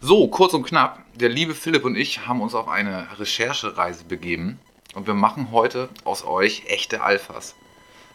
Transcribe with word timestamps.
So, 0.00 0.28
kurz 0.28 0.54
und 0.54 0.62
knapp, 0.62 1.00
der 1.16 1.28
liebe 1.28 1.56
Philipp 1.56 1.84
und 1.84 1.96
ich 1.96 2.28
haben 2.28 2.40
uns 2.40 2.54
auf 2.54 2.68
eine 2.68 3.08
Recherchereise 3.18 4.04
begeben 4.04 4.60
und 4.94 5.08
wir 5.08 5.14
machen 5.14 5.50
heute 5.50 5.88
aus 6.04 6.24
euch 6.24 6.62
echte 6.68 7.00
Alphas. 7.00 7.56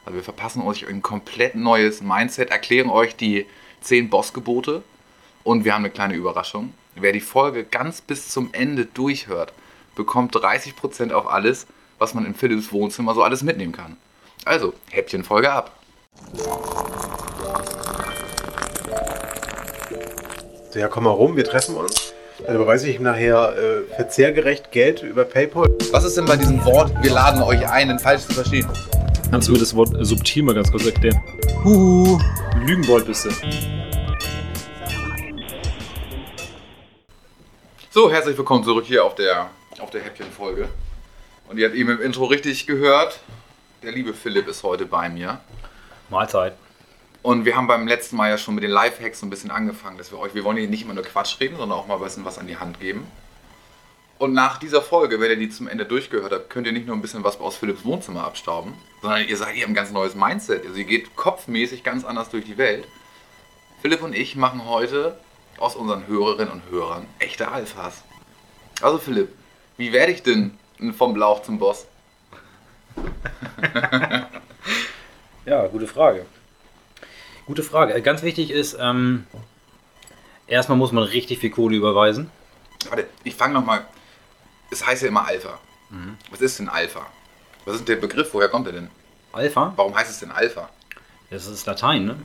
Also 0.06 0.16
wir 0.16 0.24
verpassen 0.24 0.62
euch 0.62 0.88
ein 0.88 1.02
komplett 1.02 1.56
neues 1.56 2.02
Mindset, 2.02 2.52
erklären 2.52 2.90
euch 2.90 3.18
die 3.18 3.46
10 3.82 4.10
Bossgebote 4.10 4.82
und 5.44 5.66
wir 5.66 5.74
haben 5.74 5.84
eine 5.84 5.94
kleine 5.94 6.14
Überraschung. 6.14 6.74
Wer 6.96 7.12
die 7.12 7.20
Folge 7.20 7.66
ganz 7.66 8.00
bis 8.00 8.30
zum 8.30 8.54
Ende 8.54 8.86
durchhört, 8.86 9.52
bekommt 9.94 10.34
30% 10.34 11.12
auf 11.12 11.28
alles, 11.28 11.68
was 12.00 12.14
man 12.14 12.26
in 12.26 12.34
Philipps 12.34 12.72
Wohnzimmer 12.72 13.14
so 13.14 13.24
alles 13.24 13.44
mitnehmen 13.44 13.74
kann. 13.74 13.98
Also, 14.46 14.74
Häppchen 14.90 15.26
Folge 15.26 15.52
ab. 15.52 15.78
So, 20.74 20.80
ja, 20.80 20.88
komm 20.88 21.04
mal 21.04 21.12
rum, 21.12 21.36
wir 21.36 21.44
treffen 21.46 21.76
uns. 21.76 22.16
Dann 22.48 22.56
überweise 22.56 22.90
ich 22.90 22.96
ihm 22.96 23.04
nachher 23.04 23.56
äh, 23.56 23.96
verzehrgerecht 23.96 24.72
Geld 24.72 25.04
über 25.04 25.24
PayPal. 25.24 25.70
Was 25.92 26.04
ist 26.04 26.18
denn 26.18 26.26
bei 26.26 26.36
diesem 26.36 26.66
Wort, 26.66 26.92
wir 27.04 27.12
laden 27.12 27.44
euch 27.44 27.70
ein, 27.70 28.00
falsch 28.00 28.24
zu 28.24 28.34
verstehen? 28.34 28.68
Kannst 29.30 29.48
du 29.48 29.52
mir 29.52 29.60
das 29.60 29.76
Wort 29.76 29.90
subtil 30.00 30.42
mal 30.42 30.56
ganz 30.56 30.72
kurz 30.72 30.88
erklären? 30.88 31.22
Huhu, 31.64 32.20
Lügenbold 32.66 33.06
bist 33.06 33.26
du. 33.26 33.30
So, 37.92 38.12
herzlich 38.12 38.36
willkommen 38.36 38.64
zurück 38.64 38.86
hier 38.88 39.06
auf 39.06 39.14
der, 39.14 39.52
auf 39.78 39.92
der 39.92 40.02
Häppchen-Folge. 40.02 40.70
Und 41.50 41.60
ihr 41.60 41.68
habt 41.68 41.76
eben 41.76 41.92
im 41.92 42.02
Intro 42.02 42.26
richtig 42.26 42.66
gehört, 42.66 43.20
der 43.84 43.92
liebe 43.92 44.16
Philipp 44.16 44.48
ist 44.48 44.64
heute 44.64 44.88
bei 44.88 45.08
mir. 45.08 45.40
Mahlzeit. 46.10 46.54
Und 47.24 47.46
wir 47.46 47.56
haben 47.56 47.68
beim 47.68 47.88
letzten 47.88 48.18
Mal 48.18 48.30
ja 48.30 48.38
schon 48.38 48.54
mit 48.54 48.66
den 48.66 48.72
Lifehacks 48.72 49.22
so 49.22 49.26
ein 49.26 49.30
bisschen 49.30 49.50
angefangen, 49.50 49.98
dass 49.98 50.12
wir 50.12 50.20
euch, 50.20 50.36
wir 50.36 50.44
wollen 50.44 50.58
hier 50.58 50.68
nicht 50.68 50.84
immer 50.84 50.94
nur 50.94 51.06
Quatsch 51.06 51.40
reden, 51.40 51.56
sondern 51.56 51.80
auch 51.80 51.88
mal 51.88 51.96
ein 51.96 52.04
bisschen 52.04 52.26
was 52.26 52.38
an 52.38 52.48
die 52.48 52.58
Hand 52.58 52.82
geben. 52.82 53.08
Und 54.20 54.34
nach 54.34 54.58
dieser 54.58 54.82
Folge, 54.82 55.22
wenn 55.22 55.32
ihr 55.32 55.38
die 55.38 55.50
zum 55.50 55.70
Ende 55.70 55.86
durchgehört 55.86 56.34
habt, 56.34 56.50
könnt 56.50 56.68
ihr 56.68 56.74
nicht 56.74 56.86
nur 56.86 56.96
ein 56.96 57.02
bisschen 57.02 57.24
was 57.24 57.40
aus 57.40 57.56
Philipps 57.56 57.86
Wohnzimmer 57.86 58.26
abstauben, 58.26 58.74
sondern 59.02 59.26
ihr 59.26 59.38
seid 59.38 59.56
ihr 59.56 59.66
ein 59.66 59.74
ganz 59.74 59.92
neues 59.92 60.16
Mindset. 60.16 60.66
Also 60.66 60.78
ihr 60.78 60.84
geht 60.84 61.16
kopfmäßig 61.16 61.84
ganz 61.84 62.04
anders 62.04 62.30
durch 62.30 62.44
die 62.44 62.58
Welt. 62.58 62.86
Philipp 63.82 64.04
und 64.04 64.14
ich 64.14 64.36
machen 64.36 64.66
heute 64.66 65.18
aus 65.58 65.78
unseren 65.78 66.08
Hörerinnen 66.08 66.52
und 66.52 66.70
Hörern 66.70 67.06
echte 67.20 67.50
Alphas. 67.50 68.04
Also 68.82 68.98
Philipp, 68.98 69.30
wie 69.78 69.94
werde 69.94 70.12
ich 70.12 70.24
denn 70.24 70.58
vom 70.98 71.16
Lauch 71.16 71.42
zum 71.44 71.58
Boss? 71.58 71.88
Ja, 75.46 75.68
gute 75.68 75.88
Frage. 75.88 76.26
Gute 77.46 77.64
Frage. 77.64 77.94
Äh, 77.94 78.02
Ganz 78.02 78.22
wichtig 78.24 78.52
ist, 78.52 78.78
ähm, 78.80 79.26
erstmal 80.48 80.78
muss 80.78 80.92
man 80.92 81.04
richtig 81.04 81.40
viel 81.40 81.50
Kohle 81.50 81.76
überweisen. 81.76 82.30
Warte, 82.90 83.08
ich 83.24 83.36
fange 83.36 83.54
nochmal. 83.54 83.86
Es 84.72 84.86
heißt 84.86 85.04
ja 85.04 85.08
immer 85.10 85.26
Alpha. 85.26 85.60
Was 86.32 86.42
ist 86.42 86.58
denn 86.58 86.70
Alpha? 86.70 87.06
Was 87.66 87.76
ist 87.76 87.88
der 87.88 87.98
Begriff? 87.98 88.34
Woher 88.34 88.50
kommt 88.50 88.66
er 88.66 88.74
denn? 88.74 88.90
Alpha? 89.32 89.74
Warum 89.76 89.96
heißt 89.96 90.10
es 90.10 90.20
denn 90.20 90.32
Alpha? 90.32 90.70
Das 91.30 91.46
ist 91.46 91.66
Latein, 91.68 92.06
ne? 92.06 92.16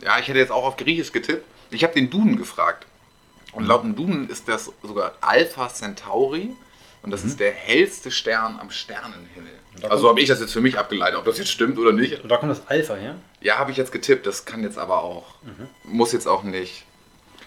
Ja, 0.00 0.18
ich 0.18 0.26
hätte 0.28 0.38
jetzt 0.38 0.50
auch 0.50 0.64
auf 0.64 0.76
Griechisch 0.78 1.12
getippt. 1.12 1.44
Ich 1.70 1.84
habe 1.84 1.92
den 1.94 2.08
Duden 2.10 2.36
gefragt. 2.36 2.86
Und 3.52 3.66
laut 3.66 3.82
dem 3.84 3.94
Duden 3.96 4.28
ist 4.30 4.48
das 4.48 4.72
sogar 4.82 5.12
Alpha 5.20 5.68
Centauri. 5.68 6.56
Und 7.04 7.10
das 7.10 7.22
ist 7.22 7.38
der 7.38 7.52
hellste 7.52 8.10
Stern 8.10 8.58
am 8.58 8.70
Sternenhimmel. 8.70 9.52
Also 9.82 10.08
habe 10.08 10.20
ich 10.20 10.28
das 10.28 10.40
jetzt 10.40 10.52
für 10.52 10.62
mich 10.62 10.78
abgeleitet. 10.78 11.18
Ob 11.18 11.26
das 11.26 11.36
jetzt 11.36 11.50
stimmt 11.50 11.78
oder 11.78 11.92
nicht, 11.92 12.22
Und 12.22 12.30
da 12.30 12.38
kommt 12.38 12.50
das 12.50 12.66
Alpha 12.66 12.94
her. 12.94 13.16
Ja, 13.40 13.58
habe 13.58 13.70
ich 13.72 13.76
jetzt 13.76 13.92
getippt. 13.92 14.26
Das 14.26 14.46
kann 14.46 14.62
jetzt 14.62 14.78
aber 14.78 15.02
auch, 15.02 15.34
muss 15.84 16.12
jetzt 16.12 16.26
auch 16.26 16.42
nicht, 16.44 16.84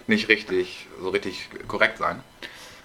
nicht 0.06 0.28
richtig, 0.28 0.86
so 1.02 1.08
richtig 1.08 1.48
korrekt 1.66 1.98
sein. 1.98 2.22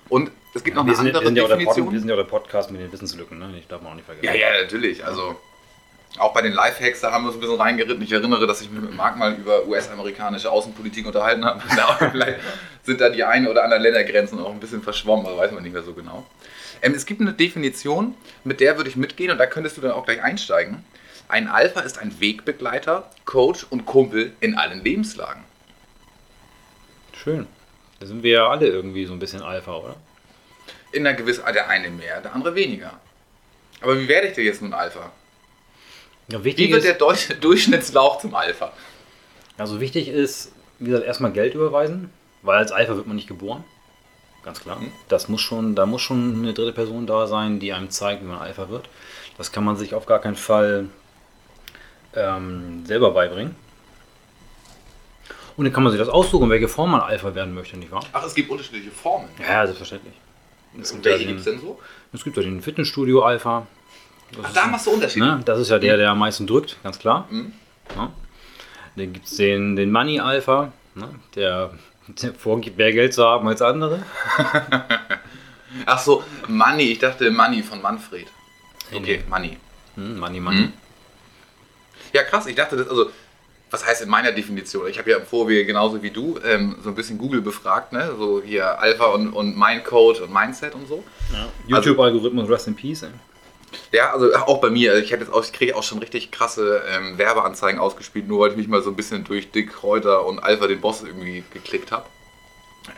Und 0.10 0.32
es 0.56 0.64
gibt 0.64 0.76
noch 0.76 0.86
wir, 0.86 0.90
eine 0.90 0.96
sind, 0.98 1.06
wir, 1.06 1.12
andere 1.16 1.26
sind 1.28 1.36
ja 1.36 1.44
auch 1.44 1.48
der 1.48 1.56
Pod, 1.56 1.62
Definition. 1.68 1.94
wir 1.94 2.00
sind 2.00 2.10
ja 2.10 2.16
der 2.16 2.24
Podcast 2.24 2.72
mit 2.72 2.82
den 2.82 2.92
Wissenslücken, 2.92 3.38
ne? 3.40 3.54
Ich 3.58 3.68
darf 3.68 3.82
man 3.82 3.92
auch 3.92 3.96
nicht 3.96 4.06
vergessen. 4.06 4.26
ja, 4.26 4.34
ja, 4.34 4.62
natürlich. 4.62 5.06
Also 5.06 5.36
auch 6.20 6.34
bei 6.34 6.42
den 6.42 6.54
Lifehacks, 6.54 7.02
da 7.02 7.12
haben 7.12 7.24
wir 7.24 7.30
uns 7.30 7.38
ein 7.38 7.42
bisschen 7.42 7.60
reingeritten. 7.60 8.02
Ich 8.04 8.12
erinnere, 8.12 8.46
dass 8.46 8.62
ich 8.62 8.70
mich 8.70 8.82
mit 8.82 8.96
Marc 8.96 9.18
mal 9.18 9.34
über 9.34 9.66
US-amerikanische 9.68 10.50
Außenpolitik 10.52 11.06
unterhalten 11.06 11.44
habe. 11.46 11.62
Ja, 11.78 12.10
Vielleicht 12.12 12.40
sind 12.84 13.02
da 13.02 13.10
die 13.10 13.24
ein 13.24 13.48
oder 13.48 13.64
anderen 13.64 13.84
Ländergrenzen 13.84 14.40
auch 14.40 14.52
ein 14.52 14.60
bisschen 14.60 14.82
verschwommen, 14.84 15.26
aber 15.26 15.38
weiß 15.38 15.52
man 15.52 15.64
nicht 15.64 15.74
mehr 15.74 15.84
so 15.84 15.94
genau. 15.94 16.26
Ähm, 16.84 16.94
es 16.94 17.06
gibt 17.06 17.22
eine 17.22 17.34
Definition, 17.34 18.14
mit 18.44 18.60
der 18.60 18.78
würde 18.78 18.90
ich 18.90 18.96
mitgehen 18.96 19.32
und 19.32 19.38
da 19.40 19.48
könntest 19.48 19.78
du 19.78 19.82
dann 19.82 19.92
auch 19.92 20.06
gleich 20.06 20.22
einsteigen. 20.22 20.84
Ein 21.30 21.48
Alpha 21.48 21.80
ist 21.80 21.98
ein 21.98 22.20
Wegbegleiter, 22.20 23.10
Coach 23.26 23.66
und 23.70 23.86
Kumpel 23.86 24.34
in 24.42 24.56
allen 24.58 24.84
Lebenslagen. 24.84 25.44
Schön. 27.14 27.48
Da 28.00 28.06
sind 28.06 28.22
wir 28.22 28.32
ja 28.32 28.48
alle 28.50 28.68
irgendwie 28.68 29.06
so 29.06 29.14
ein 29.14 29.20
bisschen 29.20 29.42
Alpha, 29.42 29.78
oder? 29.78 29.96
In 30.92 31.08
einer 31.08 31.16
gewissen, 31.16 31.44
der 31.54 31.70
eine 31.70 31.90
mehr, 31.90 32.20
der 32.22 32.36
andere 32.36 32.54
weniger. 32.54 33.00
Aber 33.80 33.98
wie 33.98 34.08
werde 34.08 34.28
ich 34.28 34.34
denn 34.34 34.46
jetzt 34.46 34.62
nun 34.62 34.74
Alpha? 34.74 35.12
Ja, 36.28 36.44
Wie 36.44 36.58
wird 36.58 36.84
der 36.84 36.94
Durchschnittslauch 37.42 38.20
zum 38.20 38.36
Alpha? 38.36 38.74
also 39.58 39.80
wichtig 39.80 40.08
ist, 40.10 40.52
wie 40.80 40.90
gesagt, 40.90 41.06
erstmal 41.06 41.32
Geld 41.32 41.54
überweisen, 41.54 42.10
weil 42.42 42.58
als 42.58 42.72
Alpha 42.72 42.96
wird 42.96 43.08
man 43.08 43.16
nicht 43.16 43.28
geboren. 43.28 43.64
Ganz 44.44 44.60
klar. 44.60 44.80
Mhm. 44.80 44.92
Das 45.08 45.30
muss 45.30 45.42
schon, 45.42 45.76
da 45.76 45.86
muss 45.86 46.02
schon 46.02 46.36
eine 46.42 46.54
dritte 46.54 46.74
Person 46.74 47.08
da 47.08 47.28
sein, 47.28 47.60
die 47.60 47.74
einem 47.74 47.90
zeigt, 47.90 48.22
wie 48.22 48.28
man 48.28 48.40
Alpha 48.40 48.70
wird. 48.70 48.90
Das 49.38 49.52
kann 49.52 49.64
man 49.64 49.78
sich 49.78 49.96
auf 49.96 50.06
gar 50.06 50.20
keinen 50.20 50.36
Fall 50.36 50.90
ähm, 52.16 52.86
selber 52.86 53.12
beibringen. 53.12 53.56
Und 55.56 55.66
dann 55.66 55.74
kann 55.74 55.84
man 55.84 55.92
sich 55.92 56.00
das 56.00 56.10
aussuchen, 56.10 56.50
welche 56.50 56.68
Form 56.68 56.92
man 56.92 57.02
Alpha 57.02 57.36
werden 57.36 57.54
möchte, 57.54 57.78
nicht 57.78 57.92
wahr? 57.92 58.04
Ach, 58.12 58.26
es 58.26 58.34
gibt 58.34 58.50
unterschiedliche 58.50 58.92
Formen. 58.92 59.28
Ja, 59.40 59.66
selbstverständlich. 59.66 60.14
Es 60.80 60.92
Und 60.92 60.98
gibt, 60.98 61.06
ja 61.06 61.12
welche 61.12 61.28
gibt 61.28 61.40
es 61.40 61.46
den, 61.46 61.54
denn 61.56 61.62
so? 61.62 61.80
es 62.12 62.24
gibt 62.24 62.38
ja 62.38 62.44
den 62.44 62.62
Fitnessstudio 62.62 63.22
Alpha. 63.22 63.68
Das 64.32 64.46
Ach, 64.46 64.54
da 64.54 64.68
machst 64.68 64.88
du 64.88 64.92
Unterschiede. 64.92 65.26
Ne? 65.26 65.42
Das 65.46 65.60
ist 65.60 65.70
ja 65.70 65.78
der, 65.78 65.98
der 65.98 66.10
am 66.10 66.20
meisten 66.20 66.48
drückt, 66.48 66.78
ganz 66.82 66.98
klar. 66.98 67.28
Mhm. 67.30 67.54
Ja. 67.96 68.12
Dann 68.96 69.14
gibt 69.14 69.26
es 69.28 69.38
den, 69.38 69.76
den 69.76 69.92
Money 69.92 70.20
Alpha, 70.20 70.72
ne? 70.96 71.10
der 71.36 71.72
vorgibt, 72.38 72.78
mehr 72.78 72.92
Geld 72.92 73.14
zu 73.14 73.24
haben 73.24 73.48
als 73.48 73.62
andere. 73.62 74.04
Ach 75.86 76.00
so, 76.00 76.24
Money. 76.48 76.92
Ich 76.92 77.00
dachte 77.00 77.32
Money 77.32 77.64
von 77.64 77.82
Manfred. 77.82 78.28
Okay, 78.92 79.18
nee. 79.18 79.30
Money. 79.30 79.58
Hm, 79.96 80.20
Money, 80.20 80.40
Money. 80.40 80.62
Mhm. 80.62 80.74
Ja, 82.14 82.24
krass. 82.24 82.46
Ich 82.46 82.56
dachte, 82.56 82.78
das, 82.78 82.88
also, 82.88 83.10
was 83.72 83.86
heißt 83.86 84.04
in 84.04 84.10
meiner 84.10 84.32
Definition? 84.32 84.88
Ich 84.88 85.00
habe 85.00 85.10
ja 85.10 85.18
im 85.18 85.26
Vorwege 85.26 85.66
genauso 85.66 86.04
wie 86.04 86.12
du 86.12 86.40
ähm, 86.46 86.78
so 86.84 86.90
ein 86.90 86.96
bisschen 86.96 87.18
Google 87.18 87.42
befragt, 87.42 87.92
ne? 87.92 88.14
So 88.18 88.42
hier 88.44 88.80
Alpha 88.80 89.06
und, 89.06 89.34
und 89.34 89.58
Mindcode 89.58 90.22
und 90.22 90.32
Mindset 90.32 90.76
und 90.76 90.88
so. 90.88 91.04
Ja. 91.32 91.80
YouTube-Algorithmus, 91.80 92.48
Rest 92.50 92.68
in 92.68 92.76
Peace. 92.76 93.04
Ey. 93.04 93.10
Ja, 93.92 94.12
also 94.14 94.34
auch 94.34 94.60
bei 94.60 94.70
mir. 94.70 94.96
Ich, 94.98 95.10
jetzt 95.10 95.32
auch, 95.32 95.44
ich 95.44 95.54
kriege 95.54 95.76
auch 95.76 95.84
schon 95.84 96.00
richtig 96.00 96.32
krasse 96.32 96.82
ähm, 96.90 97.18
Werbeanzeigen 97.18 97.80
ausgespielt, 97.80 98.28
nur 98.28 98.40
weil 98.40 98.52
ich 98.52 98.58
mich 98.58 98.68
mal 98.68 98.82
so 98.82 98.90
ein 98.90 98.96
bisschen 98.96 99.24
durch 99.24 99.52
Dick 99.52 99.72
Kräuter 99.74 100.26
und 100.26 100.40
Alpha 100.40 100.68
den 100.68 100.82
Boss 100.82 101.04
irgendwie 101.04 101.44
geklickt 101.54 101.92
habe. 101.92 102.06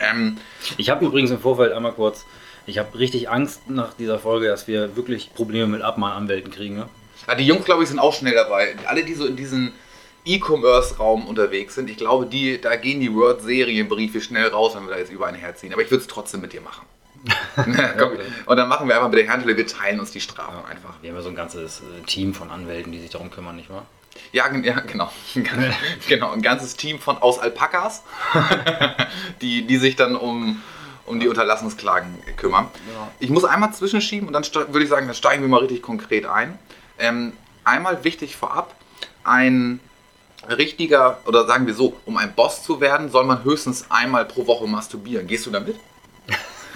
Ähm, 0.00 0.38
Ich 0.76 0.90
habe 0.90 1.04
übrigens 1.04 1.30
im 1.30 1.38
Vorfeld 1.40 1.72
einmal 1.72 1.92
kurz, 1.92 2.24
ich 2.66 2.78
habe 2.78 2.98
richtig 2.98 3.28
Angst 3.28 3.70
nach 3.70 3.94
dieser 3.94 4.18
Folge, 4.18 4.48
dass 4.48 4.66
wir 4.66 4.96
wirklich 4.96 5.32
Probleme 5.34 5.66
mit 5.68 5.82
Abmahnanwälten 5.82 6.50
kriegen. 6.50 6.76
Ne? 6.76 6.88
Ja, 7.28 7.34
die 7.34 7.46
Jungs, 7.46 7.64
glaube 7.64 7.82
ich, 7.82 7.88
sind 7.88 7.98
auch 7.98 8.12
schnell 8.14 8.34
dabei. 8.34 8.74
Alle, 8.86 9.04
die 9.04 9.14
so 9.14 9.26
in 9.26 9.36
diesem 9.36 9.72
E-Commerce-Raum 10.24 11.26
unterwegs 11.28 11.76
sind, 11.76 11.88
ich 11.88 11.96
glaube, 11.96 12.26
die, 12.26 12.60
da 12.60 12.74
gehen 12.74 13.00
die 13.00 13.14
Word-Serienbriefe 13.14 14.20
schnell 14.20 14.48
raus, 14.48 14.74
wenn 14.74 14.86
wir 14.86 14.94
da 14.94 14.98
jetzt 14.98 15.12
über 15.12 15.26
einen 15.26 15.38
herziehen. 15.38 15.72
Aber 15.72 15.82
ich 15.82 15.90
würde 15.90 16.02
es 16.02 16.08
trotzdem 16.08 16.40
mit 16.40 16.52
dir 16.52 16.60
machen. 16.60 16.84
Komm, 17.98 18.12
und 18.46 18.56
dann 18.56 18.68
machen 18.68 18.88
wir 18.88 18.94
einfach 18.94 19.08
mit 19.08 19.18
der 19.18 19.26
Herrentele, 19.26 19.56
wir 19.56 19.66
teilen 19.66 20.00
uns 20.00 20.10
die 20.10 20.20
Strafen 20.20 20.64
einfach. 20.64 20.94
Wir 21.02 21.10
haben 21.10 21.16
ja 21.16 21.22
so 21.22 21.28
ein 21.28 21.34
ganzes 21.34 21.80
äh, 21.80 22.02
Team 22.06 22.34
von 22.34 22.50
Anwälten, 22.50 22.92
die 22.92 23.00
sich 23.00 23.10
darum 23.10 23.30
kümmern, 23.30 23.56
nicht 23.56 23.70
wahr? 23.70 23.86
Ja, 24.32 24.50
ja 24.54 24.80
genau. 24.80 25.10
genau. 26.08 26.32
Ein 26.32 26.42
ganzes 26.42 26.76
Team 26.76 26.98
von 26.98 27.18
aus 27.18 27.38
Alpakas, 27.38 28.02
die, 29.40 29.66
die 29.66 29.76
sich 29.76 29.96
dann 29.96 30.16
um, 30.16 30.62
um 31.04 31.20
die 31.20 31.28
Unterlassungsklagen 31.28 32.14
kümmern. 32.36 32.68
Ja. 32.92 33.08
Ich 33.18 33.30
muss 33.30 33.44
einmal 33.44 33.72
zwischenschieben 33.72 34.28
und 34.28 34.32
dann 34.32 34.44
würde 34.72 34.84
ich 34.84 34.90
sagen, 34.90 35.06
dann 35.06 35.16
steigen 35.16 35.42
wir 35.42 35.48
mal 35.48 35.60
richtig 35.60 35.82
konkret 35.82 36.26
ein. 36.26 36.58
Ähm, 36.98 37.32
einmal 37.64 38.04
wichtig 38.04 38.36
vorab, 38.36 38.74
ein 39.24 39.80
richtiger, 40.48 41.18
oder 41.26 41.46
sagen 41.46 41.66
wir 41.66 41.74
so, 41.74 41.96
um 42.04 42.16
ein 42.16 42.34
Boss 42.34 42.62
zu 42.62 42.80
werden, 42.80 43.10
soll 43.10 43.24
man 43.24 43.44
höchstens 43.44 43.86
einmal 43.90 44.24
pro 44.24 44.46
Woche 44.46 44.66
masturbieren. 44.66 45.26
Gehst 45.26 45.46
du 45.46 45.50
damit? 45.50 45.76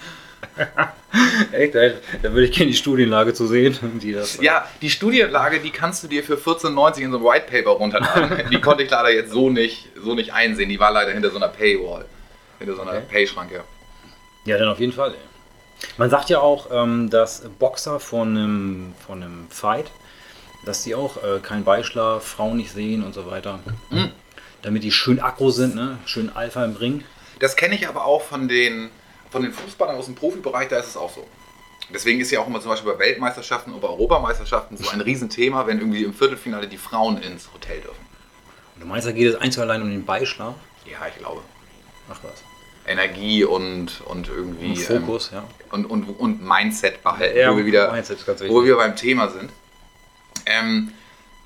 Echt? 1.51 1.73
Da, 1.73 1.89
da 2.21 2.31
würde 2.31 2.45
ich 2.45 2.51
gerne 2.51 2.71
die 2.71 2.77
Studienlage 2.77 3.33
zu 3.33 3.47
sehen, 3.47 3.77
die 4.01 4.13
das. 4.13 4.39
Ja, 4.41 4.67
die 4.81 4.89
Studienlage, 4.89 5.59
die 5.59 5.71
kannst 5.71 6.03
du 6.03 6.07
dir 6.07 6.23
für 6.23 6.35
14,90 6.35 6.99
in 6.99 7.11
so 7.11 7.17
einem 7.17 7.25
White 7.25 7.45
Paper 7.49 7.71
runterladen. 7.71 8.49
die 8.51 8.61
konnte 8.61 8.83
ich 8.83 8.91
leider 8.91 9.11
jetzt 9.11 9.31
so 9.31 9.49
nicht, 9.49 9.89
so 10.01 10.13
nicht 10.13 10.33
einsehen. 10.33 10.69
Die 10.69 10.79
war 10.79 10.91
leider 10.91 11.11
hinter 11.11 11.31
so 11.31 11.37
einer 11.37 11.47
Paywall. 11.47 12.05
Hinter 12.59 12.75
so 12.75 12.81
einer 12.81 12.91
Okay. 12.91 13.03
Pay-Schranke. 13.09 13.63
Ja, 14.45 14.57
dann 14.57 14.69
auf 14.69 14.79
jeden 14.79 14.93
Fall. 14.93 15.15
Man 15.97 16.09
sagt 16.09 16.29
ja 16.29 16.39
auch, 16.39 16.67
ähm, 16.71 17.09
dass 17.09 17.41
Boxer 17.57 17.99
von 17.99 18.37
einem, 18.37 18.93
von 19.05 19.23
einem 19.23 19.47
Fight, 19.49 19.91
dass 20.65 20.83
die 20.83 20.93
auch 20.93 21.23
äh, 21.23 21.39
keinen 21.39 21.63
Beischlaf, 21.63 22.25
Frauen 22.25 22.57
nicht 22.57 22.71
sehen 22.71 23.03
und 23.03 23.13
so 23.13 23.29
weiter. 23.29 23.59
Mhm. 23.89 24.11
damit 24.61 24.83
die 24.83 24.91
schön 24.91 25.21
aggro 25.21 25.51
sind, 25.51 25.75
ne? 25.75 25.97
schön 26.05 26.29
Alpha 26.35 26.65
im 26.65 26.75
Ring. 26.75 27.03
Das 27.39 27.55
kenne 27.55 27.75
ich 27.75 27.87
aber 27.87 28.05
auch 28.05 28.21
von 28.21 28.47
den, 28.47 28.89
von 29.29 29.43
den 29.43 29.53
Fußballern 29.53 29.95
aus 29.95 30.05
dem 30.05 30.15
Profibereich, 30.15 30.67
da 30.67 30.79
ist 30.79 30.87
es 30.87 30.97
auch 30.97 31.13
so. 31.13 31.25
Deswegen 31.93 32.19
ist 32.19 32.29
ja 32.31 32.39
auch 32.39 32.47
immer 32.47 32.61
zum 32.61 32.69
Beispiel 32.71 32.91
bei 32.93 32.99
Weltmeisterschaften 32.99 33.71
oder 33.71 33.81
bei 33.81 33.87
Europameisterschaften 33.87 34.77
so 34.77 34.89
ein 34.89 35.01
Riesenthema, 35.01 35.65
wenn 35.65 35.79
irgendwie 35.79 36.03
im 36.03 36.13
Viertelfinale 36.13 36.67
die 36.67 36.77
Frauen 36.77 37.17
ins 37.21 37.51
Hotel 37.53 37.81
dürfen. 37.81 38.05
Und 38.75 38.81
du 38.81 38.87
meinst, 38.87 39.07
da 39.07 39.11
geht 39.11 39.27
es 39.27 39.35
einzig 39.35 39.61
allein 39.61 39.81
um 39.81 39.89
den 39.89 40.05
Beischlaf? 40.05 40.55
Ja, 40.85 40.99
ich 41.07 41.17
glaube. 41.17 41.41
Ach 42.11 42.19
was. 42.23 42.43
Energie 42.85 43.43
und, 43.43 44.01
und 44.05 44.27
irgendwie. 44.27 44.69
Und 44.69 44.79
Fokus, 44.79 45.31
ja. 45.31 45.39
ähm, 45.39 45.85
Und, 45.85 45.85
und, 45.85 46.19
und 46.19 46.43
Mindset 46.43 47.03
behalten, 47.03 47.37
Ja, 47.37 47.51
wo, 47.51 47.57
wir 47.57 47.65
wieder, 47.65 47.91
Mindset 47.91 48.19
ist 48.19 48.25
ganz 48.25 48.41
wo 48.47 48.63
wir 48.63 48.75
beim 48.77 48.95
Thema 48.95 49.29
sind. 49.29 49.51
Ähm, 50.45 50.91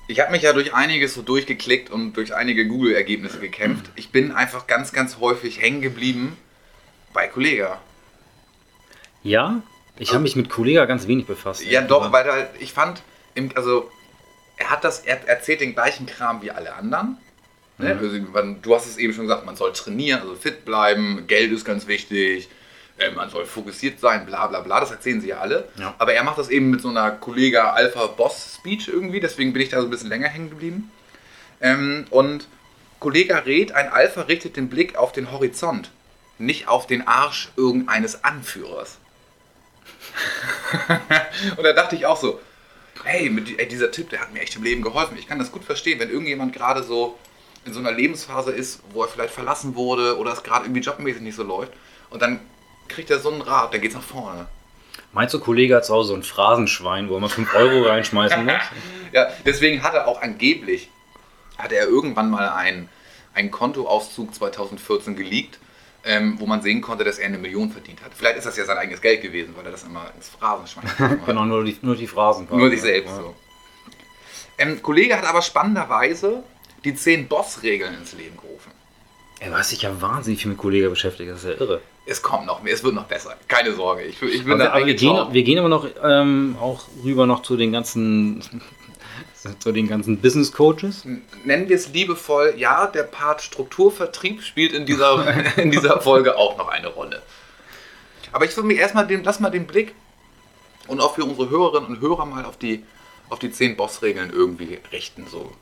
ich 0.06 0.20
habe 0.20 0.30
mich 0.32 0.42
ja 0.42 0.52
durch 0.52 0.74
einiges 0.74 1.14
so 1.14 1.22
durchgeklickt 1.22 1.90
und 1.90 2.14
durch 2.14 2.34
einige 2.34 2.66
Google-Ergebnisse 2.66 3.38
gekämpft. 3.38 3.90
Ich 3.96 4.10
bin 4.10 4.32
einfach 4.32 4.66
ganz, 4.66 4.92
ganz 4.92 5.18
häufig 5.18 5.60
hängen 5.60 5.80
geblieben 5.80 6.36
bei 7.12 7.26
Kollega. 7.26 7.80
Ja, 9.22 9.62
ich 9.98 10.12
habe 10.12 10.22
mich 10.22 10.36
mit 10.36 10.50
Kollega 10.50 10.84
ganz 10.84 11.06
wenig 11.06 11.26
befasst. 11.26 11.64
Ja, 11.64 11.80
doch, 11.80 12.12
weil 12.12 12.26
er, 12.26 12.50
ich 12.60 12.72
fand, 12.72 13.02
also 13.54 13.90
er 14.56 14.70
hat 14.70 14.84
das, 14.84 15.00
er 15.00 15.26
erzählt 15.28 15.60
den 15.60 15.74
gleichen 15.74 16.06
Kram 16.06 16.42
wie 16.42 16.50
alle 16.50 16.74
anderen. 16.74 17.16
Ne? 17.78 17.94
Mhm. 17.94 18.34
Also, 18.34 18.54
Du 18.62 18.74
hast 18.74 18.86
es 18.86 18.98
eben 18.98 19.12
schon 19.12 19.24
gesagt, 19.24 19.46
man 19.46 19.56
soll 19.56 19.72
trainieren, 19.72 20.20
also 20.20 20.34
fit 20.34 20.64
bleiben, 20.64 21.26
Geld 21.26 21.50
ist 21.52 21.64
ganz 21.64 21.86
wichtig, 21.86 22.48
äh, 22.98 23.10
man 23.10 23.30
soll 23.30 23.44
fokussiert 23.44 24.00
sein, 24.00 24.26
bla 24.26 24.46
bla 24.46 24.60
bla, 24.60 24.80
das 24.80 24.90
erzählen 24.90 25.20
sie 25.20 25.28
ja 25.28 25.38
alle. 25.38 25.68
Ja. 25.78 25.94
Aber 25.98 26.14
er 26.14 26.22
macht 26.22 26.38
das 26.38 26.48
eben 26.48 26.70
mit 26.70 26.80
so 26.80 26.88
einer 26.88 27.10
Kollega 27.10 27.72
Alpha 27.72 28.06
Boss 28.06 28.56
Speech 28.56 28.88
irgendwie, 28.88 29.20
deswegen 29.20 29.52
bin 29.52 29.62
ich 29.62 29.68
da 29.68 29.80
so 29.80 29.86
ein 29.86 29.90
bisschen 29.90 30.08
länger 30.08 30.28
hängen 30.28 30.50
geblieben. 30.50 30.90
Ähm, 31.60 32.06
und 32.10 32.46
Kollega 33.00 33.38
rät, 33.38 33.72
ein 33.72 33.88
Alpha 33.88 34.22
richtet 34.22 34.56
den 34.56 34.68
Blick 34.68 34.96
auf 34.96 35.12
den 35.12 35.30
Horizont, 35.30 35.90
nicht 36.38 36.68
auf 36.68 36.86
den 36.86 37.06
Arsch 37.06 37.50
irgendeines 37.56 38.24
Anführers. 38.24 38.98
Und 41.56 41.64
da 41.64 41.72
dachte 41.72 41.96
ich 41.96 42.06
auch 42.06 42.16
so, 42.16 42.40
hey, 43.04 43.28
mit, 43.28 43.58
ey, 43.58 43.68
dieser 43.68 43.90
Tipp, 43.90 44.10
der 44.10 44.20
hat 44.20 44.32
mir 44.32 44.40
echt 44.40 44.56
im 44.56 44.62
Leben 44.62 44.82
geholfen. 44.82 45.16
Ich 45.18 45.26
kann 45.26 45.38
das 45.38 45.52
gut 45.52 45.64
verstehen, 45.64 45.98
wenn 45.98 46.10
irgendjemand 46.10 46.52
gerade 46.52 46.82
so 46.82 47.18
in 47.64 47.72
so 47.72 47.80
einer 47.80 47.92
Lebensphase 47.92 48.52
ist, 48.52 48.80
wo 48.92 49.02
er 49.02 49.08
vielleicht 49.08 49.34
verlassen 49.34 49.74
wurde 49.74 50.18
oder 50.18 50.32
es 50.32 50.42
gerade 50.42 50.66
irgendwie 50.66 50.82
jobmäßig 50.82 51.22
nicht 51.22 51.36
so 51.36 51.42
läuft 51.42 51.72
und 52.10 52.22
dann 52.22 52.40
kriegt 52.94 53.10
er 53.10 53.18
so 53.18 53.30
einen 53.30 53.42
Rat, 53.42 53.74
dann 53.74 53.80
geht's 53.80 53.94
nach 53.94 54.02
vorne. 54.02 54.46
Meinst 55.12 55.34
du, 55.34 55.38
Kollege 55.40 55.76
hat 55.76 55.84
zu 55.84 55.94
Hause 55.94 56.08
so 56.08 56.14
ein 56.14 56.22
Phrasenschwein, 56.22 57.08
wo 57.08 57.14
er 57.14 57.20
mal 57.20 57.28
5 57.28 57.54
Euro 57.54 57.82
reinschmeißen 57.88 58.44
muss? 58.44 58.54
Ja, 59.12 59.28
deswegen 59.44 59.82
hat 59.82 59.94
er 59.94 60.08
auch 60.08 60.20
angeblich, 60.22 60.88
hatte 61.58 61.76
er 61.76 61.86
irgendwann 61.86 62.30
mal 62.30 62.48
einen, 62.48 62.88
einen 63.32 63.50
Kontoauszug 63.52 64.34
2014 64.34 65.14
geleakt, 65.14 65.58
ähm, 66.04 66.38
wo 66.40 66.46
man 66.46 66.62
sehen 66.62 66.80
konnte, 66.80 67.04
dass 67.04 67.18
er 67.18 67.26
eine 67.26 67.38
Million 67.38 67.70
verdient 67.70 68.02
hat. 68.02 68.12
Vielleicht 68.14 68.36
ist 68.38 68.44
das 68.46 68.56
ja 68.56 68.64
sein 68.64 68.76
eigenes 68.76 69.00
Geld 69.00 69.22
gewesen, 69.22 69.54
weil 69.56 69.64
er 69.64 69.70
das 69.72 69.84
immer 69.84 70.10
ins 70.16 70.28
Phrasenschwein 70.28 70.84
hat. 70.98 71.26
genau, 71.26 71.44
nur 71.44 71.64
die, 71.64 71.78
nur 71.82 71.96
die 71.96 72.06
Phrasen. 72.08 72.46
Nur 72.50 72.70
sich 72.70 72.80
selbst 72.82 73.10
Ja. 73.10 73.16
so. 73.16 73.34
Ähm, 74.58 74.82
Kollege 74.82 75.16
hat 75.16 75.24
aber 75.24 75.42
spannenderweise 75.42 76.42
die 76.84 76.94
10 76.94 77.28
Boss-Regeln 77.28 77.94
ins 77.94 78.12
Leben 78.12 78.36
gerufen. 78.36 78.72
Ey, 79.40 79.50
du 79.50 79.56
hast 79.56 79.72
dich 79.72 79.82
ja 79.82 80.00
wahnsinnig 80.00 80.40
viel 80.40 80.50
mit 80.50 80.58
Kollega 80.58 80.88
beschäftigt, 80.88 81.30
das 81.30 81.44
ist 81.44 81.50
ja 81.50 81.60
irre. 81.60 81.80
Es 82.06 82.22
kommt 82.22 82.46
noch 82.46 82.62
mehr, 82.62 82.74
es 82.74 82.84
wird 82.84 82.94
noch 82.94 83.04
besser. 83.04 83.36
Keine 83.48 83.72
Sorge. 83.72 84.02
Ich, 84.02 84.20
ich 84.22 84.44
bin 84.44 84.52
Aber, 84.52 84.58
da 84.58 84.64
wir, 84.64 84.72
aber 84.74 84.86
wir, 84.86 84.94
gehen, 84.94 85.26
wir 85.32 85.42
gehen 85.42 85.58
aber 85.58 85.68
noch 85.68 85.86
ähm, 86.02 86.56
auch 86.60 86.84
rüber 87.02 87.26
noch 87.26 87.42
zu 87.42 87.56
den 87.56 87.72
ganzen 87.72 88.42
zu 89.58 89.72
den 89.72 89.88
ganzen 89.88 90.20
Business 90.20 90.52
Coaches. 90.52 91.04
Nennen 91.44 91.68
wir 91.68 91.76
es 91.76 91.88
liebevoll, 91.88 92.54
ja, 92.56 92.86
der 92.86 93.02
Part 93.02 93.42
Strukturvertrieb 93.42 94.42
spielt 94.42 94.72
in 94.72 94.86
dieser, 94.86 95.56
in 95.58 95.70
dieser 95.70 96.00
Folge 96.00 96.36
auch 96.36 96.56
noch 96.56 96.68
eine 96.68 96.88
Rolle. 96.88 97.22
Aber 98.32 98.44
ich 98.44 98.56
würde 98.56 98.66
mir 98.66 98.78
erstmal 98.78 99.06
den, 99.06 99.22
lass 99.22 99.40
mal 99.40 99.50
den 99.50 99.66
Blick 99.66 99.94
und 100.88 101.00
auch 101.00 101.14
für 101.14 101.24
unsere 101.24 101.50
Hörerinnen 101.50 101.90
und 101.90 102.00
Hörer 102.00 102.26
mal 102.26 102.44
auf 102.44 102.56
die, 102.56 102.84
auf 103.28 103.38
die 103.38 103.50
10 103.50 103.76
Boss-Regeln 103.76 104.30
irgendwie 104.30 104.78
richten. 104.92 105.26
So. 105.30 105.52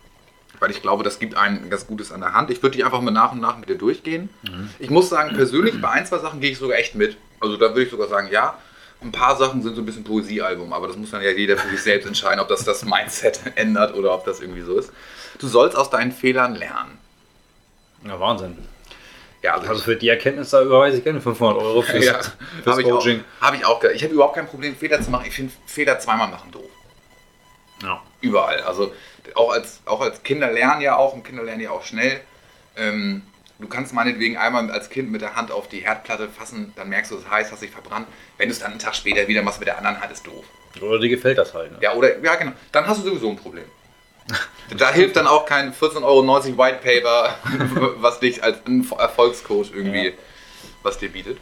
Weil 0.63 0.71
ich 0.71 0.81
glaube, 0.81 1.03
das 1.03 1.19
gibt 1.19 1.35
einen 1.35 1.71
ganz 1.71 1.89
Gutes 1.89 2.13
an 2.13 2.21
der 2.21 2.35
Hand. 2.35 2.49
Ich 2.53 2.63
würde 2.63 2.77
die 2.77 2.85
einfach 2.85 3.01
mal 3.01 3.11
nach 3.11 3.33
und 3.33 3.41
nach 3.41 3.57
mit 3.59 3.69
dir 3.69 3.75
durchgehen. 3.77 4.31
Ich 4.79 4.91
muss 4.91 5.09
sagen, 5.09 5.35
persönlich 5.35 5.81
bei 5.81 5.89
ein, 5.89 6.07
zwei 6.07 6.19
Sachen 6.19 6.39
gehe 6.41 6.53
ich 6.53 6.59
sogar 6.59 6.79
echt 6.79 6.95
mit. 6.95 7.17
Also 7.41 7.57
da 7.57 7.71
würde 7.71 7.83
ich 7.83 7.91
sogar 7.91 8.07
sagen, 8.07 8.29
ja, 8.31 8.57
ein 9.01 9.11
paar 9.11 9.37
Sachen 9.37 9.61
sind 9.63 9.75
so 9.75 9.83
ein 9.83 9.85
bisschen 9.87 10.05
Poesiealbum, 10.05 10.73
aber 10.73 10.87
das 10.87 10.97
muss 10.97 11.11
dann 11.11 11.21
ja 11.21 11.31
jeder 11.33 11.57
für 11.59 11.69
sich 11.69 11.83
selbst 11.83 12.07
entscheiden, 12.07 12.39
ob 12.39 12.47
das 12.47 12.63
das 12.65 12.85
Mindset 12.85 13.41
ändert 13.57 13.97
oder 13.97 14.15
ob 14.15 14.25
das 14.25 14.39
irgendwie 14.41 14.61
so 14.63 14.79
ist. 14.79 14.93
Du 15.41 15.49
sollst 15.49 15.77
aus 15.77 15.91
deinen 15.91 16.13
Fehlern 16.13 16.55
lernen. 16.55 16.97
Ja, 18.07 18.21
Wahnsinn. 18.21 18.57
Ja, 19.43 19.55
Also 19.55 19.83
für 19.83 19.97
die 19.97 20.09
Erkenntnis 20.11 20.51
da 20.51 20.63
überweise 20.63 20.99
ich 20.99 21.03
gerne 21.03 21.21
500 21.21 21.61
Euro 21.61 21.83
fürs, 21.83 22.05
ja, 22.05 22.21
fürs 22.21 22.33
habe 22.69 22.83
ich, 22.83 22.87
auch- 22.87 22.99
Coaching. 22.99 23.25
hab 23.41 23.55
ich 23.57 23.65
auch. 23.67 23.83
Ich 23.83 24.05
habe 24.05 24.15
überhaupt 24.15 24.37
kein 24.37 24.47
Problem, 24.47 24.77
Fehler 24.77 25.03
zu 25.03 25.11
machen. 25.11 25.25
Ich 25.27 25.35
finde 25.35 25.53
Fehler 25.67 25.99
zweimal 25.99 26.29
machen 26.29 26.53
doof. 26.53 26.71
Ja. 27.83 28.01
Überall. 28.21 28.61
Also 28.61 28.93
auch 29.37 29.53
als, 29.53 29.81
auch 29.87 30.01
als 30.01 30.23
Kinder 30.23 30.51
lernen 30.51 30.81
ja 30.81 30.97
auch 30.97 31.13
und 31.15 31.25
Kinder 31.25 31.43
lernen 31.43 31.61
ja 31.63 31.71
auch 31.71 31.85
schnell. 31.85 32.21
Ähm, 32.77 33.23
du 33.59 33.69
kannst 33.69 33.93
meinetwegen 33.95 34.37
einmal 34.37 34.71
als 34.71 34.91
Kind 34.91 35.11
mit 35.11 35.21
der 35.21 35.37
Hand 35.37 35.51
auf 35.51 35.69
die 35.69 35.81
Herdplatte 35.81 36.29
fassen, 36.29 36.73
dann 36.77 36.89
merkst 36.89 37.11
du, 37.11 37.17
es 37.17 37.23
ist 37.23 37.31
heiß, 37.31 37.53
hast 37.53 37.63
dich 37.63 37.71
verbrannt. 37.71 38.07
Wenn 38.39 38.49
du 38.49 38.53
es 38.53 38.61
dann 38.61 38.71
einen 38.73 38.81
Tag 38.81 38.95
später 38.95 39.29
wieder 39.29 39.43
machst 39.43 39.59
mit 39.61 39.69
der 39.69 39.79
anderen 39.79 40.01
Hand, 40.01 40.13
ist 40.13 40.27
doof. 40.27 40.45
Oder 40.81 40.99
dir 40.99 41.09
gefällt 41.11 41.39
das 41.39 41.53
halt. 41.55 41.73
Ne? 41.73 41.79
Ja, 41.81 41.95
oder, 41.95 42.19
ja, 42.21 42.35
genau. 42.37 42.53
Dann 42.73 42.87
hast 42.87 42.99
du 43.05 43.09
sowieso 43.11 43.29
ein 43.29 43.37
Problem. 43.37 43.65
Da 44.77 44.91
hilft 44.93 45.17
dann 45.17 45.27
auch 45.27 45.45
kein 45.47 45.75
14,90 45.75 46.03
Euro 46.03 46.27
White 46.59 46.79
Paper, 46.83 47.37
was 47.97 48.21
dich 48.21 48.43
als 48.43 48.59
Erfolgscoach 48.97 49.71
irgendwie, 49.75 50.09
Ja. 50.09 50.13
was 50.83 50.99
dir 50.99 51.11
bietet. 51.11 51.39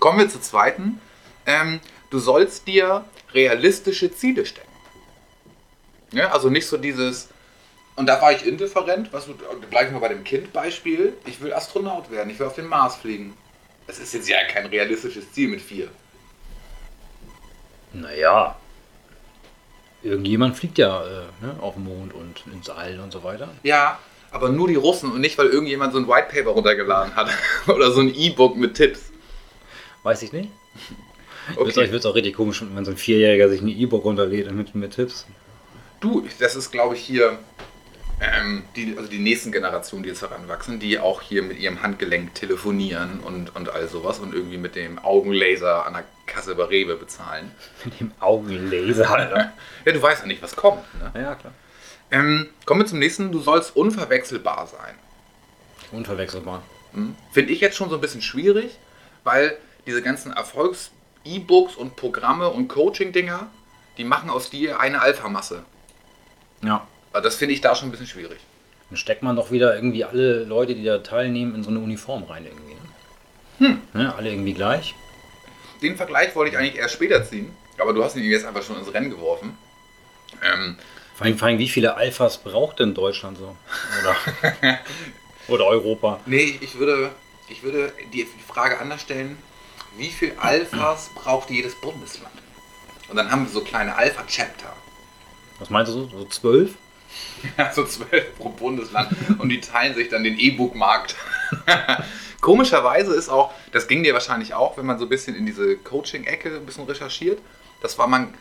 Kommen 0.00 0.18
wir 0.18 0.28
zur 0.28 0.42
zweiten. 0.42 1.00
Ähm, 1.46 1.80
du 2.10 2.18
sollst 2.18 2.66
dir 2.66 3.04
realistische 3.32 4.10
Ziele 4.12 4.46
stecken. 4.46 4.66
Ja, 6.12 6.32
also 6.32 6.50
nicht 6.50 6.66
so 6.66 6.76
dieses, 6.76 7.28
und 7.96 8.06
da 8.06 8.20
war 8.20 8.30
ich 8.30 8.46
indifferent, 8.46 9.12
was 9.12 9.26
du, 9.26 9.34
gleich 9.70 9.90
mal 9.90 10.00
bei 10.00 10.08
dem 10.08 10.22
Kind-Beispiel, 10.22 11.14
ich 11.24 11.40
will 11.40 11.52
Astronaut 11.52 12.10
werden, 12.10 12.28
ich 12.30 12.38
will 12.38 12.46
auf 12.46 12.54
den 12.54 12.66
Mars 12.66 12.96
fliegen. 12.96 13.34
Das 13.86 13.98
ist 13.98 14.12
jetzt 14.12 14.28
ja 14.28 14.36
kein 14.44 14.66
realistisches 14.66 15.32
Ziel 15.32 15.48
mit 15.48 15.62
vier. 15.62 15.88
Naja. 17.92 18.56
Irgendjemand 20.02 20.56
fliegt 20.56 20.76
ja 20.76 21.02
äh, 21.04 21.44
ne, 21.44 21.56
auf 21.60 21.74
den 21.74 21.84
Mond 21.84 22.12
und 22.12 22.42
ins 22.52 22.68
All 22.68 23.00
und 23.00 23.12
so 23.12 23.24
weiter. 23.24 23.48
Ja, 23.62 23.98
aber 24.30 24.50
nur 24.50 24.68
die 24.68 24.74
Russen 24.74 25.10
und 25.10 25.20
nicht, 25.20 25.38
weil 25.38 25.46
irgendjemand 25.46 25.94
so 25.94 25.98
ein 25.98 26.06
White 26.06 26.28
Paper 26.30 26.50
runtergeladen 26.50 27.16
hat 27.16 27.30
oder 27.66 27.90
so 27.92 28.02
ein 28.02 28.14
E-Book 28.14 28.56
mit 28.56 28.74
Tipps. 28.74 29.10
Weiß 30.02 30.22
ich 30.22 30.32
nicht. 30.32 30.50
Okay. 31.54 31.68
Ich 31.68 31.76
würde 31.76 31.98
es 31.98 32.06
auch 32.06 32.16
richtig 32.16 32.34
komisch 32.34 32.60
wenn 32.60 32.84
so 32.84 32.90
ein 32.90 32.96
Vierjähriger 32.96 33.48
sich 33.48 33.60
ein 33.60 33.68
E-Book 33.68 34.02
runterlädt 34.02 34.50
mit, 34.50 34.74
mit 34.74 34.96
Tipps. 34.96 35.26
Du, 36.00 36.26
das 36.38 36.56
ist, 36.56 36.70
glaube 36.70 36.94
ich, 36.94 37.00
hier 37.02 37.38
ähm, 38.20 38.64
die, 38.76 38.94
also 38.96 39.10
die 39.10 39.18
nächsten 39.18 39.52
Generationen, 39.52 40.02
die 40.02 40.08
jetzt 40.08 40.22
heranwachsen, 40.22 40.78
die 40.78 40.98
auch 40.98 41.20
hier 41.20 41.42
mit 41.42 41.58
ihrem 41.58 41.82
Handgelenk 41.82 42.34
telefonieren 42.34 43.20
und, 43.20 43.54
und 43.54 43.68
all 43.68 43.88
sowas 43.88 44.18
und 44.18 44.34
irgendwie 44.34 44.56
mit 44.56 44.74
dem 44.74 44.98
Augenlaser 44.98 45.86
an 45.86 45.94
der 45.94 46.04
Kasse 46.26 46.54
bei 46.54 46.64
Rewe 46.64 46.96
bezahlen. 46.96 47.52
Mit 47.84 48.00
dem 48.00 48.12
Augenlaser, 48.20 49.10
Alter. 49.10 49.52
Ja, 49.84 49.92
du 49.92 50.02
weißt 50.02 50.22
ja 50.22 50.26
nicht, 50.26 50.42
was 50.42 50.56
kommt. 50.56 50.82
Ne? 50.98 51.22
ja, 51.22 51.34
klar. 51.36 51.52
Ähm, 52.10 52.48
kommen 52.64 52.80
wir 52.80 52.86
zum 52.86 52.98
nächsten. 52.98 53.30
Du 53.30 53.40
sollst 53.40 53.76
unverwechselbar 53.76 54.66
sein. 54.66 54.94
Unverwechselbar. 55.92 56.62
Hm? 56.94 57.14
Finde 57.30 57.52
ich 57.52 57.60
jetzt 57.60 57.76
schon 57.76 57.88
so 57.88 57.96
ein 57.96 58.00
bisschen 58.00 58.22
schwierig, 58.22 58.78
weil 59.22 59.56
diese 59.86 60.02
ganzen 60.02 60.32
Erfolgs-E-Books 60.32 61.76
und 61.76 61.94
Programme 61.94 62.48
und 62.48 62.66
Coaching-Dinger, 62.68 63.48
die 63.98 64.04
machen 64.04 64.30
aus 64.30 64.50
dir 64.50 64.80
eine 64.80 65.00
Alpha-Masse. 65.00 65.64
Ja. 66.62 66.86
Also 67.12 67.24
Das 67.28 67.36
finde 67.36 67.54
ich 67.54 67.60
da 67.60 67.74
schon 67.74 67.88
ein 67.88 67.90
bisschen 67.90 68.06
schwierig. 68.06 68.38
Dann 68.90 68.96
steckt 68.96 69.22
man 69.22 69.34
doch 69.36 69.50
wieder 69.50 69.74
irgendwie 69.74 70.04
alle 70.04 70.44
Leute, 70.44 70.74
die 70.74 70.84
da 70.84 70.98
teilnehmen, 70.98 71.54
in 71.54 71.64
so 71.64 71.70
eine 71.70 71.80
Uniform 71.80 72.24
rein 72.24 72.44
irgendwie. 72.46 72.74
Ne? 72.74 73.68
Hm. 73.68 73.82
Ne, 73.94 74.14
alle 74.14 74.30
irgendwie 74.30 74.54
gleich. 74.54 74.94
Den 75.82 75.96
Vergleich 75.96 76.34
wollte 76.36 76.52
ich 76.52 76.58
eigentlich 76.58 76.76
erst 76.76 76.94
später 76.94 77.24
ziehen, 77.24 77.54
aber 77.78 77.92
du 77.92 78.04
hast 78.04 78.16
ihn 78.16 78.22
jetzt 78.22 78.44
einfach 78.46 78.62
schon 78.62 78.78
ins 78.78 78.92
Rennen 78.92 79.10
geworfen. 79.10 79.56
Ähm, 80.42 80.76
Vor 81.14 81.26
allem, 81.26 81.38
vor 81.38 81.48
allem, 81.48 81.58
wie 81.58 81.68
viele 81.68 81.96
Alphas 81.96 82.38
braucht 82.38 82.78
denn 82.80 82.94
Deutschland 82.94 83.38
so? 83.38 83.56
Oder, 84.02 84.16
oder 85.48 85.66
Europa? 85.66 86.20
nee, 86.26 86.58
ich 86.60 86.78
würde, 86.78 87.10
ich 87.48 87.62
würde 87.62 87.92
die 88.12 88.26
Frage 88.46 88.78
anders 88.78 89.00
stellen, 89.02 89.36
wie 89.96 90.10
viel 90.10 90.32
Alphas 90.38 91.10
braucht 91.14 91.50
jedes 91.50 91.74
Bundesland? 91.74 92.34
Und 93.08 93.16
dann 93.16 93.30
haben 93.30 93.44
wir 93.46 93.50
so 93.52 93.62
kleine 93.62 93.96
Alpha-Chapter. 93.96 94.72
Was 95.58 95.70
meinst 95.70 95.92
du 95.92 96.00
so? 96.00 96.08
So 96.08 96.24
zwölf? 96.26 96.74
Ja, 97.56 97.72
so 97.74 97.84
zwölf 97.84 98.36
pro 98.36 98.50
Bundesland 98.50 99.10
und 99.38 99.48
die 99.48 99.60
teilen 99.60 99.94
sich 99.94 100.08
dann 100.08 100.24
den 100.24 100.38
E-Book-Markt. 100.38 101.14
Komischerweise 102.40 103.14
ist 103.14 103.28
auch, 103.28 103.52
das 103.72 103.88
ging 103.88 104.02
dir 104.02 104.12
wahrscheinlich 104.12 104.54
auch, 104.54 104.76
wenn 104.76 104.86
man 104.86 104.98
so 104.98 105.06
ein 105.06 105.08
bisschen 105.08 105.34
in 105.34 105.46
diese 105.46 105.76
Coaching-Ecke 105.76 106.56
ein 106.56 106.66
bisschen 106.66 106.84
recherchiert, 106.84 107.40
das 107.82 107.98
war 107.98 108.06
man 108.06 108.34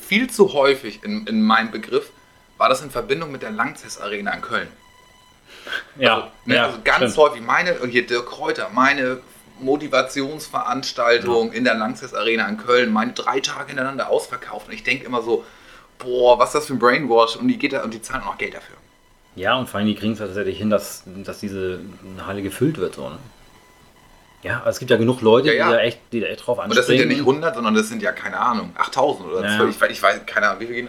viel 0.00 0.28
zu 0.28 0.52
häufig 0.52 1.04
in, 1.04 1.26
in 1.26 1.42
meinem 1.42 1.70
Begriff, 1.70 2.10
war 2.56 2.68
das 2.68 2.82
in 2.82 2.90
Verbindung 2.90 3.30
mit 3.32 3.42
der 3.42 3.50
Langzess 3.50 4.00
Arena 4.00 4.32
in 4.32 4.42
Köln. 4.42 4.68
Ja, 5.96 6.30
Ne? 6.44 6.56
ja 6.56 6.66
also 6.66 6.78
ganz 6.82 7.12
stimmt. 7.12 7.16
häufig, 7.16 7.42
meine, 7.42 7.76
hier 7.86 8.06
Dirk 8.06 8.26
Kräuter, 8.26 8.70
meine 8.72 9.20
Motivationsveranstaltung 9.60 11.52
in 11.52 11.64
der 11.64 11.74
Lanxess 11.74 12.14
Arena 12.14 12.46
in 12.48 12.58
Köln, 12.58 12.92
meine 12.92 13.12
drei 13.12 13.40
Tage 13.40 13.68
hintereinander 13.68 14.08
ausverkauft. 14.08 14.68
Und 14.68 14.74
ich 14.74 14.84
denke 14.84 15.04
immer 15.04 15.22
so, 15.22 15.44
boah, 15.98 16.38
was 16.38 16.50
ist 16.50 16.54
das 16.54 16.66
für 16.66 16.74
ein 16.74 16.78
Brainwash? 16.78 17.36
Und 17.36 17.48
die, 17.48 17.58
geht 17.58 17.72
da, 17.72 17.82
und 17.82 17.92
die 17.94 18.02
zahlen 18.02 18.22
auch 18.24 18.38
Geld 18.38 18.54
dafür. 18.54 18.76
Ja, 19.36 19.56
und 19.56 19.68
vor 19.68 19.78
allem, 19.78 19.86
die 19.88 19.94
kriegen 19.94 20.12
es 20.14 20.18
tatsächlich 20.18 20.58
hin, 20.58 20.70
dass, 20.70 21.04
dass 21.06 21.38
diese 21.40 21.80
Halle 22.26 22.42
gefüllt 22.42 22.78
wird. 22.78 22.94
So, 22.96 23.08
ne? 23.08 23.18
Ja, 24.42 24.58
also 24.58 24.70
es 24.70 24.78
gibt 24.78 24.90
ja 24.90 24.96
genug 24.96 25.20
Leute, 25.20 25.48
Ja, 25.48 25.54
ja. 25.54 25.66
Die, 25.68 25.72
da 25.74 25.80
echt, 25.80 25.98
die 26.12 26.20
da 26.20 26.26
echt 26.26 26.46
drauf 26.46 26.58
Und 26.58 26.76
das 26.76 26.86
sind 26.86 26.96
ja 26.96 27.02
anspringen. 27.02 27.08
nicht 27.08 27.20
100, 27.28 27.54
sondern 27.54 27.74
das 27.74 27.88
sind 27.88 28.02
ja, 28.02 28.12
keine 28.12 28.38
Ahnung, 28.38 28.72
8000 28.76 29.28
oder 29.28 29.44
Ja. 29.48 29.56
12. 29.56 29.70
Ich, 29.76 29.82
weiß- 29.82 29.90
ich 29.90 30.02
weiß, 30.02 30.20
keine 30.26 30.48
Ahnung, 30.48 30.60
wie 30.60 30.66
viel 30.66 30.74
gehen 30.76 30.88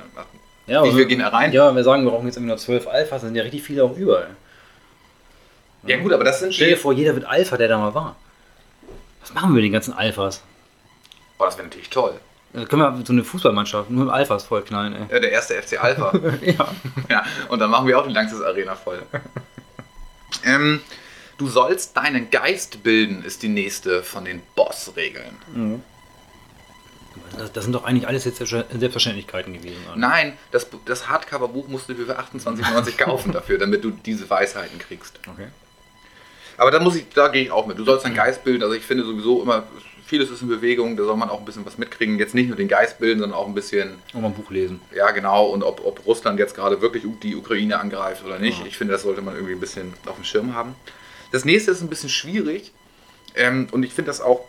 ja, 0.68 0.84
Wie 0.84 0.88
aber- 0.90 0.96
viel 0.98 1.06
gehen 1.08 1.20
da 1.20 1.30
rein? 1.30 1.52
Ja, 1.52 1.76
wir 1.76 1.84
sagen, 1.84 2.04
wir 2.04 2.12
brauchen 2.12 2.28
jetzt 2.28 2.36
irgendwie 2.38 2.50
nur 2.50 2.58
12 2.58 2.88
Alphas, 2.88 3.22
sind 3.22 3.36
ja 3.36 3.42
richtig 3.42 3.64
viele 3.64 3.84
auch 3.84 3.96
überall. 3.98 4.28
Ja, 5.84 5.98
gut, 5.98 6.14
aber 6.14 6.24
das 6.24 6.40
sind 6.40 6.54
Stell 6.54 6.70
dir 6.70 6.78
vor, 6.78 6.94
jeder 6.94 7.16
wird 7.16 7.26
Alpha, 7.26 7.58
der 7.58 7.68
da 7.70 7.78
mal 7.80 7.96
war. 7.96 8.16
Was 9.22 9.34
machen 9.34 9.50
wir 9.50 9.56
mit 9.56 9.64
den 9.64 9.72
ganzen 9.74 9.94
Alphas? 9.94 10.44
Boah, 11.40 11.46
das 11.46 11.58
wäre 11.58 11.66
natürlich 11.68 11.90
toll. 11.90 12.14
Da 12.54 12.66
können 12.66 12.82
wir 12.82 13.06
so 13.06 13.14
eine 13.14 13.24
Fußballmannschaft 13.24 13.90
nur 13.92 14.06
mit 14.06 14.14
Alphas 14.14 14.44
vollknallen, 14.44 14.94
ey. 14.96 15.02
Ja, 15.14 15.20
der 15.20 15.32
erste 15.32 15.62
FC 15.62 15.82
Alpha. 15.84 16.12
Ja. 16.42 16.74
ja, 17.10 17.26
und 17.50 17.60
dann 17.60 17.70
machen 17.70 17.88
wir 17.88 18.00
auch 18.00 18.08
die 18.08 18.14
Lanxess 18.14 18.42
Arena 18.42 18.76
voll. 18.76 19.04
ähm, 20.44 20.82
du 21.38 21.48
sollst 21.48 21.96
deinen 21.96 22.30
Geist 22.32 22.82
bilden, 22.82 23.24
ist 23.24 23.44
die 23.44 23.50
nächste 23.50 24.02
von 24.04 24.26
den 24.26 24.42
Boss-Regeln. 24.56 25.38
Das, 27.38 27.52
das 27.52 27.64
sind 27.66 27.74
doch 27.74 27.84
eigentlich 27.84 28.08
alles 28.08 28.26
jetzt 28.26 28.38
Selbstverständlichkeiten 28.40 29.54
gewesen. 29.54 29.78
oder? 29.88 29.98
Nein, 29.98 30.38
das, 30.52 30.68
das 30.86 31.08
Hardcover-Buch 31.08 31.68
musst 31.68 31.88
du 31.90 31.96
für 31.96 32.20
28,90 32.20 32.98
kaufen 33.04 33.32
dafür, 33.32 33.58
damit 33.60 33.84
du 33.84 33.92
diese 33.92 34.30
Weisheiten 34.30 34.80
kriegst. 34.80 35.20
Okay. 35.32 35.48
Aber 36.58 36.72
da 36.72 36.80
muss 36.80 36.96
ich, 36.96 37.06
da 37.14 37.28
gehe 37.30 37.44
ich 37.44 37.52
auch 37.52 37.66
mit. 37.68 37.78
Du 37.78 37.86
sollst 37.86 38.06
deinen 38.06 38.16
Geist 38.16 38.44
bilden. 38.44 38.64
Also 38.64 38.76
ich 38.76 38.84
finde 38.84 39.06
sowieso 39.06 39.42
immer, 39.44 39.64
vieles 40.10 40.32
ist 40.32 40.42
in 40.42 40.48
Bewegung, 40.48 40.98
da 40.98 41.04
soll 41.04 41.16
man 41.16 41.30
auch 41.30 41.40
ein 41.40 41.46
bisschen 41.46 41.66
was 41.66 41.78
mitkriegen. 41.78 42.18
Jetzt 42.18 42.34
nicht 42.34 42.48
nur 42.48 42.58
den 42.58 42.68
Geist 42.68 43.00
bilden, 43.00 43.20
sondern 43.20 43.38
auch 43.38 43.48
ein 43.48 43.54
bisschen, 43.54 43.94
Und 44.14 44.22
mal 44.22 44.30
ein 44.30 44.34
Buch 44.34 44.50
lesen. 44.50 44.82
ja 44.94 45.12
genau, 45.12 45.46
und 45.48 45.64
ob, 45.64 45.86
ob 45.86 46.06
Russland 46.06 46.40
jetzt 46.40 46.56
gerade 46.56 46.82
wirklich 46.82 47.04
die 47.24 47.36
Ukraine 47.36 47.80
angreift 47.80 48.26
oder 48.26 48.40
nicht. 48.40 48.66
Ich 48.66 48.76
finde, 48.78 48.94
das 48.94 49.04
sollte 49.04 49.22
man 49.22 49.36
irgendwie 49.36 49.54
ein 49.54 49.60
bisschen 49.60 49.94
auf 50.08 50.16
dem 50.16 50.24
Schirm 50.24 50.56
haben. 50.56 50.76
Das 51.32 51.46
nächste 51.46 51.72
ist 51.72 51.82
ein 51.82 51.90
bisschen 51.90 52.10
schwierig. 52.10 52.74
Ähm, 53.36 53.68
und 53.72 53.84
ich 53.84 53.94
finde 53.94 54.10
das 54.10 54.20
auch, 54.20 54.42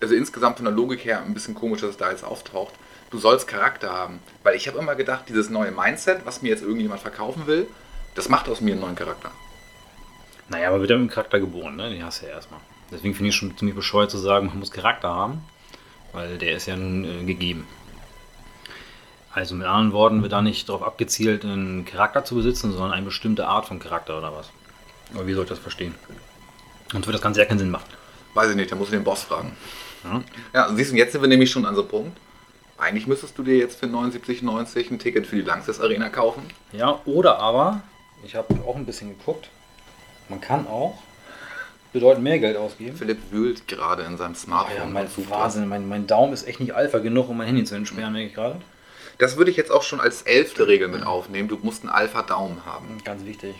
also 0.00 0.14
insgesamt 0.14 0.56
von 0.58 0.64
der 0.64 0.72
Logik 0.74 1.04
her, 1.04 1.22
ein 1.22 1.34
bisschen 1.34 1.54
komisch, 1.56 1.80
dass 1.80 1.90
es 1.90 1.96
da 1.96 2.10
jetzt 2.10 2.24
auftaucht. 2.24 2.72
Du 3.10 3.18
sollst 3.18 3.48
Charakter 3.48 3.92
haben. 3.92 4.20
Weil 4.44 4.54
ich 4.54 4.68
habe 4.68 4.78
immer 4.78 4.94
gedacht, 4.94 5.24
dieses 5.28 5.50
neue 5.50 5.72
Mindset, 5.72 6.24
was 6.24 6.40
mir 6.40 6.50
jetzt 6.50 6.62
irgendjemand 6.62 7.00
verkaufen 7.00 7.48
will, 7.48 7.66
das 8.14 8.28
macht 8.28 8.48
aus 8.48 8.60
mir 8.60 8.72
einen 8.72 8.80
neuen 8.80 8.94
Charakter. 8.94 9.32
Naja, 10.48 10.68
aber 10.68 10.80
wird 10.80 10.90
ja 10.90 10.96
mit 10.96 11.10
dem 11.10 11.12
Charakter 11.12 11.40
geboren, 11.40 11.74
ne? 11.76 11.90
Den 11.90 12.04
hast 12.04 12.22
du 12.22 12.26
ja 12.26 12.32
erstmal. 12.32 12.60
Deswegen 12.90 13.14
finde 13.14 13.30
ich 13.30 13.36
schon 13.36 13.56
ziemlich 13.56 13.76
bescheuert 13.76 14.10
zu 14.10 14.18
sagen, 14.18 14.46
man 14.46 14.58
muss 14.58 14.70
Charakter 14.70 15.08
haben, 15.08 15.42
weil 16.12 16.38
der 16.38 16.56
ist 16.56 16.66
ja 16.66 16.76
nun 16.76 17.04
äh, 17.04 17.24
gegeben. 17.24 17.66
Also 19.32 19.54
mit 19.54 19.66
anderen 19.66 19.92
Worten 19.92 20.22
wird 20.22 20.32
da 20.32 20.42
nicht 20.42 20.68
darauf 20.68 20.82
abgezielt, 20.82 21.44
einen 21.44 21.84
Charakter 21.84 22.24
zu 22.24 22.34
besitzen, 22.34 22.72
sondern 22.72 22.92
eine 22.92 23.06
bestimmte 23.06 23.46
Art 23.46 23.66
von 23.66 23.78
Charakter 23.78 24.18
oder 24.18 24.32
was. 24.34 24.50
Aber 25.14 25.26
wie 25.26 25.34
soll 25.34 25.44
ich 25.44 25.48
das 25.48 25.60
verstehen? 25.60 25.94
Sonst 26.90 27.06
wird 27.06 27.14
das 27.14 27.22
Ganze 27.22 27.40
ja 27.40 27.46
keinen 27.46 27.58
Sinn 27.58 27.70
machen. 27.70 27.88
Weiß 28.34 28.50
ich 28.50 28.56
nicht, 28.56 28.72
da 28.72 28.76
musst 28.76 28.90
du 28.90 28.96
den 28.96 29.04
Boss 29.04 29.22
fragen. 29.22 29.56
Ja? 30.04 30.22
Ja, 30.52 30.74
siehst 30.74 30.92
du, 30.92 30.96
jetzt 30.96 31.12
sind 31.12 31.20
wir 31.20 31.28
nämlich 31.28 31.50
schon 31.50 31.64
an 31.64 31.76
so 31.76 31.82
einem 31.82 31.90
Punkt. 31.90 32.18
Eigentlich 32.76 33.06
müsstest 33.06 33.36
du 33.38 33.42
dir 33.42 33.56
jetzt 33.56 33.78
für 33.78 33.86
79,90 33.86 34.90
ein 34.90 34.98
Ticket 34.98 35.26
für 35.26 35.36
die 35.36 35.42
Lanxess 35.42 35.80
Arena 35.80 36.08
kaufen. 36.08 36.42
Ja, 36.72 37.00
oder 37.04 37.38
aber, 37.38 37.82
ich 38.24 38.34
habe 38.34 38.54
auch 38.66 38.74
ein 38.74 38.86
bisschen 38.86 39.10
geguckt, 39.10 39.48
man 40.28 40.40
kann 40.40 40.66
auch 40.66 40.98
bedeutend 41.92 42.24
mehr 42.24 42.38
Geld 42.38 42.56
ausgeben. 42.56 42.96
Philipp 42.96 43.18
wühlt 43.30 43.66
gerade 43.68 44.02
in 44.04 44.16
seinem 44.16 44.32
Oh 44.32 44.36
Smartphone. 44.38 44.76
ja, 44.76 44.84
mein 44.86 45.08
Wahnsinn, 45.28 45.68
mein, 45.68 45.88
mein 45.88 46.06
Daumen 46.06 46.32
ist 46.32 46.46
echt 46.46 46.60
nicht 46.60 46.74
alpha 46.74 46.98
genug, 46.98 47.28
um 47.28 47.36
mein 47.38 47.46
Handy 47.46 47.64
zu 47.64 47.74
entsperren, 47.74 48.12
merke 48.12 48.28
ich 48.28 48.34
gerade. 48.34 48.56
Das 49.18 49.36
würde 49.36 49.50
ich 49.50 49.56
jetzt 49.56 49.70
auch 49.70 49.82
schon 49.82 50.00
als 50.00 50.22
elfte 50.22 50.66
Regel 50.66 50.88
mit 50.88 51.04
aufnehmen. 51.04 51.48
Du 51.48 51.58
musst 51.62 51.82
einen 51.82 51.90
Alpha-Daumen 51.92 52.64
haben. 52.64 52.98
Ganz 53.04 53.24
wichtig. 53.24 53.54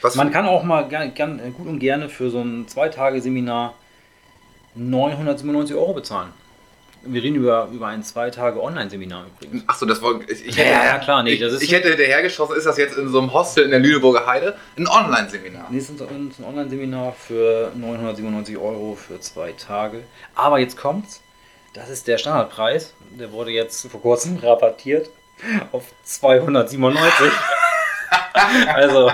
Was 0.00 0.14
Man 0.14 0.30
kann 0.30 0.46
auch 0.46 0.62
mal 0.62 0.88
gern, 0.88 1.12
gern, 1.12 1.38
äh, 1.38 1.50
gut 1.50 1.66
und 1.66 1.78
gerne 1.78 2.08
für 2.08 2.30
so 2.30 2.40
ein 2.40 2.68
Zwei-Tage-Seminar 2.68 3.74
997 4.74 5.76
Euro 5.76 5.92
bezahlen. 5.92 6.30
Wir 7.04 7.22
reden 7.22 7.36
über, 7.36 7.68
über 7.72 7.88
ein 7.88 8.02
Zwei-Tage-Online-Seminar 8.04 9.26
übrigens. 9.26 9.68
Achso, 9.68 9.86
das 9.86 10.00
war. 10.02 10.20
Ich, 10.28 10.46
ich 10.46 10.56
Ja, 10.56 10.62
hätte, 10.64 10.86
ja, 10.86 10.98
klar, 10.98 11.22
nee, 11.22 11.32
ich, 11.32 11.40
das 11.40 11.54
ist- 11.54 11.62
ich 11.62 11.72
hätte 11.72 11.88
hinterhergeschossen, 11.88 12.56
ist 12.56 12.64
das 12.66 12.76
jetzt 12.78 12.96
in 12.96 13.08
so 13.08 13.18
einem 13.18 13.32
Hostel 13.32 13.64
in 13.64 13.70
der 13.72 13.80
Lüneburger 13.80 14.24
Heide? 14.26 14.56
Ein 14.76 14.86
Online-Seminar. 14.86 15.66
Nee, 15.70 15.78
es 15.78 15.90
ist 15.90 16.00
ein 16.00 16.32
Online-Seminar 16.46 17.12
für 17.12 17.72
997 17.74 18.56
Euro 18.56 18.94
für 18.94 19.18
zwei 19.20 19.52
Tage. 19.52 20.04
Aber 20.36 20.58
jetzt 20.60 20.76
kommt's. 20.76 21.20
Das 21.74 21.88
ist 21.90 22.06
der 22.06 22.18
Standardpreis. 22.18 22.92
Der 23.18 23.32
wurde 23.32 23.50
jetzt 23.50 23.86
vor 23.90 24.00
kurzem 24.00 24.36
rabattiert 24.36 25.08
auf 25.72 25.84
297. 26.04 27.30
also, 28.74 29.10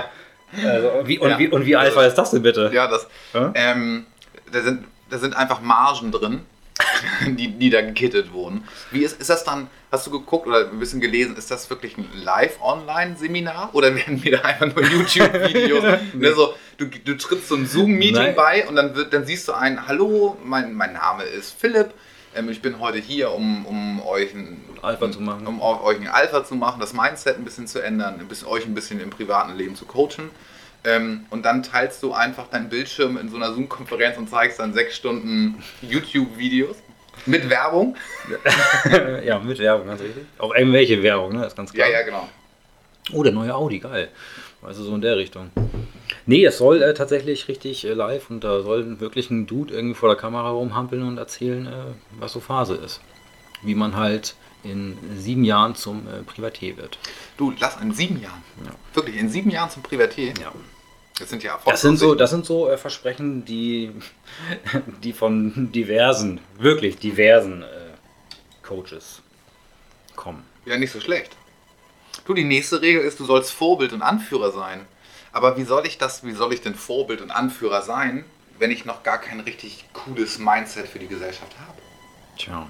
also 0.65 0.91
wie, 1.05 1.19
und, 1.19 1.31
Ja. 1.31 1.39
wie, 1.39 1.49
und 1.49 1.65
wie 1.67 1.77
alpha 1.77 2.03
ist 2.05 2.15
das 2.17 2.33
denn 2.33 2.43
bitte? 2.43 2.71
Ja, 2.73 2.87
das. 2.89 3.07
Ja? 3.33 3.53
Ähm, 3.55 4.07
da, 4.53 4.61
sind, 4.61 4.85
da 5.11 5.19
sind 5.19 5.37
einfach 5.37 5.61
Margen 5.61 6.11
drin, 6.13 6.41
die, 7.27 7.49
die 7.49 7.71
da 7.71 7.81
gekittet 7.81 8.33
wurden. 8.33 8.65
Wie 8.91 9.03
ist, 9.03 9.21
ist 9.21 9.31
das 9.31 9.45
dann, 9.45 9.69
hast 9.91 10.07
du 10.07 10.11
geguckt 10.11 10.47
oder 10.47 10.71
ein 10.71 10.79
bisschen 10.79 11.01
gelesen, 11.01 11.37
ist 11.37 11.51
das 11.51 11.69
wirklich 11.71 11.97
ein 11.97 12.07
Live-Online-Seminar 12.15 13.71
oder 13.73 13.95
werden 13.95 14.23
wir 14.23 14.39
da 14.39 14.43
einfach 14.43 14.81
nur 14.81 14.85
YouTube-Videos? 14.85 15.85
ne, 16.15 16.33
so, 16.35 16.55
du, 16.77 16.87
du 16.87 17.17
trittst 17.17 17.49
so 17.49 17.57
ein 17.57 17.67
Zoom-Meeting 17.67 18.35
bei 18.35 18.67
und 18.69 18.77
dann, 18.77 18.95
wird, 18.95 19.13
dann 19.13 19.25
siehst 19.25 19.49
du 19.49 19.53
ein, 19.53 19.87
hallo, 19.87 20.37
mein, 20.45 20.75
mein 20.75 20.93
Name 20.95 21.25
ist 21.25 21.55
Philipp. 21.59 21.95
Ähm, 22.35 22.49
ich 22.51 22.63
bin 22.63 22.79
heute 22.79 22.99
hier, 22.99 23.33
um, 23.33 23.67
um 23.67 24.03
euch 24.07 24.35
ein 24.35 24.63
Alpha 24.83 25.11
zu 25.11 25.21
machen. 25.21 25.47
Um 25.47 25.61
euch 25.61 25.99
ein 25.99 26.09
Alpha 26.09 26.45
zu 26.45 26.55
machen, 26.55 26.81
das 26.81 26.93
Mindset 26.93 27.37
ein 27.37 27.45
bisschen 27.45 27.67
zu 27.67 27.83
ändern, 27.83 28.21
ein 28.21 28.29
bisschen, 28.29 28.49
euch 28.49 28.67
ein 28.67 28.75
bisschen 28.75 29.01
im 29.01 29.11
privaten 29.11 29.57
Leben 29.57 29.75
zu 29.77 29.87
coachen. 29.87 30.31
Ähm, 30.85 31.27
und 31.31 31.45
dann 31.45 31.63
teilst 31.63 32.03
du 32.03 32.13
einfach 32.13 32.49
deinen 32.49 32.69
Bildschirm 32.69 33.17
in 33.19 33.29
so 33.29 33.37
einer 33.37 33.53
Zoom-Konferenz 33.53 34.17
und 34.17 34.31
zeigst 34.31 34.59
dann 34.61 34.73
sechs 34.73 34.97
Stunden 34.97 35.63
YouTube-Videos 35.83 36.77
mit 37.27 37.51
Werbung. 37.51 37.97
ja, 39.25 39.39
mit 39.41 39.59
Werbung, 39.59 39.89
ganz 39.89 40.01
richtig. 40.01 40.25
Auch 40.39 40.55
irgendwelche 40.55 41.03
Werbung, 41.03 41.33
ne? 41.33 41.41
Das 41.41 41.49
ist 41.53 41.57
ganz 41.57 41.73
Ja, 41.73 41.87
klar. 41.87 42.01
ja, 42.01 42.07
genau. 42.07 42.29
Oh, 43.13 43.23
der 43.23 43.33
neue 43.33 43.55
Audi, 43.55 43.79
geil. 43.81 44.09
Also 44.63 44.85
so 44.85 44.95
in 44.95 45.01
der 45.01 45.17
Richtung. 45.17 45.51
Nee, 46.27 46.45
es 46.45 46.59
soll 46.59 46.83
äh, 46.83 46.95
tatsächlich 46.95 47.49
richtig 47.49 47.85
äh, 47.85 47.93
live 47.93 48.29
und 48.31 48.45
da 48.45 48.61
soll 48.63 49.01
wirklich 49.01 49.31
ein 49.31 49.47
Dude 49.47 49.73
irgendwie 49.75 49.95
vor 49.95 50.09
der 50.09 50.17
Kamera 50.19 50.51
rumhampeln 50.51 51.03
und 51.03 51.19
erzählen, 51.19 51.67
äh, 51.67 51.71
was 52.19 52.33
so 52.33 52.41
Phase 52.41 52.75
ist. 52.75 53.01
Wie 53.63 53.75
man 53.75 53.97
halt 53.97 54.35
in 54.63 54.99
sieben 55.17 55.45
Jahren 55.45 55.75
zum 55.75 56.07
äh, 56.07 56.23
Privatier 56.23 56.77
wird. 56.77 56.99
Du, 57.37 57.53
lass 57.59 57.81
in 57.81 57.93
sieben 57.93 58.21
Jahren. 58.21 58.43
Ja. 58.65 58.73
Wirklich, 58.95 59.17
in 59.17 59.29
sieben 59.29 59.51
Jahren 59.51 59.71
zum 59.71 59.83
Privatier. 59.83 60.35
Ja. 60.41 60.53
Das 61.19 61.31
sind 61.31 61.43
ja 61.43 61.59
Das 61.65 61.81
sind 61.81 61.99
so, 61.99 62.15
das 62.15 62.31
sind 62.31 62.47
so 62.47 62.69
äh, 62.69 62.79
Versprechen, 62.79 63.45
die, 63.45 63.93
die 65.03 65.13
von 65.13 65.73
diversen, 65.73 66.41
wirklich 66.59 66.99
diversen 66.99 67.63
äh, 67.63 67.67
Coaches 68.63 69.23
kommen. 70.15 70.45
Ja, 70.65 70.77
nicht 70.77 70.93
so 70.93 71.01
schlecht. 71.01 71.37
Du, 72.25 72.35
die 72.35 72.45
nächste 72.45 72.83
Regel 72.83 73.03
ist, 73.03 73.19
du 73.21 73.25
sollst 73.25 73.53
Vorbild 73.53 73.93
und 73.93 74.03
Anführer 74.03 74.53
sein. 74.53 74.87
Aber 75.33 75.57
wie 75.57 75.65
soll 75.65 75.87
ich 75.87 75.99
das, 75.99 76.25
wie 76.25 76.33
soll 76.33 76.53
ich 76.53 76.61
denn 76.61 76.75
Vorbild 76.75 77.21
und 77.21 77.31
Anführer 77.31 77.83
sein, 77.83 78.25
wenn 78.59 78.71
ich 78.71 78.85
noch 78.85 79.03
gar 79.03 79.19
kein 79.19 79.41
richtig 79.41 79.85
cooles 79.93 80.39
Mindset 80.39 80.89
für 80.89 80.99
die 80.99 81.07
Gesellschaft 81.07 81.53
habe? 81.67 81.79
Tja, 82.37 82.67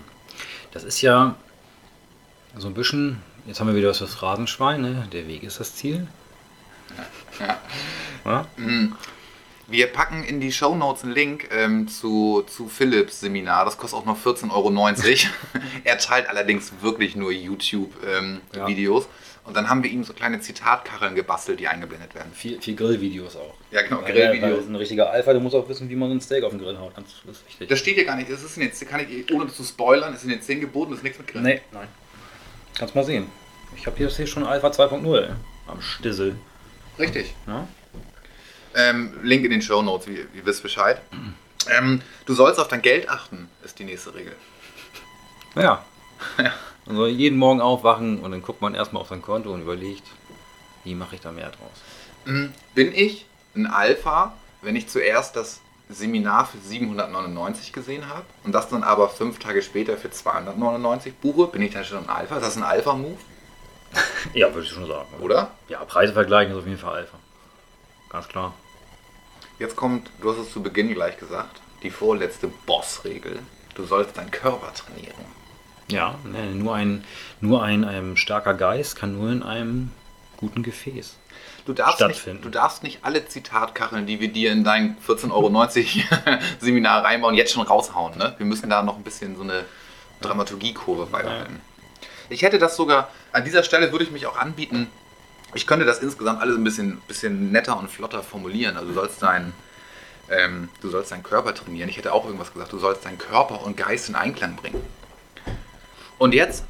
das 0.73 0.85
ist 0.85 1.01
ja 1.01 1.37
so 2.59 2.69
ein 2.69 2.75
bisschen, 2.75 3.23
jetzt 3.47 3.61
haben 3.61 3.69
wir 3.69 3.75
wieder 3.75 3.89
was 3.91 3.99
fürs 3.99 4.15
Phrasenschwein, 4.15 4.81
ne? 4.81 5.09
der 5.13 5.27
Weg 5.29 5.43
ist 5.43 5.61
das 5.61 5.75
Ziel. 5.75 6.07
Ja. 7.39 7.59
Ja? 8.25 8.47
Wir 9.69 9.87
packen 9.89 10.25
in 10.25 10.41
die 10.41 10.51
Shownotes 10.51 11.05
einen 11.05 11.13
Link 11.13 11.49
ähm, 11.53 11.89
zu, 11.89 12.43
zu 12.47 12.69
Philips 12.69 13.21
Seminar. 13.21 13.67
Das 13.67 13.77
kostet 13.77 13.99
auch 14.01 14.07
noch 14.07 14.19
14,90 14.19 14.51
Euro. 14.51 14.71
er 15.85 15.99
teilt 15.99 16.29
allerdings 16.29 16.73
wirklich 16.81 17.17
nur 17.17 17.31
YouTube-Videos. 17.31 19.05
Ja. 19.05 19.11
Und 19.45 19.57
dann 19.57 19.69
haben 19.69 19.83
wir 19.83 19.91
ihm 19.91 20.05
so 20.05 20.13
kleine 20.13 20.41
Zitatkacheln 20.41 21.15
gebastelt, 21.15 21.61
die 21.61 21.69
eingeblendet 21.69 22.15
werden. 22.15 22.33
Viel, 22.35 22.61
viel 22.61 22.77
Grillvideos 22.77 23.37
auch. 23.37 23.55
Ja, 23.71 23.83
genau, 23.83 24.03
Weil- 24.03 24.13
Grillvideos. 24.13 24.65
weil 24.65 24.69
Ein 24.69 24.77
richtiger 24.77 25.11
Alpha, 25.11 25.33
der 25.33 25.41
muss 25.41 25.55
auch 25.55 25.69
wissen, 25.69 25.89
wie 25.89 25.97
man 25.97 26.09
so 26.11 26.15
ein 26.17 26.21
Steak 26.21 26.45
auf 26.45 26.51
den 26.51 26.61
Grill 26.61 26.79
haut. 26.79 26.95
Ganz 26.97 27.09
das 27.27 27.37
ist 27.37 27.47
wichtig. 27.47 27.69
Das 27.69 27.79
steht 27.79 27.95
hier 27.95 28.05
gar 28.05 28.17
nicht. 28.17 28.31
Das 28.31 28.43
ist 28.43 28.57
in 28.57 28.69
den, 28.69 28.89
kann 28.89 29.01
ich, 29.01 29.33
ohne 29.33 29.49
zu 29.49 29.65
spoilern, 29.65 30.15
ist 30.15 30.25
in 30.25 30.31
den 30.31 30.43
10 30.43 30.61
geboten, 30.61 30.91
das 30.91 30.99
ist 31.01 31.05
nichts 31.05 31.19
mit 31.19 31.29
Grillen. 31.29 31.45
nee, 31.45 31.61
nein. 31.73 31.89
Kannst 32.79 32.95
mal 32.95 33.05
sehen. 33.05 33.31
Ich 33.77 33.87
habe 33.87 33.97
hier, 33.97 34.09
hier 34.09 34.27
schon 34.27 34.45
Alpha 34.45 34.69
2.0 34.69 35.21
ey, 35.21 35.31
am 35.67 35.81
Stissel. 35.81 36.37
Richtig. 36.99 37.35
Ja? 37.47 37.67
Ähm, 38.75 39.19
Link 39.23 39.45
in 39.45 39.51
den 39.51 39.63
Shownotes, 39.63 40.07
wie, 40.07 40.15
ihr 40.17 40.45
wisst 40.47 40.63
Bescheid. 40.63 41.01
Ähm, 41.69 42.01
du 42.27 42.35
sollst 42.35 42.61
auf 42.61 42.69
dein 42.69 42.83
Geld 42.83 43.09
achten, 43.09 43.49
ist 43.65 43.79
die 43.79 43.85
nächste 43.85 44.15
Regel. 44.15 44.35
Ja. 45.55 45.85
Man 46.87 46.97
soll 46.97 47.09
jeden 47.09 47.37
Morgen 47.37 47.61
aufwachen 47.61 48.21
und 48.21 48.31
dann 48.31 48.43
guckt 48.43 48.61
man 48.61 48.75
erstmal 48.75 49.03
auf 49.03 49.09
sein 49.09 49.23
Konto 49.23 49.53
und 49.53 49.63
überlegt, 49.63 50.05
wie 50.85 50.95
mache 50.95 51.17
ich 51.17 51.21
da 51.21 51.33
mehr 51.33 51.51
draus. 51.51 52.53
bin 52.75 52.95
ich 52.95 53.27
ein 53.57 53.67
Alpha, 53.67 54.37
wenn 54.63 54.77
ich 54.77 54.89
zuerst 54.89 55.37
das 55.37 55.61
Seminar 55.89 56.47
für 56.47 56.59
799 56.59 57.73
gesehen 57.73 58.09
habe 58.09 58.25
und 58.45 58.53
das 58.53 58.69
dann 58.69 58.83
aber 58.83 59.09
fünf 59.09 59.39
Tage 59.39 59.63
später 59.63 59.97
für 59.97 60.11
299 60.11 61.15
buche, 61.15 61.47
bin 61.47 61.63
ich 61.63 61.73
dann 61.73 61.85
schon 61.85 61.99
ein 62.05 62.11
Alpha? 62.11 62.37
Ist 62.37 62.45
das 62.47 62.57
ein 62.57 62.63
Alpha-Move, 62.63 63.17
Ja, 64.35 64.53
würde 64.53 64.67
ich 64.67 64.73
schon 64.73 64.87
sagen. 64.87 65.09
oder? 65.21 65.51
Ja, 65.69 65.85
Preise 65.85 66.13
vergleichen 66.13 66.53
ist 66.53 66.59
auf 66.59 66.67
jeden 66.67 66.79
Fall 66.79 66.97
Alpha. 66.99 67.17
Ganz 68.11 68.29
klar. 68.29 68.55
Jetzt 69.59 69.77
kommt, 69.77 70.11
du 70.21 70.31
hast 70.31 70.39
es 70.39 70.53
zu 70.53 70.63
Beginn 70.63 70.93
gleich 70.95 71.17
gesagt, 71.19 71.61
die 71.83 71.91
vorletzte 71.91 72.49
Boss-Regel. 72.67 73.41
Du 73.75 73.85
sollst 73.85 74.17
deinen 74.17 74.31
Körper 74.31 74.73
trainieren. 74.75 75.15
Ja, 75.91 76.17
ne, 76.25 76.55
nur 76.55 76.75
ein, 76.75 77.05
nur 77.41 77.63
ein, 77.63 77.85
ein 77.85 78.17
starker 78.17 78.55
Geist 78.55 78.97
kann 78.97 79.17
nur 79.17 79.31
in 79.31 79.43
einem 79.43 79.91
guten 80.37 80.63
Gefäß. 80.63 81.17
Du 81.69 81.75
darfst, 81.75 82.01
nicht, 82.01 82.17
Stattfinden. 82.17 82.43
du 82.43 82.49
darfst 82.49 82.83
nicht 82.83 83.01
alle 83.03 83.29
Zitatkacheln, 83.29 84.07
die 84.07 84.21
wir 84.21 84.33
dir 84.33 84.53
in 84.53 84.65
dein 84.65 84.97
14,90 85.07 85.31
Euro 85.33 86.39
Seminar 86.61 87.05
reinbauen, 87.05 87.35
jetzt 87.35 87.53
schon 87.53 87.67
raushauen. 87.67 88.17
Ne? 88.17 88.35
Wir 88.39 88.47
müssen 88.47 88.71
da 88.71 88.83
noch 88.83 88.97
ein 88.97 89.03
bisschen 89.03 89.37
so 89.37 89.43
eine 89.43 89.67
Dramaturgiekurve 90.23 91.05
beibehalten. 91.05 91.61
Ich 92.31 92.41
hätte 92.41 92.59
das 92.59 92.75
sogar, 92.75 93.11
an 93.33 93.45
dieser 93.45 93.63
Stelle 93.65 93.93
würde 93.93 94.07
ich 94.07 94.11
mich 94.11 94.27
auch 94.27 94.39
anbieten, 94.39 94.87
ich 95.53 95.67
könnte 95.67 95.85
das 95.85 95.99
insgesamt 95.99 96.41
alles 96.41 96.57
ein 96.57 96.65
bisschen, 96.65 97.03
bisschen 97.07 97.53
netter 97.53 97.79
und 97.79 97.91
flotter 97.91 98.23
formulieren. 98.23 98.79
Also 98.79 98.89
du 98.89 98.95
sollst 98.95 99.23
deinen 99.23 99.53
ähm, 100.31 100.71
du 100.81 100.89
sollst 100.89 101.13
deinen 101.13 101.23
Körper 101.23 101.55
trainieren. 101.55 101.91
Ich 101.91 101.99
hätte 101.99 102.15
auch 102.15 102.25
irgendwas 102.25 102.55
gesagt, 102.55 102.73
du 102.73 102.79
sollst 102.79 103.05
deinen 103.05 103.19
Körper 103.19 103.63
und 103.63 103.77
Geist 103.77 104.09
in 104.09 104.15
Einklang 104.15 104.57
bringen. 104.57 104.83
Und 106.17 106.33
jetzt, 106.33 106.65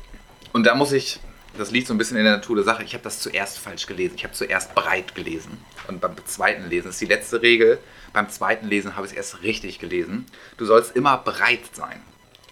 und 0.52 0.64
da 0.64 0.75
muss 0.75 0.90
ich, 0.90 1.21
das 1.59 1.71
liegt 1.71 1.87
so 1.87 1.95
ein 1.95 1.99
bisschen 1.99 2.17
in 2.17 2.25
der 2.25 2.35
Natur 2.37 2.57
der 2.57 2.65
Sache, 2.65 2.83
ich 2.85 2.95
habe 2.95 3.05
das 3.05 3.21
zuerst 3.21 3.59
falsch 3.59 3.87
gelesen. 3.87 4.15
Ich 4.17 4.25
habe 4.25 4.35
zuerst 4.35 4.75
breit 4.75 5.15
gelesen. 5.15 5.59
Und 5.88 6.00
beim 6.00 6.15
zweiten 6.27 6.69
Lesen 6.69 6.91
ist 6.91 7.00
die 7.00 7.07
letzte 7.07 7.43
Regel. 7.43 7.79
Beim 8.12 8.29
zweiten 8.31 8.67
Lesen 8.69 8.97
habe 8.97 9.07
ich 9.07 9.12
es 9.12 9.17
erst 9.17 9.43
richtig 9.43 9.79
gelesen. 9.79 10.27
Du 10.57 10.65
sollst 10.65 10.97
immer 10.97 11.19
bereit 11.19 11.61
sein. 11.73 12.00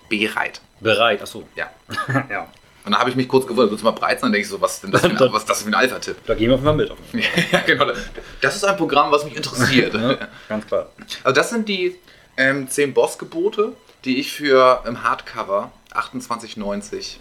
Bereit. 0.08 0.60
Bereit, 0.80 1.22
achso. 1.22 1.48
Ja. 1.56 1.70
ja. 2.30 2.48
Und 2.84 2.92
da 2.92 3.00
habe 3.00 3.10
ich 3.10 3.16
mich 3.16 3.26
kurz 3.26 3.46
gewundert, 3.46 3.70
willst 3.70 3.82
du 3.82 3.86
mal 3.86 3.90
bereit 3.92 4.20
sein? 4.20 4.28
Dann 4.28 4.32
denke 4.34 4.44
ich 4.44 4.48
so, 4.50 4.60
was 4.60 4.74
ist 4.74 4.84
denn 4.84 4.92
das 4.92 5.00
für 5.00 5.08
ein, 5.08 5.18
was 5.32 5.42
ist 5.42 5.50
das 5.50 5.62
für 5.62 5.68
ein 5.68 5.74
Alpha-Tipp? 5.74 6.16
Da 6.26 6.34
gehen 6.34 6.50
wir 6.50 6.58
mal 6.58 6.74
mit. 6.74 6.90
Auf 6.90 6.98
ja, 7.52 7.60
genau. 7.60 7.86
Das 8.40 8.54
ist 8.54 8.64
ein 8.64 8.76
Programm, 8.76 9.10
was 9.10 9.24
mich 9.24 9.36
interessiert. 9.36 9.94
Ja, 9.94 10.28
ganz 10.48 10.66
klar. 10.66 10.90
Also 11.24 11.34
das 11.34 11.50
sind 11.50 11.68
die 11.68 11.96
ähm, 12.36 12.68
10 12.68 12.94
Bossgebote, 12.94 13.72
die 14.04 14.18
ich 14.20 14.32
für 14.32 14.82
im 14.86 15.02
Hardcover 15.02 15.72
28,90 15.94 16.94
ich- 16.98 17.18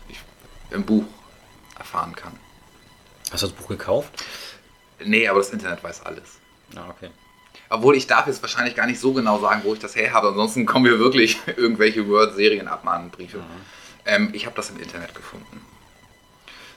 im 0.71 0.83
Buch 0.83 1.05
erfahren 1.77 2.15
kann. 2.15 2.33
Hast 3.31 3.43
du 3.43 3.47
das 3.47 3.55
Buch 3.55 3.67
gekauft? 3.67 4.23
Nee, 5.03 5.27
aber 5.27 5.39
das 5.39 5.49
Internet 5.49 5.83
weiß 5.83 6.05
alles. 6.05 6.39
Ja, 6.73 6.87
okay. 6.89 7.09
Obwohl 7.69 7.95
ich 7.95 8.07
darf 8.07 8.27
jetzt 8.27 8.41
wahrscheinlich 8.41 8.75
gar 8.75 8.85
nicht 8.85 8.99
so 8.99 9.13
genau 9.13 9.39
sagen, 9.39 9.61
wo 9.63 9.73
ich 9.73 9.79
das 9.79 9.95
her 9.95 10.13
habe. 10.13 10.29
Ansonsten 10.29 10.65
kommen 10.65 10.85
wir 10.85 10.99
wirklich 10.99 11.39
irgendwelche 11.55 12.07
Word-Serien-Abmahnbriefe. 12.07 13.39
Ähm, 14.05 14.29
ich 14.33 14.45
habe 14.45 14.55
das 14.55 14.69
im 14.69 14.79
Internet 14.79 15.15
gefunden. 15.15 15.61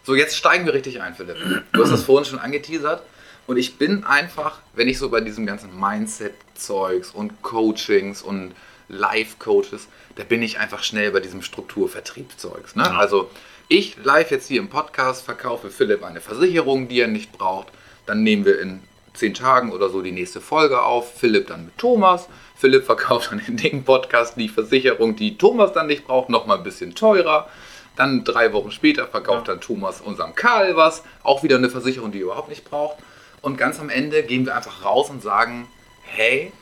So, 0.02 0.14
jetzt 0.14 0.36
steigen 0.36 0.64
wir 0.64 0.72
richtig 0.72 1.02
ein, 1.02 1.14
Philipp. 1.14 1.36
Du 1.72 1.82
hast 1.82 1.90
das 1.90 2.02
vorhin 2.04 2.24
schon 2.24 2.38
angeteasert. 2.38 3.02
Und 3.46 3.56
ich 3.56 3.76
bin 3.76 4.04
einfach, 4.04 4.58
wenn 4.74 4.88
ich 4.88 4.98
so 4.98 5.10
bei 5.10 5.20
diesem 5.20 5.46
ganzen 5.46 5.78
Mindset-Zeugs 5.78 7.10
und 7.10 7.42
Coachings 7.42 8.22
und 8.22 8.54
Life-Coaches, 8.88 9.88
da 10.16 10.24
bin 10.24 10.42
ich 10.42 10.58
einfach 10.58 10.82
schnell 10.82 11.10
bei 11.12 11.20
diesem 11.20 11.42
Strukturvertriebszeugs. 11.42 12.74
Ne? 12.74 12.84
Ja. 12.84 12.98
Also 12.98 13.30
ich 13.68 13.96
live 14.02 14.30
jetzt 14.30 14.48
hier 14.48 14.60
im 14.60 14.70
Podcast 14.70 15.24
verkaufe 15.24 15.70
Philipp 15.70 16.02
eine 16.02 16.22
Versicherung, 16.22 16.88
die 16.88 17.00
er 17.00 17.06
nicht 17.06 17.32
braucht. 17.32 17.68
Dann 18.06 18.22
nehmen 18.22 18.46
wir 18.46 18.58
in 18.60 18.80
zehn 19.12 19.34
Tagen 19.34 19.72
oder 19.72 19.90
so 19.90 20.00
die 20.00 20.12
nächste 20.12 20.40
Folge 20.40 20.82
auf. 20.82 21.12
Philipp 21.18 21.48
dann 21.48 21.66
mit 21.66 21.76
Thomas. 21.76 22.28
Philipp 22.56 22.84
verkauft 22.84 23.30
dann 23.30 23.42
in 23.46 23.58
dem 23.58 23.84
Podcast 23.84 24.36
die 24.36 24.48
Versicherung, 24.48 25.16
die 25.16 25.36
Thomas 25.36 25.74
dann 25.74 25.86
nicht 25.86 26.06
braucht, 26.06 26.30
nochmal 26.30 26.58
ein 26.58 26.64
bisschen 26.64 26.94
teurer. 26.94 27.46
Dann 27.94 28.24
drei 28.24 28.54
Wochen 28.54 28.70
später 28.70 29.06
verkauft 29.06 29.48
dann 29.48 29.60
Thomas 29.60 30.00
unserem 30.00 30.34
Karl 30.34 30.76
was. 30.76 31.02
Auch 31.22 31.42
wieder 31.42 31.56
eine 31.56 31.68
Versicherung, 31.68 32.10
die 32.10 32.20
er 32.20 32.24
überhaupt 32.24 32.48
nicht 32.48 32.64
braucht. 32.64 32.96
Und 33.42 33.58
ganz 33.58 33.78
am 33.80 33.90
Ende 33.90 34.22
gehen 34.22 34.46
wir 34.46 34.56
einfach 34.56 34.84
raus 34.84 35.10
und 35.10 35.22
sagen, 35.22 35.68
hey, 36.02 36.52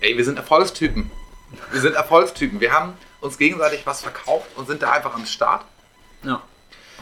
ey, 0.00 0.16
wir 0.16 0.24
sind 0.24 0.38
Erfolgstypen. 0.38 1.10
Wir 1.72 1.80
sind 1.82 1.96
Erfolgstypen. 1.96 2.60
Wir 2.60 2.72
haben 2.72 2.94
uns 3.20 3.36
gegenseitig 3.36 3.84
was 3.84 4.00
verkauft 4.00 4.46
und 4.56 4.66
sind 4.66 4.82
da 4.82 4.92
einfach 4.92 5.14
am 5.14 5.26
Start. 5.26 5.64
Ja. 6.22 6.42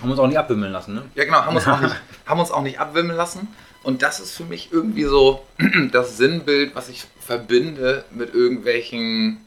Haben 0.01 0.11
uns 0.11 0.19
auch 0.21 0.27
nicht 0.27 0.39
abwimmeln 0.39 0.73
lassen, 0.73 0.95
ne? 0.95 1.03
Ja, 1.15 1.25
genau, 1.25 1.39
haben 1.45 1.57
uns, 1.57 1.67
auch 1.67 1.81
nicht, 1.83 1.95
haben 2.27 2.41
uns 2.41 2.51
auch 2.51 2.63
nicht 2.63 2.79
abwimmeln 2.81 3.17
lassen. 3.17 3.49
Und 3.83 4.03
das 4.03 4.19
ist 4.21 4.33
für 4.33 4.45
mich 4.45 4.71
irgendwie 4.73 5.05
so 5.05 5.45
das 5.93 6.17
Sinnbild, 6.17 6.75
was 6.75 6.89
ich 6.89 7.05
verbinde 7.21 8.05
mit 8.11 8.35
irgendwelchen 8.35 9.41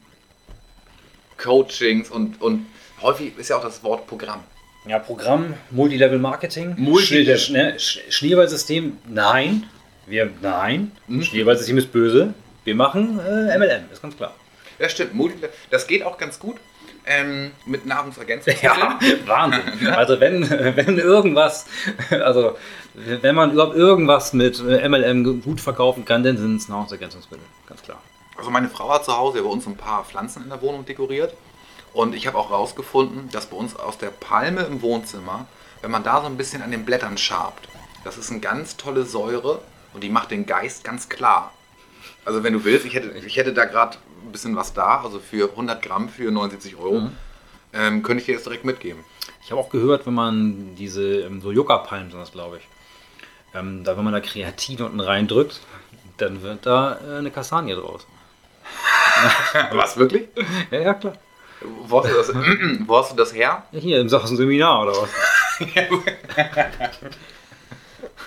Coachings 1.36 2.10
und, 2.10 2.40
und 2.40 2.66
häufig 3.02 3.36
ist 3.38 3.48
ja 3.50 3.56
auch 3.56 3.62
das 3.62 3.82
Wort 3.84 4.06
Programm. 4.06 4.40
Ja, 4.86 4.98
Programm, 4.98 5.54
Multilevel 5.70 6.18
Marketing, 6.18 6.74
Sch- 7.76 7.98
Schneeballsystem, 8.10 8.96
nein. 9.06 9.64
Wir, 10.06 10.30
nein. 10.40 10.92
Hm? 11.06 11.22
Schneeballsystem 11.22 11.76
ist 11.78 11.92
böse. 11.92 12.32
Wir 12.64 12.74
machen 12.74 13.18
äh, 13.20 13.58
MLM, 13.58 13.84
ist 13.92 14.00
ganz 14.00 14.16
klar. 14.16 14.34
Ja, 14.78 14.88
stimmt. 14.88 15.14
Multi- 15.14 15.36
Das 15.70 15.86
geht 15.86 16.02
auch 16.04 16.16
ganz 16.16 16.38
gut 16.38 16.56
ähm, 17.08 17.52
mit 17.64 17.86
Nahrungsergänzungsmitteln. 17.86 18.76
Ja, 18.76 19.26
Wahnsinn. 19.26 19.62
Also 19.88 20.20
wenn, 20.20 20.48
wenn 20.48 20.98
irgendwas, 20.98 21.66
also 22.10 22.56
wenn 22.94 23.34
man 23.34 23.52
überhaupt 23.52 23.76
irgendwas 23.76 24.32
mit 24.32 24.62
MLM 24.62 25.42
gut 25.42 25.60
verkaufen 25.60 26.04
kann, 26.04 26.22
dann 26.22 26.36
sind 26.36 26.56
es 26.56 26.68
Nahrungsergänzungsmittel, 26.68 27.46
ganz 27.66 27.82
klar. 27.82 27.98
Also 28.36 28.50
meine 28.50 28.68
Frau 28.68 28.90
hat 28.90 29.04
zu 29.04 29.16
Hause 29.16 29.42
bei 29.42 29.48
uns 29.48 29.66
ein 29.66 29.76
paar 29.76 30.04
Pflanzen 30.04 30.44
in 30.44 30.48
der 30.48 30.62
Wohnung 30.62 30.84
dekoriert. 30.84 31.34
Und 31.92 32.14
ich 32.14 32.26
habe 32.26 32.38
auch 32.38 32.50
herausgefunden, 32.50 33.30
dass 33.32 33.46
bei 33.46 33.56
uns 33.56 33.74
aus 33.74 33.98
der 33.98 34.10
Palme 34.10 34.62
im 34.62 34.82
Wohnzimmer, 34.82 35.46
wenn 35.80 35.90
man 35.90 36.04
da 36.04 36.20
so 36.20 36.26
ein 36.26 36.36
bisschen 36.36 36.62
an 36.62 36.70
den 36.70 36.84
Blättern 36.84 37.18
schabt, 37.18 37.68
das 38.04 38.18
ist 38.18 38.30
eine 38.30 38.40
ganz 38.40 38.76
tolle 38.76 39.04
Säure 39.04 39.62
und 39.94 40.04
die 40.04 40.10
macht 40.10 40.30
den 40.30 40.46
Geist 40.46 40.84
ganz 40.84 41.08
klar. 41.08 41.52
Also 42.24 42.44
wenn 42.44 42.52
du 42.52 42.64
willst, 42.64 42.84
ich 42.84 42.94
hätte, 42.94 43.08
ich 43.26 43.36
hätte 43.36 43.52
da 43.52 43.64
gerade 43.64 43.96
ein 44.24 44.32
bisschen 44.32 44.56
was 44.56 44.72
da, 44.72 45.00
also 45.02 45.18
für 45.18 45.50
100 45.50 45.80
Gramm 45.82 46.08
für 46.08 46.30
79 46.30 46.76
Euro, 46.76 47.10
ähm, 47.72 48.02
könnte 48.02 48.20
ich 48.20 48.26
dir 48.26 48.32
jetzt 48.34 48.46
direkt 48.46 48.64
mitgeben. 48.64 49.04
Ich 49.44 49.50
habe 49.50 49.60
auch 49.60 49.70
gehört, 49.70 50.06
wenn 50.06 50.14
man 50.14 50.74
diese, 50.76 51.20
ähm, 51.20 51.40
so 51.40 51.50
Yucca-Palmen 51.50 52.10
sind 52.10 52.20
das, 52.20 52.32
glaube 52.32 52.58
ich, 52.58 52.68
ähm, 53.54 53.84
da 53.84 53.96
wenn 53.96 54.04
man 54.04 54.12
da 54.12 54.20
Kreatin 54.20 54.82
unten 54.82 55.00
reindrückt, 55.00 55.60
dann 56.18 56.42
wird 56.42 56.66
da 56.66 56.98
äh, 57.06 57.18
eine 57.18 57.30
Kastanie 57.30 57.74
draus. 57.74 58.06
Was, 59.72 59.96
wirklich? 59.96 60.28
Ja, 60.70 60.80
ja, 60.80 60.94
klar. 60.94 61.14
Wo 61.60 62.02
hast 62.02 62.10
du 62.10 62.14
das, 62.14 62.34
wo 62.86 62.98
hast 62.98 63.12
du 63.12 63.16
das 63.16 63.34
her? 63.34 63.64
Hier 63.72 64.00
im 64.00 64.08
Sachen 64.08 64.36
Seminar 64.36 64.82
oder 64.82 64.92
was? 64.92 65.08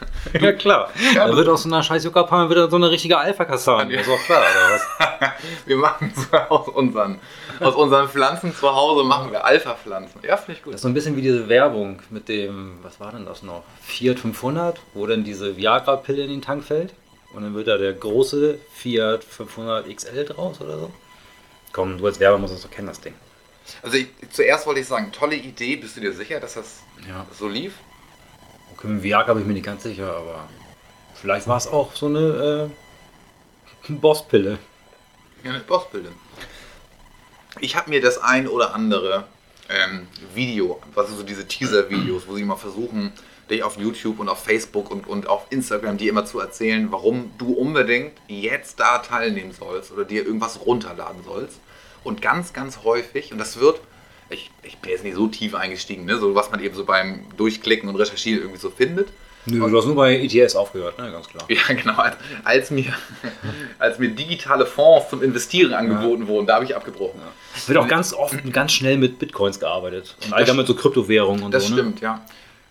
ja, 0.39 0.51
klar. 0.53 0.89
Ja, 1.15 1.27
da 1.27 1.35
wird 1.35 1.47
aus 1.49 1.63
so 1.63 1.69
einer 1.69 1.81
scheiß 1.83 2.03
Yucca-Palme 2.03 2.49
wieder 2.49 2.69
so 2.69 2.75
eine 2.75 2.89
richtige 2.91 3.17
Alpha-Kastanie. 3.17 3.95
Ist 3.95 4.09
auch 4.09 4.19
klar, 4.23 4.41
oder 4.41 4.73
was? 4.75 5.31
Wir 5.65 5.77
machen 5.77 6.13
so 6.15 6.37
aus 6.37 6.67
unseren, 6.69 7.19
aus 7.59 7.75
unseren 7.75 8.07
Pflanzen 8.09 8.55
zu 8.55 8.73
Hause 8.73 9.03
machen 9.03 9.31
wir 9.31 9.43
Alpha-Pflanzen. 9.45 10.19
Ja, 10.23 10.37
finde 10.37 10.53
ich 10.53 10.63
gut. 10.63 10.73
Das 10.73 10.79
ist 10.79 10.83
so 10.83 10.87
ein 10.87 10.93
bisschen 10.93 11.15
wie 11.15 11.21
diese 11.21 11.47
Werbung 11.49 12.01
mit 12.09 12.27
dem, 12.29 12.79
was 12.83 12.99
war 12.99 13.11
denn 13.11 13.25
das 13.25 13.43
noch? 13.43 13.63
Fiat 13.81 14.19
500, 14.19 14.79
wo 14.93 15.05
dann 15.07 15.23
diese 15.23 15.57
Viagra-Pille 15.57 16.23
in 16.23 16.29
den 16.29 16.41
Tank 16.41 16.63
fällt. 16.63 16.93
Und 17.33 17.43
dann 17.43 17.53
wird 17.53 17.67
da 17.67 17.77
der 17.77 17.93
große 17.93 18.59
Fiat 18.73 19.23
500 19.23 19.87
XL 19.95 20.25
draus 20.25 20.59
oder 20.61 20.77
so. 20.77 20.91
Komm, 21.71 21.97
du 21.97 22.05
als 22.05 22.19
Werber 22.19 22.37
musst 22.37 22.53
das 22.53 22.61
doch 22.63 22.71
kennen, 22.71 22.87
das 22.87 22.99
Ding. 22.99 23.13
Also 23.83 23.97
ich, 23.97 24.07
zuerst 24.31 24.65
wollte 24.67 24.81
ich 24.81 24.87
sagen, 24.87 25.11
tolle 25.11 25.35
Idee. 25.35 25.77
Bist 25.77 25.95
du 25.95 26.01
dir 26.01 26.11
sicher, 26.13 26.39
dass 26.39 26.55
das 26.55 26.79
Ja. 27.07 27.25
so 27.37 27.47
lief? 27.47 27.73
Viagra 28.83 29.33
bin 29.33 29.43
ich 29.43 29.47
mir 29.47 29.53
nicht 29.53 29.65
ganz 29.65 29.83
sicher, 29.83 30.15
aber 30.15 30.47
vielleicht 31.15 31.47
war 31.47 31.57
es 31.57 31.67
auch 31.67 31.95
so 31.95 32.07
eine 32.07 32.69
äh, 33.87 33.91
Bosspille. 33.93 34.57
Ja, 35.43 35.51
eine 35.51 35.59
Bossbilde. 35.61 36.11
Ich 37.59 37.75
habe 37.75 37.89
mir 37.89 38.01
das 38.01 38.19
ein 38.19 38.47
oder 38.47 38.75
andere 38.75 39.25
ähm, 39.69 40.07
Video, 40.35 40.79
also 40.95 41.15
so 41.15 41.23
diese 41.23 41.47
Teaser-Videos, 41.47 42.27
wo 42.27 42.35
sie 42.35 42.43
mal 42.43 42.55
versuchen, 42.55 43.11
dich 43.49 43.63
auf 43.63 43.77
YouTube 43.77 44.19
und 44.19 44.29
auf 44.29 44.43
Facebook 44.43 44.91
und, 44.91 45.07
und 45.07 45.27
auf 45.27 45.47
Instagram 45.49 45.97
dir 45.97 46.11
immer 46.11 46.25
zu 46.25 46.39
erzählen, 46.39 46.91
warum 46.91 47.31
du 47.37 47.53
unbedingt 47.53 48.13
jetzt 48.27 48.79
da 48.79 48.99
teilnehmen 48.99 49.51
sollst 49.51 49.91
oder 49.91 50.05
dir 50.05 50.25
irgendwas 50.25 50.65
runterladen 50.65 51.23
sollst. 51.23 51.59
Und 52.03 52.21
ganz, 52.21 52.53
ganz 52.53 52.83
häufig, 52.83 53.31
und 53.31 53.37
das 53.37 53.59
wird, 53.59 53.81
ich, 54.31 54.51
ich 54.63 54.77
bin 54.77 54.91
jetzt 54.91 55.03
nicht 55.03 55.15
so 55.15 55.27
tief 55.27 55.55
eingestiegen, 55.55 56.05
ne, 56.05 56.17
so 56.17 56.35
was 56.35 56.51
man 56.51 56.63
eben 56.63 56.75
so 56.75 56.85
beim 56.85 57.25
Durchklicken 57.37 57.89
und 57.89 57.95
Recherchieren 57.95 58.41
irgendwie 58.41 58.59
so 58.59 58.69
findet. 58.69 59.09
Nö, 59.45 59.57
du 59.69 59.77
hast 59.77 59.85
nur 59.85 59.95
bei 59.95 60.17
ETS 60.17 60.55
aufgehört, 60.55 60.99
ne? 60.99 61.11
Ganz 61.11 61.27
klar. 61.27 61.43
Ja, 61.49 61.73
genau. 61.73 61.95
Als, 61.95 62.15
als, 62.43 62.71
mir, 62.71 62.93
als 63.79 63.97
mir 63.97 64.09
digitale 64.09 64.67
Fonds 64.67 65.09
zum 65.09 65.23
Investieren 65.23 65.73
angeboten 65.73 66.27
wurden, 66.27 66.45
da 66.45 66.55
habe 66.55 66.65
ich 66.65 66.75
abgebrochen. 66.75 67.19
Es 67.55 67.67
wird 67.67 67.79
auch 67.79 67.87
ganz 67.87 68.13
oft 68.13 68.33
und 68.43 68.53
ganz 68.53 68.71
schnell 68.71 68.97
mit 68.97 69.17
Bitcoins 69.17 69.59
gearbeitet. 69.59 70.15
Und 70.25 70.33
allgemein 70.33 70.57
mit 70.57 70.67
so 70.67 70.75
Kryptowährungen 70.75 71.43
und 71.43 71.51
Das 71.53 71.65
so. 71.65 71.73
stimmt, 71.73 72.01
ja. 72.01 72.23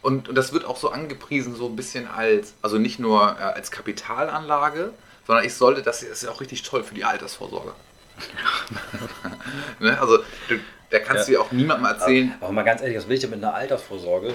Und, 0.03 0.29
und 0.29 0.35
das 0.35 0.53
wird 0.53 0.65
auch 0.65 0.77
so 0.77 0.91
angepriesen, 0.91 1.55
so 1.57 1.67
ein 1.67 1.77
bisschen 1.77 2.07
als, 2.09 2.55
also 2.63 2.79
nicht 2.79 3.01
nur 3.01 3.37
äh, 3.39 3.43
als 3.43 3.71
Kapitalanlage, 3.71 4.93
sondern 5.27 5.45
ich 5.45 5.55
sollte, 5.55 5.83
das 5.83 6.03
ist 6.03 6.23
ja 6.23 6.31
auch 6.31 6.41
richtig 6.41 6.63
toll 6.63 6.85
für 6.85 6.95
die 6.95 7.05
Altersvorsorge. 7.05 7.73
ne? 9.81 10.01
Also, 10.01 10.19
du, 10.49 10.57
da 10.91 10.99
kannst 10.99 11.29
du 11.29 11.33
ja 11.33 11.41
auch 11.41 11.53
niemandem 11.53 11.87
erzählen. 11.87 12.35
Aber 12.41 12.53
mal 12.53 12.63
ganz 12.63 12.83
ehrlich, 12.83 12.97
was 12.97 13.09
will 13.09 13.15
ich 13.15 13.21
denn 13.21 13.31
mit 13.31 13.43
einer 13.43 13.55
Altersvorsorge, 13.55 14.35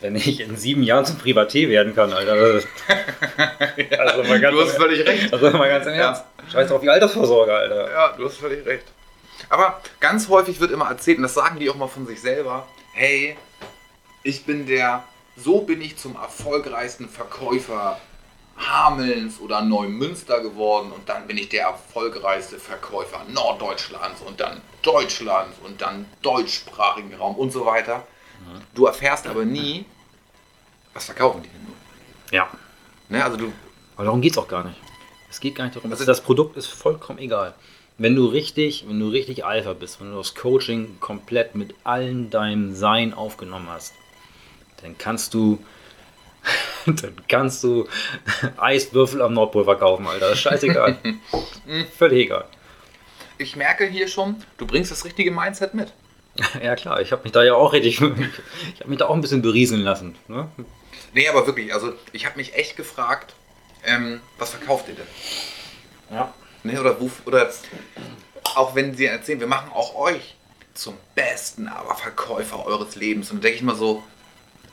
wenn 0.00 0.14
ich 0.14 0.40
in 0.40 0.56
sieben 0.56 0.82
Jahren 0.82 1.04
zum 1.04 1.18
Privatier 1.18 1.68
werden 1.68 1.94
kann, 1.94 2.12
Alter? 2.12 2.32
also 3.98 4.22
mal 4.22 4.40
ganz, 4.40 4.56
du 4.56 4.62
hast 4.62 4.76
völlig 4.76 5.06
recht. 5.06 5.32
Also 5.32 5.50
mal 5.50 5.68
ganz 5.68 5.86
im 5.86 5.94
Ernst. 5.94 6.24
Scheiß 6.50 6.70
auf 6.70 6.80
die 6.80 6.88
Altersvorsorge, 6.88 7.52
Alter. 7.52 7.90
Ja, 7.90 8.14
du 8.16 8.24
hast 8.24 8.36
völlig 8.36 8.64
recht. 8.64 8.84
Aber 9.48 9.80
ganz 10.00 10.28
häufig 10.28 10.60
wird 10.60 10.70
immer 10.70 10.88
erzählt, 10.88 11.18
und 11.18 11.24
das 11.24 11.34
sagen 11.34 11.58
die 11.58 11.68
auch 11.68 11.76
mal 11.76 11.88
von 11.88 12.06
sich 12.06 12.20
selber, 12.20 12.66
hey, 12.92 13.36
ich 14.22 14.44
bin 14.44 14.66
der, 14.66 15.04
so 15.36 15.60
bin 15.60 15.80
ich 15.80 15.96
zum 15.96 16.16
erfolgreichsten 16.16 17.08
Verkäufer 17.08 18.00
Hamelns 18.58 19.38
oder 19.40 19.60
Neumünster 19.62 20.40
geworden 20.40 20.90
und 20.92 21.08
dann 21.08 21.26
bin 21.26 21.36
ich 21.36 21.48
der 21.48 21.64
erfolgreichste 21.64 22.58
Verkäufer 22.58 23.22
Norddeutschlands 23.28 24.22
und 24.22 24.40
dann 24.40 24.60
Deutschlands 24.82 25.56
und 25.64 25.80
dann 25.80 26.06
deutschsprachigen 26.22 27.14
Raum 27.14 27.36
und 27.36 27.50
so 27.50 27.66
weiter. 27.66 28.06
Du 28.74 28.86
erfährst 28.86 29.26
aber 29.26 29.44
nie, 29.44 29.84
was 30.94 31.06
verkaufen 31.06 31.42
die 31.42 31.48
denn 31.48 31.64
nur. 31.64 31.74
Ja. 32.30 32.48
Ne, 33.08 33.22
also 33.22 33.36
du, 33.36 33.52
Aber 33.96 34.04
darum 34.04 34.20
geht 34.20 34.32
es 34.32 34.38
auch 34.38 34.48
gar 34.48 34.64
nicht. 34.64 34.78
Es 35.30 35.40
geht 35.40 35.54
gar 35.54 35.64
nicht 35.64 35.76
darum. 35.76 35.90
Also- 35.90 36.04
das 36.04 36.20
Produkt 36.20 36.56
ist 36.56 36.66
vollkommen 36.66 37.18
egal. 37.18 37.54
Wenn 37.98 38.14
du 38.14 38.26
richtig, 38.26 38.84
wenn 38.88 39.00
du 39.00 39.08
richtig 39.08 39.44
Alpha 39.44 39.72
bist, 39.72 40.00
wenn 40.00 40.10
du 40.10 40.16
das 40.18 40.34
Coaching 40.34 40.98
komplett 41.00 41.54
mit 41.54 41.74
allen 41.84 42.28
deinem 42.30 42.74
Sein 42.74 43.14
aufgenommen 43.14 43.68
hast, 43.70 43.94
dann 44.82 44.98
kannst 44.98 45.32
du, 45.32 45.58
dann 46.86 47.14
kannst 47.28 47.64
du 47.64 47.88
Eiswürfel 48.56 49.22
am 49.22 49.34
Nordpol 49.34 49.64
verkaufen, 49.64 50.06
Alter. 50.06 50.34
Scheißegal. 50.36 50.98
Völlig 51.98 52.26
egal. 52.26 52.44
ich 53.38 53.56
merke 53.56 53.86
hier 53.86 54.08
schon, 54.08 54.36
du 54.56 54.66
bringst 54.66 54.90
das 54.90 55.04
richtige 55.04 55.30
Mindset 55.30 55.74
mit. 55.74 55.92
Ja 56.62 56.76
klar, 56.76 57.00
ich 57.00 57.12
habe 57.12 57.22
mich 57.22 57.32
da 57.32 57.42
ja 57.42 57.54
auch 57.54 57.72
richtig, 57.72 57.94
ich 57.94 58.00
habe 58.02 58.90
mich 58.90 58.98
da 58.98 59.06
auch 59.06 59.14
ein 59.14 59.22
bisschen 59.22 59.40
berieseln 59.40 59.80
lassen. 59.80 60.16
Ne? 60.28 60.48
Nee, 61.14 61.28
aber 61.28 61.46
wirklich, 61.46 61.72
also 61.72 61.94
ich 62.12 62.26
habe 62.26 62.36
mich 62.36 62.54
echt 62.54 62.76
gefragt, 62.76 63.34
ähm, 63.86 64.20
was 64.36 64.50
verkauft 64.50 64.86
ihr 64.88 64.96
denn? 64.96 65.06
Ja. 66.10 66.34
Ne, 66.62 66.78
oder, 66.78 66.96
oder 67.24 67.50
auch 68.54 68.74
wenn 68.74 68.94
sie 68.94 69.06
erzählen, 69.06 69.40
wir 69.40 69.46
machen 69.46 69.70
auch 69.72 69.94
euch 69.94 70.34
zum 70.74 70.94
besten 71.14 71.68
aber 71.68 71.94
Verkäufer 71.94 72.66
eures 72.66 72.96
Lebens. 72.96 73.30
Und 73.30 73.38
da 73.38 73.42
denke 73.44 73.56
ich 73.56 73.62
mal 73.62 73.76
so, 73.76 74.02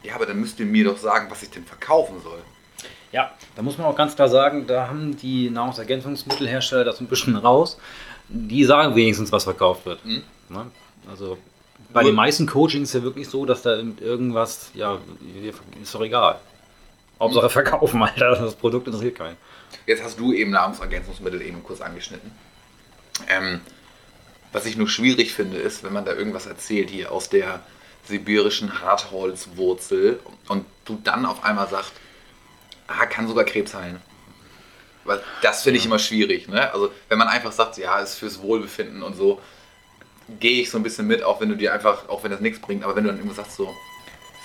ja, 0.03 0.15
aber 0.15 0.25
dann 0.25 0.39
müsst 0.39 0.59
ihr 0.59 0.65
mir 0.65 0.85
doch 0.85 0.97
sagen, 0.97 1.27
was 1.29 1.43
ich 1.43 1.49
denn 1.49 1.65
verkaufen 1.65 2.21
soll. 2.23 2.39
Ja, 3.11 3.31
da 3.55 3.61
muss 3.61 3.77
man 3.77 3.87
auch 3.87 3.95
ganz 3.95 4.15
klar 4.15 4.27
sagen, 4.27 4.65
da 4.67 4.87
haben 4.87 5.15
die 5.17 5.49
Nahrungsergänzungsmittelhersteller 5.49 6.83
das 6.83 6.99
ein 6.99 7.07
bisschen 7.07 7.35
raus. 7.35 7.77
Die 8.27 8.63
sagen 8.65 8.95
wenigstens, 8.95 9.31
was 9.31 9.43
verkauft 9.43 9.85
wird. 9.85 10.03
Mhm. 10.05 10.23
Ne? 10.49 10.65
Also 11.09 11.37
bei 11.91 12.01
Nur- 12.01 12.11
den 12.11 12.15
meisten 12.15 12.47
Coachings 12.47 12.89
ist 12.89 12.95
ja 12.95 13.03
wirklich 13.03 13.27
so, 13.29 13.45
dass 13.45 13.61
da 13.61 13.75
irgendwas, 13.75 14.71
ja, 14.73 14.97
ist 15.81 15.93
doch 15.93 16.01
egal. 16.01 16.39
Hauptsache 17.19 17.49
verkaufen, 17.49 18.01
Alter, 18.03 18.35
das 18.35 18.55
Produkt 18.55 18.87
interessiert 18.87 19.17
keinen. 19.17 19.37
Jetzt 19.85 20.03
hast 20.03 20.19
du 20.19 20.33
eben 20.33 20.51
Nahrungsergänzungsmittel 20.51 21.41
eben 21.41 21.63
kurz 21.63 21.81
angeschnitten. 21.81 22.31
Ähm, 23.29 23.61
was 24.51 24.65
ich 24.65 24.75
nur 24.77 24.87
schwierig 24.87 25.33
finde, 25.33 25.57
ist, 25.57 25.83
wenn 25.83 25.93
man 25.93 26.05
da 26.05 26.13
irgendwas 26.13 26.47
erzählt 26.47 26.89
hier 26.89 27.11
aus 27.11 27.29
der 27.29 27.59
sibirischen 28.05 28.81
Hartholzwurzel 28.81 30.19
und 30.47 30.65
du 30.85 30.99
dann 31.03 31.25
auf 31.25 31.43
einmal 31.43 31.67
sagst, 31.69 31.93
ah, 32.87 33.05
kann 33.05 33.27
sogar 33.27 33.45
Krebs 33.45 33.73
heilen. 33.73 34.01
Weil 35.05 35.21
das 35.41 35.63
finde 35.63 35.79
ich 35.79 35.85
immer 35.85 35.99
schwierig. 35.99 36.47
Ne? 36.47 36.71
Also 36.73 36.91
wenn 37.09 37.17
man 37.17 37.27
einfach 37.27 37.51
sagt, 37.51 37.77
ja, 37.77 37.99
ist 37.99 38.15
fürs 38.15 38.41
Wohlbefinden 38.41 39.03
und 39.03 39.15
so, 39.15 39.41
gehe 40.39 40.61
ich 40.61 40.69
so 40.69 40.77
ein 40.77 40.83
bisschen 40.83 41.07
mit, 41.07 41.23
auch 41.23 41.41
wenn 41.41 41.49
du 41.49 41.55
dir 41.55 41.73
einfach, 41.73 42.07
auch 42.09 42.23
wenn 42.23 42.31
das 42.31 42.39
nichts 42.39 42.59
bringt, 42.59 42.83
aber 42.83 42.95
wenn 42.95 43.03
du 43.03 43.09
dann 43.09 43.19
immer 43.19 43.33
sagst 43.33 43.57
so, 43.57 43.73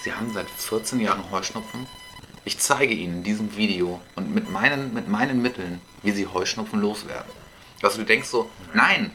sie 0.03 0.13
haben 0.13 0.33
seit 0.33 0.51
14 0.51 1.01
Jahren 1.01 1.31
Heuschnupfen, 1.31 1.87
ich 2.45 2.59
zeige 2.59 2.95
Ihnen 2.95 3.19
in 3.19 3.23
diesem 3.25 3.57
Video 3.57 4.01
und 4.17 4.35
mit 4.35 4.51
meinen, 4.51 4.95
mit 4.95 5.07
meinen 5.07 5.43
Mitteln, 5.43 5.81
wie 6.03 6.13
Sie 6.13 6.27
Heuschnupfen 6.27 6.81
loswerden. 6.81 7.31
Also 7.83 7.99
du 7.99 8.05
denkst 8.05 8.29
so, 8.29 8.51
nein, 8.73 9.15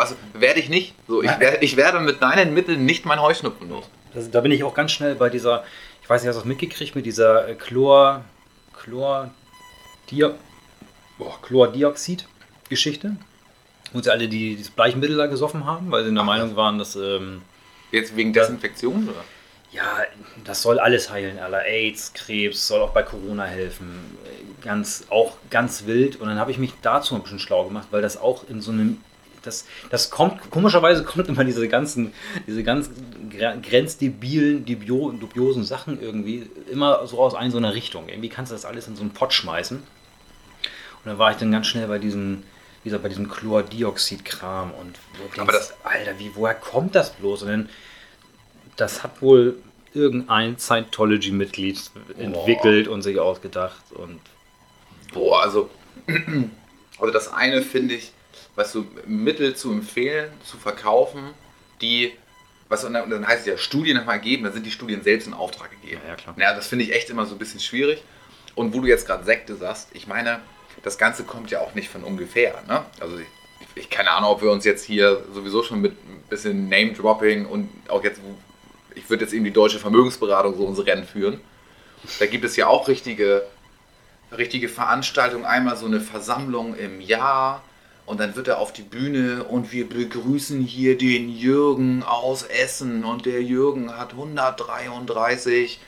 was 0.00 0.16
werde 0.32 0.60
ich 0.60 0.68
nicht. 0.68 0.94
So, 1.06 1.22
ich, 1.22 1.38
werde, 1.38 1.58
ich 1.60 1.76
werde 1.76 2.00
mit 2.00 2.22
deinen 2.22 2.54
Mitteln 2.54 2.84
nicht 2.84 3.04
mein 3.04 3.20
Heuschnupfen 3.20 3.68
los. 3.68 3.84
Das, 4.14 4.30
da 4.30 4.40
bin 4.40 4.50
ich 4.50 4.64
auch 4.64 4.74
ganz 4.74 4.92
schnell 4.92 5.14
bei 5.14 5.28
dieser, 5.28 5.64
ich 6.02 6.08
weiß 6.08 6.22
nicht, 6.22 6.28
hast 6.28 6.36
du 6.36 6.40
das 6.40 6.48
mitgekriegt, 6.48 6.94
mit 6.94 7.06
dieser 7.06 7.48
äh, 7.48 7.54
Chlor, 7.54 8.24
Chlor, 8.72 9.30
Dia, 10.10 10.34
boah, 11.18 11.40
Chlordioxid-Geschichte. 11.42 13.16
Und 13.92 14.04
sie 14.04 14.10
alle 14.10 14.28
die, 14.28 14.56
dieses 14.56 14.70
Bleichmittel 14.70 15.16
da 15.16 15.26
gesoffen 15.26 15.66
haben, 15.66 15.90
weil 15.90 16.02
sie 16.04 16.08
in 16.08 16.14
der 16.14 16.22
Ach, 16.22 16.28
Meinung 16.28 16.56
waren, 16.56 16.78
dass 16.78 16.96
ähm, 16.96 17.42
Jetzt 17.92 18.16
wegen 18.16 18.32
Desinfektion 18.32 19.08
oder? 19.08 19.24
ja, 19.72 19.98
das 20.44 20.62
soll 20.62 20.78
alles 20.78 21.10
heilen, 21.10 21.38
aller 21.38 21.64
AIDS, 21.64 22.12
Krebs, 22.12 22.66
soll 22.66 22.80
auch 22.80 22.90
bei 22.90 23.02
Corona 23.02 23.44
helfen. 23.44 24.16
Ganz, 24.62 25.06
auch 25.10 25.36
ganz 25.48 25.86
wild. 25.86 26.16
Und 26.16 26.28
dann 26.28 26.38
habe 26.38 26.50
ich 26.50 26.58
mich 26.58 26.72
dazu 26.82 27.14
ein 27.14 27.22
bisschen 27.22 27.38
schlau 27.38 27.64
gemacht, 27.64 27.88
weil 27.90 28.02
das 28.02 28.16
auch 28.16 28.48
in 28.48 28.60
so 28.60 28.72
einem, 28.72 29.00
das, 29.42 29.64
das 29.90 30.10
kommt, 30.10 30.50
komischerweise 30.50 31.02
kommt 31.04 31.28
immer 31.28 31.44
diese 31.44 31.66
ganzen, 31.68 32.12
diese 32.46 32.62
ganz 32.62 32.90
gre- 33.30 33.60
grenzdebilen, 33.60 34.64
dubio, 34.64 35.12
dubiosen 35.12 35.64
Sachen 35.64 36.00
irgendwie 36.00 36.48
immer 36.70 37.06
so 37.06 37.18
aus 37.20 37.34
einer 37.34 37.50
so 37.50 37.56
einer 37.58 37.74
Richtung. 37.74 38.08
Irgendwie 38.08 38.28
kannst 38.28 38.52
du 38.52 38.54
das 38.54 38.64
alles 38.64 38.86
in 38.88 38.96
so 38.96 39.02
einen 39.02 39.12
Pott 39.12 39.32
schmeißen. 39.32 39.78
Und 39.78 39.84
dann 41.04 41.18
war 41.18 41.30
ich 41.30 41.38
dann 41.38 41.50
ganz 41.50 41.66
schnell 41.66 41.86
bei 41.88 41.98
diesem, 41.98 42.42
wie 42.82 42.88
gesagt, 42.90 43.02
bei 43.02 43.08
diesem 43.08 43.28
Chlordioxid-Kram 43.30 44.72
und 44.72 44.98
denkst, 45.22 45.38
Aber 45.38 45.52
das- 45.52 45.74
Alter, 45.84 46.18
wie, 46.18 46.30
woher 46.34 46.54
kommt 46.54 46.94
das 46.94 47.10
bloß? 47.14 47.42
Und 47.42 47.48
dann 47.48 47.68
das 48.76 49.02
hat 49.02 49.20
wohl 49.22 49.56
irgendein 49.92 50.58
Scientology-Mitglied 50.58 51.90
entwickelt 52.18 52.88
und 52.88 53.02
sich 53.02 53.18
ausgedacht. 53.18 53.82
Und 53.92 54.20
Boah, 55.12 55.42
also, 55.42 55.70
also 56.98 57.12
das 57.12 57.32
eine 57.32 57.62
finde 57.62 57.94
ich, 57.96 58.12
weißt 58.56 58.74
du, 58.74 58.86
Mittel 59.06 59.54
zu 59.54 59.70
empfehlen, 59.70 60.30
zu 60.44 60.56
verkaufen, 60.56 61.34
die, 61.80 62.12
und 62.68 62.92
dann, 62.92 63.04
und 63.04 63.10
dann 63.10 63.26
heißt 63.26 63.40
es 63.40 63.46
ja 63.46 63.58
Studien 63.58 63.96
nochmal 63.96 64.20
geben, 64.20 64.44
dann 64.44 64.52
sind 64.52 64.66
die 64.66 64.70
Studien 64.70 65.02
selbst 65.02 65.26
in 65.26 65.34
Auftrag 65.34 65.70
gegeben. 65.70 66.00
Ja, 66.04 66.10
ja, 66.10 66.16
klar. 66.16 66.34
Ja, 66.38 66.54
das 66.54 66.68
finde 66.68 66.84
ich 66.84 66.92
echt 66.94 67.10
immer 67.10 67.26
so 67.26 67.34
ein 67.34 67.38
bisschen 67.38 67.60
schwierig. 67.60 68.02
Und 68.54 68.74
wo 68.74 68.80
du 68.80 68.86
jetzt 68.86 69.06
gerade 69.06 69.24
Sekte 69.24 69.56
sagst, 69.56 69.88
ich 69.92 70.06
meine, 70.06 70.40
das 70.82 70.98
Ganze 70.98 71.24
kommt 71.24 71.50
ja 71.50 71.60
auch 71.60 71.74
nicht 71.74 71.88
von 71.88 72.04
ungefähr. 72.04 72.62
Ne? 72.68 72.84
Also 73.00 73.18
ich, 73.18 73.26
ich 73.74 73.90
keine 73.90 74.10
Ahnung, 74.10 74.30
ob 74.30 74.42
wir 74.42 74.50
uns 74.50 74.64
jetzt 74.64 74.84
hier 74.84 75.24
sowieso 75.32 75.62
schon 75.62 75.80
mit 75.80 75.92
ein 75.92 76.22
bisschen 76.28 76.68
Name-Dropping 76.68 77.46
und 77.46 77.68
auch 77.88 78.04
jetzt, 78.04 78.20
ich 78.94 79.08
würde 79.08 79.24
jetzt 79.24 79.34
eben 79.34 79.44
die 79.44 79.52
deutsche 79.52 79.78
Vermögensberatung 79.78 80.56
so 80.56 80.64
unsere 80.64 80.86
Rennen 80.86 81.04
führen. 81.04 81.40
Da 82.18 82.26
gibt 82.26 82.44
es 82.44 82.56
ja 82.56 82.66
auch 82.66 82.88
richtige, 82.88 83.46
richtige 84.36 84.68
Veranstaltungen, 84.68 85.44
einmal 85.44 85.76
so 85.76 85.86
eine 85.86 86.00
Versammlung 86.00 86.74
im 86.76 87.00
Jahr 87.00 87.62
und 88.10 88.18
dann 88.18 88.34
wird 88.34 88.48
er 88.48 88.58
auf 88.58 88.72
die 88.72 88.82
Bühne 88.82 89.44
und 89.44 89.70
wir 89.70 89.88
begrüßen 89.88 90.60
hier 90.62 90.98
den 90.98 91.28
Jürgen 91.28 92.02
aus 92.02 92.42
Essen 92.42 93.04
und 93.04 93.24
der 93.24 93.40
Jürgen 93.40 93.96
hat 93.96 94.14
133, 94.14 95.78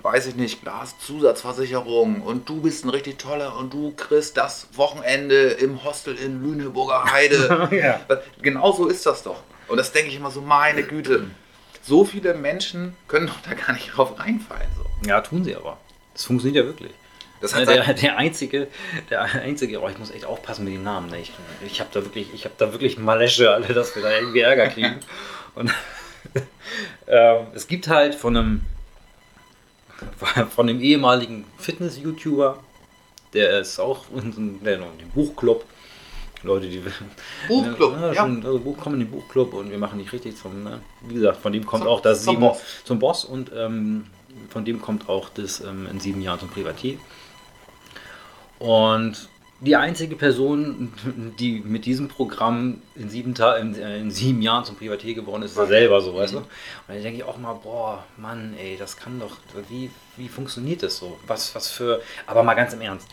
weiß 0.00 0.28
ich 0.28 0.36
nicht, 0.36 0.62
Glas 0.62 0.94
Zusatzversicherung 1.00 2.22
und 2.22 2.48
du 2.48 2.60
bist 2.60 2.84
ein 2.84 2.90
richtig 2.90 3.18
toller 3.18 3.56
und 3.56 3.72
du 3.72 3.92
kriegst 3.96 4.36
das 4.36 4.68
Wochenende 4.74 5.48
im 5.48 5.82
Hostel 5.82 6.14
in 6.14 6.40
Lüneburger 6.40 7.10
Heide. 7.10 7.68
Ja. 7.76 8.02
Genau 8.40 8.70
so 8.70 8.86
ist 8.86 9.04
das 9.04 9.24
doch. 9.24 9.42
Und 9.66 9.78
das 9.78 9.90
denke 9.90 10.10
ich 10.10 10.16
immer 10.16 10.30
so, 10.30 10.40
meine 10.40 10.84
Güte, 10.84 11.26
so 11.82 12.04
viele 12.04 12.34
Menschen 12.34 12.94
können 13.08 13.26
doch 13.26 13.40
da 13.44 13.54
gar 13.54 13.72
nicht 13.72 13.96
drauf 13.96 14.16
reinfallen. 14.16 14.68
So. 14.76 15.08
ja, 15.08 15.20
tun 15.22 15.42
sie 15.42 15.56
aber. 15.56 15.76
Das 16.14 16.24
funktioniert 16.24 16.64
ja 16.64 16.70
wirklich. 16.70 16.92
Das 17.40 17.52
Ja, 17.52 17.58
hat 17.58 17.68
der, 17.68 17.94
der 17.94 18.16
einzige, 18.18 18.68
der 19.10 19.22
einzige, 19.22 19.80
oh, 19.80 19.88
ich 19.88 19.98
muss 19.98 20.10
echt 20.10 20.24
aufpassen 20.24 20.64
mit 20.64 20.74
den 20.74 20.82
Namen. 20.82 21.10
Ne? 21.10 21.20
Ich, 21.20 21.32
ich 21.64 21.80
habe 21.80 21.90
da 21.92 22.02
wirklich, 22.04 22.32
ich 22.34 22.44
habe 22.44 22.54
da 22.58 22.72
wirklich 22.72 22.98
Malesche, 22.98 23.50
alle, 23.50 23.68
dass 23.72 23.94
wir 23.94 24.02
da 24.02 24.10
irgendwie 24.10 24.40
Ärger 24.40 24.68
kriegen. 24.68 24.96
Und 25.54 25.72
ähm, 27.06 27.46
es 27.54 27.66
gibt 27.66 27.88
halt 27.88 28.14
von 28.14 28.36
einem, 28.36 28.62
von 30.50 30.68
einem 30.68 30.80
ehemaligen 30.80 31.44
Fitness-YouTuber, 31.58 32.58
der 33.34 33.60
ist 33.60 33.78
auch 33.78 34.06
der 34.64 34.78
noch 34.78 34.92
Buchclub. 35.14 35.64
Leute, 36.44 36.68
die 36.68 36.82
Buchclub, 37.48 37.94
ja, 38.00 38.12
ja. 38.12 38.14
schon, 38.14 38.44
also 38.44 38.60
Buch, 38.60 38.76
kommen 38.76 39.00
in 39.00 39.06
den 39.06 39.10
Buchclub 39.10 39.54
und 39.54 39.70
wir 39.70 39.78
machen 39.78 39.98
nicht 39.98 40.12
richtig 40.12 40.36
zum, 40.36 40.62
ne? 40.62 40.80
wie 41.02 41.14
gesagt, 41.14 41.38
von 41.42 41.52
dem 41.52 41.66
kommt 41.66 41.82
Zum- 41.82 41.92
auch 41.92 42.00
das 42.00 42.22
zum 42.22 42.34
sieben, 42.34 42.40
Boss. 42.46 42.60
zum 42.84 42.98
Boss 43.00 43.24
und 43.24 43.50
ähm, 43.56 44.06
von 44.50 44.64
dem 44.64 44.80
kommt 44.80 45.08
auch 45.08 45.30
das 45.30 45.60
ähm, 45.60 45.88
in 45.90 45.98
sieben 45.98 46.22
Jahren 46.22 46.38
zum 46.38 46.48
Privatier. 46.48 46.98
Und 48.58 49.28
die 49.60 49.74
einzige 49.74 50.14
Person, 50.14 50.92
die 51.38 51.60
mit 51.60 51.84
diesem 51.84 52.08
Programm 52.08 52.80
in 52.94 53.10
sieben, 53.10 53.34
Ta 53.34 53.56
in, 53.56 53.74
äh, 53.74 53.98
in 53.98 54.10
sieben 54.10 54.40
Jahren 54.40 54.64
zum 54.64 54.76
Privatier 54.76 55.14
geworden 55.14 55.42
ist, 55.42 55.52
ist 55.52 55.58
er 55.58 55.66
selber 55.66 56.00
so, 56.00 56.14
weißt 56.14 56.34
du? 56.34 56.38
Und 56.38 56.46
dann 56.86 57.02
denke 57.02 57.18
ich 57.18 57.24
auch 57.24 57.38
mal, 57.38 57.54
boah, 57.54 58.04
Mann, 58.16 58.54
ey, 58.58 58.76
das 58.76 58.96
kann 58.96 59.18
doch, 59.18 59.36
wie, 59.68 59.90
wie 60.16 60.28
funktioniert 60.28 60.82
das 60.82 60.98
so? 60.98 61.18
Was, 61.26 61.54
was 61.54 61.70
für, 61.70 62.00
aber 62.26 62.42
mal 62.44 62.54
ganz 62.54 62.72
im 62.72 62.80
Ernst, 62.80 63.08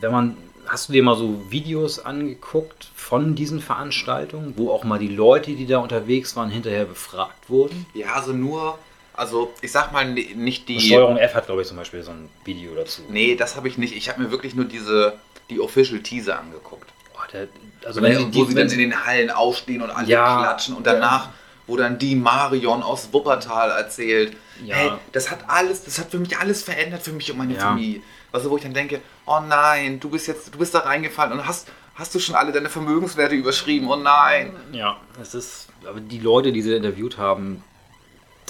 wenn 0.00 0.12
man, 0.12 0.36
hast 0.66 0.88
du 0.88 0.92
dir 0.94 1.02
mal 1.02 1.16
so 1.16 1.50
Videos 1.50 1.98
angeguckt 1.98 2.88
von 2.94 3.34
diesen 3.34 3.60
Veranstaltungen, 3.60 4.54
wo 4.56 4.70
auch 4.70 4.84
mal 4.84 4.98
die 4.98 5.08
Leute, 5.08 5.52
die 5.52 5.66
da 5.66 5.78
unterwegs 5.78 6.36
waren, 6.36 6.48
hinterher 6.48 6.86
befragt 6.86 7.50
wurden? 7.50 7.84
Ja, 7.92 8.14
also 8.14 8.32
nur, 8.32 8.78
also 9.20 9.52
ich 9.60 9.70
sag 9.70 9.92
mal 9.92 10.04
ni- 10.10 10.34
nicht 10.34 10.68
die. 10.68 10.80
Steuerung 10.80 11.16
F 11.18 11.34
hat, 11.34 11.46
glaube 11.46 11.62
ich, 11.62 11.68
zum 11.68 11.76
Beispiel 11.76 12.02
so 12.02 12.10
ein 12.10 12.28
Video 12.44 12.74
dazu. 12.74 13.02
Nee, 13.08 13.36
das 13.36 13.54
habe 13.56 13.68
ich 13.68 13.78
nicht. 13.78 13.94
Ich 13.94 14.08
habe 14.08 14.20
mir 14.22 14.30
wirklich 14.30 14.54
nur 14.54 14.64
diese, 14.64 15.14
die 15.50 15.60
Official 15.60 16.00
Teaser 16.00 16.38
angeguckt. 16.40 16.88
Boah, 17.12 17.26
der, 17.32 17.48
also 17.86 18.00
Wenn 18.02 18.16
wenn 18.16 18.30
die, 18.32 18.38
wo 18.38 18.44
sie 18.44 18.54
wenn 18.56 18.66
dann 18.68 18.72
in 18.78 18.90
den 18.90 19.04
Hallen 19.06 19.30
aufstehen 19.30 19.82
und 19.82 19.90
alle 19.90 20.08
Ja. 20.08 20.38
klatschen 20.40 20.74
und 20.74 20.86
danach, 20.86 21.28
wo 21.66 21.76
dann 21.76 21.98
die 21.98 22.16
Marion 22.16 22.82
aus 22.82 23.12
Wuppertal 23.12 23.70
erzählt, 23.70 24.36
Ja. 24.64 24.74
hey, 24.76 24.90
das 25.12 25.30
hat 25.30 25.40
alles, 25.48 25.84
das 25.84 25.98
hat 25.98 26.10
für 26.10 26.18
mich 26.18 26.36
alles 26.38 26.62
verändert 26.62 27.02
für 27.02 27.12
mich 27.12 27.30
und 27.30 27.38
meine 27.38 27.54
Ja. 27.54 27.60
Familie. 27.60 28.00
Also 28.32 28.50
wo 28.50 28.56
ich 28.56 28.62
dann 28.62 28.74
denke, 28.74 29.00
oh 29.26 29.40
nein, 29.46 30.00
du 30.00 30.08
bist 30.08 30.26
jetzt, 30.28 30.54
du 30.54 30.58
bist 30.58 30.74
da 30.74 30.80
reingefallen 30.80 31.32
und 31.32 31.46
hast, 31.46 31.68
hast 31.94 32.14
du 32.14 32.18
schon 32.20 32.34
alle 32.36 32.52
deine 32.52 32.68
Vermögenswerte 32.70 33.34
überschrieben, 33.34 33.88
oh 33.90 33.96
nein. 33.96 34.52
Ja, 34.72 34.96
es 35.20 35.34
ist, 35.34 35.66
aber 35.86 36.00
die 36.00 36.18
Leute, 36.20 36.52
die 36.52 36.62
sie 36.62 36.74
interviewt 36.74 37.18
haben, 37.18 37.62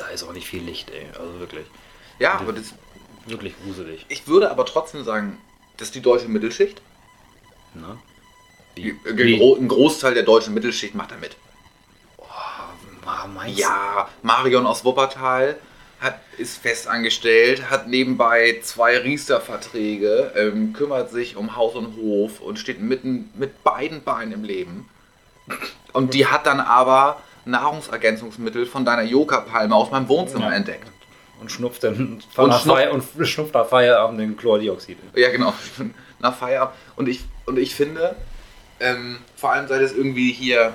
da 0.00 0.08
ist 0.08 0.22
auch 0.22 0.32
nicht 0.32 0.46
viel 0.48 0.62
Licht, 0.62 0.90
ey. 0.90 1.06
Also 1.18 1.38
wirklich, 1.40 1.66
Ja, 2.18 2.34
aber 2.34 2.52
das, 2.52 2.74
wirklich 3.26 3.54
gruselig. 3.64 4.06
ich 4.08 4.26
würde 4.26 4.50
aber 4.50 4.64
trotzdem 4.64 5.04
sagen, 5.04 5.38
dass 5.76 5.90
die 5.90 6.00
deutsche 6.00 6.28
Mittelschicht, 6.28 6.80
Ne? 7.74 7.96
die, 8.76 8.96
Wie- 9.04 9.34
ein 9.34 9.38
Gro- 9.38 9.56
ein 9.56 9.68
Großteil 9.68 10.14
der 10.14 10.24
deutschen 10.24 10.54
Mittelschicht 10.54 10.94
macht 10.94 11.12
da 11.12 11.16
mit. 11.16 11.36
Du? 12.16 12.26
Ja, 13.54 14.08
Marion 14.22 14.66
aus 14.66 14.84
Wuppertal 14.84 15.56
hat, 16.00 16.20
ist 16.38 16.58
fest 16.58 16.86
angestellt, 16.88 17.70
hat 17.70 17.88
nebenbei 17.88 18.60
zwei 18.62 18.98
Riester-Verträge, 18.98 20.32
ähm, 20.36 20.72
kümmert 20.72 21.10
sich 21.10 21.36
um 21.36 21.56
Haus 21.56 21.74
und 21.74 21.96
Hof 21.96 22.40
und 22.40 22.58
steht 22.58 22.80
mitten 22.80 23.30
mit 23.34 23.62
beiden 23.64 24.02
Beinen 24.02 24.32
im 24.32 24.44
Leben. 24.44 24.88
Und 25.92 26.14
die 26.14 26.26
hat 26.26 26.46
dann 26.46 26.60
aber 26.60 27.20
Nahrungsergänzungsmittel 27.50 28.66
von 28.66 28.84
deiner 28.84 29.02
Joka-Palme 29.02 29.74
aus 29.74 29.90
meinem 29.90 30.08
Wohnzimmer 30.08 30.50
Ja. 30.50 30.56
entdeckt. 30.56 30.86
Und 31.40 31.50
schnupft 31.50 31.84
dann 31.84 32.22
Feier, 32.34 32.92
und 32.92 33.02
schnupft 33.26 33.54
nach 33.54 33.66
Feierabend 33.66 34.20
den 34.20 34.36
Chlordioxid. 34.36 34.98
Ja, 35.14 35.30
genau. 35.30 35.54
Nach 36.18 36.36
Feierabend. 36.36 36.74
Und 36.96 37.08
ich, 37.08 37.24
und 37.46 37.58
ich 37.58 37.74
finde, 37.74 38.14
ähm, 38.78 39.16
vor 39.36 39.52
allem 39.52 39.66
seit 39.66 39.80
es 39.80 39.94
irgendwie 39.94 40.32
hier 40.32 40.74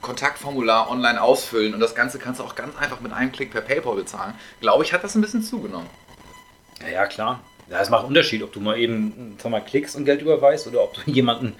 Kontaktformular 0.00 0.88
online 0.90 1.20
ausfüllen 1.20 1.74
und 1.74 1.80
das 1.80 1.94
Ganze 1.94 2.18
kannst 2.18 2.40
du 2.40 2.44
auch 2.44 2.54
ganz 2.54 2.76
einfach 2.76 3.00
mit 3.00 3.12
einem 3.12 3.32
Klick 3.32 3.50
per 3.52 3.60
PayPal 3.60 3.96
bezahlen, 3.96 4.34
glaube 4.60 4.84
ich, 4.84 4.92
hat 4.92 5.02
das 5.04 5.14
ein 5.14 5.20
bisschen 5.20 5.42
zugenommen. 5.42 5.88
Ja, 6.80 6.88
ja, 6.88 7.06
klar. 7.06 7.40
Ja, 7.70 7.80
es 7.80 7.90
macht 7.90 8.00
einen 8.00 8.08
Unterschied, 8.08 8.42
ob 8.42 8.52
du 8.52 8.60
mal 8.60 8.76
eben 8.78 9.36
sag 9.40 9.50
mal, 9.50 9.60
klickst 9.64 9.94
und 9.96 10.04
Geld 10.04 10.20
überweist 10.20 10.66
oder 10.66 10.82
ob 10.82 10.94
du 10.94 11.00
jemanden, 11.10 11.54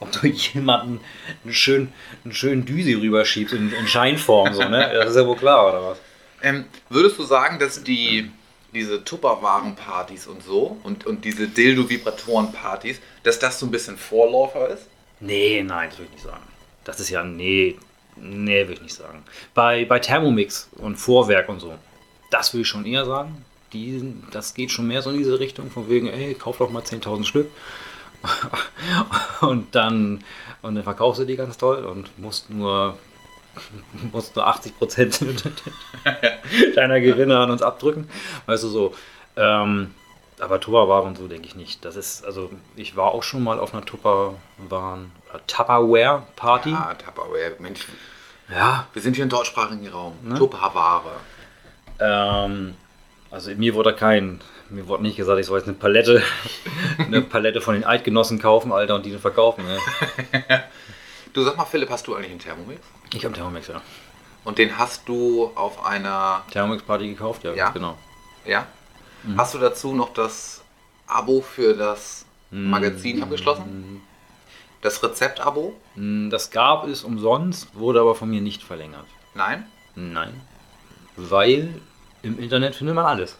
ob 0.00 0.12
du 0.12 0.26
jemanden 0.54 1.00
einen 1.44 1.54
schönen, 1.54 1.92
einen 2.24 2.34
schönen 2.34 2.64
Düsi 2.64 2.94
rüberschiebst 2.94 3.54
in, 3.54 3.72
in 3.72 3.86
Scheinform, 3.86 4.54
so, 4.54 4.62
ne? 4.62 4.90
Das 4.94 5.10
ist 5.10 5.16
ja 5.16 5.26
wohl 5.26 5.36
klar, 5.36 5.68
oder 5.68 5.90
was? 5.90 5.98
Ähm, 6.42 6.66
würdest 6.90 7.18
du 7.18 7.24
sagen, 7.24 7.58
dass 7.58 7.82
die 7.82 8.30
diese 8.74 9.02
Tupperwaren-Partys 9.02 10.26
und 10.26 10.42
so 10.42 10.76
und, 10.82 11.06
und 11.06 11.24
diese 11.24 11.48
Dildo-Vibratoren-Partys, 11.48 13.00
dass 13.22 13.38
das 13.38 13.58
so 13.58 13.66
ein 13.66 13.70
bisschen 13.70 13.96
Vorläufer 13.96 14.68
ist? 14.68 14.86
Nee, 15.20 15.62
nein, 15.62 15.88
das 15.88 15.98
würde 15.98 16.10
ich 16.10 16.16
nicht 16.16 16.24
sagen. 16.24 16.44
Das 16.84 17.00
ist 17.00 17.08
ja, 17.08 17.24
nee, 17.24 17.76
nee, 18.16 18.60
würde 18.60 18.74
ich 18.74 18.82
nicht 18.82 18.94
sagen. 18.94 19.24
Bei, 19.54 19.86
bei 19.86 19.98
Thermomix 19.98 20.68
und 20.76 20.96
Vorwerk 20.96 21.48
und 21.48 21.60
so, 21.60 21.74
das 22.30 22.52
würde 22.52 22.62
ich 22.62 22.68
schon 22.68 22.84
eher 22.84 23.06
sagen. 23.06 23.44
Die, 23.72 24.14
das 24.30 24.54
geht 24.54 24.70
schon 24.70 24.86
mehr 24.86 25.02
so 25.02 25.10
in 25.10 25.18
diese 25.18 25.40
Richtung, 25.40 25.70
von 25.70 25.88
wegen, 25.88 26.08
ey, 26.08 26.34
kauf 26.34 26.58
doch 26.58 26.70
mal 26.70 26.82
10.000 26.82 27.24
Stück. 27.24 27.50
Und 29.40 29.74
dann, 29.74 30.22
und 30.62 30.74
dann 30.74 30.84
verkaufst 30.84 31.20
du 31.20 31.24
die 31.24 31.36
ganz 31.36 31.56
toll 31.58 31.84
und 31.84 32.18
musst 32.18 32.50
nur, 32.50 32.96
musst 34.12 34.36
nur 34.36 34.46
80 34.46 34.78
Prozent 34.78 35.20
deiner 36.74 37.00
Gewinne 37.00 37.38
an 37.38 37.50
uns 37.50 37.62
abdrücken. 37.62 38.08
Weißt 38.46 38.64
du 38.64 38.68
so. 38.68 38.94
Ähm, 39.36 39.94
aber 40.38 40.60
Tupperware 40.60 41.02
und 41.02 41.16
so 41.16 41.28
denke 41.28 41.46
ich 41.46 41.56
nicht. 41.56 41.84
Das 41.84 41.96
ist, 41.96 42.24
also 42.24 42.50
ich 42.74 42.96
war 42.96 43.12
auch 43.12 43.22
schon 43.22 43.42
mal 43.42 43.58
auf 43.58 43.72
einer 43.72 43.84
Tupperwaren, 43.84 45.10
oder 45.30 45.46
Tupperware-Party. 45.46 46.74
Ah, 46.74 46.94
Tupperware, 46.94 47.52
Mensch, 47.58 47.86
Ja. 48.50 48.86
wir 48.92 49.00
sind 49.02 49.14
hier 49.16 49.24
im 49.24 49.30
deutschsprachigen 49.30 49.88
Raum. 49.88 50.14
Ne? 50.22 50.34
Tupperware. 50.36 51.16
Ähm, 51.98 52.74
also 53.30 53.50
mir 53.54 53.74
wurde 53.74 53.94
kein, 53.94 54.40
mir 54.70 54.86
wurde 54.88 55.02
nicht 55.02 55.16
gesagt, 55.16 55.38
ich 55.40 55.46
soll 55.46 55.58
jetzt 55.58 55.68
eine 55.68 55.76
Palette, 55.76 56.22
eine 56.98 57.22
Palette 57.22 57.60
von 57.60 57.74
den 57.74 57.84
Eidgenossen 57.84 58.38
kaufen, 58.40 58.72
Alter, 58.72 58.94
und 58.96 59.06
die 59.06 59.10
dann 59.12 59.20
verkaufen. 59.20 59.64
Ne? 59.66 59.78
Du 61.32 61.42
sag 61.42 61.54
mal, 61.58 61.66
Philipp, 61.66 61.90
hast 61.90 62.06
du 62.06 62.14
eigentlich 62.14 62.30
einen 62.30 62.40
Thermomix? 62.40 62.80
Ich 63.12 63.22
habe 63.26 63.34
Thermomix, 63.34 63.68
ja. 63.68 63.82
Und 64.44 64.56
den 64.56 64.78
hast 64.78 65.06
du 65.06 65.50
auf 65.54 65.84
einer, 65.84 66.42
Thermomix-Party 66.50 67.08
gekauft, 67.08 67.44
ja, 67.44 67.52
Ja? 67.52 67.68
genau. 67.70 67.98
ja? 68.46 68.66
Hast 69.36 69.52
du 69.52 69.58
dazu 69.58 69.92
noch 69.94 70.14
das 70.14 70.62
Abo 71.06 71.42
für 71.42 71.74
das 71.74 72.24
Magazin 72.50 73.22
abgeschlossen? 73.22 74.00
Das 74.80 75.02
Rezept-Abo? 75.02 75.74
Mm, 75.96 76.30
Das 76.30 76.50
gab 76.50 76.86
es 76.86 77.04
umsonst, 77.04 77.68
wurde 77.74 78.00
aber 78.00 78.14
von 78.14 78.30
mir 78.30 78.40
nicht 78.40 78.62
verlängert. 78.62 79.04
Nein? 79.34 79.66
Nein. 79.94 80.40
Weil 81.16 81.80
im 82.22 82.38
Internet 82.38 82.76
findet 82.76 82.94
man 82.94 83.04
alles. 83.04 83.36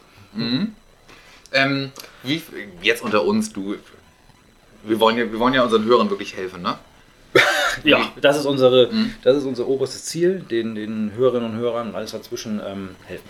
Ähm, 1.53 1.91
wie, 2.23 2.41
jetzt 2.81 3.01
unter 3.03 3.23
uns, 3.23 3.53
du, 3.53 3.75
wir 4.83 4.99
wollen, 4.99 5.17
ja, 5.17 5.31
wir 5.31 5.39
wollen 5.39 5.53
ja 5.53 5.63
unseren 5.63 5.85
Hörern 5.85 6.09
wirklich 6.09 6.35
helfen, 6.35 6.61
ne? 6.61 6.77
Ja, 7.83 8.11
das 8.21 8.37
ist, 8.37 8.45
unsere, 8.45 8.87
Mhm. 8.91 9.13
das 9.23 9.37
ist 9.37 9.43
unser 9.43 9.67
oberstes 9.67 10.05
Ziel, 10.05 10.39
den, 10.39 10.73
den 10.75 11.11
Hörerinnen 11.15 11.51
und 11.51 11.57
Hörern 11.57 11.89
und 11.89 11.95
alles 11.95 12.11
dazwischen 12.11 12.59
ähm, 12.65 12.95
helfen. 13.05 13.29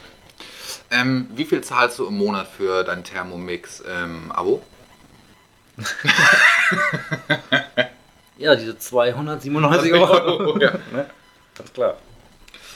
Ähm, 0.90 1.28
wie 1.36 1.44
viel 1.46 1.62
zahlst 1.62 2.00
du 2.00 2.08
im 2.08 2.18
Monat 2.18 2.48
für 2.48 2.84
dein 2.86 3.04
Thermomix-Abo? 3.04 4.62
Ja, 8.40 8.56
diese 8.56 8.78
297 8.78 9.94
Euro. 9.94 10.60
ja. 10.60 10.72
ne? 10.94 11.10
Ganz 11.58 11.74
klar. 11.74 11.98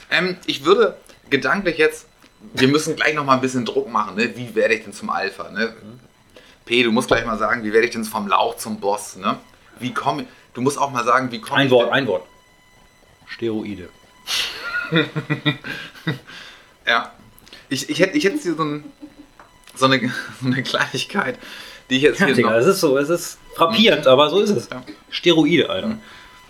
ähm, 0.10 0.36
ich 0.48 0.66
würde 0.66 0.98
gedanklich 1.30 1.78
jetzt, 1.78 2.08
wir 2.54 2.68
müssen 2.68 2.96
gleich 2.96 3.14
noch 3.14 3.26
mal 3.26 3.36
ein 3.36 3.42
bisschen 3.42 3.66
Druck 3.66 3.90
machen, 3.90 4.16
ne? 4.16 4.36
Wie 4.36 4.54
werde 4.56 4.74
ich 4.76 4.84
denn 4.84 4.94
zum 4.94 5.10
Alpha, 5.10 5.50
ne? 5.52 5.74
P, 6.66 6.84
du 6.84 6.92
musst 6.92 7.08
gleich 7.08 7.26
mal 7.26 7.38
sagen, 7.38 7.64
wie 7.64 7.74
werde 7.74 7.88
ich 7.88 7.94
denn 7.94 8.04
vom 8.04 8.28
Lauch 8.28 8.58
zum 8.58 8.80
Boss, 8.80 9.16
ne? 9.16 9.38
Wie 9.80 9.94
komme 9.94 10.26
du 10.54 10.62
musst 10.62 10.78
auch 10.78 10.92
mal 10.92 11.04
sagen, 11.04 11.32
wie 11.32 11.40
komme 11.42 11.62
Ein 11.62 11.66
ich 11.68 11.72
Wort, 11.72 11.88
denn- 11.88 11.94
ein 11.94 12.08
Wort. 12.08 12.26
Steroide. 13.28 13.90
Ja. 16.88 17.12
Ich, 17.70 17.90
ich 17.90 18.00
hätte 18.00 18.18
ich 18.18 18.26
hätte 18.26 18.38
hier 18.42 18.56
so, 18.56 18.64
ein, 18.64 18.84
so, 19.76 19.86
eine, 19.86 20.00
so 20.42 20.48
eine 20.48 20.64
Kleinigkeit, 20.64 21.38
die 21.90 21.98
ich 21.98 22.02
jetzt 22.02 22.20
Ja, 22.20 22.26
hier 22.26 22.36
Digga, 22.36 22.50
noch, 22.52 22.58
es 22.58 22.66
ist 22.66 22.80
so, 22.82 22.98
es 22.98 23.10
ist 23.10 23.38
frappierend, 23.56 24.08
aber 24.08 24.30
so 24.30 24.40
ist 24.42 24.50
es. 24.50 24.70
Ja. 24.70 24.84
Steroide, 25.10 25.70
Alter. 25.70 25.98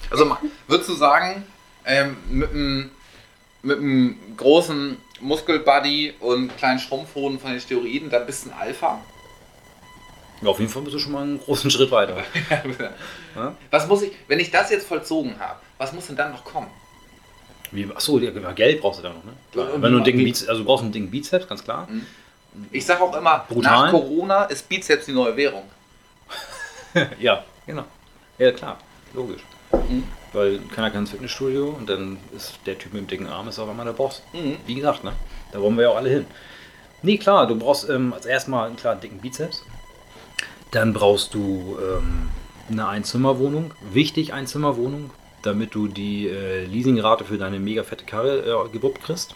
Also 0.10 0.26
ma- 0.26 0.40
würdest 0.68 0.90
du 0.90 0.94
sagen, 0.96 1.46
ähm, 1.86 2.18
mit 2.30 2.50
einem 2.52 2.92
mit 3.64 3.78
einem 3.78 4.16
großen 4.38 4.98
Muskelbuddy 5.22 6.16
und 6.20 6.56
kleinen 6.58 6.80
Schrumpfhoden 6.80 7.40
von 7.40 7.52
den 7.52 7.60
Steroiden, 7.62 8.10
da 8.10 8.20
bist 8.20 8.46
du 8.46 8.50
ein 8.52 8.56
Alpha? 8.60 9.00
Ja, 10.42 10.50
auf 10.50 10.60
jeden 10.60 10.72
Fall 10.72 10.82
bist 10.82 10.96
du 10.96 11.00
schon 11.00 11.12
mal 11.12 11.22
einen 11.24 11.40
großen 11.40 11.70
Schritt 11.72 11.92
weiter. 11.92 12.18
Ja? 13.36 13.56
Was 13.70 13.88
muss 13.88 14.02
ich, 14.02 14.12
wenn 14.28 14.42
ich 14.42 14.52
das 14.52 14.72
jetzt 14.72 14.86
vollzogen 14.86 15.40
habe, 15.40 15.58
was 15.78 15.94
muss 15.94 16.08
denn 16.08 16.18
dann 16.18 16.34
noch 16.34 16.44
kommen? 16.44 16.68
Wie, 17.72 17.86
achso, 17.96 18.20
ja, 18.20 18.30
Geld 18.52 18.82
brauchst 18.82 19.00
du 19.00 19.04
da 19.04 19.10
noch, 19.14 19.24
ne? 19.24 19.32
Klar. 19.54 19.68
Und 19.74 19.82
Wenn 19.82 19.92
du 19.94 19.98
einen 20.00 20.00
wie- 20.00 20.04
dicken 20.12 20.24
Bizeps, 20.26 20.50
also 20.50 20.62
du 20.62 20.66
brauchst 20.68 20.84
einen 20.84 20.92
dicken 20.92 21.10
Bizeps, 21.10 21.48
ganz 21.48 21.64
klar. 21.64 21.88
Ich 22.74 22.86
sage 22.86 23.02
auch 23.02 23.16
immer, 23.16 23.46
Brutal. 23.48 23.72
nach 23.86 23.92
Corona 23.92 24.44
ist 24.46 24.68
Bizeps 24.68 25.06
die 25.06 25.14
neue 25.14 25.38
Währung. 25.38 25.64
Ja, 27.20 27.46
genau. 27.66 27.86
Ja, 28.38 28.52
klar, 28.52 28.78
logisch. 29.14 29.42
Mhm. 29.72 30.04
Weil 30.34 30.60
keiner 30.74 30.92
kann 30.92 31.02
ins 31.02 31.12
Fitnessstudio 31.12 31.70
und 31.70 31.90
dann 31.90 32.18
ist 32.36 32.60
der 32.66 32.78
Typ 32.78 32.94
mit 32.94 33.02
dem 33.02 33.08
dicken 33.08 33.28
Arm 33.28 33.48
ist 33.48 33.60
auf 33.60 33.70
einmal 33.70 33.86
der 33.86 33.94
Boss. 33.94 34.24
Mhm. 34.34 34.58
Wie 34.66 34.76
gesagt, 34.76 35.04
ne? 35.04 35.14
Da 35.52 35.62
wollen 35.62 35.76
wir 35.76 35.84
ja 35.84 35.90
auch 35.90 35.98
alle 35.98 36.10
hin. 36.10 36.26
Nee, 37.02 37.18
klar, 37.18 37.48
du 37.48 37.58
brauchst 37.58 37.90
ähm, 37.90 38.14
als 38.14 38.26
erstmal 38.26 38.68
einen 38.68 38.78
klaren 38.78 39.02
dicken 39.02 39.20
Bizeps. 39.20 39.64
Dann 40.72 40.94
brauchst 40.94 41.34
du 41.34 41.78
ähm, 41.82 42.30
eine 42.70 42.88
Einzimmerwohnung. 42.88 43.74
Wichtig, 43.92 44.32
Einzimmerwohnung, 44.34 45.10
damit 45.42 45.76
du 45.76 45.88
die 45.88 46.28
äh, 46.28 46.66
Leasingrate 46.66 47.26
für 47.26 47.38
deine 47.38 47.60
mega 47.60 47.84
fette 47.84 48.06
Karre 48.06 48.40
äh, 48.40 48.70
gewuppt 48.70 49.04
kriegst. 49.04 49.36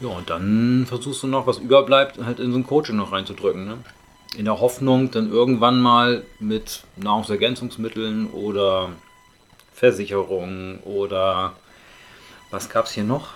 Ja, 0.00 0.08
und 0.08 0.30
dann 0.30 0.86
versuchst 0.86 1.22
du 1.22 1.26
noch, 1.26 1.46
was 1.46 1.58
überbleibt, 1.58 2.18
halt 2.24 2.40
in 2.40 2.52
so 2.52 2.58
ein 2.58 2.66
Coaching 2.66 2.96
noch 2.96 3.12
reinzudrücken. 3.12 3.66
Ne? 3.66 3.78
in 4.36 4.44
der 4.44 4.60
Hoffnung, 4.60 5.10
dann 5.10 5.30
irgendwann 5.30 5.80
mal 5.80 6.24
mit 6.38 6.82
Nahrungsergänzungsmitteln 6.96 8.28
oder 8.30 8.90
Versicherungen 9.76 10.80
oder 10.80 11.54
was 12.50 12.70
gab 12.70 12.86
es 12.86 12.92
hier 12.92 13.04
noch? 13.04 13.34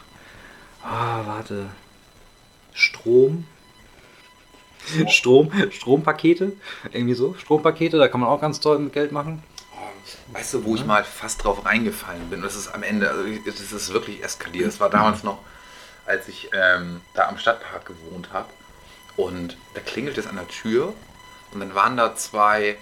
Ah, 0.83 1.21
warte. 1.27 1.67
Strom. 2.73 3.47
Strom, 5.09 5.53
Strompakete, 5.71 6.53
irgendwie 6.91 7.15
so, 7.15 7.35
Strompakete, 7.35 7.99
da 7.99 8.09
kann 8.09 8.21
man 8.21 8.31
auch 8.31 8.41
ganz 8.41 8.61
toll 8.61 8.79
mit 8.79 8.95
Geld 8.95 9.13
machen. 9.13 9.43
Weißt 10.33 10.55
du, 10.55 10.65
wo 10.65 10.75
ich 10.75 10.87
mal 10.87 11.05
fast 11.05 11.45
drauf 11.45 11.67
reingefallen 11.67 12.31
bin? 12.31 12.41
Das 12.41 12.57
ist 12.57 12.69
am 12.69 12.83
Ende, 12.83 13.11
also 13.11 13.23
das 13.45 13.61
ist 13.61 13.93
wirklich 13.93 14.25
eskaliert. 14.25 14.67
Das 14.67 14.81
war 14.81 14.89
damals 14.89 15.23
noch, 15.23 15.39
als 16.07 16.27
ich 16.29 16.49
ähm, 16.55 17.03
da 17.15 17.29
am 17.29 17.37
Stadtpark 17.37 17.85
gewohnt 17.85 18.33
habe. 18.33 18.49
Und 19.17 19.59
da 19.75 19.81
klingelt 19.81 20.17
es 20.17 20.27
an 20.27 20.37
der 20.37 20.49
Tür 20.49 20.95
und 21.53 21.61
dann 21.61 21.75
waren 21.75 21.97
da 21.97 22.17
zwei, 22.17 22.79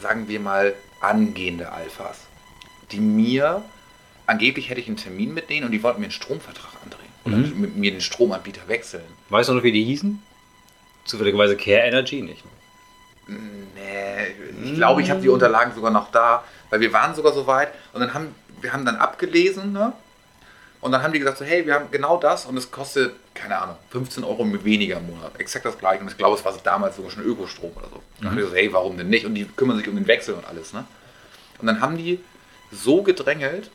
sagen 0.00 0.28
wir 0.28 0.38
mal, 0.38 0.74
angehende 1.00 1.72
Alphas, 1.72 2.27
die 2.92 3.00
mir, 3.00 3.62
angeblich 4.26 4.70
hätte 4.70 4.80
ich 4.80 4.86
einen 4.88 4.96
Termin 4.96 5.34
mit 5.34 5.50
denen 5.50 5.66
und 5.66 5.72
die 5.72 5.82
wollten 5.82 6.00
mir 6.00 6.06
einen 6.06 6.12
Stromvertrag 6.12 6.72
andrehen. 6.84 7.08
Oder 7.24 7.36
Mhm. 7.36 7.60
mit 7.60 7.76
mir 7.76 7.90
den 7.90 8.00
Stromanbieter 8.00 8.66
wechseln. 8.68 9.04
Weißt 9.28 9.48
du 9.48 9.54
noch, 9.54 9.62
wie 9.62 9.72
die 9.72 9.84
hießen? 9.84 10.22
Zufälligerweise 11.04 11.56
Care 11.56 11.86
Energy 11.86 12.22
nicht. 12.22 12.42
Nee, 13.26 14.34
ich 14.64 14.74
glaube, 14.74 15.02
ich 15.02 15.10
habe 15.10 15.20
die 15.20 15.28
Unterlagen 15.28 15.74
sogar 15.74 15.90
noch 15.90 16.10
da, 16.10 16.44
weil 16.70 16.80
wir 16.80 16.92
waren 16.92 17.14
sogar 17.14 17.32
so 17.32 17.46
weit 17.46 17.72
und 17.92 18.00
dann 18.00 18.14
haben 18.14 18.34
wir 18.60 18.72
haben 18.72 18.84
dann 18.84 18.96
abgelesen, 18.96 19.72
ne? 19.72 19.92
Und 20.80 20.92
dann 20.92 21.02
haben 21.02 21.12
die 21.12 21.18
gesagt 21.18 21.38
so, 21.38 21.44
hey, 21.44 21.66
wir 21.66 21.74
haben 21.74 21.90
genau 21.90 22.18
das 22.18 22.46
und 22.46 22.56
es 22.56 22.70
kostet, 22.70 23.12
keine 23.34 23.58
Ahnung, 23.60 23.76
15 23.90 24.22
Euro 24.24 24.46
weniger 24.64 24.98
im 24.98 25.06
Monat. 25.08 25.32
Exakt 25.38 25.64
das 25.64 25.76
gleiche. 25.78 26.02
Und 26.02 26.08
ich 26.10 26.16
glaube, 26.16 26.36
es 26.36 26.44
war 26.44 26.54
damals 26.62 26.96
sogar 26.96 27.10
schon 27.10 27.24
Ökostrom 27.24 27.72
oder 27.76 27.88
so. 27.88 28.02
Dann 28.18 28.30
haben 28.30 28.36
die 28.36 28.42
gesagt, 28.42 28.58
hey, 28.60 28.72
warum 28.72 28.96
denn 28.96 29.08
nicht? 29.10 29.26
Und 29.26 29.34
die 29.34 29.44
kümmern 29.44 29.76
sich 29.76 29.88
um 29.88 29.96
den 29.96 30.06
Wechsel 30.06 30.34
und 30.34 30.46
alles, 30.46 30.72
ne? 30.72 30.84
Und 31.58 31.66
dann 31.66 31.80
haben 31.80 31.96
die 31.98 32.20
so 32.72 33.02
gedrängelt, 33.02 33.70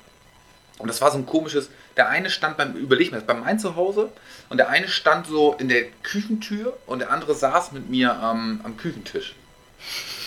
und 0.80 0.88
das 0.88 1.02
war 1.02 1.12
so 1.12 1.18
ein 1.18 1.26
komisches, 1.26 1.70
der 1.96 2.10
eine 2.10 2.30
stand 2.30 2.58
beim, 2.58 2.74
überleg 2.74 3.12
mir 3.12 3.18
das, 3.18 3.28
bei 3.28 3.34
meinem 3.34 3.60
Zuhause 3.60 4.12
und 4.50 4.58
der 4.58 4.70
eine 4.70 4.88
stand 4.88 5.28
so 5.28 5.54
in 5.54 5.70
der 5.70 5.86
Küchentür 6.02 6.78
und 6.88 7.00
der 7.00 7.12
andere 7.12 7.36
saß 7.36 7.72
mit 7.72 7.90
mir 7.90 8.16
am 8.16 8.62
am 8.64 8.78
Küchentisch. 8.78 9.36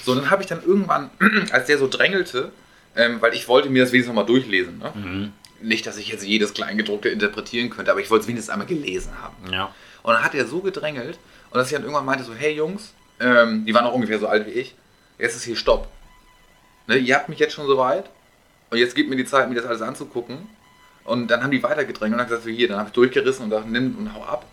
So, 0.04 0.14
dann 0.14 0.30
habe 0.30 0.42
ich 0.42 0.48
dann 0.48 0.62
irgendwann, 0.62 1.10
als 1.50 1.66
der 1.66 1.78
so 1.78 1.88
drängelte, 1.88 2.52
ähm, 2.94 3.20
weil 3.20 3.34
ich 3.34 3.48
wollte 3.48 3.68
mir 3.68 3.82
das 3.82 3.92
wenigstens 3.92 4.14
nochmal 4.14 4.26
durchlesen. 4.26 4.78
Ne? 4.78 4.92
Mhm. 4.94 5.32
Nicht, 5.60 5.86
dass 5.86 5.96
ich 5.96 6.08
jetzt 6.08 6.24
jedes 6.24 6.54
Kleingedruckte 6.54 7.08
interpretieren 7.08 7.70
könnte, 7.70 7.90
aber 7.90 8.00
ich 8.00 8.10
wollte 8.10 8.22
es 8.22 8.28
wenigstens 8.28 8.52
einmal 8.52 8.68
gelesen 8.68 9.12
haben. 9.20 9.52
Ja. 9.52 9.74
Und 10.02 10.14
dann 10.14 10.22
hat 10.22 10.34
er 10.34 10.46
so 10.46 10.60
gedrängelt 10.60 11.18
und 11.50 11.58
dass 11.58 11.66
ich 11.66 11.72
dann 11.72 11.82
irgendwann 11.82 12.04
meinte 12.04 12.24
so, 12.24 12.34
hey 12.34 12.54
Jungs, 12.54 12.92
ähm, 13.18 13.64
die 13.64 13.74
waren 13.74 13.84
auch 13.84 13.94
ungefähr 13.94 14.18
so 14.18 14.28
alt 14.28 14.46
wie 14.46 14.50
ich, 14.50 14.74
jetzt 15.18 15.34
ist 15.34 15.42
hier 15.42 15.56
Stopp. 15.56 15.88
Ne, 16.86 16.98
ihr 16.98 17.16
habt 17.16 17.28
mich 17.28 17.40
jetzt 17.40 17.54
schon 17.54 17.66
so 17.66 17.76
weit 17.78 18.08
und 18.76 18.80
jetzt 18.82 18.94
gebt 18.94 19.08
mir 19.10 19.16
die 19.16 19.24
Zeit, 19.24 19.48
mir 19.48 19.54
das 19.56 19.66
alles 19.66 19.82
anzugucken. 19.82 20.38
Und 21.04 21.28
dann 21.30 21.42
haben 21.42 21.50
die 21.50 21.62
weitergedrängt 21.62 22.12
und 22.12 22.18
dann 22.18 22.26
gesagt 22.26 22.44
so, 22.44 22.50
hier, 22.50 22.68
dann 22.68 22.78
habe 22.78 22.88
ich 22.88 22.92
durchgerissen 22.94 23.44
und 23.44 23.50
gesagt, 23.50 23.68
nimm 23.68 23.96
und 23.98 24.12
hau 24.14 24.22
ab. 24.24 24.44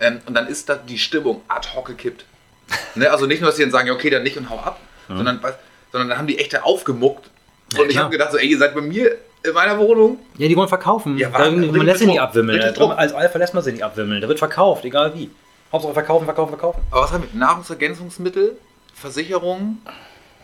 Ähm, 0.00 0.20
und 0.26 0.34
dann 0.34 0.46
ist 0.46 0.68
da 0.68 0.76
die 0.76 0.98
Stimmung 0.98 1.42
ad 1.48 1.68
hoc 1.74 1.86
gekippt. 1.86 2.24
Ne, 2.94 3.10
also 3.10 3.26
nicht 3.26 3.40
nur, 3.40 3.48
dass 3.50 3.56
sie 3.56 3.62
dann 3.62 3.70
sagen, 3.72 3.88
ja, 3.88 3.94
okay, 3.94 4.10
dann 4.10 4.22
nicht 4.22 4.36
und 4.36 4.48
hau 4.50 4.58
ab, 4.58 4.78
sondern, 5.08 5.42
was- 5.42 5.54
sondern 5.90 6.08
dann 6.10 6.18
haben 6.18 6.26
die 6.26 6.38
echt 6.38 6.52
da 6.52 6.60
aufgemuckt. 6.62 7.30
Ja, 7.72 7.80
und 7.82 7.90
ich 7.90 7.96
habe 7.98 8.10
gedacht 8.10 8.30
so, 8.32 8.38
ey, 8.38 8.46
ihr 8.46 8.58
seid 8.58 8.74
bei 8.74 8.80
mir 8.80 9.16
in 9.42 9.52
meiner 9.54 9.78
Wohnung. 9.78 10.18
Ja, 10.36 10.48
die 10.48 10.56
wollen 10.56 10.68
verkaufen. 10.68 11.16
Ja, 11.18 11.28
da, 11.30 11.38
warte, 11.38 11.50
man 11.52 11.86
lässt 11.86 12.00
sie 12.00 12.06
nicht 12.06 12.20
abwimmeln. 12.20 12.60
Als 12.60 13.12
Alpha 13.12 13.38
lässt 13.38 13.54
man 13.54 13.62
sie 13.62 13.72
nicht 13.72 13.82
abwimmeln. 13.84 14.20
Da 14.20 14.28
wird 14.28 14.38
verkauft, 14.38 14.84
egal 14.84 15.14
wie. 15.14 15.30
Hauptsache 15.72 15.94
verkaufen, 15.94 16.24
verkaufen, 16.26 16.50
verkaufen. 16.50 16.80
Aber 16.90 17.02
was 17.02 17.12
haben 17.12 17.22
wir? 17.30 17.38
Nahrungsergänzungsmittel, 17.38 18.56
Versicherungen, 18.94 19.80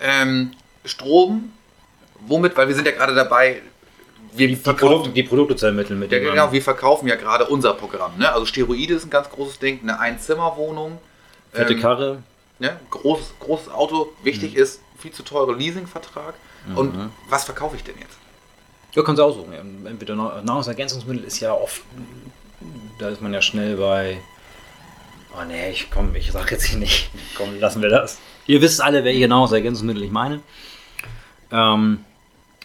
ähm, 0.01 0.53
Strom. 0.85 1.53
Womit? 2.27 2.57
Weil 2.57 2.69
wir 2.69 2.75
sind 2.75 2.87
ja 2.87 2.93
gerade 2.93 3.15
dabei, 3.15 3.61
wir 4.33 4.49
Die, 4.49 4.57
verkaufen- 4.57 4.89
Produkte, 4.89 5.11
die 5.11 5.23
Produkte 5.23 5.57
zu 5.57 5.67
ermitteln, 5.67 5.99
mit 5.99 6.11
Ja, 6.11 6.19
genau, 6.19 6.51
wir 6.53 6.63
verkaufen 6.63 7.07
ja 7.09 7.15
gerade 7.17 7.47
unser 7.47 7.75
Programm. 7.75 8.19
Ne? 8.19 8.33
Also 8.33 8.47
Steroide 8.47 8.95
ist 8.95 9.05
ein 9.05 9.11
ganz 9.11 9.31
großes 9.31 9.59
Ding, 9.61 9.81
eine 9.83 9.99
Einzimmerwohnung, 10.01 10.99
fette 11.53 11.75
ähm, 11.75 11.81
Karre. 11.81 12.19
ne? 12.59 12.79
großes, 12.91 13.35
großes 13.41 13.69
Auto. 13.71 14.13
Wichtig 14.23 14.57
ist, 14.57 14.81
viel 14.99 15.13
zu 15.13 15.23
teure 15.23 15.55
Leasingvertrag. 15.55 16.35
Und 16.75 16.95
was 17.29 17.45
verkaufe 17.45 17.77
ich 17.77 17.85
denn 17.85 17.97
jetzt? 17.99 18.17
Ja, 18.95 19.03
kannst 19.03 19.19
du 19.19 19.25
aussuchen. 19.25 19.53
Entweder 19.87 20.15
Nahr- 20.17 20.41
Nahrungsergänzungsmittel 20.43 21.25
ist 21.25 21.41
ja 21.41 21.53
oft, 21.53 21.83
da 22.99 23.09
ist 23.11 23.21
man 23.21 23.35
ja 23.35 23.43
schnell 23.43 23.77
bei, 23.77 24.19
oh 25.37 25.45
nee, 25.47 25.71
ich 25.71 25.91
komm, 25.91 26.15
ich 26.15 26.33
sag 26.33 26.51
jetzt 26.53 26.65
hier 26.65 26.79
nicht, 26.79 27.11
komm, 27.37 27.59
lassen 27.61 27.83
wir 27.83 27.91
das. 27.91 28.19
Ihr 28.47 28.61
wisst 28.63 28.81
alle, 28.81 29.05
welche 29.05 29.29
Nahrungsergänzungsmittel 29.29 30.03
ich 30.05 30.11
meine. 30.11 30.41
Ähm, 31.53 32.05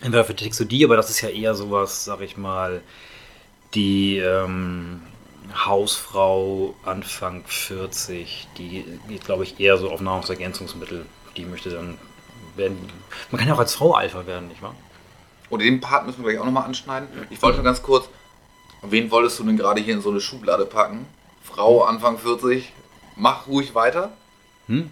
entweder 0.02 0.26
für 0.26 0.36
Texodie, 0.36 0.86
aber 0.86 0.96
das 0.96 1.10
ist 1.10 1.22
ja 1.22 1.30
eher 1.30 1.56
sowas, 1.56 2.06
sag 2.06 2.22
ich 2.22 2.38
mal, 2.38 2.82
die 3.74 4.18
ähm, 4.18 5.02
Hausfrau 5.66 6.76
Anfang 6.86 7.44
40, 7.46 8.48
die 8.58 8.86
geht, 9.08 9.26
glaube 9.26 9.44
ich, 9.44 9.60
eher 9.60 9.78
so 9.78 9.90
auf 9.90 10.02
Nahrungsergänzungsmittel. 10.02 11.06
Die 11.38 11.46
möchte 11.46 11.70
dann 11.70 11.98
werden. 12.56 12.78
Man 13.32 13.40
kann 13.40 13.48
ja 13.48 13.56
auch 13.56 13.60
als 13.60 13.76
Frau 13.76 13.94
Alpha 13.94 14.26
werden, 14.26 14.48
nicht 14.48 14.62
wahr? 14.62 14.76
Oder 15.50 15.64
den 15.64 15.82
Part 15.82 16.06
müssen 16.06 16.24
wir 16.24 16.30
gleich 16.30 16.42
auch 16.42 16.46
nochmal 16.46 16.66
anschneiden. 16.66 17.08
Ich 17.30 17.42
wollte 17.42 17.58
nur 17.58 17.66
ganz 17.66 17.82
kurz, 17.82 18.08
wen 18.84 19.10
wolltest 19.10 19.40
du 19.40 19.44
denn 19.44 19.58
gerade 19.58 19.82
hier 19.82 19.96
in 19.96 20.02
so 20.02 20.12
eine 20.12 20.22
Schublade 20.22 20.66
packen? 20.66 21.08
Frau 21.44 21.84
Anfang 21.84 22.20
40, 22.20 22.72
mach 23.16 23.48
ruhig 23.48 23.74
weiter. 23.74 24.12
Hm? 24.68 24.92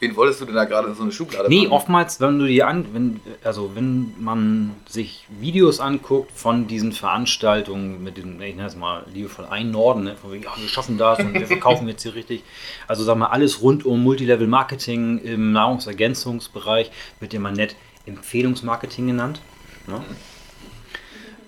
Wen 0.00 0.14
wolltest 0.14 0.40
du 0.40 0.44
denn 0.44 0.54
da 0.54 0.64
gerade 0.64 0.88
in 0.88 0.94
so 0.94 1.02
eine 1.02 1.10
Schublade 1.10 1.48
Nee, 1.48 1.62
packen? 1.62 1.72
oftmals, 1.72 2.20
wenn 2.20 2.38
du 2.38 2.46
dir 2.46 2.68
an, 2.68 2.86
wenn, 2.94 3.20
also 3.42 3.72
wenn 3.74 4.14
man 4.20 4.76
sich 4.88 5.26
Videos 5.40 5.80
anguckt 5.80 6.30
von 6.32 6.68
diesen 6.68 6.92
Veranstaltungen 6.92 8.04
mit 8.04 8.16
diesem, 8.16 8.40
ich 8.40 8.54
nenne 8.54 8.68
es 8.68 8.76
mal 8.76 9.04
liebevoll 9.12 9.46
ein 9.46 9.72
Norden, 9.72 10.04
ne, 10.04 10.14
von 10.14 10.30
wegen, 10.30 10.44
ja, 10.44 10.52
wir 10.56 10.68
schaffen 10.68 10.98
das 10.98 11.18
und 11.18 11.34
wir 11.34 11.46
verkaufen 11.48 11.88
jetzt 11.88 12.02
hier 12.04 12.14
richtig. 12.14 12.44
Also 12.86 13.02
sag 13.02 13.16
mal, 13.18 13.26
alles 13.26 13.60
rund 13.60 13.84
um 13.84 14.02
Multilevel 14.04 14.46
Marketing 14.46 15.18
im 15.18 15.50
Nahrungsergänzungsbereich 15.52 16.92
wird 17.18 17.34
immer 17.34 17.50
nett 17.50 17.74
Empfehlungsmarketing 18.06 19.08
genannt. 19.08 19.40
Ne? 19.88 20.00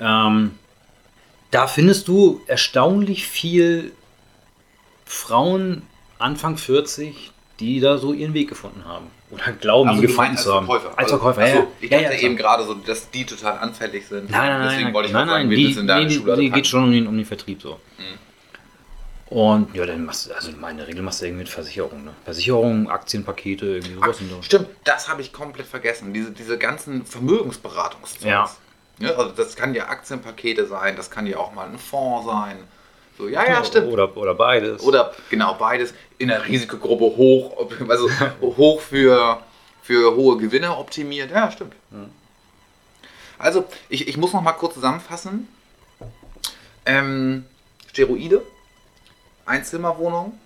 Ähm, 0.01 0.53
da 1.53 1.67
findest 1.69 2.09
du 2.09 2.41
erstaunlich 2.47 3.27
viel 3.27 3.93
Frauen 5.05 5.83
Anfang 6.19 6.57
40, 6.57 7.33
die 7.61 7.79
da 7.81 7.99
so 7.99 8.12
ihren 8.12 8.35
Weg 8.35 8.49
gefunden 8.49 8.85
haben. 8.85 9.07
Oder 9.31 9.53
glauben, 9.53 9.90
Also 9.90 10.03
ihn 10.03 10.07
gefunden 10.09 10.37
zu 10.37 10.53
haben. 10.55 10.66
Verkäufer. 10.66 10.88
Als 10.99 11.12
Also, 11.12 11.18
Verkäufer, 11.18 11.42
achso, 11.42 11.57
ja. 11.59 11.66
Ich 11.81 11.90
ja, 11.90 12.01
dachte 12.01 12.14
ja, 12.16 12.20
eben 12.23 12.37
klar. 12.37 12.57
gerade 12.57 12.68
so, 12.68 12.75
dass 12.75 13.11
die 13.11 13.25
total 13.25 13.59
anfällig 13.59 14.07
sind. 14.09 14.31
Nein, 14.31 14.49
nein, 14.51 14.62
Deswegen 14.64 14.85
nein, 14.85 14.94
wollte 14.94 15.07
ich 15.09 15.12
nein, 15.12 15.29
sagen, 15.29 15.40
nein, 15.42 15.51
wen 15.51 15.57
die, 15.57 15.75
denn 15.75 15.87
da 15.87 15.99
in 16.01 16.09
nee, 16.09 16.18
die 16.18 16.35
die, 16.40 16.51
geht 16.51 16.66
schon 16.66 16.85
um 16.85 16.90
den, 16.92 17.07
um 17.07 17.16
den 17.16 17.27
Vertrieb 17.27 17.62
so. 17.62 17.79
Und 19.27 19.73
ja, 19.77 19.87
dann 19.87 20.05
machst 20.05 20.29
du, 20.29 20.35
also 20.35 20.51
in 20.51 20.77
der 20.77 20.88
Regel 20.88 21.03
machst 21.03 21.20
du 21.20 21.27
irgendwie 21.27 21.42
mit 21.44 21.49
Versicherungen. 21.49 22.05
Ne? 22.07 22.11
Versicherungen, 22.25 22.88
Aktienpakete, 22.88 23.64
irgendwie 23.66 23.94
sowas. 23.94 24.20
in 24.20 24.29
der- 24.29 24.42
Stimmt, 24.42 24.66
das 24.83 25.09
habe 25.09 25.23
ich 25.23 25.33
komplett 25.33 25.68
vergessen. 25.68 26.12
Diese, 26.12 26.33
diese 26.33 26.59
ganzen 26.59 27.07
Vermögensberatungszeugs. 27.07 28.25
Ja. 28.25 28.51
Ja, 28.99 29.11
also 29.14 29.31
das 29.31 29.55
kann 29.55 29.73
ja 29.75 29.87
Aktienpakete 29.88 30.66
sein, 30.66 30.96
das 30.96 31.11
kann 31.11 31.27
ja 31.29 31.37
auch 31.38 31.55
mal 31.55 31.66
ein 31.68 31.79
Fonds 31.79 32.27
sein. 32.27 32.57
So, 33.20 33.28
ja, 33.28 33.46
ja, 33.46 33.62
stimmt. 33.62 33.92
Oder, 33.92 34.16
oder 34.16 34.35
beides. 34.35 34.83
Oder 34.83 35.12
genau 35.28 35.52
beides 35.54 35.92
in 36.16 36.28
der 36.28 36.46
Risikogruppe 36.48 37.04
hoch, 37.04 37.68
also 37.87 38.09
hoch 38.40 38.80
für, 38.80 39.40
für 39.83 40.16
hohe 40.16 40.38
Gewinne 40.38 40.74
optimiert. 40.74 41.30
Ja, 41.30 41.50
stimmt. 41.50 41.74
Also, 43.38 43.64
ich, 43.90 44.09
ich 44.09 44.16
muss 44.16 44.33
noch 44.33 44.40
mal 44.40 44.52
kurz 44.52 44.72
zusammenfassen. 44.74 45.48
Ähm, 46.87 47.44
Steroide, 47.90 48.40
Einzimmerwohnung, 49.44 50.38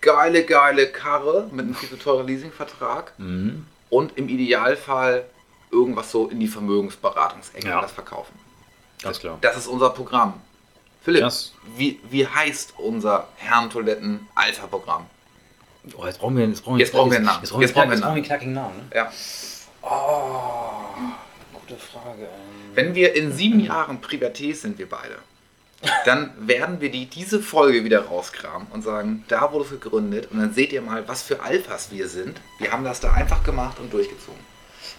geile, 0.00 0.44
geile 0.44 0.88
Karre 0.88 1.48
mit 1.52 1.66
einem 1.66 1.74
viel 1.76 1.88
zu 1.88 1.98
teuren 1.98 2.26
Leasingvertrag 2.26 3.12
Mhm. 3.18 3.64
und 3.90 4.16
im 4.18 4.28
Idealfall 4.28 5.24
irgendwas 5.70 6.10
so 6.10 6.26
in 6.28 6.40
die 6.40 6.48
Vermögensberatungsecke 6.48 7.68
Ja. 7.68 7.80
das 7.80 7.92
verkaufen. 7.92 8.34
Ganz 9.02 9.20
klar. 9.20 9.38
Das 9.40 9.56
ist 9.56 9.68
unser 9.68 9.90
Programm. 9.90 10.34
Philipp, 11.08 11.22
Das- 11.22 11.52
wie, 11.76 11.98
wie 12.10 12.26
heißt 12.26 12.74
unser 12.76 13.28
Herrentoiletten 13.36 14.28
Alpha-Programm? 14.34 15.06
Oh, 15.96 16.04
jetzt 16.04 16.18
brauchen 16.20 16.36
wir, 16.36 16.46
jetzt 16.46 16.62
brauchen 16.62 16.76
wir, 16.76 16.84
Jetzt 16.84 16.92
brauchen 16.92 17.10
wir 17.10 17.16
einen 17.16 17.24
Namen. 17.24 17.40
Jetzt 17.40 17.50
brauchen 17.50 17.60
wir, 17.60 17.66
Jetzt 17.66 17.74
brauchen 17.74 17.88
wir 17.88 17.94
jetzt 17.94 18.02
einen 18.02 18.02
brauchen 18.02 18.14
wir 18.14 18.16
einen 18.16 18.24
knackigen 18.24 18.52
Namen. 18.52 18.76
Ne? 18.76 18.84
Ja. 18.94 19.12
Oh, 19.80 21.58
gute 21.66 21.80
Frage. 21.80 22.22
ähm. 22.24 22.74
Wenn 22.74 22.94
wir 22.94 23.16
in 23.16 23.32
sieben 23.32 23.60
Jahren 23.60 24.02
Privatiers 24.02 24.60
sind, 24.60 24.78
wir 24.78 24.86
beide, 24.86 25.16
dann 26.04 26.30
werden 26.46 26.82
wir 26.82 26.90
die, 26.90 27.06
diese 27.06 27.40
Folge 27.40 27.84
wieder 27.84 28.02
rauskramen 28.04 28.68
und 28.72 28.82
sagen, 28.82 29.24
da 29.28 29.50
wurde 29.50 29.64
es 29.64 29.70
gegründet 29.70 30.28
und 30.30 30.40
dann 30.40 30.52
seht 30.52 30.74
ihr 30.74 30.82
mal, 30.82 31.08
was 31.08 31.22
für 31.22 31.40
Alphas 31.40 31.90
wir 31.90 32.08
sind. 32.10 32.38
Wir 32.58 32.70
haben 32.70 32.84
das 32.84 33.00
da 33.00 33.12
einfach 33.14 33.44
gemacht 33.44 33.78
und 33.78 33.90
durchgezogen. 33.94 34.40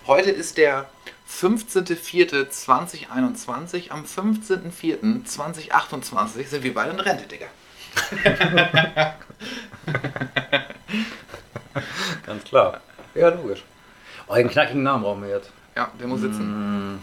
Heute 0.07 0.31
ist 0.31 0.57
der 0.57 0.89
15.04.2021. 1.29 3.91
Am 3.91 4.03
15.04.2028 4.03 6.47
sind 6.47 6.63
wir 6.63 6.73
beide 6.73 6.89
in 6.91 6.99
Rente, 6.99 7.27
Digga. 7.27 7.45
Ganz 12.25 12.43
klar. 12.43 12.81
Ja, 13.15 13.29
logisch. 13.29 13.63
Oh, 14.27 14.33
einen 14.33 14.49
knackigen 14.49 14.83
Namen 14.83 15.03
brauchen 15.03 15.21
wir 15.21 15.29
jetzt. 15.29 15.49
Ja, 15.75 15.89
der 15.99 16.07
muss 16.07 16.21
sitzen. 16.21 16.99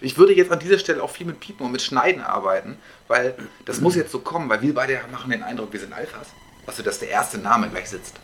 Ich 0.00 0.18
würde 0.18 0.34
jetzt 0.34 0.52
an 0.52 0.58
dieser 0.58 0.78
Stelle 0.78 1.02
auch 1.02 1.10
viel 1.10 1.26
mit 1.26 1.40
Piepen 1.40 1.66
und 1.66 1.72
mit 1.72 1.82
Schneiden 1.82 2.22
arbeiten, 2.22 2.78
weil 3.08 3.34
das 3.64 3.80
muss 3.80 3.96
jetzt 3.96 4.12
so 4.12 4.20
kommen, 4.20 4.48
weil 4.48 4.62
wir 4.62 4.74
beide 4.74 5.00
machen 5.10 5.30
den 5.30 5.42
Eindruck, 5.42 5.72
wir 5.72 5.80
sind 5.80 5.92
Alphas. 5.92 6.28
Also, 6.66 6.82
dass 6.82 6.98
der 6.98 7.08
erste 7.08 7.38
Name 7.38 7.68
gleich 7.68 7.88
sitzt. 7.88 8.16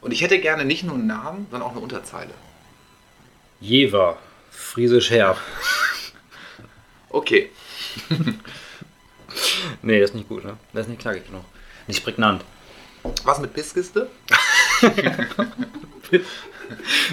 Und 0.00 0.12
ich 0.12 0.22
hätte 0.22 0.38
gerne 0.38 0.64
nicht 0.64 0.84
nur 0.84 0.94
einen 0.94 1.06
Namen, 1.06 1.46
sondern 1.50 1.68
auch 1.68 1.72
eine 1.72 1.80
Unterzeile. 1.80 2.30
Jever. 3.60 4.18
Friesisch 4.50 5.10
herb. 5.10 5.38
Okay. 7.10 7.50
Nee, 9.82 10.00
das 10.00 10.10
ist 10.10 10.16
nicht 10.16 10.28
gut, 10.28 10.44
ne? 10.44 10.56
Das 10.72 10.82
ist 10.82 10.88
nicht 10.88 11.00
knackig 11.00 11.26
genug. 11.26 11.44
Nicht 11.86 12.04
prägnant. 12.04 12.44
Was 13.24 13.38
mit 13.38 13.54
Bisskiste? 13.54 14.10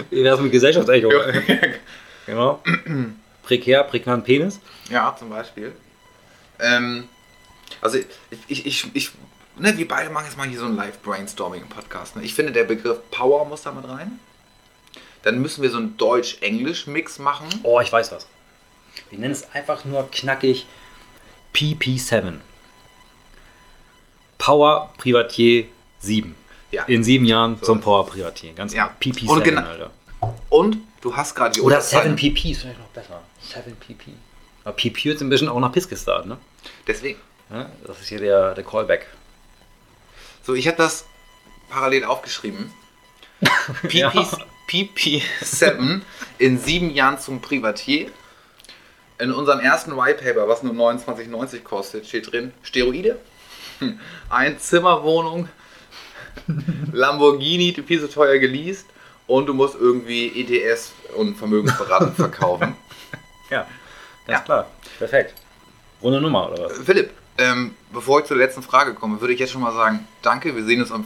Wie 0.10 0.24
wär's 0.24 0.40
mit 0.42 0.52
Gesellschaftsecho? 0.52 1.10
Genau. 2.26 2.62
Prekär, 3.44 3.84
prägnant 3.84 4.26
Penis. 4.26 4.60
Ja, 4.90 5.16
zum 5.18 5.30
Beispiel. 5.30 5.74
Ähm, 6.60 7.08
also 7.82 7.98
ich, 7.98 8.06
ich, 8.48 8.66
ich, 8.66 8.96
ich 8.96 9.12
ne, 9.58 9.78
wir 9.78 9.88
beide 9.88 10.10
machen 10.10 10.26
jetzt 10.26 10.38
mal 10.38 10.48
hier 10.48 10.60
so 10.60 10.66
ein 10.66 10.76
Live-Brainstorming 10.76 11.62
im 11.62 11.70
Podcast. 11.70 12.16
Ne? 12.16 12.24
Ich 12.24 12.34
finde, 12.34 12.52
der 12.52 12.66
Begriff 12.66 13.00
Power 13.12 13.46
muss 13.46 13.62
da 13.62 13.72
mit 13.72 13.88
rein. 13.88 14.20
Dann 15.24 15.40
müssen 15.42 15.62
wir 15.64 15.70
so 15.72 15.78
einen 15.78 15.98
Deutsch-Englisch-Mix 15.98 17.20
machen. 17.20 17.48
Oh, 17.64 17.80
ich 17.82 17.92
weiß 17.92 18.12
was. 18.12 18.28
Wir 19.10 19.20
nennen 19.20 19.32
es 19.34 19.50
einfach 19.54 19.86
nur 19.86 20.10
knackig 20.12 20.66
PP7. 21.54 22.40
Power 24.38 24.94
Privatier 24.98 25.66
7. 26.00 26.36
Ja. 26.72 26.84
In 26.84 27.04
sieben 27.04 27.26
Jahren 27.26 27.58
So 27.60 27.68
zum 27.68 27.82
Power 27.82 28.06
Privatier. 28.06 28.54
Ganz 28.54 28.74
Ja. 28.74 28.94
genau. 29.00 29.14
PP7, 29.16 29.30
Und 29.30 29.44
genau- 29.44 29.62
Alter. 29.64 29.92
Und 30.50 30.78
du 31.02 31.16
hast 31.16 31.36
gerade 31.36 31.54
die 31.54 31.62
Oder 31.62 31.78
Unterzeile. 31.78 32.10
7PP 32.16 32.52
ist 32.52 32.62
vielleicht 32.62 32.80
noch 32.80 32.88
besser. 32.88 33.22
7PP. 33.42 34.12
Aber 34.64 34.76
PP 34.76 35.12
ist 35.12 35.22
ein 35.22 35.30
bisschen 35.30 35.48
auch 35.50 35.60
nach 35.60 35.72
Pissgestart, 35.72 36.26
ne? 36.26 36.38
Deswegen. 36.86 37.20
Ja, 37.50 37.70
das 37.86 38.02
ist 38.02 38.10
hier 38.10 38.20
der, 38.20 38.54
der 38.54 38.64
Callback. 38.64 39.08
So, 40.44 40.54
ich 40.54 40.68
habe 40.68 40.78
das 40.78 41.06
parallel 41.70 42.04
aufgeschrieben. 42.04 42.72
PP, 43.84 43.98
Ja. 44.00 44.12
PP7 44.70 46.02
in 46.38 46.60
sieben 46.60 46.90
Jahren 46.92 47.20
zum 47.20 47.42
Privatier. 47.42 48.10
In 49.20 49.32
unserem 49.32 49.60
ersten 49.60 49.98
White 49.98 50.24
Paper, 50.24 50.48
was 50.48 50.62
nur 50.64 50.74
29,90 50.74 51.62
kostet, 51.64 52.06
steht 52.06 52.32
drin: 52.32 52.52
Steroide, 52.62 53.18
ein 54.30 54.60
Zimmerwohnung, 54.60 55.50
Lamborghini, 56.92 57.74
du 57.74 57.84
viel 57.84 58.00
so 58.00 58.08
teuer 58.08 58.38
geleast 58.38 58.86
und 59.26 59.48
du 59.48 59.54
musst 59.54 59.76
irgendwie 59.76 60.28
ETS 60.42 60.94
und 61.16 61.36
Vermögensberatung 61.36 62.14
verkaufen. 62.14 62.76
Ja, 63.50 63.60
ganz 64.26 64.40
Ja. 64.40 64.40
klar. 64.42 64.68
Perfekt. 65.00 65.34
Runde 66.02 66.20
Nummer, 66.20 66.52
oder 66.52 66.66
was? 66.66 66.80
Philipp, 66.80 67.12
ähm, 67.38 67.74
bevor 67.94 68.20
ich 68.20 68.26
zur 68.26 68.36
letzten 68.36 68.62
Frage 68.62 68.94
komme, 68.94 69.22
würde 69.22 69.34
ich 69.34 69.40
jetzt 69.40 69.54
schon 69.54 69.62
mal 69.62 69.72
sagen: 69.74 70.06
Danke, 70.22 70.54
wir 70.54 70.66
sehen 70.66 70.82
uns 70.82 70.92
am 70.92 71.06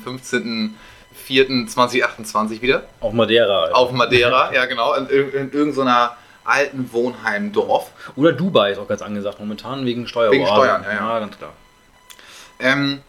15.04.2028 1.40 2.62
wieder. 2.62 2.84
Auf 3.00 3.14
Madeira. 3.14 3.64
Alter. 3.64 3.76
Auf 3.78 3.92
Madeira, 3.92 4.54
ja 4.54 4.66
genau, 4.66 4.94
in, 4.96 5.08
in, 5.08 5.30
in 5.32 5.52
irgendeiner 5.52 6.16
alten 6.44 6.92
Wohnheimdorf. 6.92 7.92
Oder 8.16 8.34
Dubai 8.34 8.72
ist 8.72 8.78
auch 8.80 8.88
ganz 8.88 9.02
angesagt 9.02 9.40
momentan 9.40 9.86
wegen 9.86 10.08
Steuer. 10.08 10.32
Wegen 10.32 10.46
Steuern, 10.46 10.84
ja, 10.84 10.92
ja. 10.94 11.14
ja. 11.14 11.20
ganz 11.20 11.38
klar. 11.38 11.54
Ähm, 12.60 13.02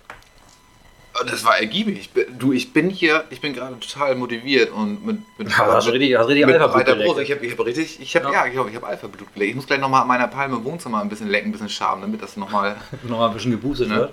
das 1.26 1.44
war 1.44 1.58
ergiebig. 1.58 1.98
Ich 1.98 2.10
bin- 2.10 2.38
Du, 2.38 2.52
ich 2.52 2.72
bin 2.72 2.88
hier, 2.90 3.24
ich 3.30 3.40
bin 3.40 3.52
gerade 3.54 3.78
total 3.78 4.14
motiviert 4.16 4.70
und 4.72 5.04
mit, 5.06 5.18
mit, 5.38 5.48
Ja, 5.50 5.58
hast 5.74 5.86
du 5.86 5.92
richtig, 5.92 6.16
hast 6.16 6.28
richtig 6.28 6.46
mit 6.46 6.58
breiter. 6.58 6.94
Brust. 6.96 7.20
Ich 7.20 7.30
habe 7.30 7.44
ich 7.46 7.52
hab 7.52 7.64
richtig, 7.66 8.00
ich 8.00 8.16
habe, 8.16 8.26
ja, 8.26 8.32
Ja. 8.32 8.46
ich 8.46 8.52
glaube, 8.52 8.70
ich 8.70 8.76
habe 8.76 8.86
Alpha-Blut 8.86 9.32
gelegt. 9.34 9.50
Ich 9.50 9.56
muss 9.56 9.66
gleich 9.66 9.78
nochmal 9.80 10.02
an 10.02 10.08
meiner 10.08 10.28
Palme 10.28 10.56
im 10.56 10.64
Wohnzimmer 10.64 11.00
ein 11.02 11.08
bisschen 11.08 11.28
lecken, 11.28 11.48
ein 11.48 11.52
bisschen 11.52 11.68
schaben, 11.68 12.00
damit 12.00 12.22
das 12.22 12.36
nochmal, 12.36 12.76
Nochmal 13.02 13.28
ein 13.28 13.34
bisschen 13.34 13.50
geboostet 13.52 13.88
Ne? 13.88 13.96
wird. 13.96 14.12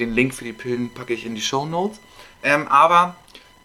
den 0.00 0.14
Link 0.14 0.32
für 0.34 0.44
die 0.44 0.52
Pillen 0.52 0.92
packe 0.94 1.12
ich 1.12 1.26
in 1.26 1.34
die 1.34 1.40
Show 1.40 1.66
Notes. 1.66 1.98
Ähm, 2.42 2.68
aber 2.68 3.16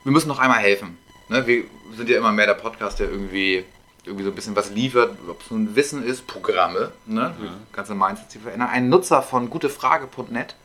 wir 0.03 0.11
müssen 0.11 0.28
noch 0.28 0.39
einmal 0.39 0.59
helfen. 0.59 0.97
Ne? 1.30 1.45
Wir 1.45 1.63
sind 1.95 2.09
ja 2.09 2.17
immer 2.17 2.32
mehr 2.32 2.45
der 2.45 2.53
Podcast, 2.53 2.99
der 2.99 3.09
irgendwie, 3.09 3.65
irgendwie 4.05 4.23
so 4.23 4.32
ein 4.32 4.36
bisschen 4.36 4.55
was 4.55 4.69
liefert, 4.71 5.17
ob 5.28 5.41
es 5.41 5.51
nun 5.51 5.75
Wissen 5.75 6.03
ist, 6.03 6.28
Programme, 6.28 6.91
ne? 7.05 7.34
das 7.39 7.73
ganze 7.73 7.95
Mindset 7.95 8.32
zu 8.32 8.39
verändern. 8.39 8.69
Ein 8.69 8.89
Nutzer 8.89 9.21
von 9.21 9.49
gutefrage.net, 9.49 10.55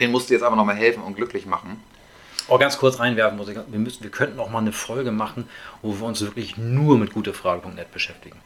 den 0.00 0.10
musst 0.10 0.30
du 0.30 0.34
jetzt 0.34 0.42
aber 0.42 0.56
nochmal 0.56 0.76
helfen 0.76 1.02
und 1.02 1.16
glücklich 1.16 1.46
machen. 1.46 1.82
Oh, 2.48 2.58
ganz 2.58 2.78
kurz 2.78 2.98
reinwerfen 2.98 3.38
muss 3.38 3.48
ich. 3.48 3.56
Wir, 3.68 3.78
müssen, 3.78 4.02
wir 4.02 4.10
könnten 4.10 4.40
auch 4.40 4.50
mal 4.50 4.58
eine 4.58 4.72
Folge 4.72 5.12
machen, 5.12 5.48
wo 5.82 6.00
wir 6.00 6.04
uns 6.04 6.20
wirklich 6.20 6.56
nur 6.56 6.98
mit 6.98 7.12
gutefrage.net 7.12 7.92
beschäftigen. 7.92 8.40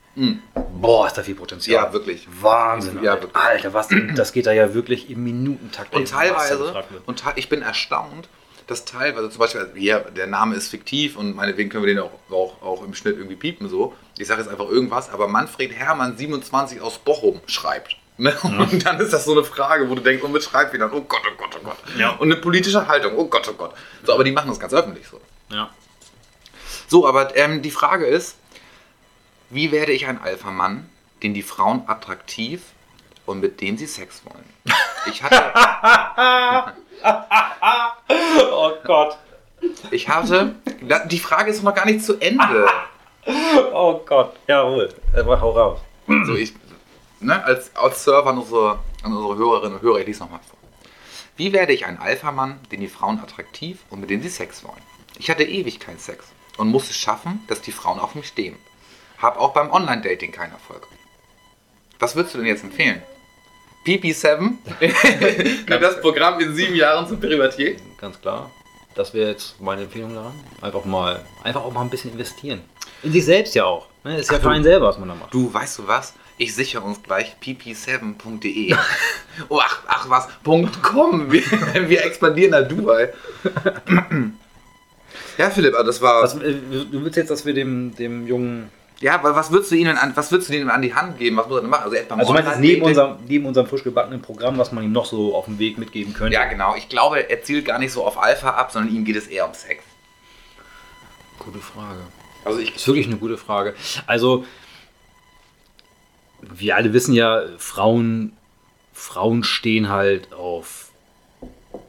Boah, 0.80 1.07
ist 1.07 1.14
da 1.14 1.22
viel 1.22 1.35
Potenzial. 1.35 1.87
Ja, 1.87 1.93
wirklich. 1.93 2.28
Wahnsinn. 2.41 3.03
Ja, 3.03 3.12
Alter. 3.12 3.22
wirklich. 3.22 3.43
Alter, 3.43 3.72
was, 3.72 3.89
das 4.14 4.32
geht 4.32 4.47
da 4.47 4.53
ja 4.53 4.74
wirklich 4.74 5.09
im 5.11 5.24
Minutentakt. 5.24 5.95
Und 5.95 6.09
teilweise, 6.09 6.85
und 7.07 7.24
ich 7.37 7.49
bin 7.49 7.62
erstaunt, 7.62 8.28
dass 8.67 8.85
teilweise, 8.85 9.31
zum 9.31 9.39
Beispiel, 9.39 9.61
also 9.62 9.75
hier, 9.75 10.01
der 10.01 10.27
Name 10.27 10.55
ist 10.55 10.69
fiktiv 10.69 11.17
und 11.17 11.37
meinetwegen 11.37 11.71
können 11.71 11.85
wir 11.85 11.95
den 11.95 12.03
auch, 12.03 12.12
auch, 12.31 12.62
auch 12.62 12.85
im 12.85 12.95
Schnitt 12.95 13.17
irgendwie 13.17 13.37
piepen, 13.37 13.69
so. 13.69 13.95
Ich 14.19 14.27
sage 14.27 14.41
jetzt 14.41 14.51
einfach 14.51 14.69
irgendwas, 14.69 15.11
aber 15.11 15.29
Manfred 15.29 15.73
Hermann 15.73 16.17
27 16.17 16.81
aus 16.81 16.99
Bochum 16.99 17.41
schreibt. 17.47 17.97
Ne? 18.17 18.33
Und 18.43 18.87
dann 18.87 19.01
ist 19.01 19.12
das 19.12 19.25
so 19.25 19.33
eine 19.33 19.45
Frage, 19.45 19.91
wo 19.91 19.95
du 19.95 20.03
denkst, 20.03 20.23
und 20.23 20.33
mit 20.33 20.43
schreibt 20.43 20.73
wieder, 20.73 20.93
oh 20.93 21.01
Gott, 21.01 21.23
oh 21.27 21.37
Gott, 21.37 21.59
oh 21.61 21.65
Gott. 21.65 21.79
Ja. 21.99 22.11
Und 22.12 22.31
eine 22.31 22.41
politische 22.41 22.87
Haltung, 22.87 23.17
oh 23.17 23.27
Gott, 23.27 23.49
oh 23.49 23.55
Gott. 23.55 23.75
So, 24.05 24.15
aber 24.15 24.25
die 24.25 24.31
machen 24.31 24.49
das 24.49 24.61
ganz 24.61 24.73
öffentlich 24.73 25.07
so. 25.09 25.21
Ja. 25.51 25.71
So, 26.87 27.07
aber 27.09 27.37
ähm, 27.37 27.61
die 27.61 27.71
Frage 27.73 28.07
ist, 28.07 28.37
wie 29.51 29.73
werde 29.73 29.93
ich 29.93 30.07
ein 30.07 30.21
Alpha-Mann, 30.23 30.89
den 31.23 31.35
die 31.35 31.43
Frauen 31.43 31.83
attraktiv 31.87 32.62
und 33.27 33.41
mit 33.41 33.61
dem 33.61 33.77
sie 33.77 33.87
Sex 33.87 34.23
wollen? 34.25 34.45
Ich 35.07 35.23
hatte, 35.23 36.73
Oh 38.53 38.73
Gott. 38.85 39.19
ich 39.91 40.09
hatte, 40.09 40.55
die 41.07 41.19
Frage 41.19 41.51
ist 41.51 41.63
noch 41.63 41.75
gar 41.75 41.87
nicht 41.87 42.05
zu 42.05 42.19
Ende. 42.19 42.67
Oh 43.73 44.03
Gott. 44.05 44.37
Jawohl. 44.47 44.93
Aber 45.17 45.41
hau 45.41 45.53
raus. 45.53 45.81
So, 46.27 46.35
ich, 46.35 46.53
ne, 47.21 47.43
als, 47.43 47.75
als 47.75 48.05
Server 48.05 48.29
an 48.29 48.37
unsere, 48.39 48.79
an 49.03 49.17
unsere 49.17 49.37
Hörerinnen 49.37 49.79
und 49.79 49.83
Hörer, 49.83 50.01
ich 50.01 50.07
lese 50.07 50.21
nochmal 50.21 50.41
vor. 50.47 50.59
Wie 51.37 51.55
werde 51.55 51.73
ich 51.73 51.87
ein 51.87 51.99
Alpha-Mann, 51.99 52.61
den 52.71 52.81
die 52.81 52.89
Frauen 52.89 53.19
attraktiv 53.19 53.79
und 53.89 54.01
mit 54.01 54.11
dem 54.11 54.21
sie 54.21 54.29
Sex 54.29 54.63
wollen? 54.63 54.83
Ich 55.19 55.31
hatte 55.31 55.43
ewig 55.43 55.81
keinen 55.81 55.99
Sex 55.99 56.27
und 56.59 56.69
musste 56.69 56.93
schaffen, 56.93 57.43
dass 57.49 57.63
die 57.63 57.73
Frauen 57.73 57.99
auf 57.99 58.15
mich 58.15 58.29
stehen. 58.29 58.57
Hab 59.17 59.41
auch 59.41 59.55
beim 59.55 59.71
Online-Dating 59.71 60.31
keinen 60.31 60.53
Erfolg. 60.53 60.87
Was 61.99 62.15
würdest 62.15 62.35
du 62.35 62.39
denn 62.39 62.47
jetzt 62.47 62.63
empfehlen? 62.63 63.03
PP7? 63.85 64.53
Wie 64.80 65.78
das 65.78 66.01
Programm 66.01 66.41
in 66.41 66.55
sieben 66.55 66.74
Jahren 66.74 67.07
zum 67.07 67.20
Privatier? 67.20 67.76
Ganz 68.01 68.20
klar. 68.20 68.51
Das 68.95 69.12
wäre 69.12 69.30
jetzt 69.30 69.61
meine 69.61 69.82
Empfehlung 69.82 70.14
daran. 70.14 70.32
Einfach 70.62 70.85
mal, 70.85 71.20
einfach 71.43 71.62
auch 71.62 71.72
mal 71.72 71.82
ein 71.82 71.91
bisschen 71.91 72.12
investieren. 72.12 72.61
In 73.03 73.12
sich 73.12 73.24
selbst 73.24 73.55
ja 73.55 73.64
auch. 73.64 73.89
Ne? 74.05 74.18
Ist 74.18 74.30
ja 74.30 74.37
Ach, 74.37 74.41
für 74.41 74.49
du- 74.49 74.55
einen 74.55 74.64
selber, 74.64 74.87
was 74.87 74.99
man 74.99 75.09
da 75.09 75.14
macht. 75.14 75.35
Du, 75.35 75.53
weißt 75.53 75.78
du 75.80 75.89
was? 75.89 76.14
Ich 76.37 76.55
sichere 76.55 76.82
uns 76.82 77.03
gleich 77.03 77.37
pp7.de. 77.43 78.74
oh, 79.49 79.61
ach, 79.62 79.82
ach 79.87 80.09
was, 80.11 80.28
.com. 80.82 81.30
Wir, 81.30 81.43
wir 81.89 82.05
expandieren 82.05 82.53
nach 82.53 82.66
Dubai. 82.68 83.12
ja, 85.39 85.51
Philipp, 85.51 85.74
also 85.74 85.87
das 85.87 86.01
war... 86.01 86.22
Was, 86.22 86.35
äh, 86.37 86.55
du 86.91 87.05
willst 87.05 87.16
jetzt, 87.16 87.30
dass 87.30 87.45
wir 87.47 87.55
dem, 87.55 87.95
dem 87.97 88.26
Jungen. 88.26 88.70
Ja, 89.01 89.15
aber 89.15 89.35
was 89.35 89.51
würdest 89.51 89.73
du 89.73 89.77
ihnen 89.77 89.97
an, 89.97 90.13
was 90.17 90.31
würdest 90.31 90.51
du 90.51 90.57
ihnen 90.57 90.71
an 90.71 90.81
die 90.81 90.95
Hand 90.95 91.19
geben? 91.19 91.37
Was 91.37 91.49
muss 91.49 91.59
er 91.59 91.61
denn 91.63 91.71
machen? 91.71 91.85
Also, 91.85 91.97
etwa 91.97 92.15
Also, 92.15 92.33
du 92.33 92.35
meinst 92.35 92.51
jetzt 92.51 92.61
neben 92.61 92.83
unserem, 92.83 93.17
neben 93.27 93.47
unserem 93.47 93.67
frisch 93.67 93.83
gebackenen 93.83 94.23
Programm, 94.23 94.57
was 94.57 94.73
man 94.73 94.85
ihm 94.85 94.93
noch 94.93 95.07
so 95.07 95.35
auf 95.35 95.47
dem 95.47 95.59
Weg 95.59 95.79
mitgeben 95.79 96.15
könnte? 96.15 96.35
Ja, 96.35 96.45
genau. 96.45 96.75
Ich 96.77 96.89
glaube, 96.89 97.29
er 97.29 97.43
zielt 97.43 97.65
gar 97.65 97.79
nicht 97.79 97.93
so 97.93 98.05
auf 98.05 98.23
Alpha 98.23 98.51
ab, 98.51 98.71
sondern 98.71 98.95
ihm 98.95 99.05
geht 99.05 99.17
es 99.17 99.27
eher 99.27 99.47
um 99.47 99.55
Sex. 99.55 99.83
Gute 101.39 101.59
Frage. 101.59 102.01
Also 102.45 102.61
ich... 102.61 102.77
Ist 102.77 102.87
wirklich 102.87 103.07
eine 103.07 103.17
gute 103.17 103.37
Frage. 103.37 103.75
Also, 104.07 104.45
wir 106.41 106.77
alle 106.77 106.93
wissen 106.93 107.15
ja, 107.15 107.43
Frauen, 107.59 108.33
Frauen 108.93 109.43
stehen 109.43 109.89
halt 109.89 110.33
auf, 110.33 110.91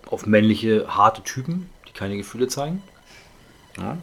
auf 0.07 0.25
männliche, 0.25 0.87
harte 0.87 1.21
Typen, 1.23 1.69
die 1.87 1.93
keine 1.93 2.17
Gefühle 2.17 2.47
zeigen. 2.47 2.81
Ja. 3.77 3.97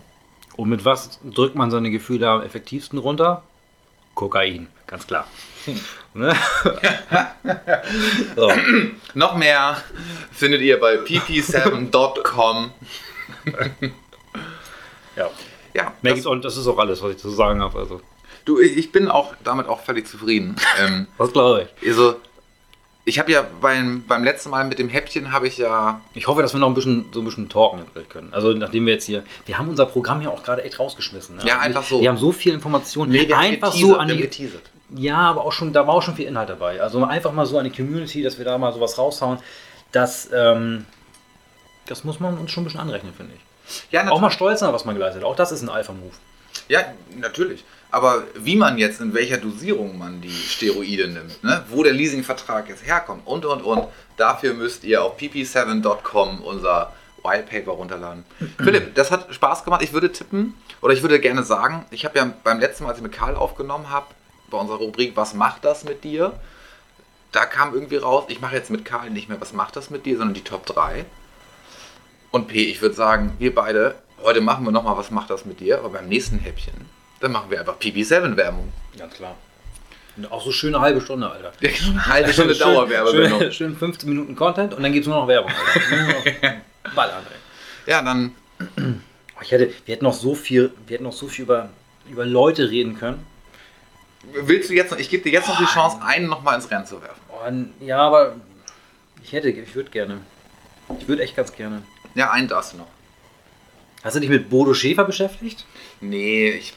Und 0.56 0.68
mit 0.68 0.84
was 0.84 1.18
drückt 1.24 1.54
man 1.54 1.70
seine 1.70 1.90
Gefühle 1.90 2.28
am 2.28 2.42
effektivsten 2.42 2.98
runter? 2.98 3.42
Kokain, 4.14 4.68
ganz 4.86 5.06
klar. 5.06 5.26
Ne? 6.14 6.34
so. 8.36 8.52
Noch 9.14 9.36
mehr 9.36 9.82
findet 10.30 10.60
ihr 10.60 10.78
bei 10.78 10.96
pp7.com. 10.96 12.70
ja. 15.16 15.30
Ja, 15.74 15.92
das, 16.02 16.26
auch, 16.26 16.36
das 16.36 16.58
ist 16.58 16.66
auch 16.66 16.78
alles, 16.78 17.02
was 17.02 17.12
ich 17.12 17.16
zu 17.16 17.30
sagen 17.30 17.62
habe. 17.62 17.78
Also, 17.78 18.02
du, 18.44 18.60
ich 18.60 18.92
bin 18.92 19.08
auch 19.08 19.34
damit 19.42 19.66
auch 19.68 19.80
völlig 19.80 20.06
zufrieden. 20.06 20.56
ähm, 20.78 21.06
was 21.16 21.32
glaube 21.32 21.68
ich. 21.80 21.88
Also, 21.88 22.16
Ich 23.04 23.18
habe 23.18 23.32
ja 23.32 23.44
beim, 23.60 24.04
beim 24.06 24.22
letzten 24.22 24.50
Mal 24.50 24.64
mit 24.64 24.78
dem 24.78 24.88
Häppchen 24.88 25.32
habe 25.32 25.48
ich 25.48 25.58
ja. 25.58 26.00
Ich 26.14 26.28
hoffe, 26.28 26.40
dass 26.40 26.52
wir 26.52 26.60
noch 26.60 26.68
ein 26.68 26.74
bisschen 26.74 27.06
so 27.12 27.20
ein 27.20 27.24
bisschen 27.24 27.48
talken 27.48 27.84
können. 28.08 28.32
Also 28.32 28.52
nachdem 28.52 28.86
wir 28.86 28.94
jetzt 28.94 29.06
hier. 29.06 29.24
Wir 29.44 29.58
haben 29.58 29.68
unser 29.68 29.86
Programm 29.86 30.22
ja 30.22 30.30
auch 30.30 30.42
gerade 30.44 30.62
echt 30.62 30.78
rausgeschmissen. 30.78 31.36
Ne? 31.36 31.42
Ja, 31.44 31.58
einfach 31.58 31.82
so. 31.82 32.00
Wir 32.00 32.08
haben 32.10 32.18
so 32.18 32.30
viel 32.30 32.54
Informationen. 32.54 33.12
wir 33.12 33.22
haben 33.22 33.42
einfach 33.42 33.72
geteasert, 33.72 33.90
so 33.90 33.96
an 33.96 34.06
wir 34.08 34.14
haben 34.14 34.20
die. 34.20 34.28
geteasert. 34.28 34.62
Ja, 34.94 35.16
aber 35.16 35.44
auch 35.44 35.52
schon, 35.52 35.72
da 35.72 35.86
war 35.86 35.94
auch 35.94 36.02
schon 36.02 36.14
viel 36.14 36.26
Inhalt 36.26 36.48
dabei. 36.48 36.80
Also 36.80 37.02
einfach 37.04 37.32
mal 37.32 37.46
so 37.46 37.58
an 37.58 37.64
die 37.64 37.70
Community, 37.70 38.22
dass 38.22 38.38
wir 38.38 38.44
da 38.44 38.56
mal 38.58 38.72
sowas 38.72 38.98
raushauen. 38.98 39.38
Das, 39.90 40.28
ähm, 40.32 40.84
das 41.86 42.04
muss 42.04 42.20
man 42.20 42.38
uns 42.38 42.50
schon 42.50 42.62
ein 42.62 42.66
bisschen 42.66 42.80
anrechnen, 42.80 43.12
finde 43.14 43.32
ich. 43.34 43.40
Ja, 43.90 44.00
Auch 44.00 44.04
natürlich. 44.04 44.20
mal 44.22 44.30
stolz 44.30 44.60
sein, 44.60 44.72
was 44.72 44.84
man 44.84 44.94
geleistet 44.94 45.22
hat. 45.22 45.28
Auch 45.28 45.36
das 45.36 45.50
ist 45.50 45.62
ein 45.62 45.68
Alpha-Move. 45.68 46.12
Ja, 46.68 46.80
natürlich. 47.16 47.64
Aber 47.92 48.24
wie 48.34 48.56
man 48.56 48.78
jetzt, 48.78 49.02
in 49.02 49.12
welcher 49.12 49.36
Dosierung 49.36 49.98
man 49.98 50.22
die 50.22 50.30
Steroide 50.30 51.08
nimmt, 51.08 51.44
ne? 51.44 51.62
wo 51.68 51.82
der 51.82 51.92
Leasingvertrag 51.92 52.70
jetzt 52.70 52.86
herkommt 52.86 53.26
und 53.26 53.44
und 53.44 53.60
und, 53.62 53.86
dafür 54.16 54.54
müsst 54.54 54.82
ihr 54.84 55.04
auf 55.04 55.18
pp7.com 55.18 56.40
unser 56.40 56.94
Wildpaper 57.22 57.72
runterladen. 57.72 58.24
Philipp, 58.56 58.94
das 58.94 59.10
hat 59.10 59.32
Spaß 59.32 59.64
gemacht. 59.64 59.82
Ich 59.82 59.92
würde 59.92 60.10
tippen, 60.10 60.54
oder 60.80 60.94
ich 60.94 61.02
würde 61.02 61.20
gerne 61.20 61.44
sagen, 61.44 61.84
ich 61.90 62.06
habe 62.06 62.18
ja 62.18 62.32
beim 62.42 62.60
letzten 62.60 62.84
Mal, 62.84 62.90
als 62.90 62.98
ich 62.98 63.04
mit 63.04 63.12
Karl 63.12 63.36
aufgenommen 63.36 63.90
habe, 63.90 64.06
bei 64.50 64.56
unserer 64.56 64.78
Rubrik 64.78 65.14
Was 65.14 65.34
macht 65.34 65.62
das 65.64 65.84
mit 65.84 66.02
dir? 66.02 66.32
Da 67.30 67.44
kam 67.44 67.74
irgendwie 67.74 67.96
raus, 67.96 68.24
ich 68.28 68.40
mache 68.40 68.56
jetzt 68.56 68.70
mit 68.70 68.86
Karl 68.86 69.10
nicht 69.10 69.28
mehr 69.28 69.40
Was 69.40 69.52
macht 69.52 69.76
das 69.76 69.90
mit 69.90 70.06
dir, 70.06 70.16
sondern 70.16 70.34
die 70.34 70.44
Top 70.44 70.64
3. 70.64 71.04
Und 72.30 72.48
P, 72.48 72.64
ich 72.64 72.80
würde 72.80 72.94
sagen, 72.94 73.34
wir 73.38 73.54
beide, 73.54 73.96
heute 74.22 74.40
machen 74.40 74.64
wir 74.64 74.72
nochmal 74.72 74.96
Was 74.96 75.10
macht 75.10 75.28
das 75.28 75.44
mit 75.44 75.60
dir, 75.60 75.78
aber 75.78 75.90
beim 75.90 76.08
nächsten 76.08 76.38
Häppchen, 76.38 76.88
dann 77.22 77.32
machen 77.32 77.50
wir 77.50 77.60
einfach 77.60 77.78
PP7-Werbung. 77.78 78.72
Ganz 78.98 79.14
klar. 79.14 79.36
Und 80.16 80.30
auch 80.30 80.44
so 80.44 80.52
schöne 80.52 80.80
halbe 80.80 81.00
Stunde, 81.00 81.30
Alter. 81.30 81.52
Eine 81.62 82.06
halbe 82.06 82.32
Stunde 82.32 82.54
Schön- 82.54 82.66
Dauerwerbesendung. 82.66 83.40
Schön, 83.40 83.52
schön 83.52 83.76
15 83.76 84.08
Minuten 84.08 84.36
Content 84.36 84.74
und 84.74 84.82
dann 84.82 84.92
gibt 84.92 85.04
es 85.04 85.08
nur 85.08 85.16
noch 85.18 85.28
Werbung. 85.28 85.50
Ballern, 86.94 87.22
ey. 87.86 87.90
Ja, 87.92 88.02
dann, 88.02 88.34
Ich 89.42 89.50
hätte, 89.50 89.72
wir 89.86 89.94
hätten 89.94 90.04
noch 90.04 90.12
so 90.14 90.34
viel, 90.36 90.72
wir 90.86 90.94
hätten 90.94 91.04
noch 91.04 91.12
so 91.12 91.26
viel 91.26 91.44
über, 91.44 91.68
über 92.08 92.24
Leute 92.24 92.70
reden 92.70 92.96
können. 92.96 93.26
willst 94.32 94.70
du 94.70 94.74
jetzt 94.74 94.92
noch, 94.92 94.98
ich 94.98 95.10
gebe 95.10 95.24
dir 95.24 95.32
jetzt 95.32 95.48
noch 95.48 95.58
die 95.58 95.64
Chance, 95.64 95.98
einen 96.04 96.28
nochmal 96.28 96.54
ins 96.54 96.70
Rennen 96.70 96.86
zu 96.86 97.02
werfen. 97.02 97.20
Oh, 97.28 97.84
ja, 97.84 97.98
aber 97.98 98.36
ich 99.24 99.32
hätte, 99.32 99.48
ich 99.48 99.74
würde 99.74 99.90
gerne. 99.90 100.18
Ich 101.00 101.08
würde 101.08 101.22
echt 101.22 101.34
ganz 101.34 101.52
gerne. 101.52 101.82
Ja, 102.14 102.30
einen 102.30 102.46
darfst 102.46 102.74
du 102.74 102.76
noch. 102.76 102.86
Hast 104.04 104.14
du 104.16 104.20
dich 104.20 104.28
mit 104.30 104.48
Bodo 104.50 104.74
Schäfer 104.74 105.04
beschäftigt? 105.04 105.64
Nee, 106.00 106.50
ich, 106.50 106.74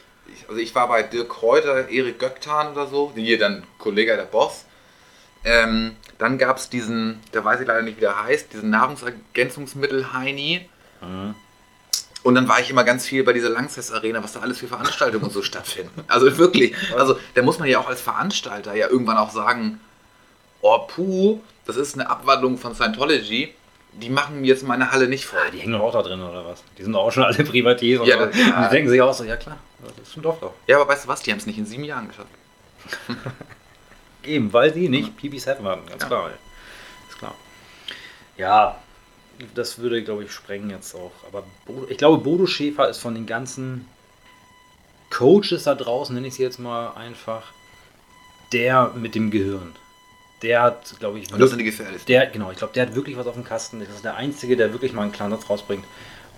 also 0.48 0.60
ich 0.60 0.74
war 0.76 0.88
bei 0.88 1.04
Dirk 1.04 1.30
Kräuter, 1.30 1.90
Erik 1.90 2.20
Göktan 2.20 2.72
oder 2.74 2.88
so, 2.88 3.12
hier 3.16 3.40
dann 3.40 3.64
Kollege 3.78 4.16
der 4.16 4.24
Boss. 4.24 4.66
Ähm, 5.44 5.96
dann 6.18 6.38
gab 6.38 6.58
es 6.58 6.70
diesen, 6.70 7.22
der 7.34 7.46
weiß 7.46 7.62
ich 7.62 7.68
leider 7.68 7.82
nicht, 7.82 7.98
wie 7.98 8.02
der 8.02 8.24
heißt, 8.24 8.54
diesen 8.54 8.70
Nahrungsergänzungsmittel 8.70 10.14
Heini. 10.14 10.70
Und 12.24 12.34
dann 12.34 12.48
war 12.48 12.60
ich 12.60 12.72
immer 12.72 12.84
ganz 12.84 13.06
viel 13.06 13.24
bei 13.24 13.34
dieser 13.34 13.50
Langsess 13.50 13.92
Arena, 13.92 14.24
was 14.24 14.34
da 14.34 14.40
alles 14.40 14.58
für 14.58 14.68
Veranstaltungen 14.68 15.26
und 15.26 15.32
so 15.32 15.44
stattfinden. 15.44 16.04
Also 16.08 16.36
wirklich, 16.38 16.74
also 16.98 17.20
da 17.36 17.44
muss 17.44 17.60
man 17.60 17.68
ja 17.68 17.78
auch 17.80 17.88
als 17.88 18.02
Veranstalter 18.02 18.74
ja 18.74 18.90
irgendwann 18.90 19.18
auch 19.18 19.30
sagen, 19.30 19.80
oh 20.62 20.80
puh, 20.88 21.40
das 21.68 21.76
ist 21.78 21.94
eine 21.94 22.10
Abwandlung 22.10 22.58
von 22.58 22.74
Scientology, 22.74 23.54
die 24.02 24.10
machen 24.10 24.42
mir 24.42 24.48
jetzt 24.48 24.64
meine 24.64 24.92
Halle 24.92 25.08
nicht 25.08 25.26
voll. 25.26 25.40
Ah, 25.46 25.52
die 25.52 25.60
hängen 25.60 25.74
doch 25.74 25.82
auch 25.82 25.94
da 25.94 26.02
drin, 26.02 26.22
oder 26.22 26.46
was? 26.46 26.64
Die 26.78 26.84
sind 26.84 26.94
doch 26.94 27.04
auch 27.04 27.12
schon 27.12 27.24
alle 27.24 27.44
Privatiers. 27.44 28.08
Ja, 28.08 28.26
das- 28.26 28.36
ja. 28.38 28.64
Die 28.68 28.70
denken 28.76 28.90
sich 28.90 29.02
auch 29.02 29.14
so, 29.14 29.24
ja 29.24 29.38
klar, 29.38 29.58
das 29.98 30.08
ist 30.10 30.18
ein 30.18 30.22
Dorf 30.24 30.40
doch. 30.42 30.54
Ja, 30.68 30.78
aber 30.80 30.88
weißt 30.92 31.06
du 31.06 31.08
was, 31.08 31.22
die 31.22 31.32
haben 31.32 31.40
es 31.40 31.46
nicht 31.46 31.58
in 31.58 31.66
sieben 31.66 31.84
Jahren 31.84 32.08
geschafft. 32.08 32.30
Eben, 34.24 34.52
weil 34.54 34.72
die 34.72 34.90
nicht 34.90 35.18
PP7 35.20 35.64
waren, 35.64 35.86
ganz 35.86 36.02
Ja. 36.02 36.08
klar. 36.08 36.32
Ist 37.10 37.18
klar. 37.20 37.36
Ja, 38.38 38.80
das 39.54 39.78
würde, 39.80 40.04
glaube 40.04 40.24
ich, 40.24 40.32
sprengen 40.32 40.70
jetzt 40.70 40.96
auch. 40.96 41.12
Aber 41.28 41.44
Bodo, 41.66 41.88
ich 41.90 41.98
glaube, 41.98 42.24
Bodo 42.24 42.48
Schäfer 42.48 42.90
ist 42.90 43.00
von 43.00 43.14
den 43.16 43.26
ganzen 43.26 43.88
Coaches 45.12 45.64
da 45.64 45.76
draußen, 45.76 46.16
nenne 46.16 46.28
ich 46.28 46.34
sie 46.36 46.44
jetzt 46.44 46.60
mal 46.60 46.92
einfach, 46.96 47.44
der 48.52 48.92
mit 48.96 49.14
dem 49.16 49.30
Gehirn. 49.32 49.76
Der 50.46 50.62
hat, 50.62 50.96
glaube 51.00 51.18
ich, 51.18 51.34
Und 51.34 51.40
das 51.40 51.50
sind 51.50 51.58
die 51.58 51.66
gefährlichsten. 51.66 52.06
der, 52.06 52.28
genau, 52.28 52.52
ich 52.52 52.58
glaube, 52.58 52.72
der 52.74 52.86
hat 52.86 52.96
wirklich 52.96 53.18
was 53.18 53.26
auf 53.26 53.34
dem 53.34 53.44
Kasten. 53.44 53.80
Das 53.80 53.90
ist 53.90 54.06
der 54.06 54.16
Einzige, 54.16 54.56
der 54.56 54.72
wirklich 54.72 54.94
mal 54.94 55.02
einen 55.02 55.12
klaren 55.12 55.32
Satz 55.32 55.50
rausbringt 55.50 55.84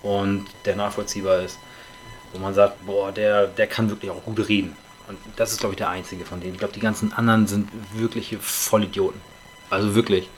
und 0.02 0.46
der 0.64 0.76
nachvollziehbar 0.76 1.42
ist. 1.42 1.58
Wo 2.32 2.38
man 2.38 2.54
sagt, 2.54 2.86
boah, 2.86 3.12
der, 3.12 3.46
der 3.48 3.66
kann 3.66 3.90
wirklich 3.90 4.10
auch 4.10 4.24
gut 4.24 4.48
reden. 4.48 4.74
Und 5.08 5.18
das 5.36 5.52
ist, 5.52 5.60
glaube 5.60 5.74
ich, 5.74 5.76
der 5.76 5.90
Einzige 5.90 6.24
von 6.24 6.40
denen. 6.40 6.54
Ich 6.54 6.58
glaube, 6.58 6.72
die 6.72 6.80
ganzen 6.80 7.12
anderen 7.12 7.46
sind 7.46 7.68
wirkliche 7.94 8.38
Vollidioten. 8.38 9.20
Also 9.68 9.94
wirklich. 9.94 10.28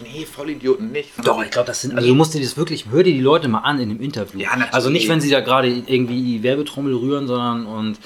Nee, 0.00 0.24
Vollidioten 0.24 0.92
nicht. 0.92 1.10
Doch, 1.24 1.42
ich 1.42 1.50
glaube, 1.50 1.66
das 1.66 1.80
sind. 1.80 1.96
Also 1.96 2.06
du 2.08 2.14
musst 2.14 2.32
dir 2.32 2.40
das 2.40 2.56
wirklich, 2.56 2.86
hör 2.90 3.02
dir 3.02 3.12
die 3.12 3.20
Leute 3.20 3.48
mal 3.48 3.60
an 3.60 3.80
in 3.80 3.88
dem 3.88 4.00
Interview. 4.00 4.38
Ja, 4.40 4.50
natürlich. 4.50 4.72
Also 4.72 4.90
nicht, 4.90 5.08
wenn 5.08 5.20
sie 5.20 5.30
da 5.30 5.40
gerade 5.40 5.68
irgendwie 5.68 6.22
die 6.22 6.42
Werbetrommel 6.44 6.94
rühren, 6.94 7.26
sondern 7.26 7.66
und 7.66 7.98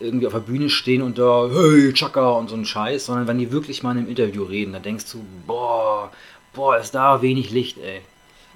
irgendwie 0.00 0.26
auf 0.26 0.32
der 0.32 0.40
Bühne 0.40 0.70
stehen 0.70 1.02
und 1.02 1.18
da, 1.18 1.48
hey, 1.52 1.92
Chaka 1.92 2.30
und 2.30 2.48
so 2.48 2.56
ein 2.56 2.64
Scheiß, 2.64 3.06
sondern 3.06 3.26
wenn 3.26 3.38
die 3.38 3.52
wirklich 3.52 3.82
mal 3.82 3.92
in 3.92 3.98
einem 3.98 4.08
Interview 4.08 4.44
reden, 4.44 4.72
dann 4.72 4.82
denkst 4.82 5.04
du, 5.12 5.24
boah, 5.46 6.10
boah, 6.54 6.78
ist 6.78 6.94
da 6.94 7.20
wenig 7.22 7.50
Licht, 7.50 7.78
ey. 7.78 8.00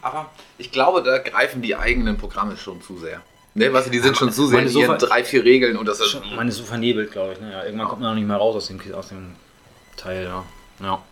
Aber 0.02 0.30
ich 0.58 0.70
glaube, 0.72 1.02
da 1.02 1.18
greifen 1.18 1.62
die 1.62 1.76
eigenen 1.76 2.16
Programme 2.16 2.56
schon 2.56 2.82
zu 2.82 2.98
sehr. 2.98 3.20
Ne, 3.54 3.72
weißt 3.72 3.86
du, 3.86 3.90
die 3.90 4.00
sind 4.00 4.16
schon 4.16 4.32
zu 4.32 4.46
sehr 4.46 4.58
meine 4.58 4.70
in 4.70 4.76
ihren 4.76 4.98
drei, 4.98 5.22
vier 5.22 5.44
Regeln 5.44 5.76
und 5.76 5.86
das 5.86 6.00
ist. 6.00 6.08
Schon- 6.10 6.34
Man 6.34 6.48
ist 6.48 6.56
so 6.56 6.64
vernebelt, 6.64 7.12
glaube 7.12 7.34
ich. 7.34 7.40
Ne? 7.40 7.52
Ja, 7.52 7.64
irgendwann 7.64 7.86
kommt 7.88 8.02
man 8.02 8.10
auch 8.10 8.14
nicht 8.16 8.26
mehr 8.26 8.36
raus 8.36 8.56
aus 8.56 8.66
dem, 8.66 8.80
aus 8.94 9.08
dem 9.10 9.36
Teil, 9.96 10.24
ja. 10.24 10.44
ja. 10.82 11.02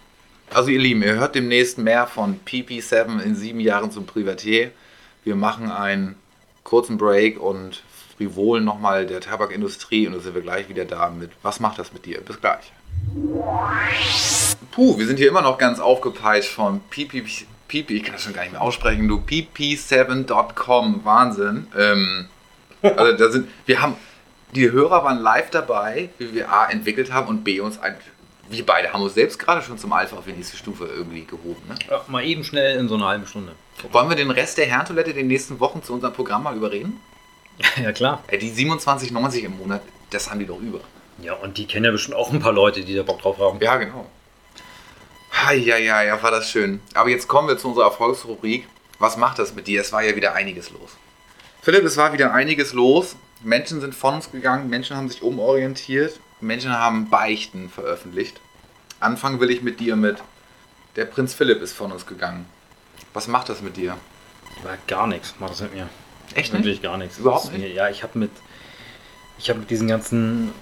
Also 0.50 0.68
ihr 0.70 0.80
Lieben, 0.80 1.02
ihr 1.02 1.14
hört 1.14 1.34
demnächst 1.36 1.78
mehr 1.78 2.06
von 2.06 2.40
PP7 2.44 3.20
in 3.22 3.36
sieben 3.36 3.60
Jahren 3.60 3.90
zum 3.90 4.06
Privatier. 4.06 4.72
Wir 5.24 5.36
machen 5.36 5.70
einen 5.70 6.16
kurzen 6.64 6.98
Break 6.98 7.40
und 7.40 7.82
frivolen 8.22 8.64
nochmal 8.64 9.06
der 9.06 9.20
Tabakindustrie 9.20 10.06
und 10.06 10.14
dann 10.14 10.22
sind 10.22 10.34
wir 10.34 10.42
gleich 10.42 10.68
wieder 10.68 10.84
da 10.84 11.10
mit 11.10 11.30
Was 11.42 11.60
macht 11.60 11.78
das 11.78 11.92
mit 11.92 12.06
dir? 12.06 12.20
Bis 12.20 12.40
gleich. 12.40 12.72
Puh, 14.70 14.98
wir 14.98 15.06
sind 15.06 15.18
hier 15.18 15.28
immer 15.28 15.42
noch 15.42 15.58
ganz 15.58 15.80
aufgepeitscht 15.80 16.50
von 16.50 16.80
PP, 16.90 17.24
PP 17.68 17.94
ich 17.94 18.04
kann 18.04 18.14
das 18.14 18.22
schon 18.22 18.32
gar 18.32 18.42
nicht 18.42 18.52
mehr 18.52 18.62
aussprechen, 18.62 19.08
du 19.08 19.18
pp7.com, 19.18 21.04
Wahnsinn. 21.04 21.66
Ähm, 21.76 22.26
also 22.82 23.16
da 23.16 23.30
sind, 23.30 23.48
wir 23.66 23.82
haben, 23.82 23.96
die 24.54 24.70
Hörer 24.70 25.04
waren 25.04 25.18
live 25.18 25.50
dabei, 25.50 26.10
wie 26.18 26.34
wir 26.34 26.52
A 26.52 26.66
entwickelt 26.66 27.12
haben 27.12 27.28
und 27.28 27.44
B 27.44 27.60
uns 27.60 27.78
ein, 27.80 27.96
wir 28.48 28.66
beide 28.66 28.92
haben 28.92 29.02
uns 29.02 29.14
selbst 29.14 29.38
gerade 29.38 29.62
schon 29.62 29.78
zum 29.78 29.92
Alpha 29.92 30.16
auf 30.16 30.24
die 30.24 30.32
nächste 30.32 30.56
Stufe 30.56 30.86
irgendwie 30.86 31.24
gehoben. 31.24 31.62
Ne? 31.68 31.74
ja. 31.90 32.04
Mal 32.08 32.24
eben 32.24 32.44
schnell 32.44 32.78
in 32.78 32.88
so 32.88 32.94
einer 32.96 33.06
halben 33.06 33.26
Stunde. 33.26 33.52
Wollen 33.90 34.08
wir 34.08 34.16
den 34.16 34.30
Rest 34.30 34.58
der 34.58 34.66
Herrentoilette 34.66 35.10
in 35.10 35.16
den 35.16 35.26
nächsten 35.28 35.58
Wochen 35.58 35.82
zu 35.82 35.94
unserem 35.94 36.12
Programm 36.12 36.42
mal 36.42 36.56
überreden? 36.56 37.00
Ja, 37.82 37.92
klar. 37.92 38.22
Ey, 38.28 38.38
die 38.38 38.50
27,90 38.50 39.40
im 39.40 39.56
Monat, 39.58 39.82
das 40.10 40.30
haben 40.30 40.40
die 40.40 40.46
doch 40.46 40.60
über. 40.60 40.80
Ja, 41.20 41.34
und 41.34 41.58
die 41.58 41.66
kennen 41.66 41.84
ja 41.84 41.90
bestimmt 41.90 42.16
auch 42.16 42.32
ein 42.32 42.40
paar 42.40 42.52
Leute, 42.52 42.82
die 42.82 42.94
da 42.94 43.02
Bock 43.02 43.20
drauf 43.22 43.38
haben. 43.38 43.60
Ja, 43.60 43.76
genau. 43.76 44.06
Ja, 45.50 45.76
ja, 45.76 46.02
ja, 46.02 46.22
war 46.22 46.30
das 46.30 46.50
schön. 46.50 46.80
Aber 46.94 47.08
jetzt 47.08 47.28
kommen 47.28 47.48
wir 47.48 47.58
zu 47.58 47.68
unserer 47.68 47.86
Erfolgsrubrik. 47.86 48.66
Was 48.98 49.16
macht 49.16 49.38
das 49.38 49.54
mit 49.54 49.66
dir? 49.66 49.80
Es 49.80 49.92
war 49.92 50.02
ja 50.02 50.14
wieder 50.14 50.34
einiges 50.34 50.70
los. 50.70 50.90
Philipp, 51.62 51.84
es 51.84 51.96
war 51.96 52.12
wieder 52.12 52.32
einiges 52.32 52.72
los. 52.72 53.16
Menschen 53.42 53.80
sind 53.80 53.94
von 53.94 54.14
uns 54.14 54.30
gegangen, 54.30 54.70
Menschen 54.70 54.96
haben 54.96 55.08
sich 55.08 55.22
umorientiert, 55.22 56.20
Menschen 56.40 56.76
haben 56.76 57.10
Beichten 57.10 57.70
veröffentlicht. 57.70 58.40
Anfangen 59.00 59.40
will 59.40 59.50
ich 59.50 59.62
mit 59.62 59.80
dir 59.80 59.96
mit. 59.96 60.18
Der 60.94 61.06
Prinz 61.06 61.34
Philipp 61.34 61.60
ist 61.60 61.72
von 61.72 61.90
uns 61.90 62.06
gegangen. 62.06 62.46
Was 63.14 63.26
macht 63.26 63.48
das 63.48 63.62
mit 63.62 63.76
dir? 63.76 63.96
Aber 64.62 64.76
gar 64.86 65.06
nichts 65.06 65.34
macht 65.40 65.52
das 65.52 65.60
mit 65.62 65.74
mir. 65.74 65.88
Echt 66.34 66.52
nicht? 66.52 66.64
Wirklich 66.64 66.82
gar 66.82 66.96
nichts. 66.96 67.18
Überhaupt 67.18 67.52
Mir, 67.52 67.68
ja, 67.68 67.88
ich 67.88 68.02
habe 68.02 68.18
mit, 68.18 68.30
ich 69.38 69.48
habe 69.50 69.60
mit 69.60 69.70
diesem 69.70 69.88
ganzen 69.88 70.52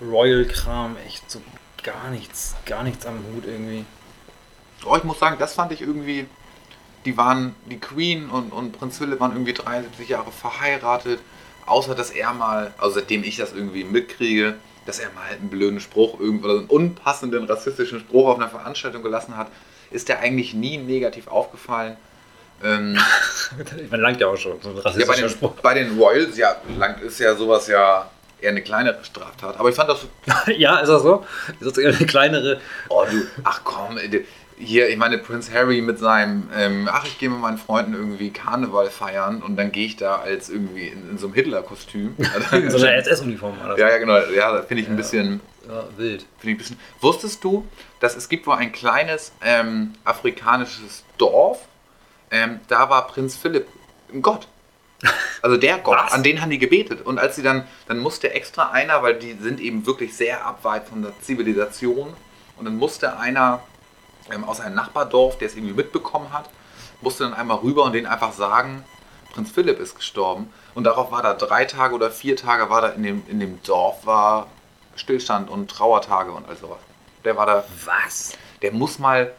Royal-Kram 0.00 0.96
echt 1.06 1.30
so 1.30 1.40
gar 1.82 2.10
nichts, 2.10 2.54
gar 2.66 2.82
nichts 2.82 3.06
am 3.06 3.18
Hut 3.34 3.44
irgendwie. 3.46 3.84
Oh, 4.84 4.96
ich 4.96 5.04
muss 5.04 5.18
sagen, 5.18 5.36
das 5.38 5.54
fand 5.54 5.72
ich 5.72 5.80
irgendwie. 5.80 6.26
Die 7.04 7.16
waren, 7.16 7.54
die 7.66 7.78
Queen 7.78 8.30
und, 8.30 8.52
und 8.52 8.72
Prinz 8.72 8.98
Philipp 8.98 9.18
waren 9.20 9.32
irgendwie 9.32 9.52
73 9.52 10.08
Jahre 10.08 10.30
verheiratet. 10.30 11.20
Außer 11.66 11.94
dass 11.94 12.10
er 12.10 12.32
mal, 12.32 12.72
also 12.78 12.96
seitdem 12.96 13.24
ich 13.24 13.36
das 13.36 13.52
irgendwie 13.52 13.84
mitkriege, 13.84 14.56
dass 14.86 14.98
er 14.98 15.10
mal 15.12 15.28
halt 15.28 15.40
einen 15.40 15.50
blöden 15.50 15.80
Spruch 15.80 16.18
irgendwo 16.18 16.46
oder 16.46 16.58
einen 16.58 16.66
unpassenden 16.66 17.44
rassistischen 17.44 18.00
Spruch 18.00 18.28
auf 18.28 18.36
einer 18.36 18.48
Veranstaltung 18.48 19.02
gelassen 19.02 19.36
hat, 19.36 19.48
ist 19.90 20.08
der 20.08 20.20
eigentlich 20.20 20.54
nie 20.54 20.78
negativ 20.78 21.28
aufgefallen. 21.28 21.96
Ähm, 22.64 22.96
Man 23.90 24.00
langt 24.00 24.20
ja 24.20 24.28
auch 24.28 24.36
schon, 24.36 24.60
so 24.60 24.70
ja, 24.70 25.06
bei, 25.06 25.16
den, 25.16 25.34
bei 25.62 25.74
den 25.74 25.98
Royals, 25.98 26.36
ja, 26.36 26.56
lang 26.78 27.00
ist 27.00 27.18
ja 27.18 27.34
sowas 27.34 27.66
ja 27.68 28.08
eher 28.40 28.50
eine 28.50 28.62
kleinere 28.62 29.04
Straftat. 29.04 29.58
Aber 29.58 29.68
ich 29.68 29.74
fand 29.74 29.90
das 29.90 30.06
ja, 30.56 30.78
ist 30.78 30.88
das 30.88 31.02
so? 31.02 31.24
Ist 31.60 31.66
das 31.66 31.78
eher 31.78 31.94
eine 31.94 32.06
kleinere? 32.06 32.60
Oh, 32.88 33.04
du, 33.10 33.22
ach 33.44 33.60
komm, 33.64 33.98
äh, 33.98 34.24
hier, 34.58 34.88
ich 34.88 34.96
meine, 34.96 35.18
Prince 35.18 35.52
Harry 35.52 35.80
mit 35.80 35.98
seinem, 35.98 36.48
ähm, 36.56 36.88
ach, 36.90 37.04
ich 37.04 37.18
gehe 37.18 37.28
mit 37.28 37.40
meinen 37.40 37.58
Freunden 37.58 37.94
irgendwie 37.94 38.30
Karneval 38.30 38.90
feiern 38.90 39.42
und 39.42 39.56
dann 39.56 39.72
gehe 39.72 39.86
ich 39.86 39.96
da 39.96 40.16
als 40.16 40.50
irgendwie 40.50 40.88
in, 40.88 41.10
in 41.10 41.18
so 41.18 41.26
einem 41.26 41.34
Hitler-Kostüm. 41.34 42.14
In 42.52 42.70
so 42.70 42.78
einer 42.78 42.94
SS-Uniform 42.94 43.56
das. 43.66 43.78
ja, 43.78 43.88
ja, 43.88 43.98
genau, 43.98 44.18
ja, 44.18 44.62
finde 44.62 44.82
ich 44.82 44.88
ein 44.88 44.96
bisschen, 44.96 45.40
Ja, 45.66 45.84
wild. 45.96 46.24
Finde 46.38 46.42
ich 46.42 46.54
ein 46.54 46.58
bisschen. 46.58 46.78
Wusstest 47.00 47.42
du, 47.42 47.66
dass 48.00 48.16
es 48.16 48.28
gibt 48.28 48.46
wohl 48.46 48.54
ein 48.54 48.72
kleines 48.72 49.32
ähm, 49.42 49.94
afrikanisches 50.04 51.04
Dorf, 51.18 51.60
ähm, 52.32 52.58
da 52.66 52.90
war 52.90 53.06
Prinz 53.06 53.36
Philipp 53.36 53.68
ein 54.12 54.22
Gott. 54.22 54.48
Also 55.42 55.56
der 55.56 55.78
Gott, 55.78 55.98
Was? 55.98 56.12
an 56.12 56.22
den 56.22 56.40
haben 56.40 56.50
die 56.50 56.58
gebetet. 56.58 57.04
Und 57.04 57.18
als 57.18 57.36
sie 57.36 57.42
dann, 57.42 57.66
dann 57.88 57.98
musste 57.98 58.32
extra 58.32 58.70
einer, 58.70 59.02
weil 59.02 59.18
die 59.18 59.32
sind 59.32 59.60
eben 59.60 59.86
wirklich 59.86 60.16
sehr 60.16 60.46
abweit 60.46 60.86
von 60.88 61.02
der 61.02 61.12
Zivilisation, 61.20 62.14
und 62.56 62.66
dann 62.66 62.76
musste 62.76 63.18
einer 63.18 63.60
ähm, 64.30 64.44
aus 64.44 64.60
einem 64.60 64.76
Nachbardorf, 64.76 65.36
der 65.38 65.48
es 65.48 65.56
irgendwie 65.56 65.74
mitbekommen 65.74 66.32
hat, 66.32 66.48
musste 67.00 67.24
dann 67.24 67.34
einmal 67.34 67.58
rüber 67.58 67.82
und 67.82 67.92
denen 67.92 68.06
einfach 68.06 68.32
sagen, 68.32 68.84
Prinz 69.32 69.50
Philipp 69.50 69.80
ist 69.80 69.96
gestorben. 69.96 70.52
Und 70.74 70.84
darauf 70.84 71.10
war 71.10 71.22
da 71.22 71.34
drei 71.34 71.64
Tage 71.64 71.94
oder 71.94 72.10
vier 72.10 72.36
Tage 72.36 72.70
war 72.70 72.80
da 72.80 72.88
in 72.90 73.02
dem, 73.02 73.22
in 73.28 73.40
dem 73.40 73.60
Dorf 73.64 74.06
war 74.06 74.46
Stillstand 74.94 75.50
und 75.50 75.70
Trauertage 75.70 76.30
und 76.30 76.48
all 76.48 76.56
sowas. 76.56 76.78
Der 77.24 77.36
war 77.36 77.46
da, 77.46 77.64
Was? 77.84 78.36
der 78.62 78.72
muss 78.72 78.98
mal, 78.98 79.32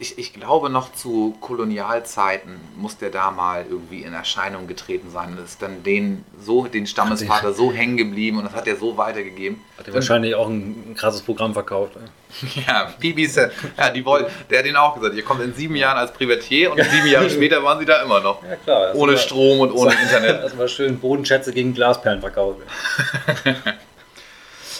ich, 0.00 0.18
ich 0.18 0.32
glaube 0.32 0.70
noch 0.70 0.92
zu 0.92 1.36
Kolonialzeiten 1.40 2.58
muss 2.76 2.96
der 2.96 3.10
da 3.10 3.30
mal 3.30 3.66
irgendwie 3.68 4.02
in 4.02 4.14
Erscheinung 4.14 4.66
getreten 4.66 5.10
sein. 5.10 5.36
Und 5.36 5.44
ist 5.44 5.60
dann 5.60 5.82
den, 5.82 6.24
so, 6.40 6.66
den 6.66 6.86
Stammesvater 6.86 7.52
so 7.52 7.70
hängen 7.70 7.98
geblieben 7.98 8.38
und 8.38 8.44
das 8.44 8.54
hat 8.54 8.66
er 8.66 8.76
so 8.76 8.96
weitergegeben. 8.96 9.60
Hat 9.78 9.88
er 9.88 9.94
wahrscheinlich 9.94 10.34
auch 10.34 10.48
ein, 10.48 10.90
ein 10.90 10.94
krasses 10.96 11.20
Programm 11.20 11.52
verkauft. 11.52 11.92
ey. 11.96 12.62
Ja, 12.66 12.94
BBC, 12.98 13.50
ja, 13.76 13.90
die 13.90 14.04
wollen, 14.04 14.26
der 14.48 14.60
hat 14.60 14.66
ihnen 14.66 14.76
auch 14.76 14.94
gesagt, 14.94 15.14
ihr 15.14 15.22
kommt 15.22 15.42
in 15.42 15.52
sieben 15.52 15.76
Jahren 15.76 15.98
als 15.98 16.12
Privatier 16.12 16.72
und 16.72 16.82
sieben 16.82 17.06
Jahre 17.06 17.28
später 17.30 17.62
waren 17.62 17.78
sie 17.78 17.84
da 17.84 18.02
immer 18.02 18.20
noch. 18.20 18.42
Ja, 18.42 18.56
klar. 18.56 18.94
Ohne 18.94 19.18
Strom 19.18 19.60
und 19.60 19.72
ohne 19.72 19.92
Internet. 19.92 20.40
Erstmal 20.42 20.68
schön 20.68 20.98
Bodenschätze 20.98 21.52
gegen 21.52 21.74
Glasperlen 21.74 22.20
verkauft. 22.20 22.60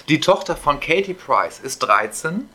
Die 0.08 0.20
Tochter 0.20 0.56
von 0.56 0.80
Katie 0.80 1.14
Price 1.14 1.60
ist 1.60 1.80
13 1.80 2.48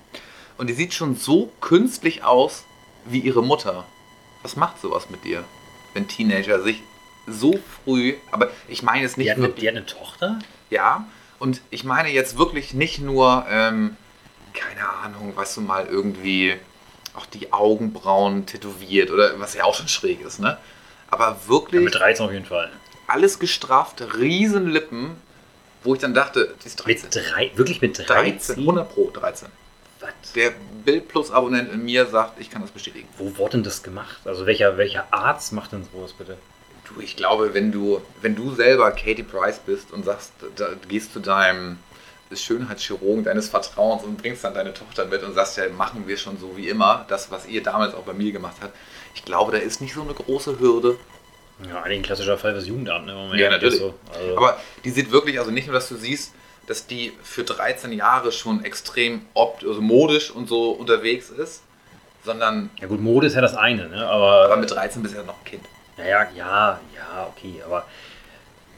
und 0.58 0.68
die 0.68 0.74
sieht 0.74 0.93
schon 0.93 1.16
so 1.16 1.51
künstlich 1.62 2.24
aus 2.24 2.64
wie 3.06 3.20
ihre 3.20 3.43
Mutter. 3.43 3.86
Was 4.43 4.56
macht 4.56 4.80
sowas 4.82 5.10
mit 5.10 5.24
dir, 5.24 5.43
wenn 5.93 6.08
Teenager 6.08 6.62
sich 6.62 6.82
so 7.28 7.60
früh, 7.84 8.16
aber 8.32 8.49
ich 8.68 8.84
meine 8.84 9.01
jetzt 9.03 9.18
nicht 9.18 9.28
Die 9.28 9.32
hat, 9.32 9.38
wirklich, 9.39 9.62
die 9.62 9.68
hat 9.68 9.76
eine 9.76 9.86
Tochter? 9.86 10.39
ja, 10.70 11.06
und 11.39 11.62
ich 11.70 11.84
meine 11.84 12.10
jetzt 12.10 12.38
wirklich 12.38 12.74
nicht 12.74 12.99
nur, 12.99 13.45
ähm, 13.49 13.97
keine 14.53 14.88
Ahnung, 14.89 15.36
weißt 15.36 15.58
du 15.58 15.62
mal, 15.62 15.86
irgendwie 15.88 16.56
auch 17.14 17.26
die 17.26 17.51
Augenbrauen 17.51 18.45
tätowiert 18.45 19.10
oder 19.12 19.39
was 19.39 19.53
ja 19.53 19.64
auch 19.66 19.76
schon 19.76 19.88
schräg 19.88 20.22
ist, 20.22 20.39
ne? 20.39 20.58
Aber 21.10 21.28
Ja, 21.41 21.47
wirklich 21.47 21.84
mit 21.84 21.95
13 21.95 22.26
auf 22.26 22.32
jeden 22.32 22.45
Fall. 22.45 22.72
alles 23.08 23.39
gestrafft, 23.39 24.01
riesen 24.18 24.70
Lippen, 24.70 25.16
wo 25.84 25.93
ich 25.93 26.01
dann 26.01 26.14
dachte, 26.14 26.56
die 26.64 26.68
ist 26.68 26.78
13. 26.78 27.06
Mit 27.06 27.16
drei, 27.16 27.51
wirklich 27.56 27.82
mit 27.82 27.97
13? 27.97 28.08
13, 28.56 28.60
100 28.60 28.89
pro 28.93 29.10
13. 29.12 29.47
Was? 30.00 30.34
Der 30.34 30.52
Bild 30.84 31.08
Plus 31.08 31.32
Abonnent 31.32 31.72
in 31.72 31.86
mir 31.86 32.06
sagt, 32.06 32.39
ich 32.39 32.50
kann 32.50 32.62
das 32.62 32.72
bestätigen. 32.72 33.08
Wo 33.18 33.38
wurde 33.38 33.54
denn 33.54 33.64
das 33.64 33.84
gemacht? 33.84 34.18
Also 34.26 34.46
welcher, 34.46 34.78
welcher 34.78 35.08
Arzt 35.12 35.54
macht 35.54 35.72
denn 35.72 35.88
sowas 35.91 36.14
bitte? 36.14 36.38
Du, 36.88 37.02
ich 37.02 37.16
glaube, 37.16 37.54
wenn 37.54 37.72
du, 37.72 38.02
wenn 38.22 38.36
du 38.36 38.54
selber 38.54 38.91
Katie 38.91 39.24
Price 39.24 39.60
bist 39.66 39.91
und 39.91 40.06
sagst, 40.06 40.34
da, 40.56 40.70
gehst 40.88 41.14
zu 41.14 41.20
deinem 41.20 41.78
Schönheitschirurgen 42.34 43.24
deines 43.24 43.50
Vertrauens 43.50 44.04
und 44.04 44.18
bringst 44.18 44.43
dann 44.43 44.54
deine 44.54 44.74
Tochter 44.74 45.06
mit 45.06 45.24
und 45.24 45.34
sagst, 45.34 45.58
ja, 45.58 45.70
machen 45.70 46.08
wir 46.08 46.18
schon 46.18 46.38
so 46.38 46.58
wie 46.58 46.70
immer, 46.70 47.06
das, 47.08 47.32
was 47.32 47.48
ihr 47.48 47.64
damals 47.64 47.93
auch 47.93 48.04
bei 48.04 48.14
mir 48.14 48.32
gemacht 48.32 48.58
habt. 48.62 48.76
Ich 49.14 49.24
glaube, 49.24 49.52
da 49.52 49.58
ist 49.60 49.80
nicht 49.80 49.93
so 49.93 50.02
eine 50.02 50.14
große 50.14 50.60
Hürde. 50.60 50.98
Ja, 51.68 51.84
eigentlich 51.84 52.00
ein 52.00 52.04
klassischer 52.04 52.38
Fall 52.38 52.54
fürs 52.54 52.68
Jugendamt, 52.68 53.06
ne? 53.06 53.16
wenn 53.16 53.30
man 53.30 53.38
Ja, 53.38 53.50
natürlich. 53.50 53.80
So. 53.80 53.93
Also, 54.14 54.38
Aber 54.38 54.60
die 54.84 54.89
sieht 54.89 55.12
wirklich, 55.12 55.39
also 55.39 55.52
nicht 55.52 55.68
nur, 55.68 55.74
dass 55.74 55.88
du 55.88 55.96
siehst, 55.96 56.34
dass 56.68 56.88
die 56.88 57.13
für 57.24 57.43
13 57.43 57.91
Jahre 57.93 58.32
schon 58.32 58.63
extrem 58.63 59.22
opt 59.34 59.63
also 59.63 59.82
modisch 59.82 60.32
und 60.32 60.47
so 60.47 60.72
unterwegs 60.72 61.30
ist, 61.30 61.63
sondern 62.24 62.70
ja 62.80 62.88
gut, 62.88 63.01
Mode 63.01 63.28
ist 63.28 63.36
ja 63.36 63.41
das 63.41 63.55
eine, 63.55 63.88
ne? 63.88 64.07
aber... 64.07 64.45
aber 64.45 64.57
mit 64.57 64.72
13 64.72 65.01
bist 65.01 65.13
du 65.13 65.20
ja 65.20 65.26
noch 65.26 65.38
ein 65.38 65.45
Kind. 65.45 65.63
Naja, 65.97 66.28
ja, 66.36 66.80
ja, 66.93 67.28
okay, 67.30 67.61
aber. 67.66 67.86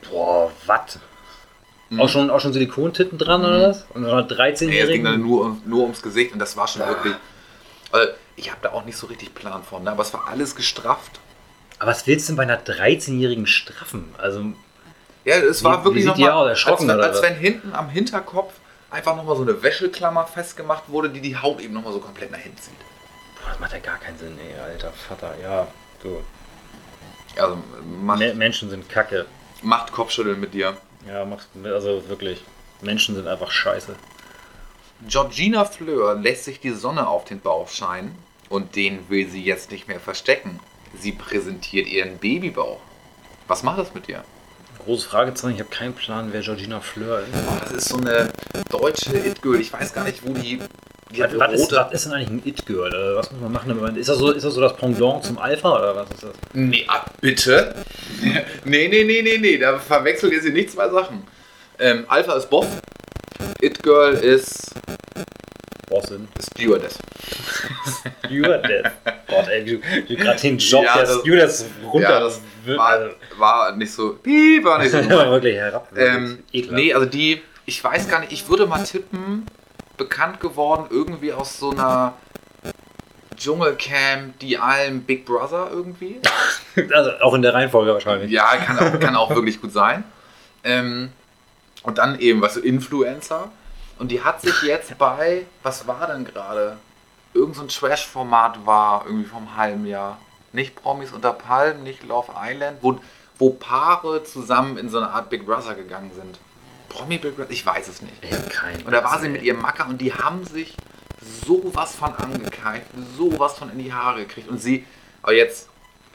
Boah, 0.10 0.52
was? 0.66 1.00
Mhm. 1.90 2.02
Auch, 2.02 2.10
schon, 2.10 2.30
auch 2.30 2.40
schon 2.40 2.54
Silikontitten 2.54 3.18
dran 3.18 3.44
oder 3.44 3.70
was? 3.70 3.86
Und 3.94 4.04
dann 4.04 4.16
Nee, 4.16 4.22
es 4.24 4.60
ging 4.60 4.70
13-Jährigen? 4.70 5.04
dann 5.06 5.22
nur, 5.22 5.58
nur 5.66 5.84
ums 5.84 6.02
Gesicht 6.02 6.34
und 6.34 6.40
das 6.40 6.56
war 6.58 6.68
schon 6.68 6.86
wirklich. 6.86 7.16
Also, 7.92 8.12
ich 8.36 8.52
habe 8.52 8.60
da 8.62 8.74
auch 8.74 8.86
nicht 8.86 8.98
so 8.98 9.08
richtig 9.08 9.34
Plan 9.34 9.64
von, 9.64 9.84
ne? 9.84 9.92
aber 9.92 10.04
es 10.04 10.14
war 10.14 10.28
alles 10.28 10.56
gestrafft. 10.56 11.20
aber 11.80 11.92
was 11.92 12.06
willst 12.06 12.28
du 12.28 12.34
denn 12.34 12.38
bei 12.38 12.44
einer 12.44 12.62
13-Jährigen 12.62 13.48
straffen? 13.48 14.14
Also, 14.18 14.46
Ja, 15.28 15.36
es 15.36 15.62
war 15.62 15.82
Wie- 15.82 15.86
wirklich 15.86 16.06
nochmal, 16.06 16.48
als, 16.48 16.66
als 16.66 17.22
wenn 17.22 17.36
hinten 17.36 17.74
am 17.74 17.90
Hinterkopf 17.90 18.54
einfach 18.90 19.14
nochmal 19.18 19.36
so 19.36 19.42
eine 19.42 19.62
Wäscheklammer 19.62 20.26
festgemacht 20.26 20.84
wurde, 20.88 21.10
die 21.10 21.20
die 21.20 21.36
Haut 21.36 21.60
eben 21.60 21.74
nochmal 21.74 21.92
so 21.92 22.00
komplett 22.00 22.32
nach 22.32 22.40
hinten 22.40 22.58
zieht. 22.58 22.80
boah, 23.42 23.50
das 23.50 23.60
macht 23.60 23.74
ja 23.74 23.80
gar 23.80 23.98
keinen 23.98 24.18
Sinn, 24.18 24.40
ey, 24.40 24.58
alter 24.58 24.94
Vater, 24.94 25.34
ja. 25.44 25.68
So. 26.02 26.24
Also 27.38 27.58
macht, 28.02 28.20
Me 28.20 28.34
Menschen 28.36 28.70
sind 28.70 28.88
kacke. 28.88 29.26
macht 29.62 29.92
Kopfschütteln 29.92 30.40
mit 30.40 30.54
dir. 30.54 30.78
Ja, 31.06 31.26
machst 31.26 31.50
also 31.62 32.08
wirklich. 32.08 32.42
Menschen 32.82 33.16
sind 33.16 33.28
einfach 33.28 33.52
scheiße. 33.52 33.98
Georgina 35.10 35.66
Fleur 35.66 36.16
lässt 36.16 36.46
sich 36.46 36.62
die 36.62 36.72
Sonne 36.72 37.06
auf 37.06 37.26
den 37.26 37.42
Bauch 37.42 37.68
scheinen 37.68 38.18
und 38.48 38.78
den 38.78 39.10
will 39.10 39.30
sie 39.30 39.44
jetzt 39.44 39.72
nicht 39.72 39.90
mehr 39.90 40.00
verstecken. 40.00 40.62
Sie 40.98 41.12
präsentiert 41.12 41.88
ihren 41.88 42.18
Babybauch. 42.18 42.80
Was 43.50 43.64
macht 43.64 43.78
das 43.80 43.94
mit 43.94 44.08
dir? 44.08 44.24
Großes 44.88 45.04
Fragezeichen, 45.04 45.56
ich 45.56 45.60
habe 45.60 45.70
keinen 45.70 45.94
Plan, 45.94 46.30
wer 46.32 46.40
Georgina 46.40 46.80
Fleur 46.80 47.20
ist. 47.20 47.28
Das 47.62 47.72
ist 47.74 47.90
so 47.90 47.98
eine 47.98 48.30
deutsche 48.70 49.18
It-Girl. 49.18 49.60
Ich 49.60 49.74
weiß 49.74 49.94
gar 49.94 50.06
nicht, 50.06 50.26
wo 50.26 50.32
die. 50.32 50.62
die 51.14 51.24
hat 51.24 51.38
Was, 51.38 51.52
was, 51.52 51.60
ist, 51.60 51.72
was 51.74 51.92
ist 51.92 52.06
denn 52.06 52.14
eigentlich 52.14 52.30
ein 52.30 52.42
It-Girl? 52.46 52.94
Äh, 52.94 53.18
Was 53.18 53.30
muss 53.30 53.42
man 53.42 53.52
machen? 53.52 53.98
Ist 53.98 54.08
das, 54.08 54.18
so, 54.18 54.32
ist 54.32 54.46
das 54.46 54.54
so 54.54 54.62
das 54.62 54.78
Pendant 54.78 55.26
zum 55.26 55.40
Alpha 55.40 55.78
oder 55.78 55.94
was 55.94 56.10
ist 56.12 56.24
das? 56.24 56.32
Nee, 56.54 56.86
ah, 56.88 57.04
bitte? 57.20 57.76
nee, 58.64 58.88
nee, 58.88 59.04
nee, 59.04 59.22
nee, 59.22 59.38
nee. 59.38 59.58
Da 59.58 59.78
verwechselt 59.78 60.32
ihr 60.32 60.42
sie 60.42 60.54
nicht 60.54 60.72
zwei 60.72 60.88
Sachen. 60.88 61.28
Ähm, 61.80 62.06
Alpha 62.08 62.36
ist 62.36 62.50
Boss. 62.50 62.68
It-Girl 63.60 64.14
ist 64.14 64.72
Bossin. 66.02 66.28
Stewardess. 66.40 66.98
Stewardess. 68.26 68.92
Gott, 69.28 69.48
ey, 69.50 69.66
wie 69.66 69.72
du, 69.78 69.82
wie 70.08 70.16
du 70.16 70.24
gerade 70.24 70.40
den 70.40 70.58
Job 70.58 70.84
Ja, 70.84 70.96
der 70.98 71.04
das- 71.06 71.20
Stewardess 71.20 71.66
runter. 71.92 72.10
Ja, 72.10 72.20
das 72.20 72.42
war, 72.66 73.00
war 73.38 73.76
nicht 73.76 73.92
so. 73.92 74.14
Piep, 74.14 74.64
war 74.64 74.80
nicht 74.80 74.92
so. 74.92 74.98
Also, 74.98 75.10
war 75.10 75.32
wirklich 75.32 75.56
herab. 75.56 75.90
ähm, 75.98 76.44
nee, 76.52 76.94
also 76.94 77.06
die, 77.06 77.42
ich 77.66 77.84
weiß 77.84 78.10
gar 78.10 78.20
nicht, 78.20 78.32
ich 78.32 78.48
würde 78.50 78.66
mal 78.68 78.84
tippen, 78.84 79.46
bekannt 79.98 80.40
geworden 80.40 80.86
irgendwie 80.90 81.34
aus 81.34 81.58
so 81.60 81.72
einer 81.72 82.14
Dschungelcamp, 83.36 84.40
die 84.40 84.58
allen 84.58 85.02
Big 85.04 85.26
Brother 85.26 85.70
irgendwie. 85.72 86.20
Also 86.94 87.10
auch 87.22 87.34
in 87.34 87.42
der 87.42 87.56
Reihenfolge 87.56 87.92
wahrscheinlich. 87.92 88.30
Ja, 88.30 88.56
kann 88.58 88.78
auch, 88.78 89.00
kann 89.00 89.16
auch 89.16 89.32
wirklich 89.34 89.60
gut 89.60 89.74
sein. 89.74 90.04
Ähm, 90.64 91.10
und 91.82 91.98
dann 91.98 92.20
eben, 92.20 92.40
was 92.40 92.54
so 92.54 92.60
Influencer. 92.60 93.50
Und 93.98 94.12
die 94.12 94.24
hat 94.24 94.42
sich 94.42 94.62
jetzt 94.64 94.98
bei, 94.98 95.46
was 95.64 95.88
war 95.88 96.08
denn 96.08 96.26
gerade? 96.26 96.78
Irgend 97.34 97.56
so 97.56 97.62
ein 97.62 97.68
Trash-Format 97.68 98.66
war, 98.66 99.06
irgendwie 99.06 99.28
vom 99.28 99.56
halben 99.56 99.86
Jahr. 99.86 100.20
Nicht 100.54 100.76
Promis 100.76 101.12
unter 101.12 101.34
Palmen, 101.34 101.84
nicht 101.84 102.04
Love 102.04 102.32
Island, 102.36 102.78
wo, 102.82 103.00
wo 103.38 103.52
Paare 103.52 104.24
zusammen 104.24 104.78
in 104.78 104.90
so 104.90 104.98
eine 104.98 105.10
Art 105.10 105.30
Big 105.30 105.46
Brother 105.46 105.76
gegangen 105.76 106.12
sind. 106.16 106.40
Promi 106.90 107.18
Big 107.18 107.36
Brother? 107.36 107.52
Ich 107.52 107.66
weiß 107.66 107.88
es 107.88 108.02
nicht. 108.02 108.14
Und 108.86 108.92
da 108.92 109.04
war 109.04 109.20
sie 109.20 109.30
mit 109.30 109.44
ihrem 109.44 109.62
Macker 109.62 109.88
und 109.88 110.00
die 110.00 110.14
haben 110.14 110.46
sich 110.46 110.76
sowas 111.46 111.96
von 111.96 112.14
angekeift, 112.16 112.88
sowas 113.18 113.58
von 113.58 113.70
in 113.72 113.80
die 113.80 113.94
Haare 113.94 114.22
gekriegt. 114.22 114.48
Und 114.48 114.60
sie, 114.60 114.86
aber 115.22 115.34
jetzt 115.34 115.70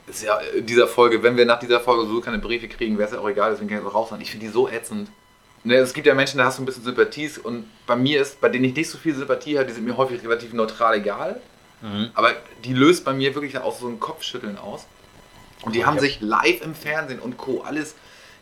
ist 0.07 0.23
ja 0.23 0.39
in 0.39 0.67
dieser 0.67 0.89
Folge, 0.89 1.23
wenn 1.23 1.37
wir 1.37 1.47
nach 1.47 1.59
dieser 1.59 1.81
Folge 1.81 2.07
so 2.07 2.21
keine 2.21 2.39
Briefe 2.39 2.69
kriegen, 2.69 2.99
wäre 2.99 3.09
es 3.09 3.15
ja 3.15 3.21
auch 3.21 3.29
egal, 3.29 3.53
deswegen 3.53 3.69
kann 3.69 3.81
ich 3.81 3.87
auch 3.87 3.95
raus 3.95 4.11
sein. 4.11 4.21
Ich 4.21 4.31
finde 4.31 4.47
die 4.47 4.53
so 4.53 4.69
ätzend. 4.69 5.11
Ne, 5.65 5.77
es 5.77 5.93
gibt 5.95 6.07
ja 6.09 6.15
Menschen, 6.15 6.39
da 6.39 6.45
hast 6.47 6.59
du 6.59 6.63
ein 6.63 6.67
bisschen 6.67 6.83
Sympathies 6.83 7.39
und 7.39 7.67
bei 7.87 7.95
mir 7.95 8.21
ist, 8.21 8.41
bei 8.41 8.49
denen 8.49 8.65
ich 8.65 8.75
nicht 8.75 8.91
so 8.91 8.99
viel 8.99 9.15
Sympathie 9.15 9.57
habe, 9.59 9.67
die 9.69 9.73
sind 9.75 9.85
mir 9.85 9.97
häufig 9.97 10.23
relativ 10.25 10.53
neutral 10.53 10.95
egal. 10.95 11.41
Mhm. 11.83 12.11
Aber 12.15 12.33
die 12.65 12.73
löst 12.75 13.05
bei 13.05 13.13
mir 13.13 13.35
wirklich 13.35 13.57
auch 13.59 13.79
so 13.79 13.87
ein 13.89 14.01
Kopfschütteln 14.01 14.59
aus. 14.59 14.87
Und 15.63 15.75
die 15.77 15.81
Oh, 15.83 15.87
haben 15.87 15.97
ich 15.99 16.03
hab- 16.03 16.09
sich 16.09 16.21
live 16.21 16.63
im 16.63 16.75
Fernsehen 16.75 17.21
und 17.21 17.37
Co. 17.37 17.63
alles 17.63 17.95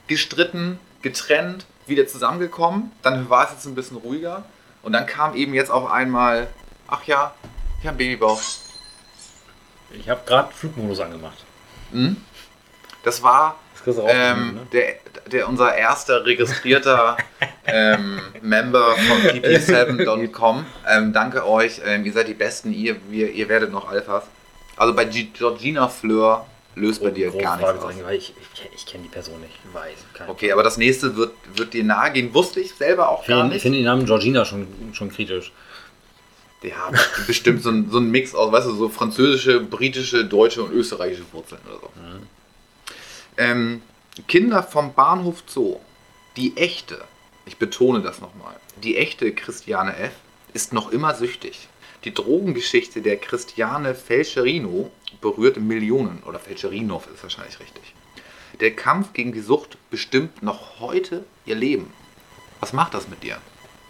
gestritten, 0.07 0.79
getrennt, 1.03 1.67
wieder 1.87 2.07
zusammengekommen. 2.07 2.91
Dann 3.03 3.29
war 3.29 3.45
es 3.47 3.51
jetzt 3.53 3.67
ein 3.67 3.75
bisschen 3.75 3.99
ruhiger. 3.99 4.45
Und 4.83 4.93
dann 4.93 5.05
kam 5.07 5.35
eben 5.35 5.53
jetzt 5.53 5.71
auf 5.71 5.91
einmal, 5.91 6.49
ach 6.87 7.05
ja, 7.05 7.35
ich 7.81 7.87
habe 7.87 7.91
einen 7.91 7.99
Babybauch. 7.99 8.41
Ich 9.93 10.09
habe 10.09 10.21
gerade 10.25 10.53
Flugmodus 10.55 11.01
angemacht. 11.01 11.45
Hm? 11.93 12.17
Das 13.03 13.23
war 13.23 13.57
Ähm, 13.87 14.55
ne? 14.55 14.67
der, 14.73 14.95
der 15.31 15.49
unser 15.49 15.75
erster 15.75 16.25
registrierter 16.27 17.17
ähm, 17.67 18.21
Member 18.43 18.95
von 18.97 19.23
pp7.com. 19.23 20.67
Ähm, 20.89 21.13
danke 21.13 21.47
euch, 21.47 21.81
ähm, 21.85 22.05
ihr 22.05 22.13
seid 22.13 22.29
die 22.29 22.35
Besten, 22.35 22.73
ihr, 22.73 22.97
wir, 23.09 23.31
ihr 23.31 23.49
werdet 23.49 23.73
noch 23.73 23.89
Alphas. 23.89 24.25
Also 24.77 24.95
bei 24.95 25.05
G 25.05 25.29
Georgina 25.33 25.89
Fleur 25.89 26.47
löst 26.75 27.03
bei 27.03 27.11
dir 27.11 27.31
Große 27.31 27.43
gar 27.43 27.57
nichts 27.57 27.73
aus. 27.83 27.95
Weil 28.03 28.17
ich, 28.17 28.35
ich, 28.55 28.69
ich 28.75 28.87
kenne 28.87 29.05
die 29.05 29.11
Person 29.11 29.41
nicht. 29.41 29.53
Weiß. 29.73 30.29
Okay, 30.29 30.53
aber 30.53 30.63
das 30.63 30.77
nächste 30.77 31.17
wird, 31.17 31.33
wird 31.55 31.75
dir 31.75 31.85
nahe 31.85 32.13
gehen. 32.13 32.33
Wusste 32.33 32.61
ich 32.61 32.75
selber 32.75 33.09
auch 33.09 33.23
Ich 33.23 33.29
gar 33.29 33.41
finde, 33.41 33.49
ich 33.49 33.53
nicht. 33.55 33.63
finde 33.63 33.79
den 33.79 33.85
Namen 33.85 34.07
Georgina 34.07 34.45
schon, 34.45 34.67
schon 34.93 35.11
kritisch. 35.11 35.53
Ja, 36.63 36.91
bestimmt 37.27 37.63
so 37.63 37.71
ein, 37.71 37.91
so 37.91 37.99
ein 37.99 38.11
Mix 38.11 38.35
aus, 38.35 38.53
weißt 38.53 38.67
du, 38.67 38.73
so 38.73 38.89
französische, 38.91 39.61
britische, 39.61 40.27
deutsche 40.27 40.63
und 40.63 40.73
österreichische 40.73 41.25
Wurzeln 41.33 41.61
oder 41.67 41.81
so. 41.81 41.91
Ähm, 43.41 43.81
Kinder 44.29 44.63
vom 44.63 44.93
Bahnhof 44.93 45.45
Zoo, 45.47 45.81
die 46.37 46.59
echte, 46.59 47.03
ich 47.47 47.57
betone 47.57 48.03
das 48.03 48.21
nochmal, 48.21 48.55
die 48.83 48.99
echte 48.99 49.33
Christiane 49.33 49.97
F. 49.97 50.13
ist 50.53 50.75
noch 50.75 50.93
immer 50.93 51.15
süchtig. 51.15 51.69
Die 52.05 52.13
Drogengeschichte 52.13 53.01
der 53.01 53.17
Christiane 53.17 53.95
Felcherino 53.95 54.91
berührt 55.23 55.57
Millionen, 55.57 56.23
oder 56.27 56.39
Felcherinov 56.39 57.07
ist 57.07 57.23
wahrscheinlich 57.23 57.59
richtig. 57.61 57.95
Der 58.61 58.77
Kampf 58.77 59.15
gegen 59.15 59.33
die 59.33 59.41
Sucht 59.41 59.79
bestimmt 59.91 60.43
noch 60.43 60.79
heute 60.79 61.25
ihr 61.47 61.57
Leben. 61.57 61.91
Was 62.61 62.75
macht 62.75 62.93
das 62.93 63.09
mit 63.09 63.23
dir? 63.23 63.39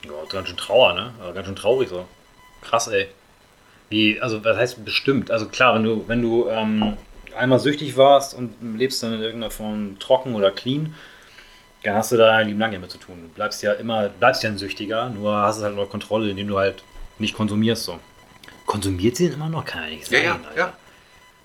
Ja, 0.05 0.13
ganz 0.29 0.47
schön 0.47 0.59
Trauer, 0.59 0.93
ne? 0.93 1.13
Aber 1.21 1.33
ganz 1.33 1.49
schön 1.49 1.57
traurig 1.57 1.89
so. 1.89 2.07
Krass, 2.63 2.87
ey. 2.87 3.09
Wie, 3.89 4.21
also 4.21 4.45
was 4.45 4.57
heißt 4.57 4.85
bestimmt? 4.85 5.33
Also 5.33 5.49
klar, 5.49 5.75
wenn 5.75 5.83
du, 5.83 6.05
wenn 6.07 6.23
du 6.23 6.49
ähm, 6.49 6.97
einmal 7.35 7.59
süchtig 7.59 7.97
warst 7.97 8.35
und 8.35 8.55
lebst 8.77 9.03
dann 9.03 9.15
in 9.15 9.21
irgendeiner 9.21 9.51
Form 9.51 9.99
trocken 9.99 10.35
oder 10.35 10.51
clean, 10.51 10.95
dann 11.83 11.95
hast 11.95 12.13
du 12.13 12.17
da 12.17 12.37
ein 12.37 12.49
Leben 12.49 12.59
lang 12.59 12.73
damit 12.73 12.91
zu 12.91 12.99
tun. 12.99 13.17
Du 13.23 13.29
bleibst 13.29 13.63
ja 13.63 13.73
immer, 13.73 14.09
bleibst 14.09 14.43
ja 14.43 14.51
ein 14.51 14.59
Süchtiger, 14.59 15.09
nur 15.09 15.35
hast 15.35 15.59
es 15.59 15.63
halt 15.63 15.73
unter 15.73 15.87
Kontrolle, 15.87 16.31
indem 16.31 16.49
du 16.49 16.59
halt 16.59 16.83
nicht 17.19 17.35
konsumierst 17.35 17.85
so. 17.85 17.99
Konsumiert 18.67 19.17
sie 19.17 19.27
denn 19.27 19.35
immer 19.35 19.49
noch? 19.49 19.65
Kann 19.65 19.85
ja 19.85 19.89
nicht 19.91 20.07
sein, 20.07 20.45
Alter. 20.47 20.75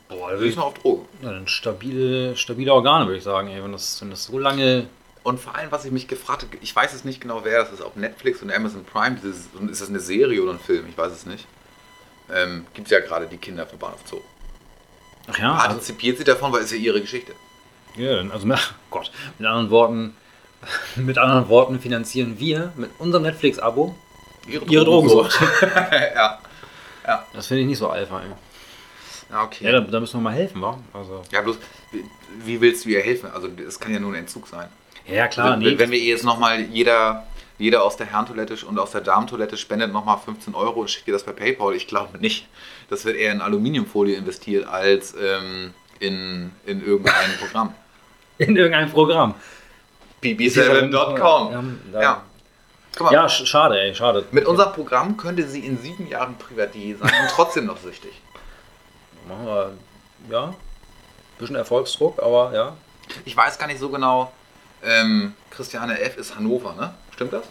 Boah, 0.07 0.31
da 0.31 0.37
würde 0.37 0.47
ich 0.47 0.55
noch 0.55 0.65
auf 0.67 0.73
Drogen. 0.75 1.07
ja, 1.21 1.31
dann 1.31 1.47
stabile, 1.47 2.37
stabile 2.37 2.73
Organe, 2.73 3.05
würde 3.05 3.17
ich 3.17 3.23
sagen, 3.23 3.47
ey, 3.47 3.63
wenn 3.63 3.71
das, 3.71 3.99
wenn 4.01 4.11
das 4.11 4.25
so 4.25 4.37
lange. 4.37 4.87
Und 5.23 5.39
vor 5.39 5.55
allem, 5.55 5.71
was 5.71 5.85
ich 5.85 5.91
mich 5.91 6.07
gefragt 6.07 6.43
habe, 6.43 6.57
ich 6.61 6.75
weiß 6.75 6.93
es 6.93 7.03
nicht 7.03 7.19
genau, 7.19 7.43
wer 7.43 7.59
das 7.59 7.71
ist, 7.71 7.81
auf 7.81 7.95
Netflix 7.95 8.43
und 8.43 8.51
Amazon 8.51 8.85
Prime, 8.85 9.17
ist 9.23 9.49
das 9.55 9.89
eine 9.89 9.99
Serie 9.99 10.41
oder 10.43 10.51
ein 10.51 10.59
Film, 10.59 10.85
ich 10.87 10.95
weiß 10.95 11.11
es 11.11 11.25
nicht. 11.25 11.47
Ähm, 12.31 12.67
Gibt 12.75 12.87
es 12.87 12.91
ja 12.91 12.99
gerade 12.99 13.25
die 13.25 13.37
Kinder 13.37 13.65
vom 13.65 13.79
Bahnhof 13.79 14.01
Zoo. 14.05 14.21
Ach 15.27 15.37
ja, 15.37 15.53
also, 15.53 15.67
Partizipiert 15.67 16.17
sie 16.17 16.23
davon, 16.23 16.51
weil 16.51 16.61
es 16.61 16.71
ja 16.71 16.77
ihre 16.77 17.01
Geschichte. 17.01 17.33
ja 17.95 18.21
also 18.31 18.45
mit, 18.45 18.59
Gott, 18.89 19.11
mit 19.37 19.47
anderen 19.47 19.69
Worten, 19.69 20.15
mit 20.95 21.17
anderen 21.17 21.49
Worten 21.49 21.79
finanzieren 21.79 22.39
wir 22.39 22.71
mit 22.75 22.91
unserem 22.99 23.23
Netflix-Abo 23.23 23.95
ihre 24.47 24.85
Drogensucht. 24.85 25.39
ja. 26.15 26.39
Das 27.33 27.47
finde 27.47 27.61
ich 27.61 27.67
nicht 27.67 27.77
so 27.77 27.89
alpha, 27.89 28.19
ey. 28.19 28.27
ja, 29.29 29.43
okay. 29.43 29.65
Ja, 29.65 29.71
Ja, 29.71 29.79
da, 29.79 29.91
da 29.91 29.99
müssen 29.99 30.17
wir 30.17 30.21
mal 30.21 30.33
helfen, 30.33 30.61
wa? 30.61 30.79
Also, 30.93 31.23
bloß, 31.41 31.57
wie, 31.91 32.03
wie 32.43 32.61
willst 32.61 32.85
du 32.85 32.89
ihr 32.89 33.01
helfen? 33.01 33.29
Also, 33.31 33.47
es 33.67 33.79
kann 33.79 33.93
ja 33.93 33.99
nur 33.99 34.11
ein 34.11 34.19
Entzug 34.19 34.47
sein. 34.47 34.69
ja, 35.07 35.27
klar, 35.27 35.53
wenn, 35.53 35.59
nee. 35.59 35.77
wenn 35.77 35.91
wir 35.91 35.99
ihr 35.99 36.09
jetzt 36.09 36.23
nochmal, 36.23 36.61
jeder, 36.61 37.25
jeder 37.57 37.83
aus 37.83 37.95
der 37.97 38.07
Herrentoilette 38.07 38.65
und 38.65 38.77
aus 38.79 38.91
der 38.91 39.01
Damentoilette 39.01 39.55
spendet 39.57 39.91
nochmal 39.93 40.17
15 40.23 40.55
Euro 40.55 40.81
und 40.81 40.89
schickt 40.89 41.07
ihr 41.07 41.13
das 41.13 41.23
per 41.23 41.33
PayPal, 41.33 41.73
ich 41.73 41.87
glaube 41.87 42.17
nicht. 42.19 42.47
Das 42.89 43.05
wird 43.05 43.15
eher 43.15 43.31
in 43.31 43.41
Aluminiumfolie 43.41 44.15
investiert 44.15 44.67
als 44.67 45.15
ähm, 45.19 45.73
in, 45.99 46.51
in 46.65 46.85
irgendein 46.85 47.31
Programm. 47.39 47.73
in 48.37 48.55
irgendein 48.55 48.91
Programm. 48.91 49.35
bb7.com. 50.21 51.77
Ja, 51.93 52.01
Ja. 52.01 52.21
mal, 52.99 53.13
ja, 53.13 53.25
sch- 53.25 53.45
schade, 53.45 53.79
ey, 53.79 53.93
schade. 53.95 54.25
mit 54.31 54.45
unserem 54.45 54.73
Programm 54.73 55.17
könnte 55.17 55.47
sie 55.47 55.59
in 55.65 55.77
sieben 55.81 56.07
Jahren 56.07 56.35
Privatier 56.37 56.97
sein 56.97 57.11
und 57.21 57.29
trotzdem 57.29 57.65
noch 57.65 57.77
süchtig. 57.77 58.11
Machen 59.27 59.45
wir, 59.45 59.71
ja, 60.29 60.53
bisschen 61.39 61.55
Erfolgsdruck, 61.55 62.21
aber 62.21 62.53
ja. 62.53 62.77
Ich 63.25 63.35
weiß 63.35 63.57
gar 63.59 63.67
nicht 63.67 63.79
so 63.79 63.89
genau. 63.89 64.31
Ähm, 64.83 65.33
Christiane 65.51 65.99
F. 65.99 66.17
ist 66.17 66.35
Hannover, 66.35 66.73
ne? 66.73 66.93
Stimmt 67.15 67.33
das? 67.33 67.43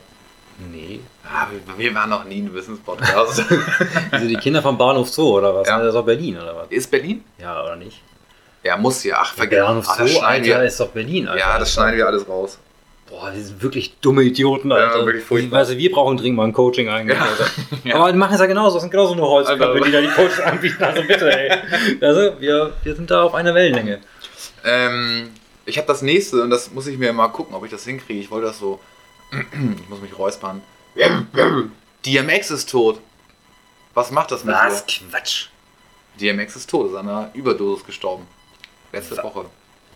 Nee. 0.71 1.01
Ah, 1.25 1.47
wir, 1.51 1.79
wir 1.79 1.95
waren 1.95 2.11
noch 2.11 2.25
nie 2.25 2.41
ein 2.43 2.55
Wissenspodcast. 2.55 3.45
Also 4.13 4.29
die 4.29 4.37
Kinder 4.37 4.63
vom 4.63 4.79
Bahnhof 4.79 5.09
Zoo, 5.09 5.39
oder 5.39 5.55
was? 5.55 5.67
Ja. 5.67 5.79
Das 5.79 5.89
ist 5.89 5.95
doch 5.95 6.05
Berlin, 6.05 6.37
oder 6.39 6.55
was? 6.57 6.67
ist 6.71 6.91
Berlin? 6.91 7.25
Ja, 7.39 7.63
oder 7.65 7.75
nicht? 7.77 8.01
Ja, 8.63 8.77
muss 8.77 9.03
ja. 9.05 9.17
Ach, 9.21 9.35
Der 9.35 9.47
Bahnhof 9.65 9.89
Ah, 9.89 9.97
das 9.99 10.13
Zoo, 10.13 10.21
Alter, 10.21 10.45
wir. 10.45 10.63
ist 10.63 10.79
doch 10.79 10.89
Berlin, 10.89 11.27
Alter. 11.29 11.41
Ja, 11.41 11.59
das 11.59 11.73
schneiden 11.73 11.97
wir 11.99 12.07
alles 12.07 12.29
raus. 12.29 12.59
Boah, 13.11 13.31
die 13.33 13.41
sind 13.43 13.61
wirklich 13.63 13.97
dumme 14.01 14.23
Idioten, 14.23 14.71
Alter. 14.73 15.05
wirklich 15.05 15.25
furchtbar. 15.25 15.65
Du, 15.65 15.77
wir 15.77 15.91
brauchen 15.93 16.17
dringend 16.17 16.37
mal 16.37 16.45
ein 16.45 16.53
Coaching 16.53 16.89
eigentlich, 16.89 17.19
Ja. 17.19 17.27
Ja. 17.85 17.97
Aber 17.97 18.13
die 18.13 18.19
machen 18.19 18.35
es 18.35 18.41
ja 18.41 18.47
genauso, 18.47 18.75
das 18.77 18.83
sind 18.83 18.91
genauso 18.91 19.15
nur 19.15 19.29
Holzköpfe, 19.29 19.81
die 19.85 19.91
da 19.93 20.01
die 20.01 20.07
Coaches 20.09 20.41
anbieten. 20.45 20.83
Also 20.83 21.03
bitte, 21.03 21.31
ey. 21.37 21.59
Also, 22.01 22.41
wir, 22.41 22.73
wir 22.83 22.95
sind 22.95 23.11
da 23.11 23.23
auf 23.25 23.35
einer 23.35 23.55
Wellenlänge. 23.55 23.99
Ähm, 24.65 25.31
ich 25.67 25.77
habe 25.79 25.87
das 25.89 26.01
nächste 26.01 26.43
und 26.43 26.51
das 26.51 26.71
muss 26.71 26.87
ich 26.87 26.97
mir 26.97 27.13
mal 27.13 27.29
gucken, 27.29 27.55
ob 27.55 27.65
ich 27.65 27.71
das 27.71 27.85
hinkriege. 27.85 28.21
Ich 28.21 28.31
wollte 28.31 28.47
das 28.47 28.59
so. 28.59 28.79
Ich 29.81 29.89
muss 29.89 30.01
mich 30.01 30.17
räuspern. 30.19 30.63
DMX 32.05 32.51
ist 32.51 32.71
tot. 32.71 33.01
Was 33.95 34.11
macht 34.11 34.31
das 34.31 34.45
mit 34.45 34.55
Was? 34.55 34.85
Quatsch. 34.87 35.47
DMX 36.21 36.57
ist 36.57 36.71
tot, 36.71 36.91
ist 36.91 36.97
an 36.97 37.09
einer 37.09 37.31
Überdosis 37.35 37.85
gestorben. 37.85 38.27
Letzte 38.93 39.17
Woche. 39.23 39.47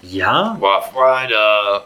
Ja? 0.02 0.56
Boah, 0.58 0.82
Freunde. 0.82 1.82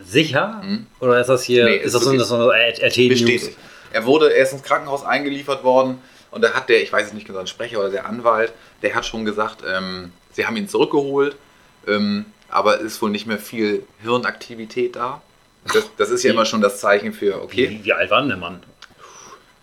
Sicher? 0.00 0.60
Hm? 0.62 0.86
Oder 1.00 1.20
ist 1.20 1.28
das 1.28 1.44
hier, 1.44 1.64
Nee, 1.64 1.76
ist 1.76 1.86
ist 1.86 1.94
das 1.94 2.04
so, 2.04 2.16
das 2.16 2.28
so 2.28 2.50
eine 2.50 2.68
RT-News? 2.72 3.08
Bestätigt. 3.08 3.58
Er 3.92 4.04
wurde, 4.06 4.32
er 4.34 4.42
ist 4.42 4.52
ins 4.52 4.62
Krankenhaus 4.62 5.04
eingeliefert 5.04 5.62
worden 5.64 6.00
und 6.30 6.42
da 6.42 6.52
hat 6.52 6.68
der, 6.68 6.82
ich 6.82 6.92
weiß 6.92 7.08
es 7.08 7.12
nicht 7.12 7.26
genau, 7.26 7.38
ein 7.40 7.46
Sprecher 7.46 7.78
oder 7.78 7.90
der 7.90 8.06
Anwalt, 8.06 8.52
der 8.82 8.94
hat 8.94 9.06
schon 9.06 9.24
gesagt, 9.24 9.62
ähm, 9.66 10.12
sie 10.32 10.46
haben 10.46 10.56
ihn 10.56 10.68
zurückgeholt, 10.68 11.36
ähm, 11.86 12.26
aber 12.48 12.78
es 12.78 12.94
ist 12.94 13.02
wohl 13.02 13.10
nicht 13.10 13.26
mehr 13.26 13.38
viel 13.38 13.86
Hirnaktivität 14.02 14.96
da. 14.96 15.22
Das, 15.72 15.90
das 15.96 16.10
ist 16.10 16.22
ja 16.22 16.32
immer 16.32 16.44
schon 16.44 16.60
das 16.60 16.80
Zeichen 16.80 17.12
für, 17.12 17.42
okay, 17.42 17.70
Wie, 17.70 17.84
wie 17.84 17.92
alt 17.92 18.10
war 18.10 18.20
denn 18.20 18.28
der 18.28 18.38
Mann? 18.38 18.62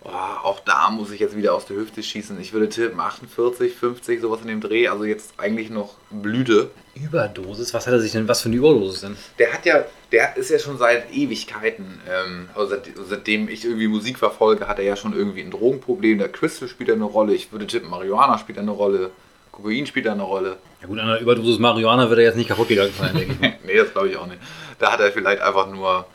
oh, 0.04 0.08
auch 0.08 0.60
da 0.60 0.90
muss 0.90 1.10
ich 1.10 1.20
jetzt 1.20 1.36
wieder 1.36 1.54
aus 1.54 1.66
der 1.66 1.76
Hüfte 1.76 2.02
schießen. 2.02 2.40
Ich 2.40 2.52
würde 2.52 2.68
tippen 2.68 3.00
48, 3.00 3.74
50, 3.74 4.20
sowas 4.20 4.40
in 4.42 4.48
dem 4.48 4.60
Dreh, 4.60 4.88
also 4.88 5.04
jetzt 5.04 5.34
eigentlich 5.38 5.70
noch 5.70 5.94
Blüte. 6.10 6.70
Überdosis? 6.94 7.72
Was 7.74 7.86
hat 7.86 7.94
er 7.94 8.00
sich 8.00 8.12
denn, 8.12 8.28
was 8.28 8.42
für 8.42 8.48
eine 8.48 8.56
Überdosis 8.56 9.02
denn? 9.02 9.16
Der 9.38 9.52
hat 9.52 9.64
ja, 9.64 9.84
der 10.10 10.36
ist 10.36 10.50
ja 10.50 10.58
schon 10.58 10.78
seit 10.78 11.12
Ewigkeiten, 11.12 12.00
ähm, 12.08 12.48
also 12.54 12.70
seit, 12.70 12.88
seitdem 13.08 13.48
ich 13.48 13.64
irgendwie 13.64 13.88
Musik 13.88 14.18
verfolge, 14.18 14.68
hat 14.68 14.78
er 14.78 14.84
ja 14.84 14.96
schon 14.96 15.14
irgendwie 15.14 15.42
ein 15.42 15.50
Drogenproblem. 15.50 16.18
Der 16.18 16.28
Crystal 16.28 16.68
spielt 16.68 16.88
da 16.88 16.94
eine 16.94 17.04
Rolle. 17.04 17.34
Ich 17.34 17.52
würde 17.52 17.66
tippen, 17.66 17.90
Marihuana 17.90 18.38
spielt 18.38 18.58
eine 18.58 18.72
Rolle. 18.72 19.10
Kokain 19.52 19.86
spielt 19.86 20.06
da 20.06 20.12
eine 20.12 20.22
Rolle. 20.22 20.56
Ja 20.80 20.88
gut, 20.88 20.98
an 20.98 21.08
einer 21.08 21.18
Überdosis 21.20 21.58
Marihuana 21.58 22.08
wird 22.08 22.18
er 22.18 22.24
jetzt 22.24 22.36
nicht 22.36 22.48
kaputt 22.48 22.68
gegangen 22.68 22.92
sein, 22.98 23.14
denke 23.14 23.34
ich 23.34 23.54
nee, 23.64 23.76
das 23.76 23.92
glaube 23.92 24.08
ich 24.08 24.16
auch 24.16 24.26
nicht. 24.26 24.40
Da 24.78 24.90
hat 24.90 25.00
er 25.00 25.12
vielleicht 25.12 25.42
einfach 25.42 25.68
nur 25.68 26.06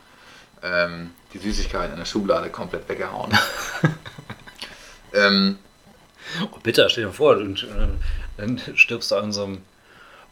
ähm, 0.62 1.10
die 1.32 1.38
Süßigkeiten 1.38 1.92
in 1.92 1.98
der 1.98 2.04
Schublade 2.04 2.50
komplett 2.50 2.88
weggehauen. 2.88 3.30
ähm, 5.14 5.58
Oh, 6.42 6.58
bitter, 6.62 6.88
stell 6.88 7.04
dir 7.04 7.12
vor, 7.12 7.36
und, 7.36 7.66
dann 8.36 8.60
stirbst 8.74 9.10
du 9.10 9.16
an 9.16 9.32
so 9.32 9.44
einem, 9.44 9.62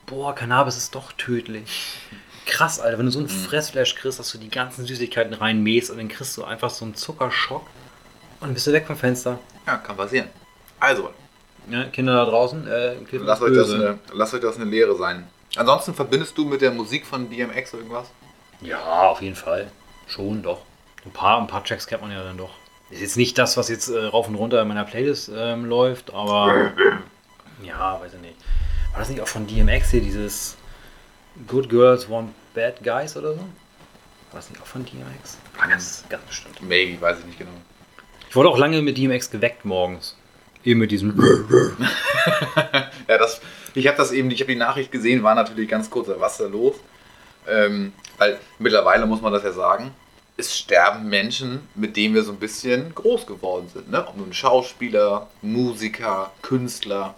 boah, 0.07 0.35
Cannabis 0.35 0.77
ist 0.77 0.95
doch 0.95 1.13
tödlich. 1.13 1.99
Krass, 2.45 2.79
Alter, 2.79 2.99
wenn 2.99 3.07
du 3.07 3.13
so 3.13 3.19
einen 3.19 3.29
Fressflash 3.29 3.97
kriegst, 3.97 4.19
dass 4.19 4.31
du 4.31 4.39
die 4.39 4.51
ganzen 4.51 4.87
Süßigkeiten 4.87 5.35
reinmähst 5.35 5.91
und 5.91 5.97
dann 5.97 6.09
kriegst 6.09 6.37
du 6.37 6.45
einfach 6.45 6.71
so 6.71 6.85
einen 6.85 6.95
Zuckerschock 6.95 7.63
und 8.41 8.49
dann 8.49 8.55
bist 8.55 8.67
du 8.67 8.73
weg 8.73 8.87
vom 8.87 8.97
Fenster. 8.97 9.39
ja, 9.67 9.77
kann 9.79 9.97
passieren. 9.97 10.29
Also, 10.79 11.11
Ja, 11.69 11.85
Kinder 11.85 12.25
da 12.25 12.31
draußen, 12.31 12.67
äh, 12.67 12.95
lasst 13.13 13.43
euch, 13.43 13.55
das 13.55 13.71
eine, 13.71 13.99
lasst 14.13 14.35
euch 14.35 14.41
das 14.41 14.57
eine 14.57 14.67
Lehre 14.67 14.97
sein. 14.97 15.27
Ansonsten 15.57 15.95
verbindest 15.95 16.37
du 16.39 16.45
mit 16.45 16.61
der 16.61 16.71
Musik 16.71 17.07
von 17.07 17.29
DMX 17.31 17.73
irgendwas? 17.75 18.11
Ja, 18.61 19.09
auf 19.09 19.21
jeden 19.21 19.37
Fall. 19.37 19.71
Schon, 20.07 20.43
doch. 20.43 20.63
Ein 21.05 21.13
paar, 21.13 21.41
ein 21.41 21.47
paar 21.47 21.65
Tracks 21.65 21.87
kennt 21.87 22.03
man 22.03 22.11
ja 22.11 22.23
dann 22.23 22.37
doch. 22.37 22.51
Ist 22.91 23.01
jetzt 23.01 23.17
nicht 23.17 23.37
das, 23.39 23.57
was 23.57 23.69
jetzt 23.69 23.89
äh, 23.89 24.05
rauf 24.05 24.29
und 24.29 24.37
runter 24.37 24.63
in 24.63 24.69
meiner 24.69 24.85
Playlist 24.85 25.31
ähm, 25.35 25.65
läuft, 25.65 26.13
aber. 26.15 26.73
ja, 27.63 28.01
weiß 28.01 28.15
ich 28.15 28.21
nicht. 28.21 28.37
War 28.93 29.01
das 29.01 29.09
nicht 29.09 29.21
auch 29.21 29.29
von 29.29 29.47
DMX 29.47 29.91
hier, 29.91 30.01
dieses 30.01 30.57
Good 31.47 31.69
Girls 31.69 32.09
Want 32.09 32.33
Bad 32.55 32.83
Guys 32.83 33.17
oder 33.17 33.33
so? 33.33 33.41
War 33.41 33.47
das 34.35 34.51
nicht 34.51 34.61
auch 34.63 34.67
von 34.67 34.85
DMX? 34.85 35.37
Ganz, 35.69 36.05
ganz 36.09 36.25
bestimmt. 36.25 36.63
Maybe, 36.63 37.01
weiß 37.01 37.19
ich 37.21 37.27
nicht 37.27 37.39
genau. 37.39 37.51
Ich 38.29 38.37
wurde 38.37 38.49
auch 38.49 38.59
lange 38.59 38.83
mit 38.83 38.97
DMX 38.97 39.31
geweckt 39.31 39.65
morgens. 39.65 40.16
Eben 40.67 40.81
mit 40.81 40.91
diesem. 40.91 41.15
Ja, 43.09 43.19
das, 43.19 43.41
ich 43.75 43.87
habe 43.87 43.97
das 43.97 44.11
eben, 44.11 44.29
ich 44.33 44.41
habe 44.41 44.53
die 44.53 44.59
Nachricht 44.59 44.91
gesehen, 44.91 45.23
war 45.23 45.37
natürlich 45.37 45.71
ganz 45.71 45.89
kurz, 45.89 46.09
was 46.19 46.33
ist 46.33 46.41
da 46.41 46.47
los? 46.47 46.75
Ähm, 47.49 47.93
weil 48.19 48.37
mittlerweile 48.59 49.07
muss 49.07 49.21
man 49.21 49.33
das 49.33 49.45
ja 49.45 49.53
sagen, 49.53 49.93
es 50.37 50.59
sterben 50.59 51.09
Menschen, 51.09 51.69
mit 51.77 51.97
denen 51.97 52.17
wir 52.17 52.25
so 52.25 52.33
ein 52.33 52.39
bisschen 52.39 52.93
groß 52.97 53.27
geworden 53.27 53.69
sind. 53.73 53.93
Ne? 53.93 54.05
Ob 54.07 54.17
nun 54.17 54.33
Schauspieler, 54.33 55.29
Musiker, 55.41 56.33
Künstler. 56.43 57.15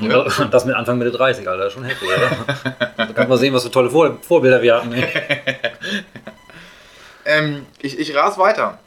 Ja. 0.00 0.20
Und 0.20 0.54
das 0.54 0.64
mit 0.64 0.76
Anfang 0.76 0.98
Mitte 0.98 1.10
30, 1.10 1.48
Alter. 1.48 1.70
Schon 1.70 1.84
heftig, 1.84 2.08
oder? 2.08 2.86
da 2.96 3.06
kann 3.06 3.28
man 3.28 3.38
sehen, 3.38 3.52
was 3.52 3.64
für 3.64 3.70
tolle 3.72 3.90
Vor 3.90 4.16
Vorbilder 4.22 4.62
wir 4.62 4.76
hatten. 4.76 4.94
Ähm, 7.28 7.66
ich, 7.82 7.98
ich 7.98 8.14
ras 8.14 8.38
weiter. 8.38 8.78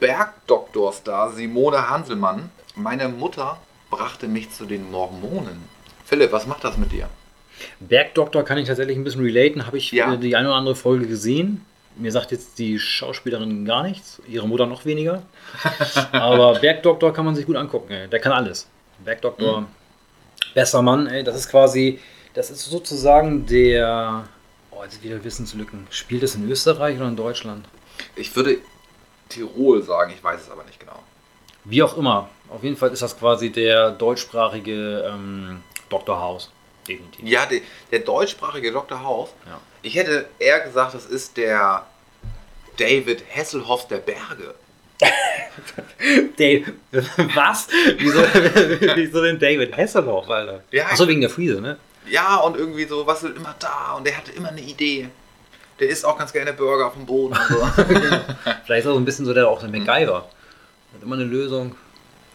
Bergdoktorstar 0.00 1.32
Simone 1.32 1.90
Hanselmann. 1.90 2.50
Meine 2.74 3.08
Mutter 3.08 3.58
brachte 3.90 4.26
mich 4.26 4.50
zu 4.50 4.66
den 4.66 4.90
Mormonen. 4.90 5.62
Philipp, 6.04 6.32
was 6.32 6.46
macht 6.46 6.64
das 6.64 6.76
mit 6.76 6.92
dir? 6.92 7.08
Bergdoktor 7.80 8.42
kann 8.44 8.58
ich 8.58 8.66
tatsächlich 8.66 8.96
ein 8.96 9.04
bisschen 9.04 9.22
relaten. 9.22 9.66
Habe 9.66 9.78
ich 9.78 9.92
Ja. 9.92 10.16
die 10.16 10.34
eine 10.36 10.48
oder 10.48 10.56
andere 10.56 10.74
Folge 10.74 11.06
gesehen. 11.06 11.64
Mir 11.96 12.10
sagt 12.10 12.32
jetzt 12.32 12.58
die 12.58 12.80
Schauspielerin 12.80 13.64
gar 13.64 13.84
nichts, 13.84 14.20
ihre 14.26 14.48
Mutter 14.48 14.66
noch 14.66 14.84
weniger. 14.84 15.22
Aber 16.12 16.58
Bergdoktor 16.58 17.12
kann 17.12 17.24
man 17.24 17.36
sich 17.36 17.46
gut 17.46 17.54
angucken. 17.56 17.92
Ey. 17.92 18.08
Der 18.08 18.18
kann 18.18 18.32
alles. 18.32 18.66
Bergdoktor, 19.04 19.60
Mhm. 19.62 19.66
besser 20.54 20.82
Mann. 20.82 21.06
Ey. 21.06 21.22
Das 21.22 21.36
ist 21.36 21.48
quasi, 21.48 22.00
das 22.34 22.50
ist 22.50 22.64
sozusagen 22.64 23.46
der. 23.46 24.24
Oh, 24.72 24.82
jetzt 24.82 25.04
wieder 25.04 25.22
Wissenslücken. 25.22 25.86
Spielt 25.90 26.24
es 26.24 26.34
in 26.34 26.50
Österreich 26.50 26.96
oder 26.96 27.06
in 27.06 27.14
Deutschland? 27.16 27.64
Ich 28.16 28.34
würde 28.34 28.58
Tirol 29.28 29.82
sagen, 29.84 30.12
ich 30.16 30.22
weiß 30.24 30.40
es 30.42 30.50
aber 30.50 30.64
nicht 30.64 30.80
genau. 30.80 30.98
Wie 31.64 31.82
auch 31.82 31.96
immer. 31.96 32.28
Auf 32.50 32.62
jeden 32.62 32.76
Fall 32.76 32.90
ist 32.90 33.02
das 33.02 33.18
quasi 33.18 33.50
der 33.50 33.90
deutschsprachige 33.90 35.10
ähm, 35.12 35.62
Dr. 35.88 36.20
House. 36.20 36.50
Definitiv. 36.86 37.26
Ja, 37.26 37.46
der, 37.46 37.60
der 37.90 38.00
deutschsprachige 38.00 38.70
Dr. 38.70 39.02
House. 39.02 39.30
Ja. 39.46 39.60
Ich 39.82 39.94
hätte 39.94 40.26
eher 40.38 40.60
gesagt, 40.60 40.94
das 40.94 41.06
ist 41.06 41.36
der 41.36 41.86
David 42.76 43.24
Hasselhoff 43.34 43.88
der 43.88 43.98
Berge. 43.98 44.54
Dave, 46.38 46.72
was? 47.34 47.68
Wieso, 47.98 48.20
wieso 48.94 49.22
denn 49.22 49.38
David 49.38 49.76
Hasselhoff, 49.76 50.28
Alter? 50.28 50.62
Ja, 50.70 50.86
Achso, 50.86 51.08
wegen 51.08 51.20
der 51.20 51.30
Friese, 51.30 51.60
ne? 51.60 51.78
Ja, 52.06 52.36
und 52.36 52.56
irgendwie 52.56 52.84
so, 52.84 53.06
was 53.06 53.22
ist 53.22 53.36
immer 53.36 53.54
da 53.58 53.94
und 53.96 54.06
der 54.06 54.16
hatte 54.16 54.32
immer 54.32 54.50
eine 54.50 54.60
Idee. 54.60 55.08
Der 55.80 55.88
isst 55.88 56.04
auch 56.04 56.16
ganz 56.16 56.32
gerne 56.32 56.52
Burger 56.52 56.86
auf 56.86 56.94
dem 56.94 57.06
Boden 57.06 57.36
und 57.36 57.48
so. 57.48 57.56
Vielleicht 58.64 58.80
ist 58.80 58.86
er 58.86 58.92
so 58.92 58.96
ein 58.96 59.04
bisschen 59.04 59.24
so 59.24 59.34
der 59.34 59.48
auch 59.48 59.60
der 59.60 59.70
MacGyver. 59.70 60.28
Hat 60.94 61.02
immer 61.02 61.16
eine 61.16 61.24
Lösung. 61.24 61.74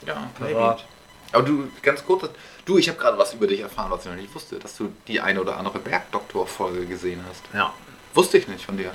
ja, 0.06 0.30
Parat. 0.38 0.86
Aber 1.32 1.44
du, 1.44 1.68
ganz 1.84 2.04
kurz, 2.06 2.28
du, 2.66 2.78
ich 2.80 2.90
habe 2.90 2.98
gerade 2.98 3.18
was 3.18 3.34
über 3.36 3.46
dich 3.46 3.60
erfahren, 3.60 3.92
was 3.92 4.04
ich 4.06 4.10
noch 4.12 4.18
nicht 4.18 4.34
wusste, 4.34 4.58
dass 4.58 4.76
du 4.78 4.92
die 5.08 5.22
eine 5.22 5.40
oder 5.42 5.58
andere 5.58 5.78
Bergdoktor-Folge 5.80 6.86
gesehen 6.88 7.24
hast. 7.30 7.44
Ja. 7.54 7.72
Wusste 8.16 8.40
ich 8.40 8.48
nicht 8.48 8.66
von 8.66 8.78
dir. 8.78 8.92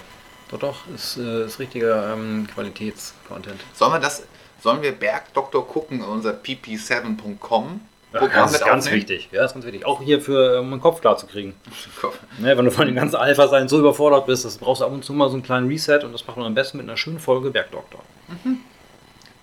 Doch, 0.51 0.59
doch, 0.59 0.77
ist, 0.95 1.17
äh, 1.17 1.45
ist 1.45 1.59
richtiger 1.61 2.13
ähm, 2.13 2.49
Qualitätscontent. 2.53 3.61
Sollen 3.73 3.93
wir 3.93 4.01
das, 4.01 4.25
sollen 4.61 4.83
wir 4.83 4.93
Bergdoktor 4.93 5.67
gucken 5.67 6.03
unser 6.03 6.33
pp7.com 6.33 7.81
Ja, 8.13 8.19
Programm 8.19 8.43
das 8.47 8.55
ist 8.55 8.65
ganz 8.65 8.85
aufnehmen? 8.87 8.97
wichtig. 9.03 9.29
Ja, 9.31 9.43
das 9.43 9.53
ist 9.53 9.55
ganz 9.55 9.67
wichtig. 9.67 9.87
Auch 9.87 10.03
hier 10.03 10.21
für 10.21 10.61
um 10.61 10.71
den 10.73 10.81
Kopf 10.81 11.01
klar 11.01 11.17
zu 11.17 11.27
kriegen. 11.27 11.55
Ne, 12.39 12.59
wenn 12.59 12.65
du 12.65 12.73
von 12.73 12.87
den 12.87 12.97
ganzen 12.97 13.15
Alpha 13.17 13.47
sein 13.47 13.69
so 13.69 13.79
überfordert 13.79 14.27
bist, 14.27 14.45
das 14.45 14.59
brauchst 14.59 14.81
du 14.83 14.87
ab 14.87 14.93
und 14.93 15.05
zu 15.05 15.13
mal 15.13 15.29
so 15.29 15.35
einen 15.35 15.45
kleinen 15.45 15.69
Reset 15.69 16.01
und 16.03 16.13
das 16.13 16.27
macht 16.27 16.37
man 16.37 16.47
am 16.47 16.55
besten 16.55 16.79
mit 16.79 16.89
einer 16.89 16.97
schönen 16.97 17.21
Folge 17.21 17.51
Bergdoktor. 17.51 18.01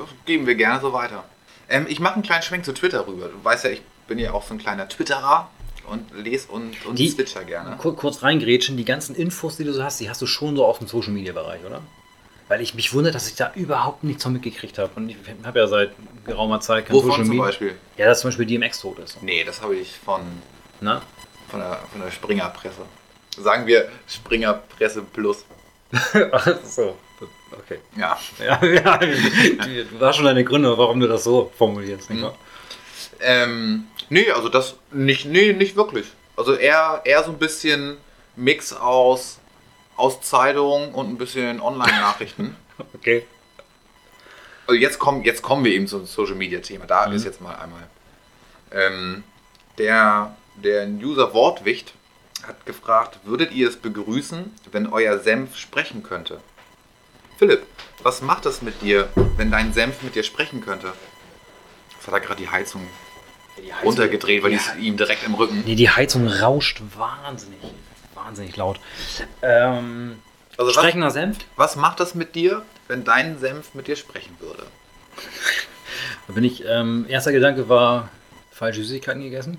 Das 0.01 0.09
geben 0.25 0.47
wir 0.47 0.55
gerne 0.55 0.79
so 0.81 0.93
weiter. 0.93 1.23
Ähm, 1.69 1.85
ich 1.89 1.99
mache 1.99 2.15
einen 2.15 2.23
kleinen 2.23 2.43
Schwenk 2.43 2.65
zu 2.65 2.73
Twitter 2.73 3.07
rüber. 3.07 3.27
Du 3.29 3.43
weißt 3.43 3.63
ja, 3.65 3.69
ich 3.71 3.81
bin 4.07 4.19
ja 4.19 4.33
auch 4.33 4.43
so 4.45 4.53
ein 4.53 4.57
kleiner 4.57 4.87
Twitterer 4.89 5.49
und 5.87 6.11
lese 6.13 6.47
und, 6.49 6.85
und 6.85 6.99
Die- 6.99 7.09
switcher 7.09 7.43
gerne. 7.43 7.75
Kur 7.77 7.95
kurz 7.95 8.23
reingrätschen, 8.23 8.77
die 8.77 8.85
ganzen 8.85 9.15
Infos, 9.15 9.57
die 9.57 9.63
du 9.63 9.73
so 9.73 9.83
hast, 9.83 9.99
die 9.99 10.09
hast 10.09 10.21
du 10.21 10.27
schon 10.27 10.55
so 10.55 10.65
aus 10.65 10.79
dem 10.79 10.87
Social 10.87 11.11
Media 11.13 11.33
Bereich, 11.33 11.63
oder? 11.65 11.81
Weil 12.47 12.59
ich 12.61 12.73
mich 12.73 12.93
wundere, 12.93 13.13
dass 13.13 13.29
ich 13.29 13.35
da 13.35 13.51
überhaupt 13.55 14.03
nichts 14.03 14.23
von 14.23 14.33
mitgekriegt 14.33 14.77
habe. 14.77 14.89
Und 14.97 15.09
ich 15.09 15.15
habe 15.45 15.59
ja 15.59 15.67
seit 15.67 15.91
geraumer 16.25 16.59
Zeit 16.59 16.87
kein 16.87 16.95
Wovon 16.95 17.11
Social 17.11 17.25
zum 17.25 17.29
Media. 17.35 17.45
Beispiel? 17.45 17.75
Ja, 17.97 18.05
dass 18.07 18.19
zum 18.21 18.29
Beispiel 18.29 18.45
DMX 18.45 18.81
tot 18.81 18.99
ist. 18.99 19.23
Nee, 19.23 19.43
das 19.45 19.61
habe 19.61 19.75
ich 19.75 19.97
von, 19.97 20.21
Na? 20.81 21.01
von, 21.49 21.61
der, 21.61 21.79
von 21.91 22.01
der 22.01 22.11
Springerpresse. 22.11 22.81
Sagen 23.37 23.65
wir 23.67 23.87
Springerpresse 24.07 25.01
Plus. 25.03 25.45
Ach 26.31 26.47
so. 26.65 26.97
Okay. 27.51 27.79
Ja. 27.97 28.17
Ja, 28.39 28.63
ja. 28.63 28.97
Du 28.97 30.05
hast 30.05 30.15
schon 30.15 30.25
deine 30.25 30.43
Gründe, 30.43 30.77
warum 30.77 30.99
du 30.99 31.07
das 31.07 31.23
so 31.23 31.51
formulierst, 31.57 32.09
nicht 32.09 32.21
wahr? 32.23 32.35
Ähm, 33.19 33.85
nee, 34.09 34.29
also 34.31 34.49
das 34.49 34.75
nicht, 34.91 35.25
nee, 35.25 35.53
nicht 35.53 35.75
wirklich. 35.75 36.07
Also 36.37 36.53
eher, 36.55 37.01
eher 37.05 37.23
so 37.23 37.31
ein 37.31 37.37
bisschen 37.37 37.97
Mix 38.35 38.73
aus, 38.73 39.39
aus 39.97 40.21
Zeitung 40.21 40.93
und 40.93 41.09
ein 41.09 41.17
bisschen 41.17 41.61
Online-Nachrichten. 41.61 42.55
Okay. 42.95 43.27
Also 44.65 44.79
jetzt 44.79 44.97
kommen, 44.97 45.23
jetzt 45.23 45.43
kommen 45.43 45.63
wir 45.65 45.71
eben 45.71 45.85
zum 45.87 46.05
Social 46.07 46.33
Media 46.33 46.59
Thema. 46.61 46.85
Da 46.87 47.05
Mhm. 47.07 47.13
ist 47.13 47.25
jetzt 47.25 47.39
mal 47.41 47.53
einmal. 47.55 47.83
Ähm, 48.71 49.23
der, 49.77 50.35
der 50.55 50.87
User 50.87 51.31
Wortwicht 51.35 51.93
hat 52.47 52.65
gefragt, 52.65 53.19
würdet 53.23 53.51
ihr 53.51 53.67
es 53.69 53.75
begrüßen, 53.77 54.51
wenn 54.71 54.87
euer 54.87 55.19
Senf 55.19 55.57
sprechen 55.57 56.01
könnte? 56.01 56.39
Philipp, 57.37 57.65
was 58.03 58.21
macht 58.21 58.45
es 58.45 58.61
mit 58.61 58.81
dir, 58.81 59.09
wenn 59.37 59.51
dein 59.51 59.73
Senf 59.73 60.01
mit 60.03 60.15
dir 60.15 60.23
sprechen 60.23 60.61
könnte? 60.61 60.93
Jetzt 61.95 62.07
hat 62.07 62.13
er 62.13 62.19
gerade 62.19 62.41
die 62.41 62.49
Heizung 62.49 62.87
runtergedreht, 63.83 64.43
weil 64.43 64.51
die 64.51 64.55
ist 64.57 64.75
ihm 64.79 64.97
direkt 64.97 65.23
im 65.25 65.35
Rücken. 65.35 65.63
Nee, 65.65 65.75
die 65.75 65.89
Heizung 65.89 66.27
rauscht 66.27 66.81
wahnsinnig. 66.97 67.59
Wahnsinnig 68.15 68.55
laut. 68.57 68.79
Ähm, 69.41 70.19
Also 70.57 70.69
was, 70.69 70.75
sprechender 70.75 71.11
Senf? 71.11 71.37
was 71.55 71.75
macht 71.75 71.99
das 71.99 72.15
mit 72.15 72.35
dir, 72.35 72.63
wenn 72.87 73.03
dein 73.03 73.39
Senf 73.39 73.73
mit 73.73 73.87
dir 73.87 73.95
sprechen 73.95 74.35
würde? 74.39 74.63
Da 76.27 76.33
bin 76.33 76.43
ich, 76.43 76.63
ähm, 76.65 77.05
erster 77.09 77.31
Gedanke 77.31 77.67
war, 77.67 78.09
falsche 78.51 78.81
Süßigkeiten 78.83 79.21
gegessen. 79.21 79.57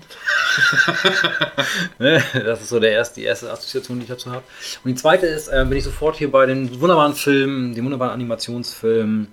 Das 1.99 2.61
ist 2.61 2.69
so 2.69 2.79
der 2.79 2.91
erste, 2.91 3.19
die 3.19 3.25
erste 3.25 3.51
Assoziation, 3.51 3.97
die 3.97 4.03
ich 4.03 4.09
dazu 4.09 4.31
habe. 4.31 4.43
Und 4.83 4.91
die 4.91 4.95
zweite 4.95 5.25
ist, 5.25 5.47
äh, 5.47 5.65
bin 5.67 5.77
ich 5.77 5.83
sofort 5.83 6.15
hier 6.17 6.31
bei 6.31 6.45
den 6.45 6.79
wunderbaren 6.79 7.13
Filmen, 7.15 7.75
dem 7.75 7.85
wunderbaren 7.85 8.13
Animationsfilm 8.13 9.27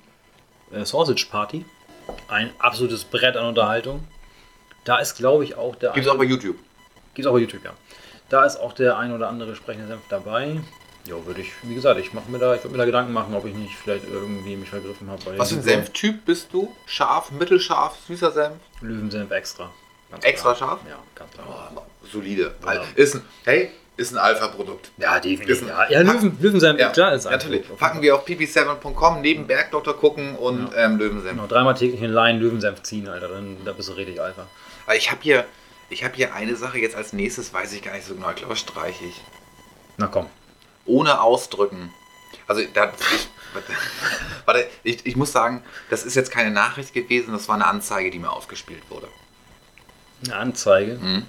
äh, 0.72 0.84
Sausage 0.84 1.26
Party. 1.30 1.64
Ein 2.28 2.50
absolutes 2.58 3.04
Brett 3.04 3.36
an 3.36 3.46
Unterhaltung. 3.46 4.06
Da 4.84 4.98
ist, 4.98 5.16
glaube 5.16 5.44
ich, 5.44 5.56
auch 5.56 5.76
der 5.76 5.92
Gibt 5.92 6.06
es 6.06 6.12
auch 6.12 6.18
bei 6.18 6.24
YouTube. 6.24 6.56
Gibt's 7.14 7.26
auch 7.26 7.32
bei 7.32 7.40
YouTube, 7.40 7.64
ja. 7.64 7.72
Da 8.28 8.44
ist 8.44 8.56
auch 8.56 8.72
der 8.72 8.96
ein 8.96 9.12
oder 9.12 9.28
andere 9.28 9.56
sprechende 9.56 9.88
Senf 9.88 10.02
dabei. 10.08 10.60
Ja, 11.06 11.14
würde 11.26 11.40
ich, 11.40 11.50
wie 11.62 11.74
gesagt, 11.74 11.98
ich 11.98 12.12
mache 12.12 12.30
mir 12.30 12.38
da, 12.38 12.54
ich 12.54 12.62
würde 12.62 12.72
mir 12.72 12.78
da 12.78 12.84
Gedanken 12.84 13.12
machen, 13.12 13.34
ob 13.34 13.44
ich 13.46 13.54
nicht 13.54 13.74
vielleicht 13.74 14.04
irgendwie 14.06 14.54
mich 14.56 14.68
vergriffen 14.68 15.10
habe. 15.10 15.22
bei 15.24 15.38
Was 15.38 15.50
für 15.50 15.56
ein 15.56 15.62
Senftyp 15.62 16.24
bist 16.24 16.48
du? 16.52 16.72
Scharf, 16.86 17.30
mittelscharf, 17.32 17.96
süßer 18.06 18.30
Senf? 18.30 18.56
Löwensenf 18.80 19.30
extra. 19.30 19.70
Ganz 20.10 20.24
Extra 20.24 20.54
klar. 20.54 20.68
scharf? 20.70 20.80
Ja, 20.88 20.98
ganz 21.14 21.32
klar. 21.32 21.72
Solide. 22.10 22.54
Ja. 22.64 22.82
Ist 22.96 23.14
ein, 23.14 23.22
hey, 23.44 23.70
ist 23.96 24.12
ein 24.12 24.18
Alpha-Produkt. 24.18 24.90
Ja, 24.96 25.20
definitiv. 25.20 25.68
Ja, 25.68 25.88
ja 25.88 26.00
Löwen, 26.00 26.36
Löwensenf, 26.40 26.80
Ja, 26.80 26.90
klar, 26.90 27.12
ist 27.12 27.24
natürlich. 27.26 27.62
einfach. 27.62 27.76
Packen 27.76 28.02
wir 28.02 28.14
auf 28.16 28.26
pp7.com, 28.26 29.20
neben 29.20 29.46
Bergdoktor 29.46 29.96
gucken 29.96 30.36
und 30.36 30.70
ähm, 30.74 30.96
Löwensenf. 30.98 31.32
Genau, 31.32 31.46
dreimal 31.46 31.74
täglich 31.74 32.00
in 32.02 32.10
Line 32.12 32.38
Löwensenf 32.38 32.82
ziehen, 32.82 33.08
Alter, 33.08 33.28
dann 33.28 33.58
da 33.64 33.72
bist 33.72 33.88
du 33.88 33.92
richtig 33.92 34.20
Alpha. 34.20 34.46
Aber 34.86 34.96
ich 34.96 35.10
habe 35.10 35.20
hier, 35.22 35.44
ich 35.90 36.02
habe 36.02 36.14
hier 36.16 36.34
eine 36.34 36.56
Sache 36.56 36.78
jetzt 36.78 36.96
als 36.96 37.12
nächstes, 37.12 37.52
weiß 37.52 37.72
ich 37.74 37.82
gar 37.82 37.92
nicht 37.92 38.06
so 38.06 38.14
genau, 38.14 38.30
ich 38.30 38.36
glaube, 38.36 38.56
streiche 38.56 39.04
ich. 39.04 39.20
Na 39.98 40.06
komm. 40.06 40.26
Ohne 40.86 41.20
ausdrücken. 41.20 41.92
Also, 42.46 42.62
da, 42.74 42.92
ich, 43.14 43.28
warte, 44.46 44.66
ich, 44.82 45.04
ich 45.06 45.14
muss 45.16 45.30
sagen, 45.30 45.62
das 45.90 46.04
ist 46.04 46.14
jetzt 46.16 46.30
keine 46.32 46.50
Nachricht 46.50 46.94
gewesen, 46.94 47.32
das 47.32 47.48
war 47.48 47.54
eine 47.54 47.66
Anzeige, 47.66 48.10
die 48.10 48.18
mir 48.18 48.32
ausgespielt 48.32 48.82
wurde. 48.88 49.08
Eine 50.24 50.36
Anzeige. 50.36 50.92
Hm? 51.00 51.22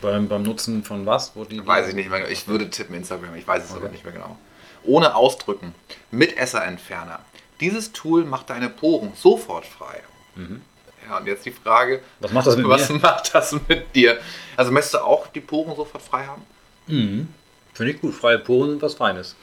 Beim, 0.00 0.28
beim 0.28 0.42
Nutzen 0.42 0.82
von 0.84 1.06
was? 1.06 1.32
Wo 1.34 1.44
die, 1.44 1.64
Weiß 1.64 1.88
ich 1.88 1.94
nicht 1.94 2.10
mehr. 2.10 2.28
Ich 2.30 2.48
würde 2.48 2.68
tippen 2.70 2.94
Instagram, 2.96 3.34
ich 3.36 3.46
weiß 3.46 3.64
es 3.64 3.70
aber 3.72 3.82
Okay. 3.84 3.92
nicht 3.92 4.04
mehr 4.04 4.12
genau. 4.14 4.36
Ohne 4.84 5.14
ausdrücken. 5.14 5.74
Mit 6.10 6.36
Esserentferner. 6.36 7.20
Dieses 7.60 7.92
Tool 7.92 8.24
macht 8.24 8.50
deine 8.50 8.68
Poren 8.68 9.12
sofort 9.14 9.64
frei. 9.64 10.00
Ja, 11.08 11.18
und 11.18 11.26
jetzt 11.26 11.44
die 11.46 11.52
Frage, 11.52 12.00
Was 12.20 12.32
macht 12.32 12.46
das 12.46 12.56
mit 12.56 12.66
was 12.68 12.88
mir? 12.88 12.98
macht 13.02 13.34
das 13.34 13.54
mit 13.68 13.94
dir? 13.94 14.18
Also 14.56 14.72
möchtest 14.72 14.94
du 14.94 14.98
auch 14.98 15.26
die 15.28 15.40
Poren 15.40 15.76
sofort 15.76 16.02
frei 16.02 16.24
haben? 16.26 16.42
Mhm. 16.88 17.28
Finde 17.74 17.92
ich 17.92 18.00
gut. 18.00 18.14
Freie 18.14 18.38
Poren 18.38 18.70
sind 18.70 18.82
was 18.82 18.94
Feines. 18.94 19.34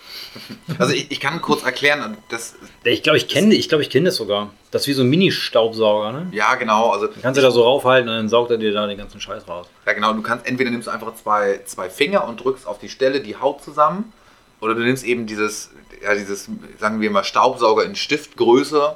Also 0.78 0.94
ich, 0.94 1.10
ich 1.10 1.20
kann 1.20 1.42
kurz 1.42 1.64
erklären, 1.64 2.16
das, 2.30 2.56
Ich 2.84 3.02
glaube, 3.02 3.18
ich 3.18 3.28
kenne 3.28 3.56
ich 3.56 3.70
glaub, 3.70 3.82
ich 3.82 3.90
kenn 3.90 4.06
das 4.06 4.18
sogar. 4.18 4.54
Das 4.70 4.84
ist 4.84 4.88
wie 4.88 4.94
so 4.94 5.02
ein 5.02 5.10
Mini-Staubsauger, 5.10 6.12
ne? 6.12 6.28
ja 6.32 6.54
genau, 6.56 6.92
also 6.92 7.10
Kannst 7.22 7.40
du 7.40 7.42
da 7.42 7.50
so 7.50 7.64
raufhalten 7.64 8.08
und 8.08 8.16
dann 8.16 8.30
saugt 8.30 8.52
er 8.52 8.58
dir 8.58 8.72
da 8.72 8.86
den 8.86 9.00
ganzen 9.00 9.20
Scheiß 9.20 9.48
raus. 9.48 9.68
Ja, 9.88 9.94
genau. 9.94 10.14
Du 10.14 10.22
kannst 10.22 10.46
entweder 10.46 10.70
nimmst 10.70 10.88
du 10.88 10.92
einfach 10.92 11.16
zwei, 11.16 11.62
zwei 11.66 11.90
Finger 11.90 12.28
und 12.28 12.44
drückst 12.44 12.68
auf 12.68 12.78
die 12.78 12.90
Stelle 12.90 13.22
die 13.22 13.36
Haut 13.36 13.64
zusammen, 13.64 14.14
oder 14.62 14.76
du 14.76 14.82
nimmst 14.82 15.04
eben 15.04 15.26
dieses, 15.26 15.72
ja, 16.04 16.14
dieses, 16.14 16.50
sagen 16.80 17.02
wir 17.02 17.10
mal, 17.12 17.24
Staubsauger 17.24 17.86
in 17.86 17.96
Stiftgröße. 17.96 18.96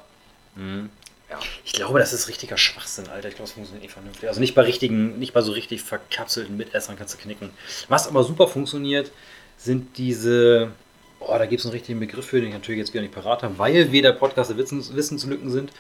Ich 1.66 1.74
glaube, 1.74 2.00
das 2.00 2.14
ist 2.14 2.28
richtiger 2.28 2.58
Schwachsinn, 2.58 3.08
Alter. 3.08 3.30
Ich 3.30 3.36
glaube, 3.36 3.48
das 3.48 3.54
funktioniert 3.54 3.84
nicht 3.84 3.94
vernünftig. 3.94 4.28
Also 4.30 4.40
nicht 4.40 4.56
bei 4.56 4.64
richtigen, 4.64 5.20
nicht 5.20 5.34
bei 5.34 5.42
so 5.42 5.52
richtig 5.52 5.82
verkapselten 5.82 6.58
Mitessern 6.58 6.96
kannst 6.98 7.14
du 7.14 7.18
knicken. 7.18 7.52
Was 7.90 8.08
aber 8.08 8.24
super 8.24 8.48
funktioniert, 8.48 9.12
sind 9.58 9.98
diese. 9.98 10.72
Oh, 11.20 11.36
da 11.38 11.46
gibt 11.46 11.62
es 11.62 11.66
einen 11.66 11.74
richtigen 11.74 12.00
Begriff 12.00 12.26
für, 12.26 12.42
den 12.42 12.50
ich 12.50 12.54
natürlich 12.54 12.80
jetzt 12.80 12.94
wieder 12.94 13.02
nicht 13.02 13.14
parat 13.14 13.44
habe, 13.44 13.58
weil 13.58 13.92
wir 13.92 14.02
der 14.02 14.12
Podcast 14.12 14.50
der 14.50 14.58
Wissens, 14.58 14.94
Wissenslücken 14.94 15.50
sind. 15.50 15.72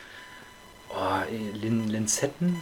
Eh, 0.93 1.57
Lin, 1.57 1.89
Linzetten. 1.89 2.57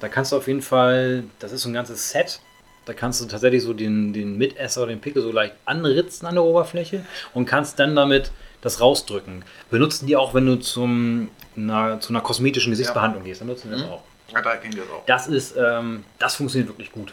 Da 0.00 0.08
kannst 0.08 0.32
du 0.32 0.36
auf 0.36 0.46
jeden 0.46 0.62
Fall, 0.62 1.24
das 1.38 1.52
ist 1.52 1.62
so 1.62 1.68
ein 1.68 1.74
ganzes 1.74 2.10
Set. 2.10 2.40
Da 2.84 2.94
kannst 2.94 3.20
du 3.20 3.26
tatsächlich 3.26 3.62
so 3.62 3.74
den, 3.74 4.12
den 4.12 4.38
Mitesser 4.38 4.82
oder 4.82 4.92
den 4.92 5.00
Pickel 5.00 5.22
so 5.22 5.30
leicht 5.30 5.54
anritzen 5.66 6.26
an 6.26 6.36
der 6.36 6.44
Oberfläche 6.44 7.04
und 7.34 7.44
kannst 7.44 7.78
dann 7.78 7.94
damit 7.94 8.30
das 8.62 8.80
rausdrücken. 8.80 9.44
Benutzen 9.70 10.06
die 10.06 10.16
auch, 10.16 10.34
wenn 10.34 10.46
du 10.46 10.56
zum, 10.56 11.28
na, 11.66 12.00
zu 12.00 12.10
einer 12.10 12.20
kosmetischen 12.20 12.70
Gesichtsbehandlung 12.70 13.24
gehst. 13.24 13.40
Dann 13.40 13.48
nutzen 13.48 13.68
die 13.68 13.74
das 13.74 13.84
Mhm. 13.86 13.92
auch. 13.92 14.02
Ja, 14.32 14.42
da 14.42 14.56
kennt 14.56 14.74
ihr 14.74 14.82
das 14.82 14.90
auch. 14.90 15.04
Das 15.06 15.26
ist, 15.26 15.54
ähm, 15.56 16.04
das 16.18 16.34
funktioniert 16.36 16.68
wirklich 16.68 16.92
gut. 16.92 17.12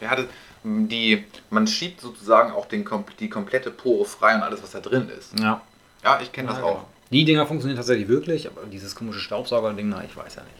Ja, 0.00 0.16
das, 0.16 0.26
die, 0.64 1.24
man 1.50 1.66
schiebt 1.66 2.00
sozusagen 2.00 2.52
auch 2.52 2.66
den, 2.66 2.84
die 3.20 3.28
komplette 3.28 3.70
Pore 3.70 4.04
frei 4.06 4.34
und 4.34 4.42
alles, 4.42 4.62
was 4.62 4.70
da 4.70 4.80
drin 4.80 5.10
ist. 5.18 5.38
Ja. 5.38 5.60
Ja, 6.02 6.18
ich 6.22 6.32
kenne 6.32 6.48
das 6.48 6.58
Ja, 6.58 6.64
auch. 6.64 6.70
genau. 6.74 6.88
Die 7.10 7.24
Dinger 7.24 7.46
funktionieren 7.46 7.76
tatsächlich 7.76 8.08
wirklich, 8.08 8.46
aber 8.48 8.62
dieses 8.66 8.94
komische 8.96 9.20
Staubsauger-Ding, 9.20 9.88
na, 9.90 10.02
ich 10.04 10.16
weiß 10.16 10.36
ja 10.36 10.42
nicht. 10.42 10.54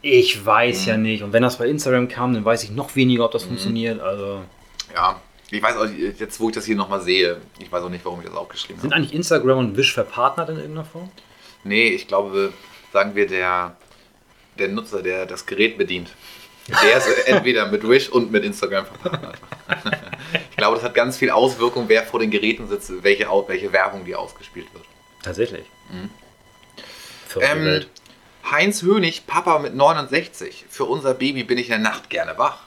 Ich 0.00 0.44
weiß 0.46 0.82
Mhm. 0.82 0.88
ja 0.88 0.96
nicht. 0.96 1.22
Und 1.22 1.32
wenn 1.32 1.42
das 1.42 1.58
bei 1.58 1.68
Instagram 1.68 2.08
kam, 2.08 2.32
dann 2.34 2.44
weiß 2.44 2.62
ich 2.64 2.70
noch 2.70 2.94
weniger, 2.96 3.24
ob 3.26 3.32
das 3.32 3.44
funktioniert. 3.44 4.00
Also 4.00 4.42
Ja, 4.94 5.20
ich 5.50 5.62
weiß 5.62 5.76
auch, 5.76 5.86
jetzt 5.86 6.40
wo 6.40 6.48
ich 6.48 6.54
das 6.54 6.64
hier 6.64 6.76
nochmal 6.76 7.00
sehe, 7.02 7.36
ich 7.58 7.70
weiß 7.70 7.82
auch 7.82 7.88
nicht, 7.90 8.04
warum 8.04 8.20
ich 8.20 8.26
das 8.26 8.34
aufgeschrieben 8.36 8.80
sind 8.80 8.92
habe. 8.92 9.00
eigentlich 9.02 9.14
Instagram 9.14 9.58
und 9.58 9.76
Wish 9.76 9.92
verpartnert 9.92 10.48
in 10.50 10.56
irgendeiner 10.56 10.84
Form? 10.86 11.10
Nee, 11.64 11.88
ich 11.88 12.08
glaube, 12.08 12.52
sagen 12.92 13.14
wir, 13.14 13.26
der, 13.26 13.76
der 14.58 14.68
Nutzer, 14.68 15.02
der 15.02 15.26
das 15.26 15.46
Gerät 15.46 15.78
bedient, 15.78 16.10
der 16.82 16.98
ist 16.98 17.08
entweder 17.26 17.66
mit 17.66 17.86
Wish 17.88 18.08
und 18.08 18.30
mit 18.30 18.44
Instagram 18.44 18.86
verpartnert. 18.86 19.38
ich 20.50 20.56
glaube, 20.56 20.76
das 20.76 20.84
hat 20.84 20.94
ganz 20.94 21.16
viel 21.16 21.30
Auswirkung, 21.30 21.84
wer 21.88 22.02
vor 22.02 22.20
den 22.20 22.30
Geräten 22.30 22.68
sitzt, 22.68 23.02
welche, 23.02 23.26
welche 23.46 23.72
Werbung 23.72 24.04
die 24.04 24.14
ausgespielt 24.14 24.72
wird. 24.72 24.84
Tatsächlich. 25.22 25.66
Mhm. 25.90 26.10
Ähm. 27.40 27.84
Heinz 28.50 28.82
Hönig, 28.82 29.26
Papa 29.26 29.58
mit 29.58 29.74
69. 29.74 30.64
Für 30.68 30.84
unser 30.84 31.14
Baby 31.14 31.44
bin 31.44 31.58
ich 31.58 31.66
in 31.66 31.72
der 31.72 31.78
Nacht 31.80 32.08
gerne 32.08 32.38
wach. 32.38 32.60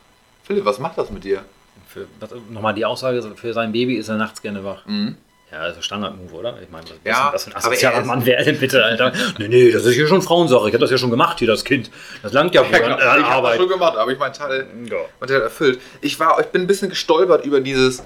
Philipp, 0.44 0.66
was 0.66 0.80
macht 0.80 0.98
das 0.98 1.10
mit 1.10 1.24
dir? 1.24 1.44
Für, 1.88 2.08
was, 2.20 2.32
nochmal 2.50 2.74
die 2.74 2.86
Aussage, 2.86 3.22
für 3.36 3.54
sein 3.54 3.72
Baby 3.72 3.96
ist 3.96 4.08
er 4.08 4.18
nachts 4.18 4.42
gerne 4.42 4.64
wach. 4.64 4.86
Mhm. 4.86 5.18
Ja, 5.52 5.68
das 5.68 5.78
ist 5.78 5.86
Standard-Move, 5.86 6.34
oder? 6.34 6.62
Ich 6.62 6.70
meine, 6.70 6.86
was, 6.86 6.94
Ja, 7.04 7.30
was 7.34 7.44
für 7.44 7.50
ein 7.50 7.54
er 7.54 7.58
asozialer 7.58 8.06
Mann 8.06 8.26
wäre 8.26 8.44
denn 8.46 8.58
bitte, 8.58 8.84
Alter? 8.86 9.12
nee, 9.38 9.50
nee, 9.50 9.72
das 9.72 9.86
ist 9.86 9.98
ja 9.98 10.08
schon 10.08 10.22
Frauensache. 10.22 10.68
Ich 10.70 10.74
habe 10.74 10.80
das 10.80 10.92
ja 10.92 10.98
schon 10.98 11.10
gemacht 11.12 11.40
hier, 11.40 11.48
das 11.48 11.66
Kind. 11.66 11.92
Das 12.24 12.32
langt 12.32 12.56
ja 12.56 12.62
wohl 12.62 12.74
an, 12.76 12.94
an 12.94 12.98
ich 13.00 13.04
habe 13.06 13.20
das 13.22 13.26
Arbeit. 13.30 13.58
schon 13.58 13.68
gemacht, 13.70 13.98
aber 13.98 14.12
ich 14.12 14.18
mein 14.20 14.32
Teil, 14.32 14.66
Ja. 14.90 14.98
mein 15.20 15.28
Teil 15.30 15.42
erfüllt. 15.42 15.82
Ich, 16.00 16.18
war, 16.22 16.40
ich 16.40 16.48
bin 16.48 16.62
ein 16.62 16.68
bisschen 16.68 16.90
gestolpert 16.90 17.44
über 17.46 17.60
dieses 17.60 18.02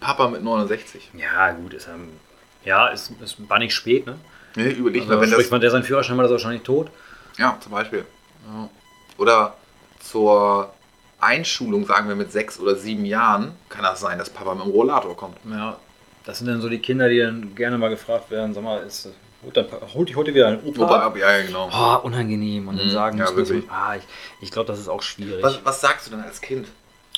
Papa 0.00 0.28
mit 0.28 0.42
69. 0.42 1.10
ja, 1.14 1.52
gut, 1.52 1.72
ist 1.72 1.88
ähm, 1.88 2.10
ja, 2.64 2.88
ist, 2.88 3.10
ist, 3.24 3.36
war 3.48 3.58
nicht 3.58 3.74
spät, 3.74 4.04
ne? 4.06 4.18
Ne, 4.56 4.64
überleg 4.70 5.02
Also, 5.02 5.14
mal, 5.14 5.20
wenn 5.22 5.28
sprich, 5.30 5.44
das, 5.46 5.50
man, 5.50 5.60
der 5.62 5.70
seinen 5.70 5.84
Führerschein 5.84 6.18
hat, 6.18 6.24
ist 6.26 6.30
er 6.30 6.34
wahrscheinlich 6.34 6.62
tot. 6.62 6.88
Ja, 7.38 7.56
zum 7.60 7.72
Beispiel. 7.72 8.04
Oder 9.18 9.54
zur 10.00 10.72
Einschulung, 11.20 11.86
sagen 11.86 12.08
wir 12.08 12.16
mit 12.16 12.32
sechs 12.32 12.58
oder 12.60 12.74
sieben 12.76 13.04
Jahren, 13.06 13.52
kann 13.70 13.82
das 13.82 14.00
sein, 14.00 14.18
dass 14.18 14.28
Papa 14.30 14.54
mit 14.54 14.64
dem 14.64 14.70
Rollator 14.72 15.16
kommt. 15.16 15.36
Ja, 15.50 15.76
das 16.26 16.38
sind 16.38 16.46
dann 16.48 16.60
so 16.60 16.68
die 16.68 16.78
Kinder, 16.80 17.08
die 17.08 17.18
dann 17.18 17.54
gerne 17.54 17.78
mal 17.78 17.88
gefragt 17.88 18.30
werden, 18.30 18.52
sag 18.52 18.62
mal, 18.62 18.82
ist, 18.82 19.08
dann 19.54 19.66
holt 19.94 20.08
dich 20.08 20.16
heute 20.16 20.34
wieder 20.34 20.48
ein 20.48 20.60
Opa. 20.64 20.80
Wobei, 21.06 21.20
ja, 21.20 21.36
ja, 21.38 21.46
genau. 21.46 21.70
Oh, 21.72 22.04
unangenehm. 22.06 22.68
Und 22.68 22.78
dann 22.78 22.86
Mhm, 22.88 22.90
sagen 22.92 23.18
ja, 23.18 23.34
wirklich. 23.34 23.64
ah, 23.70 23.94
ich, 23.96 24.02
ich 24.42 24.50
glaube, 24.50 24.66
das 24.66 24.78
ist 24.78 24.88
auch 24.88 25.02
schwierig. 25.02 25.42
Was, 25.42 25.64
was 25.64 25.80
sagst 25.80 26.06
du 26.06 26.10
denn 26.10 26.20
als 26.20 26.40
Kind? 26.40 26.66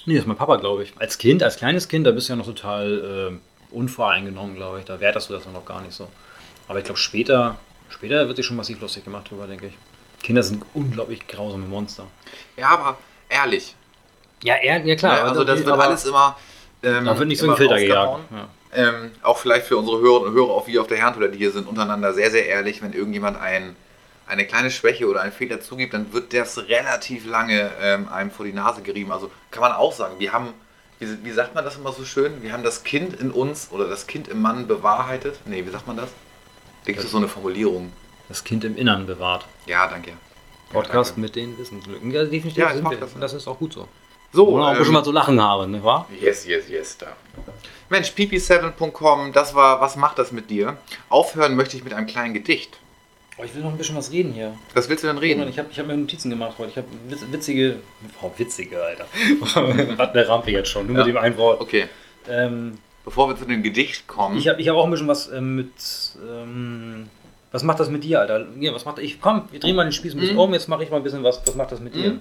Nee, 0.04 0.14
das 0.14 0.22
ist 0.22 0.28
mein 0.28 0.36
Papa, 0.36 0.56
glaube 0.56 0.84
ich. 0.84 0.92
Als 0.98 1.18
Kind, 1.18 1.42
als 1.42 1.56
kleines 1.56 1.88
Kind, 1.88 2.06
da 2.06 2.12
bist 2.12 2.28
du 2.28 2.32
ja 2.32 2.36
noch 2.36 2.46
total 2.46 3.32
äh, 3.32 3.74
unvoreingenommen, 3.74 4.54
glaube 4.56 4.78
ich. 4.78 4.84
Da 4.84 5.00
wertest 5.00 5.28
du 5.28 5.34
das 5.34 5.44
noch 5.46 5.64
gar 5.64 5.80
nicht 5.82 5.92
so. 5.94 6.08
Aber 6.68 6.78
ich 6.78 6.84
glaube, 6.84 6.98
später, 7.00 7.56
später 7.88 8.26
wird 8.26 8.36
sich 8.36 8.46
schon 8.46 8.56
massiv 8.56 8.80
lustig 8.80 9.04
gemacht 9.04 9.30
drüber, 9.30 9.46
denke 9.46 9.66
ich. 9.68 9.74
Kinder 10.22 10.42
sind 10.42 10.62
unglaublich 10.74 11.26
grausame 11.26 11.66
Monster. 11.66 12.04
Ja, 12.56 12.68
aber 12.70 12.98
ehrlich. 13.28 13.74
Ja, 14.42 14.54
er, 14.54 14.84
ja 14.84 14.96
klar. 14.96 15.16
ne, 15.16 15.22
also 15.30 15.44
das 15.44 15.64
wird 15.64 15.78
alles 15.78 16.04
immer. 16.04 16.36
Ähm, 16.82 17.04
Da 17.06 17.18
wird 17.18 17.28
nicht 17.28 17.38
so 17.38 17.44
ein 17.46 17.48
immer 17.48 17.56
Filter 17.56 17.78
gejagt. 17.78 18.18
Ja. 18.30 18.48
Ähm, 18.74 19.12
auch 19.22 19.38
vielleicht 19.38 19.66
für 19.66 19.76
unsere 19.76 20.00
Hörer 20.00 20.22
und 20.22 20.32
Hörer, 20.34 20.50
auch 20.50 20.66
wir 20.66 20.80
auf 20.80 20.86
der 20.86 20.98
Herrentoilette 20.98 21.36
hier 21.36 21.50
sind, 21.50 21.66
untereinander 21.66 22.12
sehr, 22.12 22.30
sehr 22.30 22.46
ehrlich. 22.46 22.82
Wenn 22.82 22.92
irgendjemand 22.92 23.40
ein, 23.40 23.76
eine 24.26 24.46
kleine 24.46 24.70
Schwäche 24.70 25.06
oder 25.08 25.22
einen 25.22 25.32
Fehler 25.32 25.60
zugibt, 25.60 25.94
dann 25.94 26.12
wird 26.12 26.34
das 26.34 26.58
relativ 26.68 27.26
lange 27.26 27.70
ähm, 27.80 28.08
einem 28.08 28.30
vor 28.30 28.44
die 28.44 28.52
Nase 28.52 28.82
gerieben. 28.82 29.10
Also 29.10 29.30
kann 29.50 29.62
man 29.62 29.72
auch 29.72 29.92
sagen, 29.92 30.16
wir 30.18 30.32
haben, 30.32 30.52
wie, 30.98 31.24
wie 31.24 31.32
sagt 31.32 31.54
man 31.54 31.64
das 31.64 31.76
immer 31.76 31.92
so 31.92 32.04
schön? 32.04 32.42
Wir 32.42 32.52
haben 32.52 32.62
das 32.62 32.84
Kind 32.84 33.18
in 33.18 33.30
uns 33.30 33.68
oder 33.70 33.88
das 33.88 34.06
Kind 34.06 34.28
im 34.28 34.42
Mann 34.42 34.66
bewahrheitet. 34.66 35.38
Nee, 35.46 35.64
wie 35.64 35.70
sagt 35.70 35.86
man 35.86 35.96
das? 35.96 36.10
Da 36.84 36.92
gibt 36.92 37.04
es 37.04 37.10
so 37.10 37.18
eine 37.18 37.28
Formulierung. 37.28 37.92
Das 38.28 38.44
Kind 38.44 38.64
im 38.64 38.76
Innern 38.76 39.06
bewahrt. 39.06 39.46
Ja, 39.66 39.86
danke. 39.86 40.12
Podcast 40.70 41.10
danke. 41.12 41.20
mit 41.22 41.36
den 41.36 41.56
Wissenslücken. 41.58 42.10
Ja, 42.10 42.24
definitiv 42.24 42.58
Ja, 42.58 42.74
sind 42.74 42.90
wir. 42.90 42.98
das. 42.98 43.14
Das 43.18 43.32
ist 43.32 43.48
auch 43.48 43.58
gut 43.58 43.72
so. 43.72 43.88
So, 44.32 44.46
Wo 44.46 44.56
man 44.58 44.74
auch 44.74 44.78
ähm, 44.78 44.84
schon 44.84 44.94
mal 44.94 45.02
zu 45.04 45.12
lachen 45.12 45.40
haben, 45.40 45.70
ne, 45.70 45.82
wahr? 45.82 46.06
Yes, 46.20 46.46
yes, 46.46 46.68
yes, 46.68 46.98
da. 46.98 47.06
Mensch, 47.88 48.10
pp7.com, 48.10 49.32
das 49.32 49.54
war, 49.54 49.80
was 49.80 49.96
macht 49.96 50.18
das 50.18 50.32
mit 50.32 50.50
dir? 50.50 50.76
Aufhören 51.08 51.56
möchte 51.56 51.76
ich 51.76 51.84
mit 51.84 51.94
einem 51.94 52.06
kleinen 52.06 52.34
Gedicht. 52.34 52.78
Oh, 53.38 53.44
ich 53.44 53.54
will 53.54 53.62
noch 53.62 53.70
ein 53.70 53.78
bisschen 53.78 53.96
was 53.96 54.10
reden 54.10 54.32
hier. 54.32 54.52
Was 54.74 54.88
willst 54.88 55.04
du 55.04 55.06
denn 55.08 55.16
reden? 55.18 55.48
Ich 55.48 55.58
habe 55.58 55.68
ich 55.70 55.78
hab 55.78 55.86
mir 55.86 55.96
Notizen 55.96 56.28
gemacht 56.28 56.54
heute. 56.58 56.70
Ich 56.72 56.76
habe 56.76 56.88
witz, 57.08 57.20
witzige. 57.30 57.76
Oh, 58.20 58.30
witzige, 58.36 58.82
Alter. 58.82 59.06
Was 59.96 60.08
eine 60.10 60.28
Rampe 60.28 60.50
jetzt 60.50 60.68
schon, 60.70 60.88
nur 60.88 60.96
Ja. 60.98 61.04
mit 61.04 61.14
dem 61.14 61.18
einen 61.18 61.36
Wort. 61.36 61.60
Okay, 61.60 61.86
Ähm, 62.28 62.78
bevor 63.04 63.28
wir 63.28 63.36
zu 63.36 63.44
dem 63.44 63.62
Gedicht 63.62 64.08
kommen. 64.08 64.36
ich 64.36 64.48
habe 64.48 64.60
ich 64.60 64.68
hab 64.68 64.76
auch 64.76 64.84
ein 64.84 64.90
bisschen 64.90 65.06
was 65.08 65.30
ähm, 65.30 65.54
mit. 65.54 65.70
Ähm, 66.28 67.08
was 67.52 67.62
macht 67.62 67.78
das 67.80 67.88
mit 67.90 68.02
dir, 68.04 68.20
Alter? 68.20 68.44
Ja, 68.58 68.74
was 68.74 68.84
macht 68.84 68.98
ich? 68.98 69.20
Komm, 69.20 69.44
wir 69.52 69.60
drehen 69.60 69.76
mal 69.76 69.84
den 69.84 69.92
Spieß 69.92 70.14
ein 70.14 70.20
bisschen 70.20 70.34
Mhm. 70.34 70.40
um. 70.42 70.52
Jetzt 70.52 70.68
mache 70.68 70.82
ich 70.82 70.90
mal 70.90 70.96
ein 70.98 71.02
bisschen 71.04 71.22
was. 71.22 71.40
Was 71.46 71.54
macht 71.54 71.70
das 71.72 71.78
mit 71.80 71.94
dir? 71.94 72.18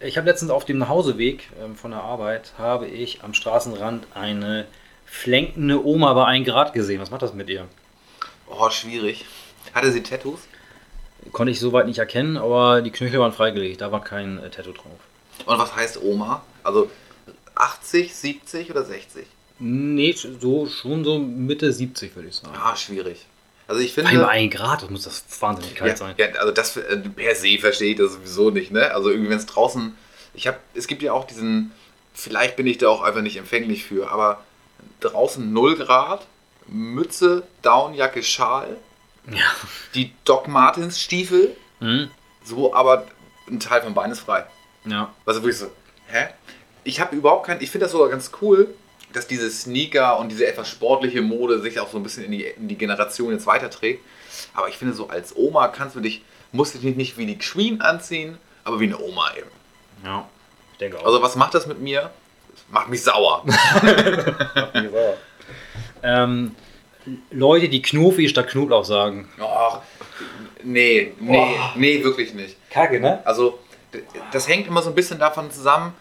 Ich 0.00 0.18
habe 0.18 0.28
letztens 0.28 0.50
auf 0.50 0.64
dem 0.64 0.78
Nachhauseweg 0.78 1.48
ähm, 1.62 1.74
von 1.74 1.90
der 1.90 2.02
Arbeit 2.02 2.52
habe 2.58 2.86
ich 2.86 3.22
am 3.22 3.32
Straßenrand 3.32 4.06
eine 4.14 4.66
flenkende 5.06 5.84
Oma 5.84 6.12
bei 6.12 6.26
1 6.26 6.46
Grad 6.46 6.72
gesehen. 6.74 7.00
Was 7.00 7.10
macht 7.10 7.22
das 7.22 7.32
mit 7.32 7.48
ihr? 7.48 7.66
oh, 8.48 8.70
schwierig. 8.70 9.24
Hatte 9.74 9.90
sie 9.90 10.02
Tattoos? 10.02 10.40
Konnte 11.32 11.50
ich 11.50 11.60
soweit 11.60 11.86
nicht 11.86 11.98
erkennen, 11.98 12.36
aber 12.36 12.82
die 12.82 12.90
Knöchel 12.90 13.18
waren 13.20 13.32
freigelegt. 13.32 13.80
Da 13.80 13.90
war 13.90 14.04
kein 14.04 14.38
äh, 14.38 14.50
Tattoo 14.50 14.72
drauf. 14.72 14.98
Und 15.44 15.58
was 15.58 15.74
heißt 15.74 16.02
Oma? 16.02 16.42
Also 16.62 16.90
80, 17.54 18.14
70 18.14 18.70
oder 18.70 18.84
60? 18.84 19.26
Nee, 19.58 20.12
so 20.12 20.66
schon 20.66 21.04
so 21.04 21.18
Mitte 21.18 21.72
70 21.72 22.14
würde 22.14 22.28
ich 22.28 22.36
sagen. 22.36 22.54
Ah, 22.54 22.76
schwierig. 22.76 23.26
Also 23.68 23.80
ich 23.80 23.92
finde. 23.94 24.28
1 24.28 24.54
Grad, 24.54 24.82
das 24.82 24.90
muss 24.90 25.02
das 25.04 25.24
wahnsinnig 25.40 25.74
kalt 25.74 25.90
Ja, 25.92 25.96
sein. 25.96 26.14
ja, 26.18 26.26
also 26.38 26.52
das 26.52 26.76
äh, 26.76 26.96
per 26.98 27.34
se 27.34 27.58
verstehe 27.58 27.92
ich 27.92 27.96
das 27.98 28.12
sowieso 28.12 28.50
nicht, 28.50 28.70
ne? 28.70 28.92
Also 28.92 29.10
irgendwie, 29.10 29.30
wenn 29.30 29.38
es 29.38 29.46
draußen. 29.46 29.96
Ich 30.34 30.46
habe, 30.46 30.58
es 30.74 30.86
gibt 30.86 31.02
ja 31.02 31.12
auch 31.12 31.24
diesen. 31.26 31.72
Vielleicht 32.14 32.56
bin 32.56 32.66
ich 32.66 32.78
da 32.78 32.88
auch 32.88 33.02
einfach 33.02 33.20
nicht 33.22 33.36
empfänglich 33.36 33.84
für, 33.84 34.10
aber 34.10 34.42
draußen 35.00 35.52
0 35.52 35.76
Grad, 35.76 36.26
Mütze, 36.66 37.42
Downjacke, 37.62 38.22
Schal, 38.22 38.76
Ja. 39.30 39.44
die 39.94 40.12
Doc 40.24 40.48
Martens 40.48 41.00
Stiefel, 41.00 41.56
Mhm. 41.80 42.10
so, 42.44 42.72
aber 42.74 43.06
ein 43.48 43.60
Teil 43.60 43.82
vom 43.82 43.92
Bein 43.94 44.10
ist 44.12 44.20
frei. 44.20 44.46
Ja. 44.86 45.12
Also 45.26 45.42
wirklich 45.42 45.58
so, 45.58 45.70
hä? 46.06 46.28
Ich 46.84 47.00
habe 47.00 47.14
überhaupt 47.16 47.46
kein, 47.46 47.60
ich 47.60 47.70
finde 47.70 47.84
das 47.84 47.92
sogar 47.92 48.08
ganz 48.08 48.30
cool, 48.40 48.72
dass 49.16 49.26
diese 49.26 49.50
Sneaker 49.50 50.18
und 50.18 50.30
diese 50.30 50.46
etwas 50.46 50.68
sportliche 50.68 51.22
Mode 51.22 51.60
sich 51.60 51.80
auch 51.80 51.90
so 51.90 51.96
ein 51.96 52.02
bisschen 52.02 52.24
in 52.24 52.32
die, 52.32 52.44
in 52.44 52.68
die 52.68 52.76
Generation 52.76 53.32
jetzt 53.32 53.46
weiterträgt. 53.46 54.04
Aber 54.52 54.68
ich 54.68 54.76
finde 54.76 54.92
so 54.92 55.08
als 55.08 55.34
Oma 55.34 55.68
kannst 55.68 55.96
du 55.96 56.00
dich, 56.00 56.22
musst 56.52 56.74
du 56.74 56.78
dich 56.78 56.96
nicht 56.96 57.16
wie 57.16 57.24
die 57.24 57.38
Queen 57.38 57.80
anziehen, 57.80 58.36
aber 58.62 58.78
wie 58.78 58.84
eine 58.84 59.00
Oma 59.00 59.30
eben. 59.38 59.48
Ja. 60.04 60.28
Ich 60.72 60.78
denke 60.78 60.98
auch. 60.98 61.06
Also 61.06 61.22
was 61.22 61.34
macht 61.34 61.54
das 61.54 61.66
mit 61.66 61.80
mir? 61.80 62.10
Das 62.52 62.64
macht 62.68 62.90
mich 62.90 63.02
sauer. 63.02 63.42
ähm, 66.02 66.54
Leute, 67.30 67.70
die 67.70 67.80
Knofi 67.80 68.28
statt 68.28 68.48
Knoblauch 68.48 68.84
sagen. 68.84 69.30
Och, 69.40 69.80
nee, 70.62 71.14
nee, 71.20 71.56
nee, 71.74 72.04
wirklich 72.04 72.34
nicht. 72.34 72.56
Kacke, 72.68 73.00
ne? 73.00 73.24
Also 73.24 73.60
das 74.30 74.46
hängt 74.46 74.66
immer 74.66 74.82
so 74.82 74.90
ein 74.90 74.94
bisschen 74.94 75.18
davon 75.18 75.50
zusammen, 75.50 75.94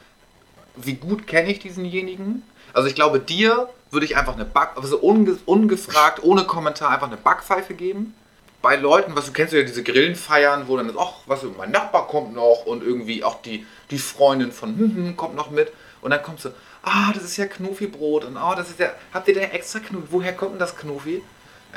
wie 0.76 0.96
gut 0.96 1.28
kenne 1.28 1.50
ich 1.50 1.60
diesenjenigen. 1.60 2.44
Also 2.76 2.90
ich 2.90 2.96
glaube, 2.96 3.20
dir 3.20 3.70
würde 3.90 4.06
ich 4.06 4.18
einfach 4.18 4.34
eine 4.34 4.44
Back, 4.44 4.72
also 4.76 4.98
unge, 4.98 5.38
ungefragt, 5.46 6.22
ohne 6.22 6.44
Kommentar 6.44 6.92
einfach 6.92 7.08
eine 7.08 7.16
Backpfeife 7.16 7.74
geben. 7.74 8.14
Bei 8.62 8.76
Leuten, 8.76 9.16
was 9.16 9.28
du 9.28 9.32
kennst 9.32 9.54
ja 9.54 9.62
diese 9.62 9.82
Grillenfeiern, 9.82 10.68
wo 10.68 10.76
dann 10.76 10.90
ist, 10.90 10.98
ach, 11.00 11.14
was, 11.26 11.44
mein 11.58 11.72
Nachbar 11.72 12.08
kommt 12.08 12.34
noch 12.34 12.66
und 12.66 12.84
irgendwie 12.84 13.24
auch 13.24 13.42
die, 13.42 13.66
die 13.92 13.98
Freundin 13.98 14.52
von 14.52 14.78
hm, 14.78 14.96
hm, 14.96 15.18
kommt 15.18 15.36
noch 15.36 15.52
mit. 15.52 15.72
Und 16.02 16.12
dann 16.12 16.22
kommst 16.22 16.44
du, 16.44 16.50
ah, 16.84 17.14
das 17.14 17.24
ist 17.24 17.38
ja 17.38 17.46
Knofi-Brot 17.46 18.26
und 18.26 18.36
ah, 18.36 18.56
das 18.56 18.70
ist 18.70 18.80
ja, 18.80 18.92
habt 19.14 19.30
ihr 19.30 19.36
da 19.36 19.42
extra 19.42 19.80
Knofi? 19.80 20.08
Woher 20.10 20.34
kommt 20.34 20.54
denn 20.54 20.60
das 20.60 20.76
Knofi? 20.76 21.24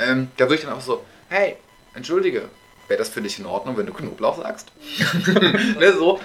Ähm, 0.00 0.32
da 0.36 0.46
würde 0.46 0.56
ich 0.56 0.62
dann 0.62 0.72
auch 0.72 0.80
so, 0.80 1.04
hey, 1.28 1.58
entschuldige, 1.94 2.48
wäre 2.88 2.98
das 2.98 3.08
für 3.08 3.22
dich 3.22 3.38
in 3.38 3.46
Ordnung, 3.46 3.76
wenn 3.76 3.86
du 3.86 3.92
Knoblauch 3.92 4.38
sagst? 4.38 4.72
ne, 5.78 5.92
so. 5.92 6.18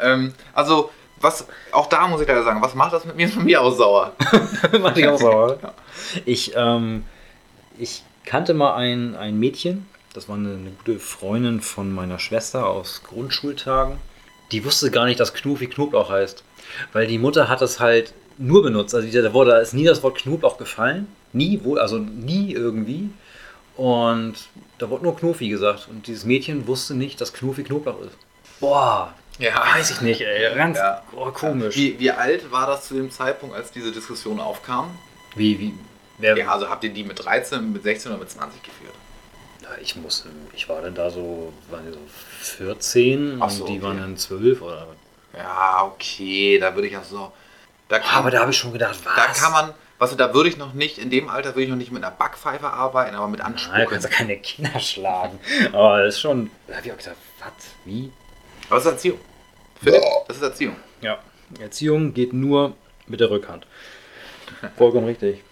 Ähm, 0.00 0.32
also, 0.54 0.90
was, 1.20 1.46
auch 1.72 1.86
da 1.86 2.06
muss 2.08 2.20
ich 2.20 2.28
leider 2.28 2.44
sagen, 2.44 2.62
was 2.62 2.74
macht 2.74 2.92
das 2.92 3.04
mit 3.04 3.16
mir 3.16 3.28
von 3.30 3.44
mir 3.44 3.60
aus 3.60 3.76
sauer? 3.78 4.12
Mach 4.80 4.96
ich 4.96 5.08
auch 5.08 5.18
sauer. 5.18 5.58
Ich, 6.24 6.52
ähm, 6.54 7.04
ich 7.78 8.02
kannte 8.24 8.54
mal 8.54 8.74
ein, 8.74 9.16
ein 9.16 9.38
Mädchen, 9.38 9.86
das 10.12 10.28
war 10.28 10.36
eine, 10.36 10.50
eine 10.50 10.70
gute 10.70 10.98
Freundin 10.98 11.60
von 11.60 11.92
meiner 11.92 12.18
Schwester 12.18 12.66
aus 12.66 13.02
Grundschultagen. 13.02 13.98
Die 14.52 14.64
wusste 14.64 14.90
gar 14.90 15.06
nicht, 15.06 15.20
dass 15.20 15.34
Knofi 15.34 15.66
Knoblauch 15.66 16.10
heißt. 16.10 16.44
Weil 16.92 17.06
die 17.06 17.18
Mutter 17.18 17.48
hat 17.48 17.62
es 17.62 17.80
halt 17.80 18.12
nur 18.38 18.62
benutzt. 18.62 18.94
Also 18.94 19.08
da 19.22 19.32
wurde 19.32 19.52
da 19.52 19.58
ist 19.58 19.74
nie 19.74 19.84
das 19.84 20.02
Wort 20.02 20.18
Knoblauch 20.18 20.58
gefallen. 20.58 21.08
Nie, 21.32 21.60
wohl, 21.64 21.78
also 21.78 21.98
nie 21.98 22.52
irgendwie. 22.52 23.10
Und 23.76 24.34
da 24.78 24.88
wurde 24.88 25.04
nur 25.04 25.16
Knofi 25.16 25.48
gesagt. 25.48 25.88
Und 25.90 26.06
dieses 26.06 26.24
Mädchen 26.24 26.66
wusste 26.66 26.94
nicht, 26.94 27.20
dass 27.20 27.32
Knofi 27.32 27.62
Knoblauch 27.62 28.00
ist. 28.00 28.16
Boah, 28.60 29.12
Ja. 29.38 29.74
Weiß 29.74 29.90
ich 29.90 30.00
nicht, 30.00 30.20
ey. 30.22 30.54
Ganz 30.54 30.78
Ja. 30.78 31.02
oh, 31.14 31.30
komisch. 31.30 31.76
Wie, 31.76 31.98
wie 31.98 32.10
alt 32.10 32.50
war 32.50 32.66
das 32.66 32.86
zu 32.88 32.94
dem 32.94 33.10
Zeitpunkt, 33.10 33.54
als 33.54 33.70
diese 33.70 33.92
Diskussion 33.92 34.40
aufkam? 34.40 34.96
Wie, 35.34 35.58
wie, 35.60 35.74
wer, 36.18 36.36
Ja, 36.36 36.48
also 36.52 36.68
habt 36.68 36.84
ihr 36.84 36.90
die 36.90 37.04
mit 37.04 37.22
13, 37.22 37.72
mit 37.72 37.82
16 37.82 38.12
oder 38.12 38.20
mit 38.20 38.30
20 38.30 38.62
geführt? 38.62 38.94
Ja, 39.62 39.68
ich 39.80 39.96
muss, 39.96 40.24
ich 40.54 40.68
war 40.68 40.80
dann 40.80 40.94
da 40.94 41.10
so, 41.10 41.52
waren 41.70 41.84
die 41.86 41.92
so 41.92 41.98
14 42.40 43.38
Ach 43.40 43.50
so, 43.50 43.64
und 43.64 43.70
die 43.70 43.76
okay. 43.78 43.82
waren 43.86 43.98
dann 43.98 44.16
12 44.16 44.62
oder 44.62 44.86
Ja, 45.36 45.82
okay, 45.84 46.58
da 46.58 46.74
würde 46.74 46.88
ich 46.88 46.96
auch 46.96 47.04
so. 47.04 47.32
Da 47.88 47.98
kann, 47.98 48.18
Aber 48.20 48.30
da 48.30 48.40
habe 48.40 48.50
ich 48.50 48.56
schon 48.56 48.72
gedacht, 48.72 48.98
was? 49.04 49.14
da 49.14 49.26
kann 49.26 49.52
man, 49.52 49.74
weißt 49.98 50.12
du, 50.12 50.16
da 50.16 50.32
würde 50.34 50.48
ich 50.48 50.56
noch 50.56 50.72
nicht, 50.72 50.98
in 50.98 51.10
dem 51.10 51.28
Alter 51.28 51.50
würde 51.50 51.62
ich 51.64 51.68
noch 51.68 51.76
nicht 51.76 51.92
mit 51.92 52.02
einer 52.02 52.14
Backpfeife 52.14 52.68
arbeiten, 52.68 53.14
aber 53.14 53.28
mit 53.28 53.40
Nein, 53.40 53.52
du 53.52 53.54
Anspucken. 53.58 53.86
kannst 53.90 54.04
ja 54.08 54.10
keine 54.10 54.36
Kinder 54.38 54.80
schlagen. 54.80 55.38
Aber 55.72 56.02
das 56.04 56.14
ist 56.14 56.20
schon, 56.20 56.50
da 56.68 56.76
habe 56.76 56.86
ich 56.86 56.92
auch 56.92 56.96
gedacht, 56.98 57.16
was, 57.40 57.52
wie? 57.84 58.10
Aber 58.68 58.76
das 58.76 58.86
ist 58.86 58.92
Erziehung. 58.92 59.18
Philipp, 59.82 60.02
das 60.28 60.36
ist 60.36 60.42
Erziehung. 60.42 60.76
Ja, 61.00 61.18
Erziehung 61.60 62.14
geht 62.14 62.32
nur 62.32 62.74
mit 63.06 63.20
der 63.20 63.30
Rückhand. 63.30 63.66
Vollkommen 64.76 65.06
richtig. 65.06 65.42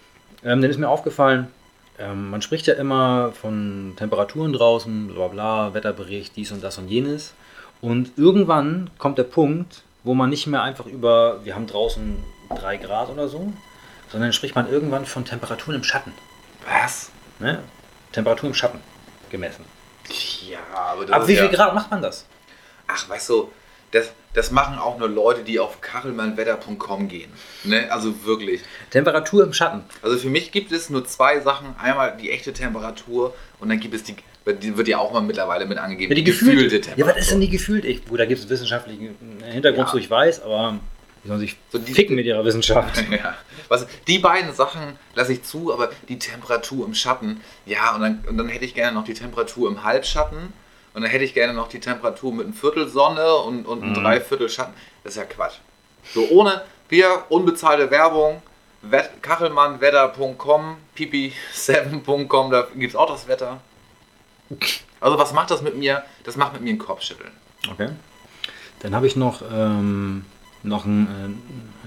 Ähm, 0.43 0.61
dann 0.61 0.69
ist 0.69 0.77
mir 0.77 0.89
aufgefallen, 0.89 1.47
ähm, 1.97 2.29
man 2.29 2.41
spricht 2.41 2.67
ja 2.67 2.73
immer 2.73 3.31
von 3.31 3.93
Temperaturen 3.97 4.53
draußen, 4.53 5.07
bla 5.07 5.27
bla, 5.27 5.73
Wetterbericht, 5.73 6.35
dies 6.35 6.51
und 6.51 6.63
das 6.63 6.77
und 6.77 6.87
jenes. 6.87 7.33
Und 7.81 8.11
irgendwann 8.17 8.89
kommt 8.97 9.17
der 9.17 9.23
Punkt, 9.23 9.83
wo 10.03 10.13
man 10.13 10.29
nicht 10.29 10.47
mehr 10.47 10.61
einfach 10.61 10.85
über, 10.85 11.43
wir 11.45 11.55
haben 11.55 11.67
draußen 11.67 12.17
3 12.49 12.77
Grad 12.77 13.09
oder 13.09 13.27
so, 13.27 13.53
sondern 14.11 14.33
spricht 14.33 14.55
man 14.55 14.69
irgendwann 14.69 15.05
von 15.05 15.25
Temperaturen 15.25 15.75
im 15.75 15.83
Schatten. 15.83 16.13
Was? 16.67 17.11
Ne? 17.39 17.59
Temperatur 18.11 18.49
im 18.49 18.55
Schatten 18.55 18.79
gemessen. 19.29 19.65
Ja, 20.47 20.59
aber 20.73 21.05
das 21.05 21.11
Ab 21.11 21.21
ist 21.23 21.27
wie 21.29 21.33
ja, 21.33 21.41
viel 21.41 21.55
Grad 21.55 21.73
macht 21.73 21.91
man 21.91 22.01
das? 22.01 22.25
Ach, 22.87 23.09
weißt 23.09 23.29
du, 23.29 23.51
das, 23.91 24.11
das 24.33 24.51
machen 24.51 24.77
auch 24.77 24.97
nur 24.97 25.07
Leute, 25.09 25.43
die 25.43 25.59
auf 25.59 25.79
kachelmannwetter.com 25.81 27.07
gehen. 27.07 27.31
Ne? 27.63 27.91
Also 27.91 28.25
wirklich. 28.25 28.61
Temperatur 28.89 29.43
im 29.43 29.53
Schatten. 29.53 29.83
Also 30.01 30.17
für 30.17 30.29
mich 30.29 30.51
gibt 30.51 30.71
es 30.71 30.89
nur 30.89 31.05
zwei 31.05 31.39
Sachen. 31.39 31.75
Einmal 31.77 32.17
die 32.19 32.31
echte 32.31 32.51
Temperatur 32.53 33.33
und 33.59 33.69
dann 33.69 33.79
gibt 33.79 33.93
es 33.93 34.03
die, 34.03 34.15
die 34.61 34.77
wird 34.77 34.87
ja 34.87 34.97
auch 34.97 35.13
mal 35.13 35.21
mittlerweile 35.21 35.65
mit 35.65 35.77
angegeben, 35.77 36.11
Ja, 36.11 36.15
die 36.15 36.23
gefühlte 36.23 36.55
gefühlte. 36.65 36.81
Temperatur. 36.81 37.05
Ja, 37.07 37.15
was 37.15 37.21
ist 37.21 37.31
denn 37.31 37.41
die 37.41 37.49
gefühlt? 37.49 37.85
Ich, 37.85 38.05
gut, 38.05 38.19
da 38.19 38.25
gibt 38.25 38.41
es 38.41 38.49
wissenschaftlichen 38.49 39.15
Hintergrund, 39.43 39.87
Ja. 39.87 39.91
so 39.91 39.97
ich 39.97 40.09
weiß, 40.09 40.41
aber 40.43 40.79
die 41.23 41.27
sollen 41.29 41.39
sich 41.39 41.55
So 41.71 41.77
die- 41.79 41.93
ficken 41.93 42.15
mit 42.15 42.25
ihrer 42.25 42.43
Wissenschaft. 42.45 43.03
Ja. 43.11 43.35
Was, 43.69 43.87
die 44.07 44.19
beiden 44.19 44.53
Sachen 44.53 44.99
lasse 45.15 45.33
ich 45.33 45.41
zu, 45.43 45.73
aber 45.73 45.89
die 46.09 46.19
Temperatur 46.19 46.85
im 46.85 46.93
Schatten, 46.93 47.41
ja, 47.65 47.95
und 47.95 48.01
dann, 48.01 48.23
und 48.29 48.37
dann 48.37 48.47
hätte 48.49 48.65
ich 48.65 48.75
gerne 48.75 48.93
noch 48.93 49.05
die 49.05 49.15
Temperatur 49.15 49.67
im 49.69 49.83
Halbschatten 49.83 50.53
und 50.95 51.01
dann 51.01 51.11
hätte 51.11 51.23
ich 51.23 51.33
gerne 51.33 51.53
noch 51.53 51.67
die 51.67 51.79
Temperatur 51.79 52.33
mit 52.33 52.45
einem 52.45 52.53
Viertel 52.53 52.87
Sonne 52.87 53.35
und, 53.35 53.65
und 53.65 53.83
einem 53.83 53.91
Mhm. 53.91 53.95
Dreiviertel 53.95 54.49
Schatten. 54.49 54.73
Das 55.03 55.13
ist 55.13 55.17
ja 55.17 55.25
Quatsch. 55.25 55.57
So 56.13 56.27
ohne, 56.29 56.63
wir, 56.89 57.25
unbezahlte 57.29 57.91
Werbung, 57.91 58.41
Wett, 58.81 59.21
kachelmannwetter.com, 59.21 60.77
pipi7.com, 60.97 62.51
da 62.51 62.67
gibt 62.75 62.93
es 62.93 62.95
auch 62.95 63.09
das 63.09 63.27
Wetter. 63.27 63.59
Also 64.99 65.17
was 65.17 65.33
macht 65.33 65.51
das 65.51 65.61
mit 65.61 65.75
mir? 65.75 66.03
Das 66.23 66.37
macht 66.37 66.53
mit 66.53 66.61
mir 66.61 66.69
einen 66.69 66.79
Kopfschütteln. 66.79 67.31
Okay. 67.71 67.89
Dann 68.79 68.95
habe 68.95 69.07
ich 69.07 69.15
noch, 69.15 69.41
ähm, 69.51 70.25
noch 70.63 70.85
ein 70.85 71.41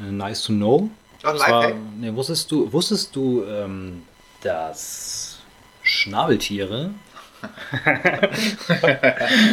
äh, 0.07 0.11
Nice 0.11 0.43
to 0.43 0.53
Know. 0.53 0.91
Oh, 1.25 1.29
ein 1.29 1.37
zwar, 1.39 1.71
nee, 1.99 2.15
wusstest 2.15 2.51
du, 2.51 2.73
wusstest 2.73 3.15
du 3.15 3.45
ähm, 3.45 4.03
dass 4.43 5.39
Schnabeltiere. 5.83 6.91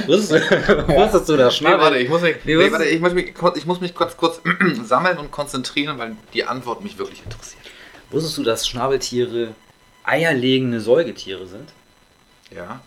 Wusstest, 0.08 0.52
du, 0.52 0.88
wusstest 0.88 1.30
du, 1.30 1.38
dass 1.38 1.54
Nee, 1.54 1.58
Schnabel. 1.68 1.80
warte, 1.86 1.98
ich 1.98 2.10
muss 2.10 2.22
mich, 2.22 2.36
Nee, 2.46 2.56
nee, 2.56 2.66
was- 2.66 2.72
warte, 2.72 2.86
ich 2.86 3.00
muss 3.02 3.14
mich, 3.14 3.34
kurz- 3.34 3.58
ich 3.58 3.66
muss 3.66 3.82
mich 3.82 3.94
kurz, 3.96 4.18
kurz 4.18 4.42
sammeln 4.84 5.18
und 5.18 5.32
konzentrieren, 5.32 5.98
weil 5.98 6.16
die 6.34 6.44
Antwort 6.46 6.84
mich 6.84 6.98
wirklich 6.98 7.24
interessiert. 7.24 7.64
Wusstest 8.12 8.38
du, 8.38 8.44
dass 8.44 8.68
Schnabeltiere 8.68 9.50
eierlegende 10.04 10.80
Säugetiere 10.82 11.48
sind? 11.48 11.70
Ja? 12.52 12.82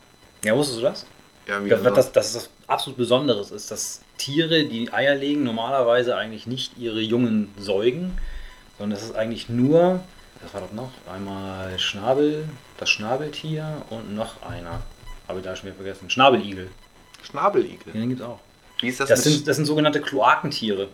Ja, 0.45 0.57
wusstest 0.57 0.79
du 0.79 0.83
das? 0.85 1.07
Ja, 1.47 1.65
wie 1.65 1.69
Das, 1.69 1.83
das, 1.83 1.95
das, 1.95 2.13
das, 2.13 2.33
das 2.35 2.51
absolut 2.67 2.97
Besonderes 2.99 3.51
ist, 3.51 3.71
dass 3.71 4.03
Tiere, 4.19 4.65
die 4.65 4.93
Eier 4.93 5.15
legen, 5.15 5.45
normalerweise 5.45 6.17
eigentlich 6.17 6.47
nicht 6.47 6.77
ihre 6.79 7.01
Jungen 7.01 7.53
säugen, 7.59 8.19
sondern 8.79 8.99
das 8.99 9.09
ist 9.09 9.17
eigentlich 9.17 9.49
nur, 9.49 10.01
das 10.43 10.55
war 10.55 10.61
doch 10.61 10.73
noch, 10.73 10.91
einmal 11.13 11.79
Schnabel, 11.79 12.49
das 12.79 12.91
Schnabeltier 12.91 13.83
und 13.91 14.15
noch 14.15 14.43
einer. 14.43 14.83
Habe 15.27 15.41
ich 15.41 15.45
da 15.45 15.55
schon 15.57 15.67
wieder 15.67 15.77
vergessen. 15.77 16.09
Schnabeligel. 16.09 16.71
Schnabeligel. 17.23 17.93
Den 17.93 18.09
gibt 18.09 18.21
es 18.21 18.27
auch. 18.27 18.39
Wie 18.81 18.89
ist 18.89 19.01
das, 19.01 19.09
Das 19.09 19.25
sind, 19.25 19.47
das 19.47 19.57
sind 19.57 19.67
sogenannte 19.67 20.01
Kloakentiere. 20.01 20.89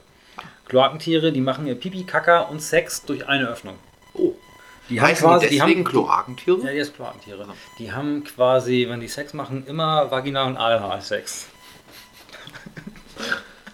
Kloakentiere, 0.66 1.32
die 1.32 1.40
machen 1.40 1.66
ihr 1.66 1.74
Pipi, 1.74 2.04
Kaka 2.04 2.40
und 2.40 2.60
Sex 2.60 3.04
durch 3.04 3.28
eine 3.28 3.48
Öffnung. 3.48 3.76
Oh. 4.14 4.32
Die 4.88 5.00
haben 5.00 5.08
Heißen 5.08 5.26
quasi, 5.26 5.48
die 5.48 5.62
haben, 5.62 5.84
Kloakentiere? 5.84 6.58
ja, 6.64 6.72
die 6.72 6.78
ist 6.78 6.94
Kloakentiere. 6.94 7.46
Die 7.78 7.92
haben 7.92 8.24
quasi, 8.24 8.86
wenn 8.88 9.00
die 9.00 9.08
Sex 9.08 9.32
machen, 9.34 9.66
immer 9.66 10.10
Vaginal- 10.10 10.46
und 10.46 10.56
Analsex. 10.56 11.46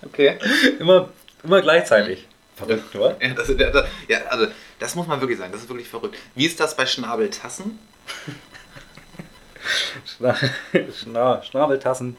Okay. 0.03 0.39
Immer, 0.79 1.11
immer 1.43 1.61
gleichzeitig. 1.63 2.27
Verrückt, 2.57 2.95
oder? 2.95 3.17
Ja, 3.23 3.35
das, 3.35 3.49
ja, 3.49 3.71
das, 3.71 3.87
ja, 4.09 4.19
also, 4.29 4.47
das 4.81 4.95
muss 4.95 5.07
man 5.07 5.21
wirklich 5.21 5.39
sagen. 5.39 5.53
Das 5.53 5.63
ist 5.63 5.69
wirklich 5.69 5.89
verrückt. 5.89 6.17
Wie 6.35 6.47
ist 6.47 6.59
das 6.59 6.77
bei 6.77 6.87
Schnabeltassen? 6.87 7.79
Schna 10.05 10.37
Schna 10.93 11.43
Schnabeltassen. 11.43 12.17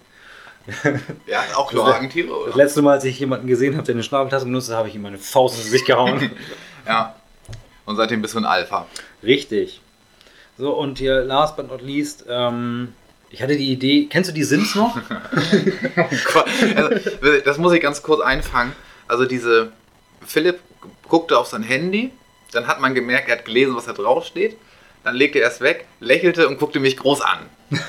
Ja, 1.25 1.43
auch 1.55 1.71
Kloakentiere, 1.71 2.29
Das 2.45 2.55
letzte 2.55 2.81
Mal, 2.83 2.93
als 2.93 3.03
ich 3.03 3.19
jemanden 3.19 3.47
gesehen 3.47 3.73
habe, 3.75 3.83
der 3.83 3.95
eine 3.95 4.03
Schnabeltasse 4.03 4.45
benutzt 4.45 4.69
hat, 4.69 4.77
habe 4.77 4.89
ich 4.89 4.95
ihm 4.95 5.01
meine 5.01 5.17
Faust 5.17 5.55
ins 5.55 5.65
Gesicht 5.65 5.85
gehauen. 5.85 6.31
Ja. 6.87 7.15
Und 7.85 7.95
seitdem 7.95 8.23
bist 8.23 8.33
du 8.33 8.39
ein 8.39 8.45
Alpha. 8.45 8.87
Richtig. 9.21 9.81
So, 10.57 10.73
und 10.73 10.97
hier, 10.97 11.21
last 11.21 11.55
but 11.55 11.67
not 11.67 11.83
least, 11.83 12.25
ähm, 12.27 12.93
ich 13.29 13.43
hatte 13.43 13.55
die 13.55 13.71
Idee, 13.71 14.07
kennst 14.09 14.31
du 14.31 14.33
die 14.33 14.43
Sims 14.43 14.73
noch? 14.73 14.97
also, 16.75 17.39
das 17.45 17.57
muss 17.59 17.73
ich 17.73 17.81
ganz 17.81 18.01
kurz 18.01 18.19
einfangen. 18.21 18.73
Also 19.07 19.25
diese, 19.25 19.71
Philipp 20.25 20.59
guckte 21.07 21.37
auf 21.37 21.47
sein 21.47 21.61
Handy, 21.61 22.11
dann 22.51 22.67
hat 22.67 22.79
man 22.79 22.93
gemerkt, 22.95 23.29
er 23.29 23.37
hat 23.37 23.45
gelesen, 23.45 23.75
was 23.75 23.85
da 23.85 23.93
drauf 23.93 24.25
steht. 24.25 24.57
Dann 25.03 25.15
legte 25.15 25.39
er 25.39 25.49
es 25.49 25.61
weg, 25.61 25.85
lächelte 25.99 26.47
und 26.47 26.59
guckte 26.59 26.79
mich 26.79 26.97
groß 26.97 27.21
an. 27.21 27.39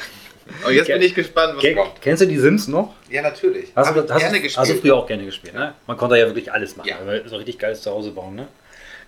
Und 0.66 0.74
jetzt 0.74 0.88
bin 0.88 1.00
ich 1.00 1.14
gespannt, 1.14 1.54
was 1.54 1.62
Ken 1.62 1.76
kommt. 1.76 2.02
kennst 2.02 2.20
du 2.20 2.26
die 2.26 2.36
Sims 2.36 2.66
noch? 2.68 2.94
Ja, 3.08 3.22
natürlich. 3.22 3.70
Hast 3.74 3.94
du, 3.94 4.00
hast, 4.00 4.18
gerne 4.18 4.40
gespielt. 4.40 4.56
hast 4.58 4.70
du 4.70 4.74
früher 4.80 4.96
auch 4.96 5.06
gerne 5.06 5.24
gespielt, 5.24 5.54
ne? 5.54 5.74
Man 5.86 5.96
konnte 5.96 6.18
ja 6.18 6.26
wirklich 6.26 6.52
alles 6.52 6.76
machen, 6.76 6.88
Ja. 6.88 6.98
so 7.26 7.36
richtig 7.36 7.58
geiles 7.58 7.80
Zuhause 7.80 8.10
bauen, 8.10 8.34
ne? 8.34 8.48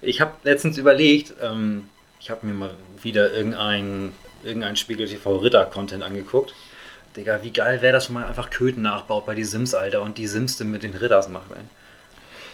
Ich 0.00 0.20
habe 0.20 0.32
letztens 0.44 0.78
überlegt, 0.78 1.34
ähm, 1.42 1.88
ich 2.20 2.30
habe 2.30 2.46
mir 2.46 2.54
mal 2.54 2.70
wieder 3.02 3.32
irgendein, 3.32 4.12
irgendein 4.44 4.76
Spiegel 4.76 5.08
TV 5.08 5.36
Ritter-Content 5.36 6.02
angeguckt. 6.02 6.54
Digga, 7.16 7.40
wie 7.42 7.50
geil 7.52 7.82
wäre 7.82 7.92
das, 7.92 8.08
wenn 8.08 8.14
man 8.14 8.24
einfach 8.24 8.50
Köten 8.50 8.82
nachbaut 8.82 9.26
bei 9.26 9.34
die 9.34 9.44
Sims, 9.44 9.74
Alter, 9.74 10.02
und 10.02 10.16
die 10.18 10.28
Sims 10.28 10.58
mit 10.60 10.82
den 10.82 10.94
Ritters 10.94 11.28
macht, 11.28 11.50
ey. 11.50 11.62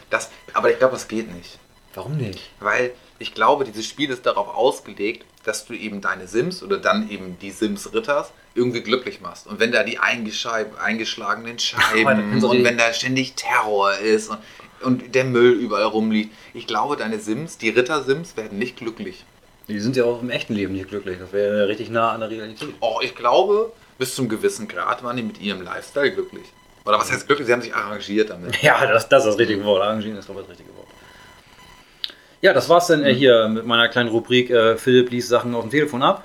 Das, 0.09 0.31
aber 0.55 0.71
ich 0.71 0.79
glaube, 0.79 0.95
das 0.95 1.07
geht 1.07 1.33
nicht. 1.33 1.59
Warum 1.95 2.17
nicht? 2.17 2.41
Weil 2.61 2.93
ich 3.19 3.35
glaube, 3.35 3.65
dieses 3.65 3.87
Spiel 3.87 4.11
ist 4.11 4.25
darauf 4.27 4.49
ausgelegt, 4.49 5.25
dass 5.45 5.67
du 5.67 5.75
eben 5.75 6.01
deine 6.01 6.29
Sims 6.29 6.63
oder 6.63 6.79
dann 6.79 7.11
eben 7.11 7.39
die 7.41 7.51
Sims 7.51 7.93
Ritters 7.93 8.33
irgendwie 8.55 8.83
glücklich 8.83 9.21
machst. 9.21 9.47
Und 9.47 9.61
wenn 9.61 9.73
da 9.73 9.83
die 9.83 9.99
eingeschlagenen 9.99 11.59
Scheiben 11.59 12.43
und 12.43 12.65
wenn 12.65 12.79
da 12.79 12.93
ständig 12.93 13.35
Terror 13.35 13.95
ist 13.99 14.31
und, 14.31 14.39
und 14.83 15.15
der 15.15 15.25
Müll 15.25 15.53
überall 15.53 15.85
rumliegt, 15.85 16.35
ich 16.55 16.67
glaube, 16.67 16.97
deine 16.97 17.19
Sims, 17.19 17.59
die 17.59 17.71
Ritter-Sims, 17.71 18.37
werden 18.37 18.59
nicht 18.59 18.77
glücklich. 18.77 19.25
Die 19.69 19.79
sind 19.79 19.97
ja 19.97 20.05
auch 20.05 20.21
im 20.21 20.31
echten 20.31 20.55
Leben 20.55 20.75
nicht 20.75 20.89
glücklich. 20.89 21.19
Das 21.19 21.33
wäre 21.33 21.61
ja 21.61 21.65
richtig 21.65 21.91
nah 21.91 22.11
an 22.13 22.21
der 22.21 22.31
Realität. 22.31 22.75
Oh, 22.81 22.99
ich 23.03 23.15
glaube, 23.15 23.73
bis 23.99 24.15
zum 24.15 24.29
gewissen 24.29 24.67
Grad 24.67 25.05
waren 25.05 25.17
die 25.17 25.23
mit 25.23 25.41
ihrem 25.41 25.63
Lifestyle 25.63 26.13
glücklich. 26.13 26.45
Oder 26.85 26.99
was 26.99 27.13
heißt 27.13 27.27
glücklich? 27.27 27.47
Sie 27.47 27.53
haben 27.53 27.63
sich 27.63 27.75
arrangiert 27.75 28.31
damit. 28.31 28.57
Ja, 28.63 28.85
das, 28.87 29.09
das 29.09 29.25
ist 29.25 29.33
das 29.33 29.39
richtige 29.39 29.63
Wort. 29.65 29.83
Arrangieren 29.83 30.17
ist, 30.17 30.27
glaube 30.27 30.41
ich, 30.41 30.47
das 30.49 30.59
richtige 30.59 30.77
Wort. 30.77 30.80
Ja, 32.43 32.53
das 32.55 32.69
war's 32.69 32.87
dann 32.87 33.05
äh, 33.05 33.15
hier 33.15 33.49
mit 33.49 33.67
meiner 33.67 33.89
kleinen 33.89 34.09
Rubrik 34.09 34.51
äh, 34.51 34.77
Philipp 34.77 35.11
liest 35.11 35.29
Sachen 35.29 35.55
auf 35.55 35.63
dem 35.63 35.71
Telefon 35.71 36.03
ab. 36.03 36.25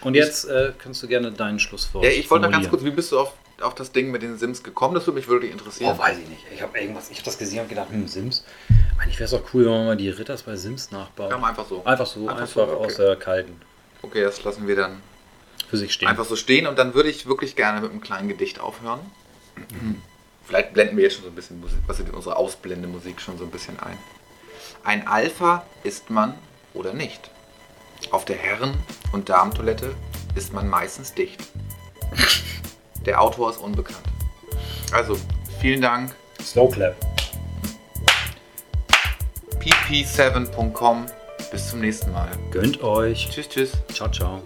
Und 0.00 0.14
jetzt 0.14 0.44
äh, 0.46 0.72
kannst 0.78 1.02
du 1.02 1.08
gerne 1.08 1.30
deinen 1.30 1.60
Schlusswort 1.60 2.04
Ja, 2.04 2.10
ich 2.10 2.28
wollte 2.30 2.46
noch 2.46 2.52
ganz 2.52 2.68
kurz, 2.68 2.82
wie 2.82 2.90
bist 2.90 3.12
du 3.12 3.20
auf, 3.20 3.34
auf 3.60 3.74
das 3.76 3.92
Ding 3.92 4.10
mit 4.10 4.22
den 4.22 4.36
Sims 4.36 4.64
gekommen? 4.64 4.94
Das 4.94 5.06
würde 5.06 5.18
mich 5.20 5.28
wirklich 5.28 5.52
interessieren. 5.52 5.94
Oh, 5.94 5.98
weiß 5.98 6.18
ich 6.18 6.28
nicht. 6.28 6.44
Ich 6.52 6.60
habe 6.62 6.76
irgendwas, 6.78 7.10
ich 7.10 7.18
habe 7.18 7.26
das 7.26 7.38
gesehen 7.38 7.60
und 7.60 7.68
gedacht, 7.68 7.90
hm, 7.90 8.08
Sims. 8.08 8.44
Eigentlich 8.98 9.20
wäre 9.20 9.26
es 9.26 9.34
auch 9.34 9.42
cool, 9.54 9.64
wenn 9.64 9.72
man 9.72 9.86
mal 9.86 9.96
die 9.96 10.10
Ritters 10.10 10.42
bei 10.42 10.56
Sims 10.56 10.90
nachbaut. 10.90 11.30
Man 11.30 11.44
einfach 11.44 11.66
so. 11.66 11.84
Einfach 11.84 12.06
so, 12.06 12.28
Einfach 12.28 12.42
einfach, 12.42 12.54
so, 12.54 12.62
okay. 12.62 12.86
aus 12.86 12.96
der 12.96 13.16
kalten. 13.16 13.60
Okay, 14.02 14.22
das 14.22 14.42
lassen 14.42 14.66
wir 14.66 14.74
dann 14.74 15.00
Für 15.68 15.76
sich 15.76 15.92
stehen. 15.92 16.08
einfach 16.08 16.24
so 16.24 16.34
stehen 16.34 16.66
und 16.66 16.76
dann 16.76 16.94
würde 16.94 17.08
ich 17.08 17.26
wirklich 17.26 17.54
gerne 17.54 17.80
mit 17.80 17.90
einem 17.92 18.00
kleinen 18.00 18.28
Gedicht 18.28 18.58
aufhören. 18.58 18.98
Vielleicht 20.44 20.72
blenden 20.72 20.96
wir 20.96 21.04
jetzt 21.04 21.14
schon 21.14 21.24
so 21.24 21.30
ein 21.30 21.36
bisschen 21.36 21.60
Musik, 21.60 21.78
was 21.86 22.00
ist 22.00 22.12
unsere 22.12 22.34
Ausblendemusik 22.34 23.20
schon 23.20 23.38
so 23.38 23.44
ein 23.44 23.50
bisschen 23.50 23.78
ein. 23.78 23.96
Ein 24.84 25.06
Alpha 25.06 25.64
ist 25.84 26.10
man 26.10 26.34
oder 26.74 26.92
nicht. 26.92 27.30
Auf 28.10 28.24
der 28.24 28.36
Herren- 28.36 28.76
und 29.12 29.28
Damentoilette 29.28 29.94
ist 30.34 30.52
man 30.52 30.68
meistens 30.68 31.14
dicht. 31.14 31.40
Der 33.06 33.20
Autor 33.20 33.50
ist 33.50 33.58
unbekannt. 33.58 34.02
Also, 34.92 35.16
vielen 35.60 35.80
Dank 35.80 36.14
Slowclap. 36.40 36.96
pp7.com. 39.58 41.06
Bis 41.50 41.70
zum 41.70 41.80
nächsten 41.80 42.12
Mal. 42.12 42.30
Gönnt 42.50 42.82
euch. 42.82 43.28
Tschüss, 43.30 43.48
tschüss. 43.48 43.72
Ciao, 43.92 44.10
ciao. 44.10 44.42